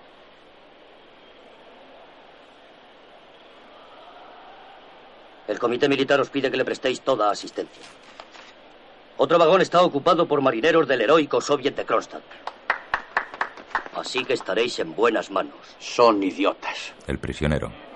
El 5.48 5.58
comité 5.58 5.88
militar 5.88 6.20
os 6.20 6.30
pide 6.30 6.50
que 6.50 6.56
le 6.56 6.64
prestéis 6.64 7.00
toda 7.00 7.30
asistencia. 7.30 7.82
Otro 9.16 9.38
vagón 9.38 9.60
está 9.60 9.82
ocupado 9.82 10.28
por 10.28 10.40
marineros 10.40 10.86
del 10.86 11.00
heroico 11.00 11.40
Soviet 11.40 11.74
de 11.74 11.84
Kronstadt. 11.84 12.22
Así 13.96 14.24
que 14.24 14.34
estaréis 14.34 14.78
en 14.78 14.94
buenas 14.94 15.30
manos. 15.30 15.58
Son 15.80 16.22
idiotas. 16.22 16.92
El 17.08 17.18
prisionero. 17.18 17.89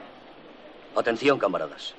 Atención, 0.97 1.39
camaradas. 1.39 1.95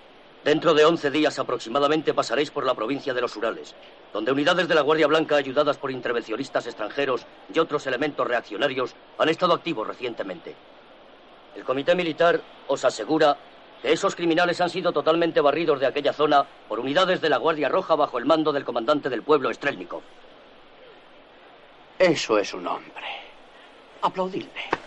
Dentro 0.46 0.74
de 0.74 0.86
11 0.86 1.12
días 1.12 1.38
aproximadamente 1.40 2.14
pasaréis 2.14 2.52
por 2.52 2.66
la 2.66 2.76
provincia 2.76 3.14
de 3.14 3.22
los 3.22 3.36
Urales, 3.36 3.76
donde 4.14 4.32
unidades 4.32 4.68
de 4.68 4.76
la 4.76 4.82
Guardia 4.82 5.08
Blanca 5.08 5.36
ayudadas 5.36 5.78
por 5.78 5.92
intervencionistas 5.92 6.68
extranjeros 6.68 7.26
y 7.54 7.60
otros 7.60 7.88
elementos 7.88 8.28
reaccionarios 8.28 8.96
han 9.18 9.30
estado 9.30 9.54
activos 9.54 9.88
recientemente. 9.88 10.56
El 11.56 11.64
comité 11.64 11.96
militar 11.96 12.40
os 12.68 12.86
asegura 12.86 13.38
que 13.82 13.92
esos 13.92 14.16
criminales 14.16 14.62
han 14.62 14.70
sido 14.70 14.94
totalmente 14.94 15.42
barridos 15.42 15.80
de 15.80 15.88
aquella 15.88 16.14
zona 16.14 16.46
por 16.70 16.80
unidades 16.80 17.20
de 17.22 17.30
la 17.30 17.38
Guardia 17.38 17.68
Roja 17.68 17.96
bajo 17.96 18.18
el 18.18 18.26
mando 18.26 18.54
del 18.54 18.64
comandante 18.64 19.10
del 19.10 19.24
pueblo, 19.24 19.52
Strelnikov. 19.54 20.02
Eso 21.98 22.38
es 22.38 22.54
un 22.54 22.68
hombre. 22.68 23.06
Aplaudidme. 24.02 24.85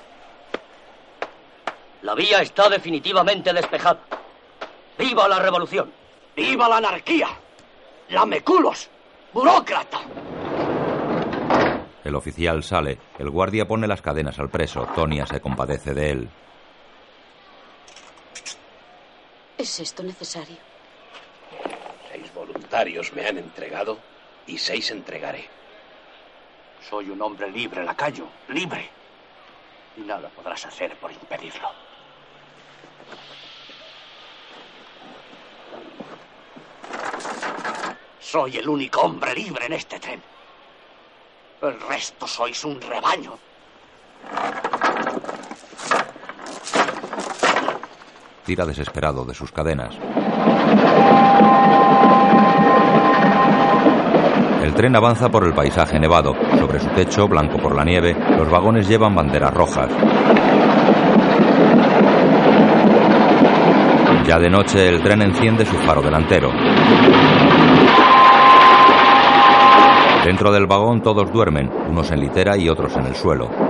La 2.02 2.14
vía 2.14 2.40
está 2.42 2.68
definitivamente 2.68 3.52
despejada. 3.52 4.00
¡Viva 4.96 5.28
la 5.28 5.38
revolución! 5.38 5.92
¡Viva 6.36 6.68
la 6.68 6.76
anarquía! 6.76 7.28
¡Lameculos! 8.10 8.88
¡Burócrata! 9.32 10.00
El 12.04 12.14
oficial 12.14 12.62
sale. 12.62 12.98
El 13.18 13.30
guardia 13.30 13.66
pone 13.66 13.86
las 13.86 14.00
cadenas 14.00 14.38
al 14.38 14.48
preso. 14.48 14.86
Tonia 14.94 15.26
se 15.26 15.40
compadece 15.40 15.92
de 15.92 16.10
él. 16.10 16.28
¿Es 19.58 19.80
esto 19.80 20.02
necesario? 20.02 20.56
Seis 22.10 22.32
voluntarios 22.32 23.12
me 23.12 23.26
han 23.26 23.38
entregado 23.38 23.98
y 24.46 24.56
seis 24.56 24.90
entregaré. 24.90 25.48
Soy 26.88 27.10
un 27.10 27.20
hombre 27.20 27.50
libre, 27.50 27.84
lacayo, 27.84 28.26
libre. 28.48 28.88
Y 29.96 30.00
nada 30.02 30.28
podrás 30.28 30.64
hacer 30.64 30.96
por 30.96 31.12
impedirlo. 31.12 31.87
Soy 38.20 38.58
el 38.58 38.68
único 38.68 39.00
hombre 39.00 39.34
libre 39.34 39.66
en 39.66 39.72
este 39.72 39.98
tren. 39.98 40.22
El 41.62 41.80
resto 41.80 42.26
sois 42.26 42.62
un 42.64 42.80
rebaño. 42.80 43.38
Tira 48.44 48.64
desesperado 48.64 49.24
de 49.24 49.34
sus 49.34 49.50
cadenas. 49.50 49.94
El 54.62 54.74
tren 54.74 54.94
avanza 54.94 55.30
por 55.30 55.44
el 55.44 55.54
paisaje 55.54 55.98
nevado. 55.98 56.34
Sobre 56.58 56.80
su 56.80 56.88
techo, 56.88 57.26
blanco 57.26 57.58
por 57.58 57.74
la 57.74 57.84
nieve, 57.84 58.14
los 58.36 58.50
vagones 58.50 58.86
llevan 58.86 59.14
banderas 59.14 59.54
rojas. 59.54 59.90
Ya 64.28 64.38
de 64.38 64.50
noche 64.50 64.86
el 64.86 65.02
tren 65.02 65.22
enciende 65.22 65.64
su 65.64 65.74
faro 65.78 66.02
delantero. 66.02 66.50
Dentro 70.22 70.52
del 70.52 70.66
vagón 70.66 71.00
todos 71.00 71.32
duermen, 71.32 71.70
unos 71.88 72.10
en 72.10 72.20
litera 72.20 72.54
y 72.58 72.68
otros 72.68 72.94
en 72.98 73.06
el 73.06 73.14
suelo. 73.14 73.67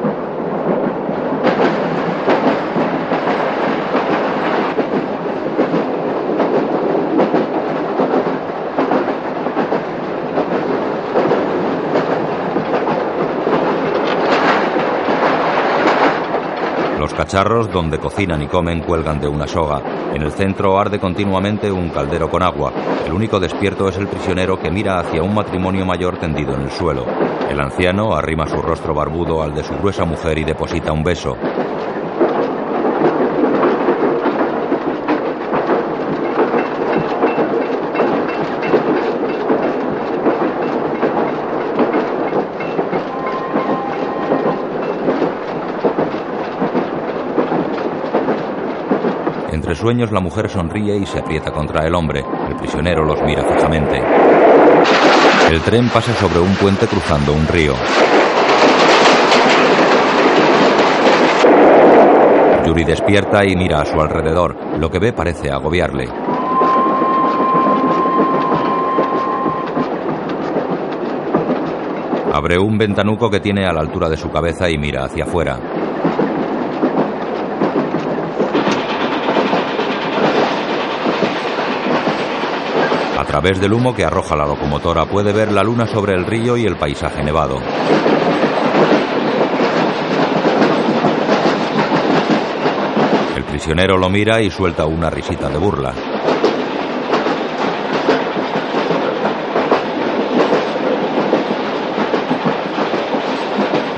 Los 17.09 17.17
cacharros 17.17 17.73
donde 17.73 17.99
cocinan 17.99 18.43
y 18.43 18.49
comen 18.49 18.81
cuelgan 18.81 19.19
de 19.19 19.29
una 19.29 19.47
soga. 19.47 19.81
En 20.13 20.21
el 20.21 20.31
centro 20.31 20.79
arde 20.79 21.01
continuamente 21.01 21.73
un 21.73 21.89
caldero 21.89 22.29
con 22.29 22.43
agua. 22.43 22.71
El 23.07 23.15
único 23.15 23.41
despierto 23.41 23.89
es 23.89 23.97
el 23.97 24.09
prisionero 24.09 24.59
que 24.59 24.71
mira 24.71 25.01
hacia 25.01 25.23
un 25.23 25.35
matrimonio 25.35 25.87
mayor 25.87 26.19
tendido 26.19 26.55
en 26.55 26.65
el 26.65 26.71
suelo. 26.71 27.07
El 27.49 27.59
anciano 27.61 28.15
arrima 28.15 28.47
su 28.47 28.61
rostro 28.61 28.93
barbudo 28.93 29.43
al 29.43 29.55
de 29.55 29.65
su 29.65 29.75
gruesa 29.79 30.05
mujer 30.05 30.37
y 30.37 30.45
deposita 30.45 30.93
un 30.93 31.03
beso. 31.03 31.35
Entre 49.51 49.67
sueños 49.79 50.11
la 50.11 50.21
mujer 50.21 50.51
sonríe 50.51 50.97
y 50.97 51.07
se 51.07 51.21
aprieta 51.21 51.53
contra 51.53 51.87
el 51.87 51.95
hombre. 51.95 52.25
El 52.49 52.57
prisionero 52.57 53.05
los 53.05 53.23
mira 53.23 53.45
fijamente. 53.45 54.03
El 55.51 55.61
tren 55.63 55.89
pasa 55.89 56.13
sobre 56.15 56.41
un 56.41 56.55
puente 56.57 56.87
cruzando 56.87 57.33
un 57.33 57.47
río. 57.47 57.75
Yuri 62.67 62.85
despierta 62.85 63.47
y 63.47 63.57
mira 63.57 63.81
a 63.81 63.87
su 63.87 64.01
alrededor. 64.01 64.57
Lo 64.79 64.91
que 64.91 64.99
ve 64.99 65.13
parece 65.13 65.51
agobiarle. 65.51 66.09
Abre 72.33 72.59
un 72.59 72.77
ventanuco 72.77 73.31
que 73.31 73.41
tiene 73.41 73.67
a 73.67 73.73
la 73.73 73.81
altura 73.81 74.09
de 74.09 74.17
su 74.17 74.31
cabeza 74.31 74.69
y 74.69 74.77
mira 74.77 75.05
hacia 75.05 75.25
afuera. 75.25 75.88
Través 83.29 83.61
del 83.61 83.75
humo 83.75 83.95
que 83.95 84.07
arroja 84.07 84.35
la 84.35 84.47
locomotora 84.47 85.05
puede 85.05 85.35
ver 85.35 85.53
la 85.53 85.63
luna 85.63 85.87
sobre 85.87 86.15
el 86.15 86.25
río 86.25 86.57
y 86.57 86.65
el 86.65 86.77
paisaje 86.77 87.23
nevado. 87.23 87.61
El 93.37 93.45
prisionero 93.45 93.99
lo 93.99 94.09
mira 94.09 94.41
y 94.41 94.51
suelta 94.51 94.87
una 94.87 95.11
risita 95.11 95.51
de 95.51 95.59
burla. 95.59 95.93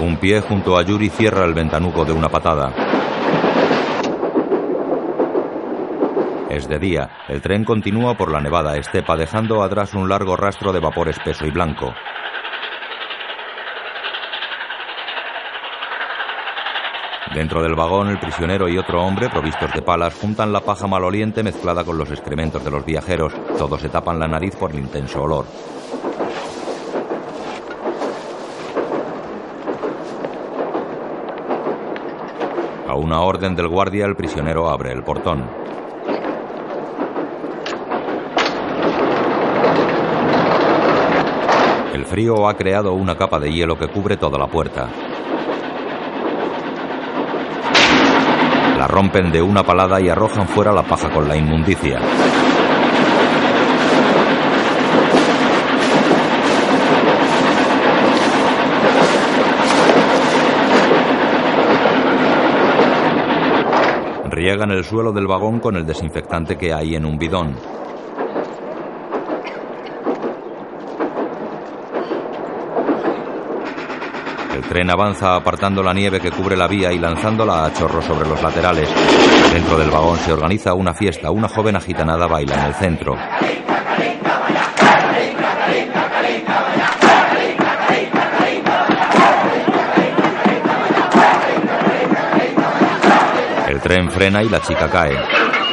Un 0.00 0.16
pie 0.16 0.40
junto 0.40 0.76
a 0.76 0.82
Yuri 0.82 1.08
cierra 1.08 1.44
el 1.44 1.54
ventanuco 1.54 2.04
de 2.04 2.12
una 2.12 2.28
patada. 2.28 2.72
Es 6.50 6.68
de 6.68 6.80
día. 6.80 7.08
El 7.28 7.40
tren 7.40 7.64
continúa 7.64 8.16
por 8.16 8.32
la 8.32 8.40
nevada 8.40 8.76
estepa 8.76 9.16
dejando 9.16 9.62
atrás 9.62 9.94
un 9.94 10.08
largo 10.08 10.36
rastro 10.36 10.72
de 10.72 10.80
vapor 10.80 11.08
espeso 11.08 11.46
y 11.46 11.50
blanco. 11.52 11.94
Dentro 17.32 17.62
del 17.62 17.76
vagón, 17.76 18.08
el 18.08 18.18
prisionero 18.18 18.68
y 18.68 18.76
otro 18.76 19.00
hombre, 19.00 19.30
provistos 19.30 19.72
de 19.72 19.80
palas, 19.80 20.18
juntan 20.20 20.52
la 20.52 20.60
paja 20.60 20.88
maloliente 20.88 21.44
mezclada 21.44 21.84
con 21.84 21.96
los 21.96 22.10
excrementos 22.10 22.64
de 22.64 22.72
los 22.72 22.84
viajeros. 22.84 23.32
Todos 23.56 23.80
se 23.80 23.88
tapan 23.88 24.18
la 24.18 24.26
nariz 24.26 24.56
por 24.56 24.72
el 24.72 24.80
intenso 24.80 25.22
olor. 25.22 25.46
A 32.88 32.96
una 32.96 33.20
orden 33.20 33.54
del 33.54 33.68
guardia, 33.68 34.04
el 34.06 34.16
prisionero 34.16 34.68
abre 34.68 34.90
el 34.90 35.04
portón. 35.04 35.70
Frío 42.10 42.48
ha 42.48 42.56
creado 42.56 42.92
una 42.92 43.16
capa 43.16 43.38
de 43.38 43.52
hielo 43.52 43.78
que 43.78 43.86
cubre 43.86 44.16
toda 44.16 44.36
la 44.36 44.48
puerta. 44.48 44.88
La 48.76 48.88
rompen 48.88 49.30
de 49.30 49.40
una 49.40 49.62
palada 49.62 50.00
y 50.00 50.08
arrojan 50.08 50.48
fuera 50.48 50.72
la 50.72 50.82
paja 50.82 51.08
con 51.08 51.28
la 51.28 51.36
inmundicia. 51.36 52.00
Riegan 64.30 64.72
el 64.72 64.82
suelo 64.82 65.12
del 65.12 65.28
vagón 65.28 65.60
con 65.60 65.76
el 65.76 65.86
desinfectante 65.86 66.56
que 66.56 66.72
hay 66.72 66.96
en 66.96 67.04
un 67.04 67.16
bidón. 67.18 67.54
Tren 74.70 74.88
avanza 74.88 75.34
apartando 75.34 75.82
la 75.82 75.92
nieve 75.92 76.20
que 76.20 76.30
cubre 76.30 76.56
la 76.56 76.68
vía 76.68 76.92
y 76.92 76.98
lanzándola 77.00 77.64
a 77.64 77.72
chorro 77.72 78.00
sobre 78.00 78.28
los 78.28 78.40
laterales. 78.40 78.88
Dentro 79.52 79.76
del 79.76 79.90
vagón 79.90 80.16
se 80.18 80.32
organiza 80.32 80.74
una 80.74 80.94
fiesta. 80.94 81.32
Una 81.32 81.48
joven 81.48 81.74
agitanada 81.74 82.28
baila 82.28 82.54
en 82.54 82.64
el 82.66 82.74
centro. 82.74 83.16
El 93.66 93.80
tren 93.80 94.08
frena 94.08 94.44
y 94.44 94.48
la 94.48 94.60
chica 94.60 94.88
cae. 94.88 95.69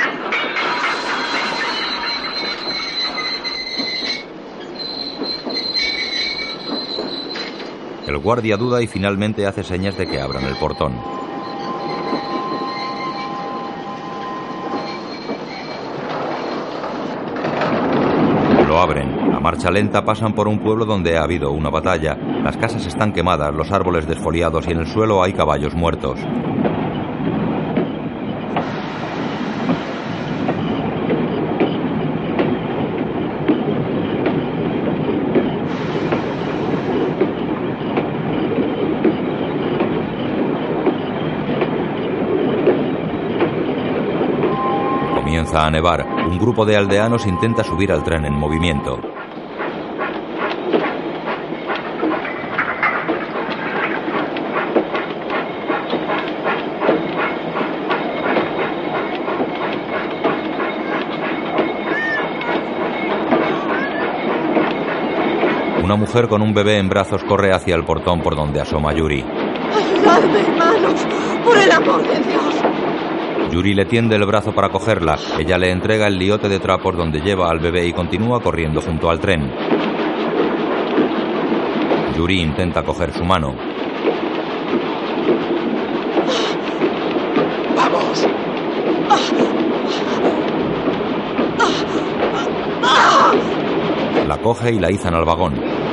El 8.08 8.18
guardia 8.20 8.56
duda 8.56 8.82
y 8.82 8.88
finalmente 8.88 9.46
hace 9.46 9.64
señas 9.64 9.98
de 9.98 10.08
que 10.08 10.22
abran 10.22 10.46
el 10.46 10.56
portón. 10.56 10.94
Lo 18.66 18.80
abren. 18.80 19.36
A 19.36 19.40
marcha 19.42 19.70
lenta 19.70 20.06
pasan 20.06 20.34
por 20.34 20.48
un 20.48 20.60
pueblo 20.60 20.86
donde 20.86 21.18
ha 21.18 21.24
habido 21.24 21.52
una 21.52 21.70
batalla. 21.70 22.16
Las 22.16 22.56
casas 22.56 22.86
están 22.86 23.12
quemadas, 23.12 23.54
los 23.54 23.72
árboles 23.72 24.08
desfoliados 24.08 24.68
y 24.68 24.72
en 24.72 24.80
el 24.80 24.88
suelo 24.88 25.22
hay 25.22 25.34
caballos 25.34 25.74
muertos. 25.74 26.18
Comienza 45.16 45.67
a 45.67 45.67
Un 45.80 46.40
grupo 46.40 46.66
de 46.66 46.76
aldeanos 46.76 47.28
intenta 47.28 47.64
subir 47.64 47.92
al 47.92 48.04
tren 48.04 48.26
en 48.26 48.34
movimiento. 48.34 49.00
Una 65.84 65.96
mujer 65.96 66.28
con 66.28 66.42
un 66.42 66.56
bebé 66.56 66.80
en 66.80 66.90
brazos 66.90 67.24
corre 67.24 67.54
hacia 67.54 67.76
el 67.76 67.86
portón 67.86 68.22
por 68.22 68.36
donde 68.36 68.60
asoma 68.60 68.94
Yuri. 68.94 69.24
¡Ayudadme, 69.24 70.40
hermanos! 70.40 71.06
¡Por 71.46 71.56
el 71.56 71.72
amor 71.72 72.02
de 72.02 72.20
Dios! 72.28 72.67
Yuri 73.52 73.74
le 73.74 73.86
tiende 73.86 74.16
el 74.16 74.26
brazo 74.26 74.52
para 74.54 74.70
cogerla. 74.70 75.18
Ella 75.40 75.58
le 75.58 75.72
entrega 75.72 76.08
el 76.08 76.18
liote 76.18 76.50
de 76.50 76.60
trapos 76.60 76.98
donde 76.98 77.22
lleva 77.22 77.50
al 77.50 77.60
bebé 77.60 77.86
y 77.88 77.94
continúa 77.94 78.42
corriendo 78.42 78.82
junto 78.82 79.10
al 79.10 79.20
tren. 79.20 79.52
Yuri 82.16 82.42
intenta 82.42 82.84
coger 82.84 83.14
su 83.14 83.24
mano. 83.24 83.56
¡Vamos! 87.76 88.28
La 94.28 94.38
coge 94.40 94.74
y 94.74 94.80
la 94.80 94.92
izan 94.92 95.14
al 95.16 95.26
vagón. 95.26 95.87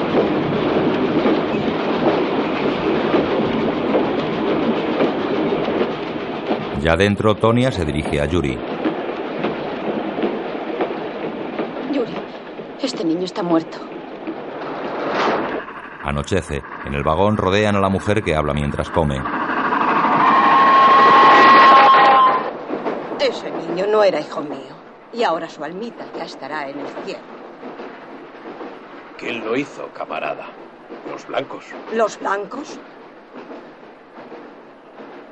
Ya 6.84 6.96
dentro, 6.96 7.34
Tonia 7.34 7.72
se 7.72 7.82
dirige 7.82 8.20
a 8.20 8.26
Yuri. 8.26 8.58
Yuri, 11.90 12.14
este 12.82 13.02
niño 13.04 13.24
está 13.24 13.42
muerto. 13.42 13.78
Anochece. 16.02 16.62
En 16.84 16.92
el 16.92 17.02
vagón 17.02 17.38
rodean 17.38 17.76
a 17.76 17.80
la 17.80 17.88
mujer 17.88 18.22
que 18.22 18.36
habla 18.36 18.52
mientras 18.52 18.90
come. 18.90 19.16
Ese 23.18 23.50
niño 23.50 23.86
no 23.86 24.04
era 24.04 24.20
hijo 24.20 24.42
mío. 24.42 24.76
Y 25.14 25.22
ahora 25.22 25.48
su 25.48 25.64
almita 25.64 26.04
ya 26.14 26.24
estará 26.24 26.68
en 26.68 26.80
el 26.80 26.88
cielo. 27.06 27.24
¿Quién 29.16 29.42
lo 29.42 29.56
hizo, 29.56 29.88
camarada? 29.94 30.48
¿Los 31.10 31.26
blancos? 31.26 31.64
¿Los 31.94 32.20
blancos? 32.20 32.78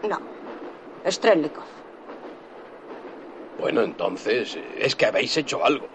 No. 0.09 0.32
Strelnikov. 1.07 1.65
Bueno, 3.59 3.83
entonces, 3.83 4.59
es 4.79 4.97
que 4.97 5.07
habéis 5.07 5.37
hecho 5.37 5.65
algo. 5.65 5.87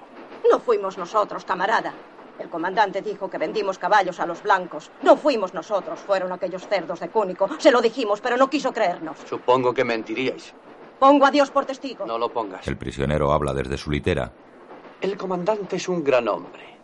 No 0.50 0.60
fuimos 0.60 0.98
nosotros, 0.98 1.44
camarada. 1.44 1.94
El 2.40 2.50
comandante 2.50 3.02
dijo 3.02 3.30
que 3.30 3.38
vendimos 3.38 3.78
caballos 3.78 4.20
a 4.20 4.26
los 4.26 4.44
blancos. 4.44 4.92
No 5.02 5.18
fuimos 5.18 5.54
nosotros, 5.54 6.00
fueron 6.00 6.32
aquellos 6.32 6.68
cerdos 6.68 7.00
de 7.00 7.10
Cúnico. 7.10 7.50
Se 7.58 7.72
lo 7.72 7.82
dijimos, 7.82 8.22
pero 8.22 8.38
no 8.38 8.50
quiso 8.50 8.72
creernos. 8.72 9.18
Supongo 9.28 9.74
que 9.74 9.84
mentiríais. 9.84 10.54
Pongo 11.00 11.26
a 11.26 11.32
Dios 11.32 11.50
por 11.52 11.66
testigo. 11.66 12.06
No 12.06 12.18
lo 12.18 12.30
pongas. 12.30 12.68
El 12.68 12.78
prisionero 12.78 13.32
habla 13.32 13.54
desde 13.54 13.78
su 13.78 13.92
litera. 13.92 14.32
El 15.02 15.18
comandante 15.18 15.76
es 15.76 15.90
un 15.90 16.04
gran 16.04 16.28
hombre. 16.28 16.78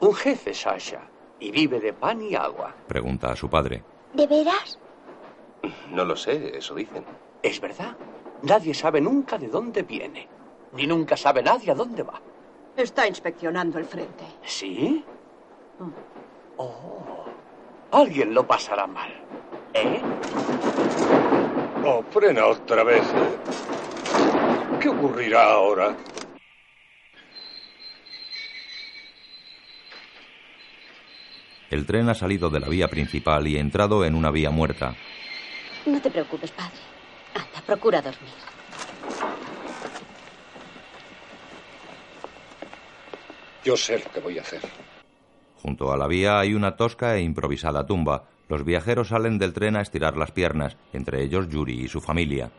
Un 0.00 0.14
jefe, 0.14 0.52
Sasha. 0.52 1.00
Y 1.40 1.50
vive 1.50 1.80
de 1.80 1.92
pan 1.92 2.22
y 2.22 2.34
agua. 2.34 2.74
Pregunta 2.86 3.32
a 3.32 3.36
su 3.36 3.48
padre. 3.48 3.82
¿De 4.12 4.26
veras? 4.26 4.78
No 5.92 6.04
lo 6.04 6.16
sé, 6.16 6.56
eso 6.56 6.74
dicen. 6.74 7.04
Es 7.42 7.60
verdad. 7.60 7.96
Nadie 8.42 8.74
sabe 8.74 9.00
nunca 9.00 9.38
de 9.38 9.48
dónde 9.48 9.82
viene. 9.82 10.28
Ni 10.72 10.86
nunca 10.86 11.16
sabe 11.16 11.42
nadie 11.42 11.70
a 11.70 11.74
dónde 11.74 12.02
va. 12.02 12.20
Está 12.76 13.06
inspeccionando 13.06 13.78
el 13.78 13.84
frente. 13.84 14.24
¿Sí? 14.42 15.04
Oh. 16.56 17.24
Alguien 17.92 18.34
lo 18.34 18.46
pasará 18.46 18.86
mal. 18.86 19.12
¿Eh? 19.72 20.00
Oh, 21.84 22.02
frena 22.10 22.46
otra 22.46 22.82
vez. 22.82 23.02
¿Qué 24.80 24.88
ocurrirá 24.88 25.52
ahora? 25.52 25.96
El 31.70 31.86
tren 31.86 32.08
ha 32.08 32.14
salido 32.14 32.50
de 32.50 32.60
la 32.60 32.68
vía 32.68 32.88
principal 32.88 33.46
y 33.48 33.56
entrado 33.56 34.04
en 34.04 34.14
una 34.14 34.30
vía 34.30 34.50
muerta. 34.50 34.94
No 35.86 36.00
te 36.00 36.10
preocupes, 36.10 36.50
padre. 36.50 36.76
Anda, 37.34 37.60
procura 37.66 38.00
dormir. 38.00 38.32
Yo 43.64 43.76
sé 43.76 43.98
lo 43.98 44.10
que 44.10 44.20
voy 44.20 44.38
a 44.38 44.42
hacer. 44.42 44.60
Junto 45.62 45.92
a 45.92 45.96
la 45.96 46.06
vía 46.06 46.38
hay 46.38 46.54
una 46.54 46.76
tosca 46.76 47.16
e 47.16 47.22
improvisada 47.22 47.86
tumba. 47.86 48.24
Los 48.48 48.64
viajeros 48.64 49.08
salen 49.08 49.38
del 49.38 49.54
tren 49.54 49.76
a 49.76 49.80
estirar 49.80 50.16
las 50.16 50.30
piernas, 50.30 50.76
entre 50.92 51.22
ellos 51.22 51.48
Yuri 51.48 51.84
y 51.84 51.88
su 51.88 52.00
familia. 52.00 52.50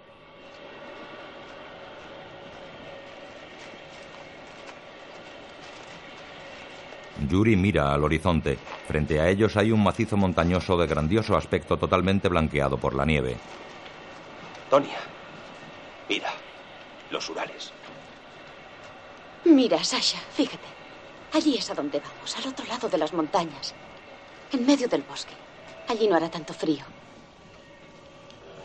Yuri 7.28 7.56
mira 7.56 7.94
al 7.94 8.04
horizonte. 8.04 8.58
Frente 8.88 9.20
a 9.20 9.30
ellos 9.30 9.58
hay 9.58 9.72
un 9.72 9.84
macizo 9.84 10.18
montañoso 10.18 10.78
de 10.78 10.88
grandioso 10.88 11.36
aspecto 11.36 11.78
totalmente 11.78 12.30
blanqueado 12.30 12.78
por 12.78 12.94
la 12.94 13.06
nieve. 13.06 13.38
Tonia, 14.70 14.98
mira, 16.10 16.30
los 17.12 17.30
Urales. 17.30 17.72
Mira, 19.46 19.84
Sasha, 19.84 20.20
fíjate. 20.34 20.66
Allí 21.34 21.56
es 21.58 21.70
a 21.70 21.76
donde 21.76 22.00
vamos, 22.00 22.36
al 22.38 22.48
otro 22.48 22.66
lado 22.66 22.90
de 22.90 22.98
las 22.98 23.14
montañas. 23.14 23.76
En 24.52 24.66
medio 24.66 24.88
del 24.88 25.04
bosque. 25.04 25.34
Allí 25.88 26.08
no 26.08 26.16
hará 26.16 26.30
tanto 26.30 26.54
frío. 26.54 26.84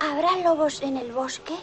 ¿Habrá 0.01 0.37
lobos 0.43 0.81
en 0.83 0.97
el 0.97 1.13
bosque? 1.13 1.55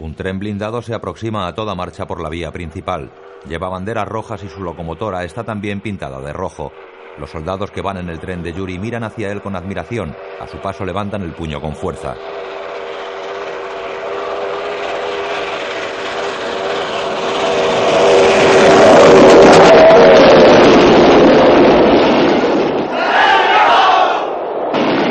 Un 0.00 0.14
tren 0.14 0.38
blindado 0.38 0.82
se 0.82 0.94
aproxima 0.94 1.46
a 1.46 1.54
toda 1.54 1.74
marcha 1.74 2.06
por 2.06 2.20
la 2.20 2.28
vía 2.28 2.50
principal. 2.50 3.10
Lleva 3.48 3.68
banderas 3.68 4.06
rojas 4.06 4.42
y 4.44 4.48
su 4.48 4.62
locomotora 4.62 5.24
está 5.24 5.42
también 5.42 5.80
pintada 5.80 6.20
de 6.20 6.32
rojo. 6.32 6.72
Los 7.18 7.30
soldados 7.30 7.70
que 7.70 7.82
van 7.82 7.98
en 7.98 8.08
el 8.08 8.20
tren 8.20 8.42
de 8.42 8.52
Yuri 8.52 8.78
miran 8.78 9.04
hacia 9.04 9.30
él 9.30 9.42
con 9.42 9.56
admiración. 9.56 10.14
A 10.40 10.46
su 10.46 10.58
paso 10.58 10.84
levantan 10.84 11.22
el 11.22 11.32
puño 11.32 11.60
con 11.60 11.74
fuerza. 11.74 12.14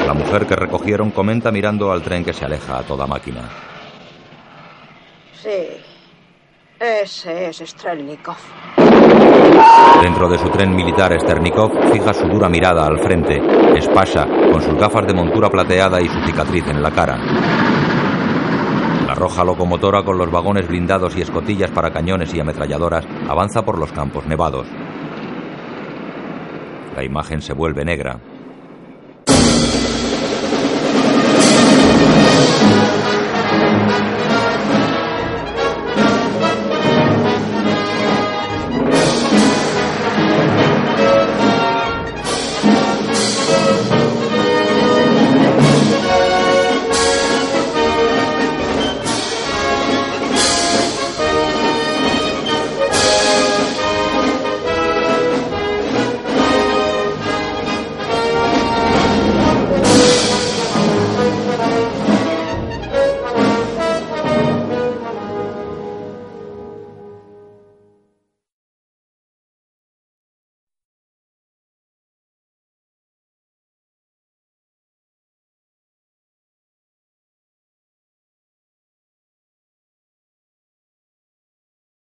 La 0.08 0.14
mujer 0.14 0.48
que 0.48 0.56
recogieron 0.56 1.12
comenta 1.12 1.52
mirando 1.52 1.92
al 1.92 2.02
tren 2.02 2.24
que 2.24 2.34
se 2.34 2.46
aleja 2.46 2.80
a 2.80 2.84
toda 2.84 3.06
máquina. 3.06 3.50
Sí. 5.34 5.91
Ese 6.82 7.50
es 7.50 7.58
Strelnikov. 7.58 8.38
Dentro 10.02 10.28
de 10.28 10.40
su 10.40 10.50
tren 10.50 10.76
militar, 10.76 11.16
Sternikov 11.22 11.72
fija 11.94 12.12
su 12.12 12.28
dura 12.28 12.50
mirada 12.50 12.88
al 12.88 12.98
frente. 13.04 13.40
Es 13.78 13.88
Pasha, 13.88 14.26
con 14.26 14.60
sus 14.64 14.74
gafas 14.80 15.06
de 15.06 15.14
montura 15.14 15.48
plateada 15.52 16.02
y 16.02 16.08
su 16.08 16.20
cicatriz 16.26 16.66
en 16.66 16.82
la 16.82 16.90
cara. 16.90 17.18
La 19.06 19.14
roja 19.14 19.44
locomotora, 19.44 20.02
con 20.02 20.18
los 20.18 20.32
vagones 20.32 20.68
blindados 20.68 21.16
y 21.16 21.22
escotillas 21.22 21.70
para 21.70 21.92
cañones 21.92 22.34
y 22.34 22.40
ametralladoras, 22.40 23.06
avanza 23.30 23.62
por 23.62 23.78
los 23.78 23.92
campos 23.92 24.26
nevados. 24.26 24.66
La 26.96 27.04
imagen 27.04 27.44
se 27.44 27.54
vuelve 27.54 27.86
negra. 27.86 28.20